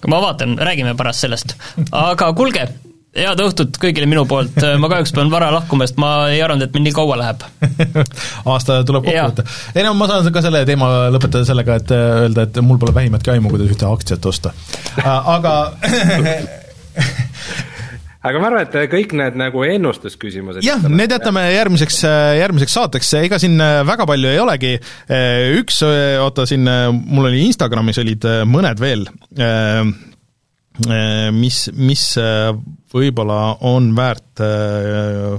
ma 0.08 0.20
vaatan, 0.22 0.58
räägime 0.58 0.96
pärast 0.96 1.26
sellest, 1.26 1.54
aga 1.92 2.32
kuulge, 2.32 2.66
head 3.16 3.40
õhtut 3.42 3.78
kõigile 3.82 4.06
minu 4.10 4.24
poolt, 4.30 4.58
ma 4.82 4.90
kahjuks 4.92 5.14
pean 5.16 5.32
vara 5.32 5.50
lahkuma, 5.54 5.88
sest 5.88 5.98
ma 6.02 6.12
ei 6.30 6.42
arvanud, 6.44 6.66
et 6.66 6.76
meil 6.76 6.86
nii 6.86 6.96
kaua 6.96 7.18
läheb. 7.20 7.46
aasta 8.52 8.80
tuleb 8.86 9.08
kokku 9.08 9.16
võtta. 9.18 9.46
ei 9.74 9.86
no 9.86 9.94
ma 9.98 10.10
saan 10.10 10.30
ka 10.34 10.44
selle 10.44 10.62
teema 10.68 10.92
lõpetada 11.14 11.48
sellega, 11.48 11.80
et 11.82 11.96
äh, 11.96 12.06
öelda, 12.26 12.46
et 12.46 12.62
mul 12.64 12.78
pole 12.82 12.94
vähimatki 12.96 13.34
aimu, 13.34 13.52
kuidas 13.52 13.72
ühte 13.74 13.88
aktsiat 13.90 14.30
osta. 14.30 14.54
aga 15.02 15.54
aga 18.28 18.40
ma 18.40 18.50
arvan, 18.50 18.66
et 18.66 18.74
kõik 18.92 19.14
need 19.16 19.38
nagu 19.40 19.62
ennustusküsimused 19.64 20.64
jah, 20.64 20.82
need 20.92 21.14
jätame 21.14 21.46
järgmiseks, 21.54 22.02
järgmiseks 22.40 22.76
saateks, 22.76 23.14
ega 23.24 23.40
siin 23.42 23.56
äh, 23.64 23.80
väga 23.88 24.06
palju 24.08 24.30
ei 24.30 24.42
olegi, 24.42 24.74
üks, 25.58 25.82
äh, 25.86 26.18
oota 26.22 26.46
siin, 26.48 26.68
äh, 26.70 26.88
mul 26.92 27.30
oli 27.30 27.46
Instagramis 27.48 27.98
olid 28.02 28.28
äh, 28.28 28.42
mõned 28.48 28.82
veel, 28.82 29.06
äh, 29.34 29.80
äh, 30.86 31.30
mis, 31.34 31.64
mis 31.74 32.12
äh, 32.20 32.52
võib-olla 32.94 33.40
on 33.68 33.92
väärt 33.96 34.44
äh, 34.44 35.38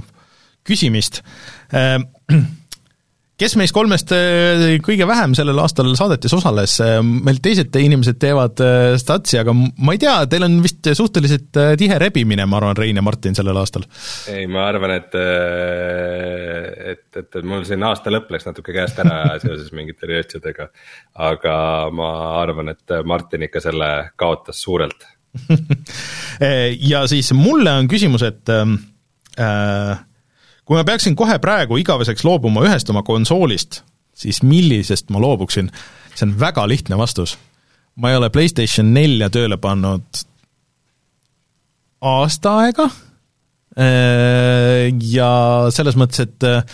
küsimist. 0.66 1.22
Kes 3.42 3.56
meist 3.58 3.74
kolmest 3.74 4.12
äh, 4.14 4.76
kõige 4.86 5.06
vähem 5.08 5.32
sellel 5.34 5.58
aastal 5.58 5.88
saadetes 5.98 6.34
osales, 6.36 6.76
meil 7.02 7.40
teised 7.42 7.74
inimesed 7.74 8.20
teevad 8.22 8.60
äh, 8.62 8.92
statsi, 9.00 9.40
aga 9.40 9.54
ma 9.56 9.94
ei 9.96 9.98
tea, 10.02 10.12
teil 10.30 10.46
on 10.46 10.60
vist 10.62 10.86
suhteliselt 10.94 11.58
äh, 11.58 11.72
tihe 11.80 11.96
rebimine, 11.98 12.46
ma 12.46 12.60
arvan, 12.60 12.76
Rein 12.78 13.00
ja 13.00 13.02
Martin 13.02 13.34
sellel 13.34 13.58
aastal. 13.58 13.88
ei, 14.30 14.46
ma 14.46 14.68
arvan, 14.68 14.94
et, 14.94 15.16
et, 16.92 17.08
et 17.18 17.40
mul 17.48 17.66
siin 17.66 17.82
aasta 17.88 18.12
lõpp 18.14 18.30
läks 18.30 18.46
natuke 18.46 18.76
käest 18.76 19.00
ära 19.02 19.24
seoses 19.42 19.72
mingite 19.74 20.06
asjadega. 20.20 20.68
aga 21.26 21.56
ma 21.90 22.12
arvan, 22.44 22.70
et 22.76 22.94
Martin 23.08 23.48
ikka 23.48 23.64
selle 23.64 23.90
kaotas 24.20 24.62
suurelt. 24.62 25.08
ja 26.92 27.06
siis 27.08 27.32
mulle 27.36 27.72
on 27.72 27.88
küsimus, 27.88 28.24
et 28.26 28.48
ähm, 28.52 28.74
äh, 29.40 30.00
kui 30.64 30.76
ma 30.76 30.84
peaksin 30.84 31.16
kohe 31.18 31.38
praegu 31.42 31.78
igaveseks 31.80 32.24
loobuma 32.26 32.64
ühest 32.66 32.90
oma 32.92 33.04
konsoolist, 33.06 33.82
siis 34.14 34.42
millisest 34.42 35.10
ma 35.10 35.22
loobuksin? 35.22 35.72
see 36.12 36.26
on 36.28 36.34
väga 36.40 36.66
lihtne 36.68 36.98
vastus. 37.00 37.38
ma 37.96 38.10
ei 38.10 38.16
ole 38.16 38.28
PlayStation 38.30 38.92
nelja 38.92 39.30
tööle 39.32 39.56
pannud 39.56 40.22
aasta 42.02 42.56
aega 42.64 42.88
äh, 43.78 44.90
ja 45.12 45.32
selles 45.72 45.96
mõttes, 45.96 46.26
et 46.26 46.44
äh, 46.48 46.64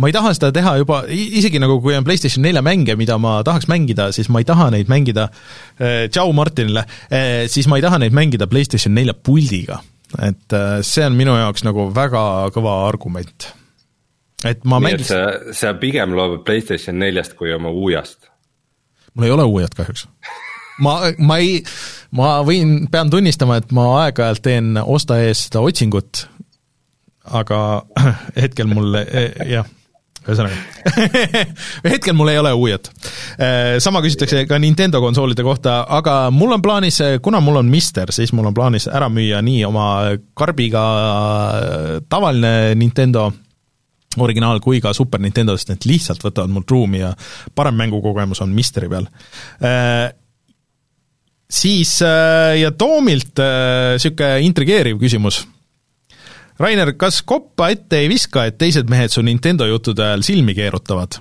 ma 0.00 0.08
ei 0.08 0.16
taha 0.16 0.32
seda 0.36 0.50
teha 0.54 0.74
juba, 0.80 1.02
isegi 1.12 1.60
nagu 1.60 1.78
kui 1.84 1.94
on 1.98 2.06
PlayStation 2.06 2.44
nelja 2.44 2.62
mänge, 2.64 2.96
mida 2.98 3.18
ma 3.20 3.40
tahaks 3.46 3.68
mängida, 3.70 4.10
siis 4.16 4.30
ma 4.32 4.40
ei 4.40 4.48
taha 4.48 4.70
neid 4.72 4.90
mängida 4.90 5.28
äh,, 5.28 6.08
tšau 6.08 6.32
Martinile 6.36 6.86
äh,, 7.12 7.46
siis 7.52 7.68
ma 7.70 7.78
ei 7.78 7.84
taha 7.84 8.00
neid 8.00 8.16
mängida 8.16 8.48
PlayStation 8.50 8.96
nelja 8.96 9.14
puldiga. 9.14 9.80
et 10.18 10.52
äh, 10.56 10.80
see 10.82 11.04
on 11.06 11.14
minu 11.18 11.36
jaoks 11.38 11.62
nagu 11.66 11.90
väga 11.94 12.22
kõva 12.54 12.80
argument. 12.88 13.50
et 14.44 14.64
ma 14.64 14.80
nii 14.80 14.88
et 14.88 15.02
mängiks, 15.02 15.12
sa, 15.12 15.54
sa 15.54 15.74
pigem 15.78 16.16
loobud 16.16 16.46
Playstation 16.48 16.98
neljast 16.98 17.36
kui 17.38 17.52
oma 17.54 17.70
uuest. 17.70 18.30
mul 19.14 19.28
ei 19.28 19.34
ole 19.36 19.44
uued 19.44 19.76
kahjuks. 19.76 20.06
ma, 20.80 20.96
ma 21.18 21.40
ei, 21.42 21.60
ma 22.16 22.38
võin, 22.46 22.86
pean 22.90 23.12
tunnistama, 23.12 23.60
et 23.60 23.74
ma 23.76 23.90
aeg-ajalt 24.06 24.42
teen 24.48 24.80
osta 24.80 25.20
ees 25.20 25.44
seda 25.48 25.60
otsingut, 25.66 26.24
aga 27.36 27.60
hetkel 28.42 28.72
mul 28.72 28.96
jah, 29.44 29.68
ühesõnaga 30.26 30.56
hetkel 31.92 32.16
mul 32.16 32.32
ei 32.32 32.40
ole 32.40 32.52
uued. 32.56 32.90
Sama 33.80 34.02
küsitakse 34.04 34.44
ka 34.48 34.58
Nintendo 34.60 35.00
konsoolide 35.02 35.44
kohta, 35.46 35.80
aga 35.88 36.16
mul 36.34 36.56
on 36.56 36.64
plaanis, 36.64 37.00
kuna 37.24 37.40
mul 37.44 37.60
on 37.62 37.70
Mister, 37.72 38.12
siis 38.12 38.34
mul 38.36 38.50
on 38.50 38.56
plaanis 38.56 38.88
ära 38.90 39.08
müüa 39.12 39.40
nii 39.44 39.64
oma 39.68 39.86
karbiga 40.36 40.84
tavaline 42.10 42.74
Nintendo 42.78 43.30
originaal 44.20 44.58
kui 44.60 44.80
ka 44.82 44.92
Super 44.96 45.22
Nintendo, 45.22 45.54
sest 45.56 45.70
need 45.72 45.86
lihtsalt 45.86 46.24
võtavad 46.26 46.52
mult 46.52 46.70
ruumi 46.70 47.04
ja 47.04 47.12
parem 47.54 47.78
mängukogemus 47.78 48.42
on 48.44 48.52
Misteri 48.56 48.90
peal 48.90 49.06
siis 51.50 51.98
äh, 52.02 52.60
ja 52.60 52.70
Toomilt 52.70 53.40
niisugune 53.40 54.40
intrigeeriv 54.46 55.00
küsimus. 55.02 55.42
Rainer, 56.60 56.92
kas 57.00 57.22
koppa 57.26 57.70
ette 57.72 58.02
ei 58.02 58.10
viska, 58.10 58.44
et 58.48 58.58
teised 58.60 58.90
mehed 58.92 59.12
su 59.12 59.24
Nintendo 59.24 59.68
juttude 59.68 60.04
ajal 60.04 60.24
silmi 60.26 60.56
keerutavad? 60.58 61.20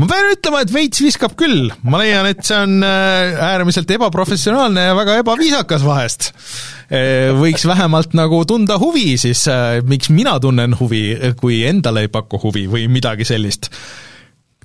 ma 0.00 0.06
pean 0.08 0.30
ütlema, 0.32 0.62
et 0.64 0.70
veits 0.72 1.02
viskab 1.04 1.34
küll, 1.38 1.68
ma 1.84 2.00
leian, 2.00 2.26
et 2.26 2.40
see 2.46 2.56
on 2.56 2.78
äh, 2.86 3.34
äärmiselt 3.52 3.90
ebaprofessionaalne 3.92 4.86
ja 4.88 4.94
väga 4.98 5.18
ebaviisakas 5.20 5.84
vahest. 5.86 6.32
Võiks 7.38 7.62
vähemalt 7.64 8.16
nagu 8.18 8.42
tunda 8.48 8.76
huvi 8.80 9.14
siis, 9.20 9.46
miks 9.88 10.10
mina 10.12 10.34
tunnen 10.42 10.74
huvi, 10.76 11.04
kui 11.40 11.62
endale 11.64 12.04
ei 12.04 12.10
paku 12.12 12.40
huvi 12.42 12.66
või 12.68 12.88
midagi 12.92 13.24
sellist. 13.24 13.70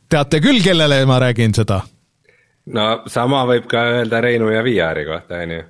teate 0.10 0.42
küll, 0.44 0.60
kellele 0.64 1.06
ma 1.08 1.22
räägin 1.24 1.56
seda 1.56 1.82
no 2.74 2.88
sama 3.12 3.44
võib 3.50 3.68
ka 3.72 3.84
öelda 3.98 4.22
Reinu 4.24 4.50
ja 4.52 4.64
VR-i 4.66 5.06
kohta, 5.08 5.42
on 5.44 5.56
ju. 5.56 5.66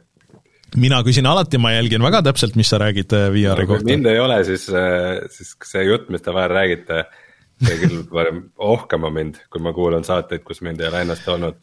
Mina 0.76 1.00
küsin 1.06 1.28
alati, 1.30 1.60
ma 1.62 1.72
jälgin 1.74 2.04
väga 2.04 2.22
täpselt, 2.28 2.58
mis 2.60 2.70
sa 2.72 2.80
räägid 2.82 3.14
äh, 3.16 3.30
VR-i 3.34 3.66
kui 3.66 3.76
kohta. 3.76 3.88
mind 3.88 4.12
ei 4.12 4.20
ole, 4.20 4.42
siis, 4.48 4.68
siis 5.34 5.56
see 5.70 5.88
jutt, 5.88 6.12
mis 6.14 6.24
te 6.26 6.36
vahel 6.36 6.54
räägite, 6.54 7.02
see 7.64 7.80
küll 7.84 8.04
varem 8.20 8.44
ohkama 8.58 9.12
mind, 9.14 9.42
kui 9.54 9.64
ma 9.64 9.74
kuulan 9.76 10.08
saateid, 10.08 10.44
kus 10.48 10.64
mind 10.66 10.84
ei 10.84 10.92
ole 10.92 11.04
ennast 11.06 11.28
olnud. 11.32 11.60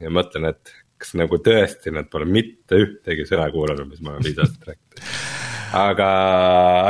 ja 0.00 0.12
mõtlen, 0.14 0.48
et 0.52 0.74
kas 0.98 1.14
nagu 1.18 1.38
tõesti 1.42 1.92
nad 1.94 2.08
pole 2.10 2.26
mitte 2.26 2.78
ühtegi 2.78 3.26
sõna 3.28 3.48
kuulanud, 3.54 3.88
mis 3.90 4.02
ma 4.02 4.14
olen 4.14 4.26
viis 4.26 4.38
aastat 4.38 4.72
rääkinud. 4.72 5.08
aga, 5.78 6.12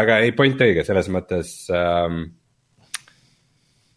aga 0.00 0.20
ei, 0.24 0.34
point 0.36 0.60
õige, 0.64 0.84
selles 0.86 1.10
mõttes 1.12 1.54
ähm, 1.74 2.28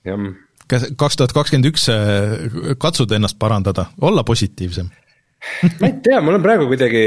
jah 0.08 0.32
kas 0.72 0.88
kaks 0.96 1.20
tuhat 1.20 1.34
kakskümmend 1.36 1.68
üks 1.72 1.88
äh, 1.92 2.76
katsud 2.80 3.12
ennast 3.16 3.40
parandada, 3.42 3.90
olla 4.02 4.24
positiivsem? 4.28 4.92
Ma 5.82 5.90
ei 5.90 6.00
tea, 6.04 6.22
mul 6.24 6.38
on 6.38 6.46
praegu 6.46 6.70
kuidagi, 6.70 7.04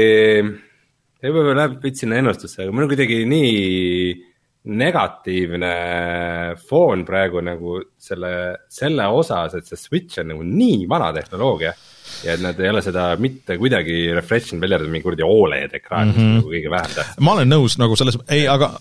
võib-olla 1.25 1.57
läheb 1.61 1.81
veits 1.83 2.03
sinna 2.03 2.19
ennustusse, 2.21 2.63
aga 2.63 2.75
mul 2.75 2.87
on 2.87 2.91
kuidagi 2.91 3.21
nii 3.29 3.53
negatiivne 4.65 5.73
foon 6.65 7.03
praegu 7.05 7.41
nagu 7.45 7.77
selle, 8.01 8.31
selle 8.71 9.05
osas, 9.13 9.53
et 9.57 9.67
see 9.69 9.77
Switch 9.77 10.21
on 10.21 10.31
nagu 10.33 10.45
nii 10.45 10.87
vana 10.89 11.11
tehnoloogia. 11.13 11.73
ja 12.23 12.33
et 12.33 12.41
nad 12.41 12.59
ei 12.61 12.69
ole 12.69 12.81
seda 12.85 13.07
mitte 13.19 13.57
kuidagi 13.57 14.11
refresh 14.13 14.53
inud, 14.53 14.61
välja 14.61 14.77
arvatud 14.77 14.93
mingi 14.93 15.05
kuradi 15.05 15.25
Oled 15.25 15.73
ekraan 15.73 16.07
mm, 16.07 16.13
-hmm. 16.13 16.17
mis 16.17 16.25
on 16.25 16.35
nagu 16.39 16.53
kõige 16.53 16.71
vähem 16.71 16.91
tähtis. 16.95 17.19
ma 17.19 17.33
olen 17.33 17.49
nõus 17.49 17.77
nagu 17.81 17.95
selles, 17.95 18.17
ei, 18.29 18.47
aga 18.47 18.71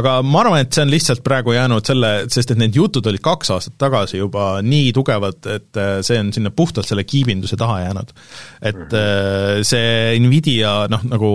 aga 0.00 0.14
ma 0.26 0.40
arvan, 0.42 0.64
et 0.64 0.74
see 0.74 0.82
on 0.82 0.90
lihtsalt 0.90 1.22
praegu 1.26 1.54
jäänud 1.54 1.86
selle, 1.86 2.10
sest 2.32 2.50
et 2.50 2.58
need 2.58 2.74
jutud 2.74 3.06
olid 3.10 3.22
kaks 3.22 3.52
aastat 3.54 3.76
tagasi 3.78 4.18
juba 4.18 4.58
nii 4.64 4.90
tugevad, 4.96 5.38
et 5.52 5.80
äh, 5.80 5.98
see 6.06 6.18
on 6.18 6.32
sinna 6.34 6.50
puhtalt 6.54 6.88
selle 6.88 7.04
kiibinduse 7.06 7.58
taha 7.60 7.80
jäänud. 7.84 8.14
et 8.62 8.76
mm 8.76 8.88
-hmm. 8.90 9.62
see 9.62 10.18
Nvidia 10.20 10.88
noh, 10.90 11.04
nagu 11.04 11.30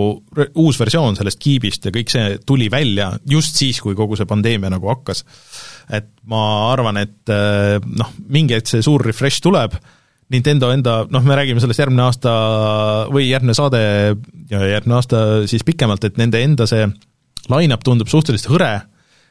uus 0.54 0.80
versioon 0.80 1.16
sellest 1.16 1.38
kiibist 1.40 1.84
ja 1.84 1.90
kõik 1.90 2.12
see 2.12 2.38
tuli 2.46 2.70
välja 2.70 3.12
just 3.26 3.56
siis, 3.56 3.80
kui 3.80 3.94
kogu 3.94 4.16
see 4.16 4.26
pandeemia 4.26 4.70
nagu 4.70 4.88
hakkas. 4.88 5.24
et 5.90 6.10
ma 6.24 6.72
arvan, 6.72 6.96
et 6.96 7.28
äh, 7.28 7.80
noh, 7.80 8.12
mingi 8.28 8.54
hetk 8.54 8.68
see 8.68 8.82
suur 8.82 9.02
refresh 9.06 9.40
tuleb, 9.40 9.74
Nintendo 10.30 10.70
enda, 10.70 11.06
noh, 11.10 11.24
me 11.26 11.34
räägime 11.34 11.60
sellest 11.60 11.80
järgmine 11.80 12.02
aasta 12.02 12.32
või 13.10 13.24
järgmine 13.26 13.54
saade 13.54 13.80
ja 14.50 14.60
järgmine 14.76 14.94
aasta 14.94 15.46
siis 15.50 15.64
pikemalt, 15.66 16.04
et 16.04 16.20
nende 16.20 16.42
enda 16.42 16.66
see 16.70 16.86
line-up 17.52 17.84
tundub 17.86 18.10
suhteliselt 18.10 18.52
hõre, 18.52 18.72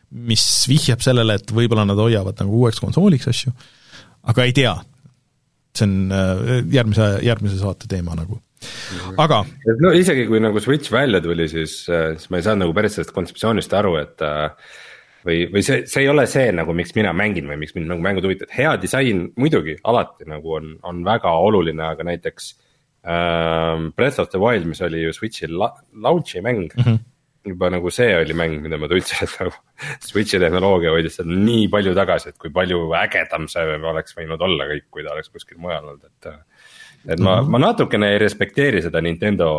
mis 0.09 0.43
vihjab 0.69 1.03
sellele, 1.05 1.37
et 1.37 1.51
võib-olla 1.53 1.85
nad 1.85 1.99
hoiavad 2.01 2.39
nagu 2.41 2.63
uueks 2.63 2.81
konsooliks 2.81 3.29
asju, 3.29 3.53
aga 4.29 4.45
ei 4.45 4.53
tea. 4.57 4.75
see 5.77 5.85
on 5.85 6.13
järgmise, 6.73 7.09
järgmise 7.23 7.59
saate 7.59 7.87
teema 7.87 8.15
nagu. 8.17 8.39
aga 9.21 9.43
no 9.79 9.91
isegi 9.95 10.25
kui 10.27 10.41
nagu 10.43 10.59
Switch 10.59 10.91
välja 10.91 11.21
tuli, 11.21 11.47
siis, 11.47 11.85
siis 11.85 12.29
ma 12.29 12.39
ei 12.39 12.43
saanud 12.43 12.65
nagu 12.65 12.73
päris 12.75 12.97
sellest 12.97 13.13
kontseptsioonist 13.15 13.73
aru, 13.77 13.93
et 14.01 14.25
äh, 14.25 14.49
või, 15.25 15.43
või 15.53 15.63
see, 15.65 15.83
see 15.89 16.03
ei 16.03 16.09
ole 16.11 16.25
see 16.29 16.49
nagu, 16.55 16.73
miks 16.75 16.95
mina 16.97 17.13
mängin 17.15 17.47
või 17.49 17.59
miks 17.61 17.75
mind 17.75 17.91
nagu 17.91 18.03
mängud 18.03 18.25
huvitavad, 18.27 18.53
hea 18.55 18.73
disain 18.81 19.27
muidugi 19.39 19.77
alati 19.87 20.27
nagu 20.29 20.57
on, 20.57 20.73
on 20.87 21.03
väga 21.07 21.33
oluline, 21.45 21.85
aga 21.93 22.07
näiteks 22.07 22.49
ähm,. 23.09 23.91
Breath 23.95 24.19
of 24.19 24.31
the 24.33 24.41
Wild, 24.41 24.67
mis 24.67 24.81
oli 24.85 25.05
ju 25.05 25.15
Switch'i 25.15 25.47
la 25.51 25.71
launch'i 25.93 26.43
mäng 26.45 26.67
mm. 26.75 26.83
-hmm 26.83 27.05
juba 27.47 27.69
nagu 27.71 27.91
see 27.93 28.09
oli 28.17 28.35
mäng, 28.37 28.57
mida 28.63 28.79
ma 28.79 28.89
tundsin, 28.91 29.21
et 29.25 29.35
nagu 29.39 29.53
Switch'i 30.03 30.39
tehnoloogia 30.41 30.91
hoidis 30.93 31.19
seda 31.19 31.31
nii 31.31 31.67
palju 31.71 31.93
tagasi, 31.97 32.33
et 32.33 32.41
kui 32.41 32.51
palju 32.55 32.89
ägedam 32.99 33.47
see 33.51 33.77
oleks 33.77 34.17
võinud 34.17 34.43
olla 34.45 34.67
kõik, 34.73 34.89
kui 34.91 35.05
ta 35.05 35.13
oleks 35.15 35.31
kuskil 35.31 35.59
mujal 35.61 35.93
olnud, 35.93 36.09
et. 36.09 36.33
et 37.07 37.19
ma 37.19 37.37
mm, 37.37 37.45
-hmm. 37.45 37.51
ma 37.55 37.63
natukene 37.63 38.11
ei 38.13 38.19
respekteeri 38.19 38.81
seda 38.83 39.01
Nintendo 39.01 39.49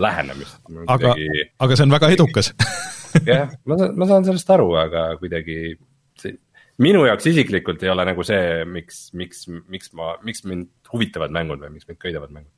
lähenemist. 0.00 0.62
aga 0.86 1.12
kuidagi..., 1.12 1.50
aga 1.58 1.76
see 1.76 1.88
on 1.88 1.98
väga 1.98 2.10
edukas 2.16 2.54
jah, 3.32 3.52
ma 3.64 3.78
saan, 3.78 3.94
ma 3.96 4.06
saan 4.06 4.24
sellest 4.24 4.50
aru, 4.56 4.72
aga 4.80 5.06
kuidagi 5.20 5.76
see, 6.20 6.38
minu 6.78 7.04
jaoks 7.06 7.28
isiklikult 7.32 7.82
ei 7.82 7.92
ole 7.92 8.04
nagu 8.08 8.24
see, 8.24 8.64
miks, 8.64 9.10
miks, 9.12 9.46
miks 9.68 9.92
ma, 9.92 10.16
miks 10.24 10.44
mind 10.44 10.68
huvitavad 10.92 11.32
mängud 11.36 11.60
või 11.60 11.76
miks 11.76 11.88
mind 11.88 12.00
köidavad 12.00 12.32
mängud 12.32 12.52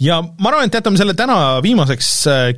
ja 0.00 0.20
ma 0.22 0.52
arvan, 0.52 0.68
et 0.68 0.78
jätame 0.78 1.00
selle 1.00 1.14
täna 1.18 1.36
viimaseks 1.64 2.12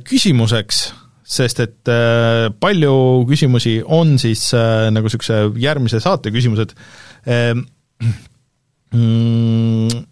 küsimuseks, 0.07 0.81
sest 1.25 1.61
et 1.63 1.89
äh, 1.89 2.47
palju 2.61 2.95
küsimusi 3.29 3.79
on 3.81 4.19
siis 4.21 4.47
äh, 4.53 4.87
nagu 4.93 5.09
niisuguse 5.09 5.47
järgmise 5.57 5.99
saate 6.03 6.29
küsimused 6.33 6.75
ähm, 7.25 7.63
mm, 8.93 10.03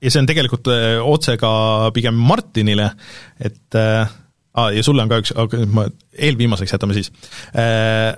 ja 0.00 0.10
see 0.10 0.22
on 0.22 0.28
tegelikult 0.28 0.70
äh, 0.72 0.96
otse 1.04 1.36
ka 1.40 1.52
pigem 1.94 2.18
Martinile, 2.18 2.90
et 3.38 3.78
äh, 3.78 4.10
ah, 4.54 4.72
ja 4.74 4.82
sulle 4.84 5.04
on 5.04 5.12
ka 5.12 5.20
üks, 5.22 5.34
aga 5.36 5.62
ma 5.70 5.86
eelviimaseks 6.16 6.74
jätame 6.74 6.96
siis 6.96 7.12
äh,. 7.54 8.16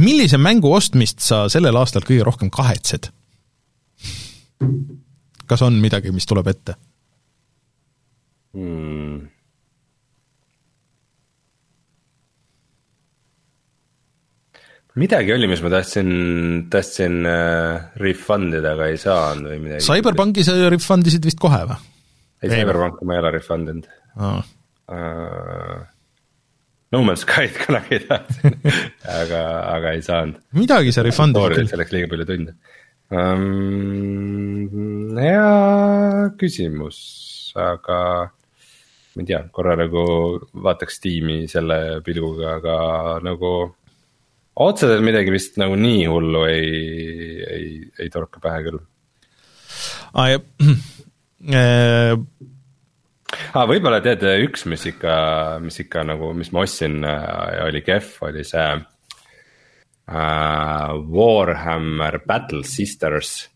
millise 0.00 0.40
mängu 0.40 0.72
ostmist 0.74 1.22
sa 1.22 1.44
sellel 1.52 1.76
aastal 1.78 2.06
kõige 2.06 2.24
rohkem 2.26 2.50
kahetsed? 2.54 3.10
kas 5.44 5.62
on 5.62 5.76
midagi, 5.82 6.14
mis 6.14 6.26
tuleb 6.26 6.48
ette 6.48 6.78
hmm.? 8.54 9.22
midagi 14.94 15.32
oli, 15.34 15.48
mis 15.50 15.62
ma 15.64 15.72
tahtsin, 15.72 16.10
tahtsin 16.70 17.24
äh, 17.26 17.88
refund 17.98 18.54
ida, 18.54 18.76
aga 18.76 18.86
ei 18.92 18.98
saanud 19.00 19.50
või 19.50 19.58
midagi. 19.64 19.86
Cyberpunki 19.88 20.44
sa 20.46 20.54
refund 20.70 21.10
isid 21.10 21.26
vist 21.26 21.40
kohe 21.42 21.64
või? 21.66 21.80
ei, 22.44 22.52
Cyberpunki 22.52 23.08
ma 23.08 23.16
ei 23.16 23.24
ole 23.24 23.30
refund 23.38 23.72
inud 23.72 23.90
ah.. 24.20 24.44
Uh, 24.84 25.80
no 26.92 27.00
Man's 27.06 27.22
Sky'd 27.24 27.56
kunagi 27.62 28.02
tahtsin 28.04 28.54
aga, 29.20 29.42
aga 29.72 29.94
ei 29.96 30.02
saanud. 30.04 30.36
midagi 30.60 30.92
sa 30.92 31.04
refund 31.06 31.36
isid 31.40 31.56
küll. 31.56 31.70
selleks 31.72 31.94
liiga 31.94 32.10
palju 32.12 32.26
tunde 32.28 32.52
um,. 33.08 34.68
hea 35.16 36.28
küsimus, 36.40 36.98
aga 37.56 38.00
ma 39.14 39.22
ei 39.22 39.28
tea, 39.30 39.40
korra 39.54 39.76
nagu 39.78 40.04
vaataks 40.66 41.00
tiimi 41.02 41.44
selle 41.50 42.00
pilguga, 42.06 42.56
aga 42.58 42.76
nagu 43.24 43.52
otseselt 44.64 45.02
midagi 45.06 45.34
vist 45.34 45.58
nagu 45.60 45.76
nii 45.78 46.06
hullu 46.10 46.44
ei, 46.50 46.72
ei, 47.56 47.68
ei 48.00 48.10
torka 48.12 48.42
pähe 48.42 48.66
küll 48.68 48.80
ah,. 50.14 50.34
Äh... 51.44 52.16
Ah, 53.52 53.66
võib-olla 53.68 53.98
tead, 54.00 54.22
üks, 54.46 54.62
mis 54.70 54.86
ikka, 54.88 55.14
mis 55.60 55.76
ikka 55.82 56.00
nagu, 56.08 56.30
mis 56.32 56.48
ma 56.54 56.62
ostsin 56.64 57.04
ja 57.04 57.66
oli 57.66 57.82
kehv, 57.84 58.14
oli 58.24 58.40
see 58.48 58.64
uh,. 60.08 60.94
Warhammer 61.18 62.22
Battle 62.24 62.64
Sisters 62.64 63.50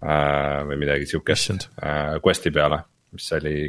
uh, 0.00 0.64
või 0.68 0.80
midagi 0.80 1.08
siukest 1.10 1.68
uh, 1.82 2.16
quest'i 2.24 2.52
peale, 2.54 2.80
mis 3.12 3.28
oli 3.36 3.68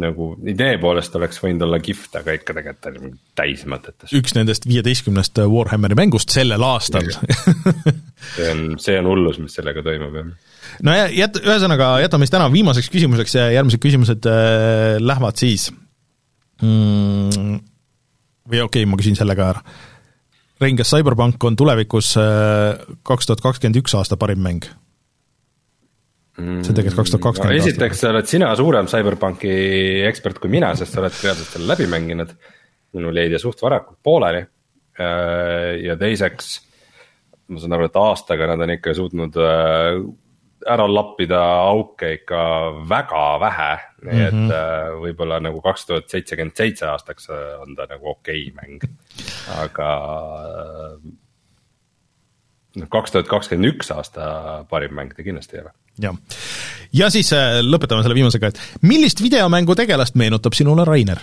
nagu 0.00 0.30
idee 0.48 0.78
poolest 0.80 1.16
oleks 1.18 1.40
võinud 1.42 1.66
olla 1.66 1.80
kihvt, 1.82 2.14
aga 2.20 2.36
ikka 2.38 2.54
tegelikult 2.56 2.88
oli 2.90 3.10
täis 3.38 3.64
mõtetes. 3.68 4.12
üks 4.16 4.34
nendest 4.36 4.68
viieteistkümnest 4.68 5.42
Warhammeri 5.44 5.98
mängust 5.98 6.32
sellel 6.32 6.64
aastal 6.64 7.10
see 8.36 8.48
on, 8.52 8.62
see 8.80 8.96
on 9.00 9.10
hullus, 9.10 9.40
mis 9.42 9.58
sellega 9.58 9.84
toimub, 9.84 10.16
jah. 10.16 10.32
no 10.86 10.96
ja 10.96 11.10
jät-, 11.12 11.42
ühesõnaga 11.44 11.90
jätame 12.04 12.26
siis 12.26 12.34
täna 12.36 12.48
viimaseks 12.52 12.90
küsimuseks 12.94 13.36
ja 13.38 13.50
järgmised 13.58 13.84
küsimused 13.84 14.30
äh, 14.30 14.96
lähevad 15.02 15.40
siis 15.40 15.68
mm, 16.62 17.60
või 18.48 18.64
okei 18.64 18.82
okay,, 18.84 18.90
ma 18.90 18.98
küsin 19.00 19.18
selle 19.18 19.36
ka 19.38 19.52
ära. 19.54 19.64
Rein, 20.58 20.74
kas 20.78 20.90
CyberPunk 20.90 21.44
on 21.46 21.56
tulevikus 21.58 22.14
äh, 22.18 22.80
kaks 23.06 23.28
tuhat 23.28 23.44
kakskümmend 23.44 23.78
üks 23.82 23.94
aasta 23.94 24.18
parim 24.18 24.40
mäng? 24.42 24.66
See 26.38 26.70
on 26.70 26.76
tegelikult 26.78 27.02
kaks 27.02 27.14
tuhat 27.14 27.24
kakskümmend. 27.26 27.58
esiteks 27.62 28.04
oled 28.10 28.30
sina 28.30 28.52
suurem 28.58 28.86
CyberPunki 28.90 29.56
ekspert 30.08 30.38
kui 30.42 30.52
mina, 30.52 30.70
sest 30.78 30.94
sa 30.94 31.02
oled 31.02 31.18
reaalselt 31.24 31.56
selle 31.56 31.72
läbi 31.72 31.88
mänginud. 31.90 32.32
minul 32.96 33.20
jäid 33.20 33.34
ja 33.34 33.40
suht 33.42 33.60
varakult 33.62 33.98
pooleli. 34.02 34.46
Äh, 34.98 35.74
ja 35.84 35.96
teiseks, 35.98 36.54
ma 37.52 37.60
saan 37.60 37.76
aru, 37.76 37.90
et 37.90 37.98
aastaga 38.00 38.48
nad 38.48 38.64
on 38.64 38.72
ikka 38.74 38.94
suutnud 38.96 39.36
äh, 39.44 40.00
ära 40.66 40.86
lappida 40.90 41.42
auke 41.68 42.14
ikka 42.16 42.40
väga 42.88 43.26
vähe, 43.42 43.70
nii 44.08 44.24
et 44.24 44.34
mm 44.34 44.48
-hmm. 44.50 44.98
võib-olla 45.04 45.38
nagu 45.40 45.60
kaks 45.62 45.86
tuhat 45.86 46.08
seitsekümmend 46.10 46.56
seitse 46.56 46.86
aastaks 46.86 47.30
on 47.30 47.76
ta 47.76 47.86
nagu 47.90 48.10
okei 48.10 48.48
okay 48.48 48.56
mäng, 48.56 48.82
aga 49.60 49.90
noh, 52.78 52.88
kaks 52.92 53.14
tuhat 53.14 53.28
kakskümmend 53.30 53.68
üks 53.72 53.90
aasta 53.94 54.22
parim 54.70 54.92
mäng 54.96 55.10
ta 55.14 55.22
kindlasti 55.26 55.56
ei 55.58 55.62
ole 55.64 55.72
jah. 56.02 56.14
ja 56.94 57.06
siis 57.12 57.32
äh, 57.36 57.60
lõpetame 57.64 58.02
selle 58.04 58.18
viimasega, 58.18 58.46
et 58.52 58.58
millist 58.86 59.22
videomängu 59.24 59.74
tegelast 59.78 60.14
meenutab 60.18 60.54
sinule 60.58 60.84
Rainer 60.88 61.18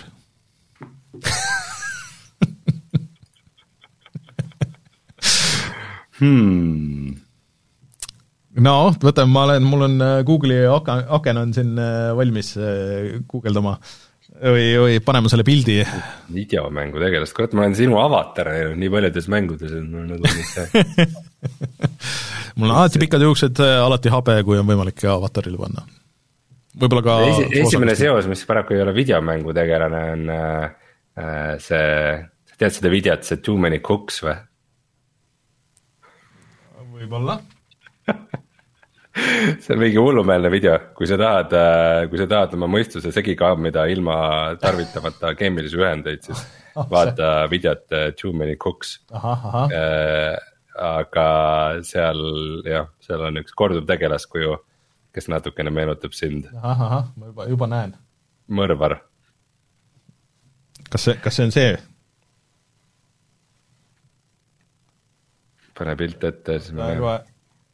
hmm.? 6.20 7.14
no 8.66 8.76
võtame, 9.02 9.30
ma 9.32 9.40
olen, 9.48 9.62
mul 9.68 9.82
on 9.88 9.94
äh, 10.04 10.24
Google'i 10.26 10.60
aken 10.68 11.36
on 11.44 11.50
siin 11.56 11.70
äh, 11.80 12.10
valmis 12.16 12.48
guugeldama 13.30 13.74
või, 14.40 14.66
või 14.80 14.96
panema 15.04 15.30
selle 15.32 15.44
pildi. 15.46 15.80
videomängu 16.34 17.00
tegelast, 17.00 17.34
kurat, 17.36 17.54
ma 17.56 17.64
olen 17.64 17.76
sinu 17.78 17.98
avatar 18.00 18.50
näinud 18.52 18.80
nii 18.80 18.92
paljudes 18.92 19.28
mängudes, 19.32 19.74
et 19.76 19.86
mul 19.90 20.06
nagu 20.10 20.24
mul 22.58 22.70
on 22.70 22.74
alati 22.76 23.02
pikad 23.02 23.24
juuksed, 23.26 23.60
alati 23.62 24.12
habe, 24.12 24.38
kui 24.46 24.58
on 24.60 24.68
võimalik 24.68 25.04
avatarile 25.10 25.60
panna. 25.60 25.86
võib-olla 26.76 27.04
ka 27.06 27.18
Esi, 27.30 27.46
esimene 27.62 27.96
seos, 27.98 28.28
mis 28.30 28.44
paraku 28.48 28.76
ei 28.76 28.84
ole 28.84 28.94
videomängu 28.96 29.54
tegelane, 29.56 30.02
on 30.16 30.34
äh, 30.34 31.56
see, 31.62 31.86
tead 32.56 32.78
seda 32.78 32.92
videot, 32.92 33.24
see 33.24 33.42
Too 33.44 33.56
many 33.60 33.80
cooks 33.84 34.22
või? 34.24 34.36
võib-olla 36.96 37.40
see 39.60 39.72
on 39.74 39.80
mingi 39.80 39.98
hullumeelne 40.00 40.50
video, 40.52 40.76
kui 40.96 41.08
sa 41.08 41.16
tahad, 41.20 41.54
äh, 41.56 42.02
kui 42.10 42.20
sa 42.20 42.26
tahad 42.30 42.54
oma 42.56 42.68
mõistuse 42.70 43.12
segi 43.14 43.36
kammida 43.38 43.86
ilma 43.92 44.18
tarvitamata 44.60 45.32
keemilisi 45.38 45.80
ühendeid, 45.80 46.26
siis 46.26 46.42
oh, 46.76 46.86
vaata 46.90 47.30
see. 47.30 47.50
videot 47.54 47.96
äh, 47.96 48.06
Too 48.20 48.34
many 48.36 48.58
cooks. 48.60 48.98
Äh, 49.12 50.36
aga 50.76 51.26
seal 51.88 52.22
jah, 52.68 52.90
seal 53.00 53.26
on 53.30 53.40
üks 53.40 53.56
korduv 53.56 53.86
tegelaskuju, 53.88 54.58
kes 55.16 55.30
natukene 55.32 55.72
meenutab 55.72 56.16
sind. 56.16 56.50
ahah, 56.60 57.12
ma 57.16 57.32
juba, 57.32 57.50
juba 57.52 57.72
näen. 57.72 57.96
mõrvar. 58.52 58.98
kas 60.90 61.08
see, 61.08 61.20
kas 61.22 61.38
see 61.38 61.48
on 61.48 61.56
see? 61.56 61.76
pane 65.76 65.92
pilt 65.96 66.24
ette, 66.24 66.60
siis 66.60 66.76
me 66.76 66.92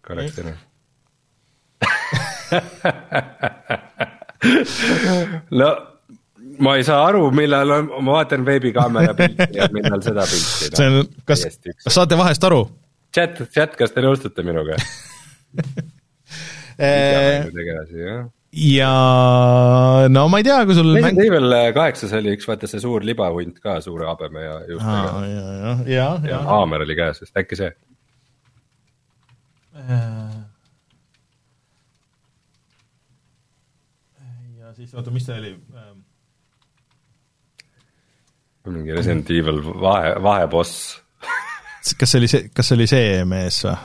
korrektsiooni 0.02 0.54
no 5.60 5.68
ma 6.62 6.76
ei 6.76 6.84
saa 6.86 7.06
aru, 7.06 7.30
millal 7.34 7.70
on, 7.78 7.88
ma 8.02 8.18
vaatan 8.18 8.44
veebikaamera 8.46 9.14
pilti 9.18 9.48
ja 9.58 9.68
millal 9.72 10.02
seda 10.04 10.26
pilti. 10.28 10.70
see 10.76 10.88
on, 10.90 10.94
kas, 11.28 11.40
kas 11.84 11.94
saate 11.94 12.18
vahest 12.18 12.44
aru? 12.48 12.62
chat, 13.14 13.42
chat, 13.54 13.72
kas 13.78 13.90
te 13.94 14.00
nõustute 14.04 14.40
minuga 14.46 14.74
tegelasi, 16.76 17.98
jah 18.02 18.22
ja 18.52 20.08
no 20.12 20.26
ma 20.28 20.42
ei 20.42 20.44
tea, 20.44 20.58
kui 20.68 20.76
sul 20.76 20.92
Resident. 20.92 21.20
Evil 21.24 21.54
kaheksas 21.72 22.12
oli 22.18 22.34
üks, 22.36 22.44
vaata 22.48 22.68
see 22.68 22.82
suur 22.84 23.04
libahunt 23.06 23.56
ka 23.64 23.78
suure 23.84 24.04
habeme 24.10 24.44
ja 24.44 24.58
juustega. 24.68 25.22
ja, 25.24 25.44
ja, 25.64 25.76
ja, 25.88 26.08
ja. 26.28 26.40
haamer 26.50 26.84
oli 26.84 26.96
käes, 26.98 27.22
vist 27.24 27.36
äkki 27.40 27.56
see 27.56 27.72
äh...? 29.72 30.42
ja 34.60 34.74
siis 34.76 34.81
oota, 34.92 35.14
mis 35.14 35.28
see 35.28 35.38
oli 35.38 35.52
ähm...? 35.52 36.02
mingi 38.72 38.94
Resident 38.94 39.30
Evil 39.34 39.58
vahe, 39.64 40.14
vaheboss 40.22 41.00
kas 41.98 42.14
see 42.14 42.22
oli 42.22 42.30
see, 42.30 42.48
kas 42.54 42.70
see 42.70 42.78
oli 42.78 42.88
see 42.90 43.24
mees 43.28 43.62
või? 43.66 43.76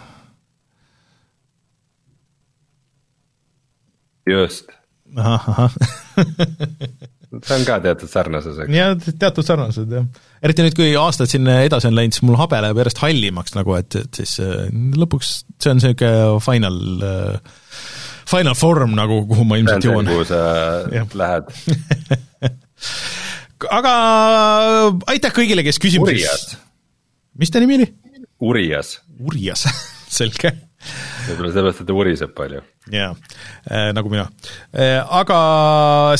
just. 4.27 4.67
see 7.47 7.55
on 7.55 7.63
ka 7.67 7.77
teatud 7.83 8.09
sarnasus, 8.11 8.57
eks? 8.63 8.71
jah, 8.75 8.95
teatud 9.19 9.45
sarnasused 9.47 9.91
jah. 9.97 10.05
eriti 10.43 10.65
nüüd, 10.65 10.75
kui 10.77 10.89
aastad 10.99 11.27
siin 11.31 11.45
edasi 11.53 11.89
on 11.89 11.97
läinud, 11.97 12.13
siis 12.15 12.25
mul 12.27 12.39
habe 12.39 12.57
läheb 12.63 12.77
järjest 12.83 13.01
hallimaks 13.03 13.51
nagu, 13.57 13.71
et, 13.79 13.91
et 14.03 14.13
siis 14.21 14.33
äh, 14.43 14.49
lõpuks 14.99 15.27
see 15.63 15.71
on 15.71 15.77
niisugune 15.79 16.43
final 16.43 16.77
äh, 17.07 17.57
final 18.27 18.57
form 18.57 18.95
nagu, 18.97 19.21
kuhu 19.29 19.45
ma 19.47 19.59
ilmselt 19.61 19.87
jõuan. 19.87 20.07
kuhu 20.09 20.27
sa 20.27 20.41
ja. 20.97 21.05
lähed 21.17 21.51
aga 23.79 23.93
aitäh 25.13 25.33
kõigile, 25.33 25.65
kes 25.67 25.81
küsimuses 25.81 26.21
Urias. 26.21 26.47
mis 27.39 27.53
ta 27.53 27.63
nimi 27.63 27.81
oli? 27.81 27.91
Urias. 28.47 28.97
Urias 29.19 29.65
selge 30.19 30.53
võib-olla 31.27 31.51
sellepärast, 31.51 31.81
et 31.81 31.87
ta 31.89 31.95
vuriseb 31.95 32.33
palju. 32.37 32.61
jaa, 32.93 33.09
nagu 33.97 34.11
mina. 34.13 34.27
Aga 35.19 35.39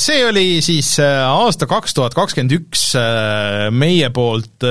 see 0.02 0.26
oli 0.28 0.48
siis 0.66 0.96
aasta 1.00 1.70
kaks 1.70 1.96
tuhat 1.96 2.18
kakskümmend 2.18 2.56
üks 2.58 2.90
meie 3.72 4.10
poolt 4.12 4.66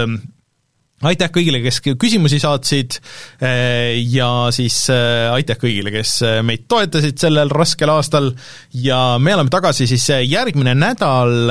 aitäh 1.04 1.28
kõigile, 1.32 1.60
kes 1.60 1.82
küsimusi 2.00 2.38
saatsid 2.40 2.96
eh, 3.44 3.98
ja 4.08 4.48
siis 4.54 4.78
eh, 4.92 5.26
aitäh 5.34 5.58
kõigile, 5.60 5.92
kes 5.92 6.12
eh, 6.24 6.38
meid 6.46 6.64
toetasid 6.70 7.20
sellel 7.20 7.52
raskel 7.52 7.92
aastal. 7.92 8.30
Ja 8.72 9.18
me 9.20 9.34
oleme 9.36 9.52
tagasi 9.52 9.88
siis 9.90 10.06
järgmine 10.24 10.72
nädal, 10.78 11.50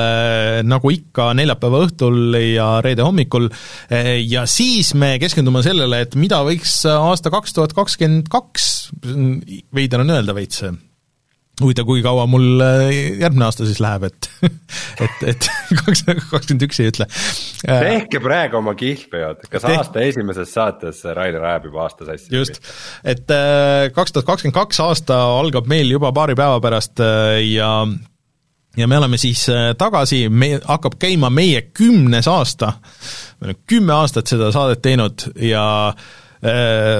nagu 0.66 0.90
ikka, 0.92 1.30
neljapäeva 1.38 1.84
õhtul 1.86 2.38
ja 2.40 2.68
reede 2.84 3.04
hommikul. 3.06 3.48
Ja 4.26 4.46
siis 4.50 4.92
me 4.98 5.16
keskendume 5.22 5.62
sellele, 5.66 6.02
et 6.06 6.16
mida 6.18 6.42
võiks 6.46 6.80
aasta 6.90 7.32
kaks 7.34 7.56
tuhat 7.56 7.76
kakskümmend 7.76 8.30
kaks, 8.32 8.90
veider 9.74 10.02
on 10.02 10.14
öelda 10.16 10.36
veits, 10.36 10.64
huvitav, 11.60 11.86
kui 11.88 12.02
kaua 12.04 12.26
mul 12.28 12.60
äh, 12.60 12.88
järgmine 13.20 13.46
aasta 13.46 13.66
siis 13.68 13.80
läheb, 13.82 14.06
et 14.08 14.28
et, 15.04 15.22
et 15.32 15.48
kaks, 15.80 16.02
kakskümmend 16.06 16.66
üks 16.66 16.80
ei 16.82 16.90
ütle. 16.92 17.06
Äh, 17.68 17.84
tehke 17.86 18.20
praegu 18.24 18.60
oma 18.60 18.76
kihlveod, 18.78 19.46
kas 19.48 19.64
Teh... 19.64 19.78
aasta 19.78 20.04
esimeses 20.04 20.52
saates 20.56 21.04
Rainer 21.16 21.46
ajab 21.52 21.70
juba 21.70 21.86
aasta 21.86 22.08
sassi? 22.08 22.28
just, 22.34 22.60
et 23.04 23.32
äh, 23.32 23.86
kaks 23.96 24.16
tuhat 24.16 24.28
kakskümmend 24.28 24.58
kaks 24.58 24.82
aasta 24.84 25.22
algab 25.38 25.70
meil 25.70 25.90
juba 25.96 26.12
paari 26.16 26.36
päeva 26.38 26.60
pärast 26.64 27.00
ja 27.46 27.70
ja 28.76 28.86
me 28.88 28.98
oleme 28.98 29.16
siis 29.16 29.46
tagasi, 29.80 30.26
me, 30.28 30.58
hakkab 30.60 30.98
käima 31.00 31.30
meie 31.32 31.62
kümnes 31.72 32.28
aasta, 32.28 32.74
me 33.40 33.48
oleme 33.48 33.64
kümme 33.64 33.96
aastat 33.96 34.28
seda 34.28 34.52
saadet 34.52 34.84
teinud 34.84 35.30
ja 35.40 35.64
Äh, 35.94 36.25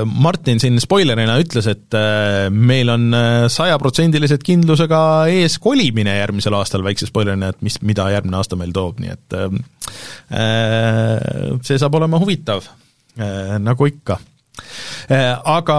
Martin 0.06 0.60
siin 0.62 0.78
spoilerina 0.82 1.36
ütles, 1.42 1.68
et 1.70 1.96
äh, 1.96 2.46
meil 2.50 2.90
on 2.92 3.08
äh, 3.14 3.46
sajaprotsendiliselt 3.52 4.44
kindlusega 4.46 5.00
ees 5.32 5.58
kolimine 5.62 6.16
järgmisel 6.18 6.56
aastal, 6.58 6.84
väikse 6.86 7.08
spoilerina, 7.10 7.52
et 7.52 7.66
mis, 7.66 7.78
mida 7.86 8.08
järgmine 8.14 8.40
aasta 8.40 8.58
meil 8.58 8.72
toob, 8.76 9.02
nii 9.02 9.12
et 9.12 9.36
see 11.66 11.78
saab 11.78 11.94
olema 11.98 12.18
huvitav, 12.20 12.66
nagu 13.62 13.86
ikka. 13.88 14.18
Aga 15.06 15.76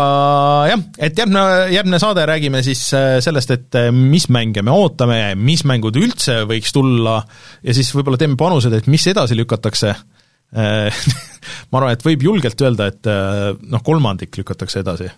jah, 0.71 0.83
et 1.03 1.17
järgmine, 1.19 1.43
järgmine 1.73 1.99
saade 2.01 2.25
räägime 2.29 2.61
siis 2.65 2.83
sellest, 3.25 3.55
et 3.55 3.79
mis 3.93 4.29
mänge 4.33 4.63
me 4.65 4.75
ootame, 4.75 5.21
mis 5.35 5.65
mängud 5.67 5.97
üldse 5.99 6.43
võiks 6.49 6.75
tulla 6.75 7.19
ja 7.63 7.75
siis 7.75 7.91
võib-olla 7.95 8.21
teeme 8.21 8.39
panused, 8.39 8.73
et 8.73 8.87
mis 8.91 9.07
edasi 9.11 9.37
lükatakse. 9.39 9.95
Äh, 9.97 10.16
ma 11.71 11.79
arvan, 11.79 11.93
et 11.93 12.05
võib 12.05 12.23
julgelt 12.23 12.61
öelda, 12.63 12.87
et 12.91 13.09
äh, 13.11 13.49
noh, 13.71 13.83
kolmandik 13.85 14.37
lükatakse 14.39 14.81
edasi, 14.83 15.09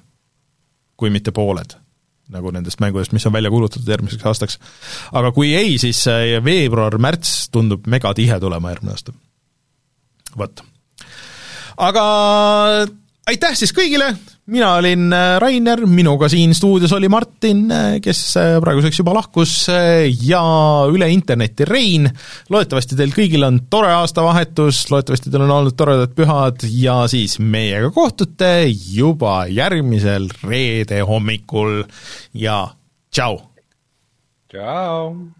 kui 0.99 1.11
mitte 1.13 1.33
pooled, 1.35 1.75
nagu 2.33 2.53
nendest 2.53 2.81
mängudest, 2.81 3.13
mis 3.15 3.25
on 3.29 3.35
välja 3.35 3.51
kuulutatud 3.53 3.89
järgmiseks 3.89 4.25
aastaks. 4.25 4.59
aga 5.13 5.31
kui 5.35 5.53
ei, 5.57 5.77
siis 5.81 6.01
äh, 6.09 6.37
veebruar-märts 6.45 7.49
tundub 7.53 7.87
megatihe 7.87 8.39
tulema 8.41 8.73
järgmine 8.73 8.95
aasta. 8.97 9.13
vot. 10.37 10.63
aga 11.77 12.03
aitäh 13.29 13.57
siis 13.57 13.73
kõigile, 13.75 14.13
mina 14.49 14.73
olin 14.77 15.13
äh, 15.13 15.37
Rainer, 15.41 15.83
minuga 15.87 16.29
siin 16.31 16.53
stuudios 16.57 16.93
oli 16.93 17.09
Martin, 17.09 17.65
äh, 17.71 17.97
kes 18.03 18.21
äh, 18.39 18.57
praeguseks 18.61 18.99
juba 19.01 19.13
lahkus, 19.17 19.53
ja 20.25 20.41
üle 20.89 21.09
interneti 21.13 21.67
Rein. 21.67 22.09
loodetavasti 22.49 22.97
teil 22.99 23.13
kõigil 23.15 23.45
on 23.45 23.61
tore 23.71 23.91
aastavahetus, 23.99 24.85
loodetavasti 24.91 25.31
teil 25.31 25.45
on 25.45 25.55
olnud 25.59 25.77
toredad 25.79 26.13
pühad 26.17 26.65
ja 26.73 27.01
siis 27.11 27.39
meiega 27.39 27.91
kohtute 27.95 28.53
juba 28.69 29.43
järgmisel 29.49 30.29
reede 30.43 31.03
hommikul 31.07 31.83
ja 32.33 32.63
tšau! 33.13 33.43
tšau! 34.49 35.38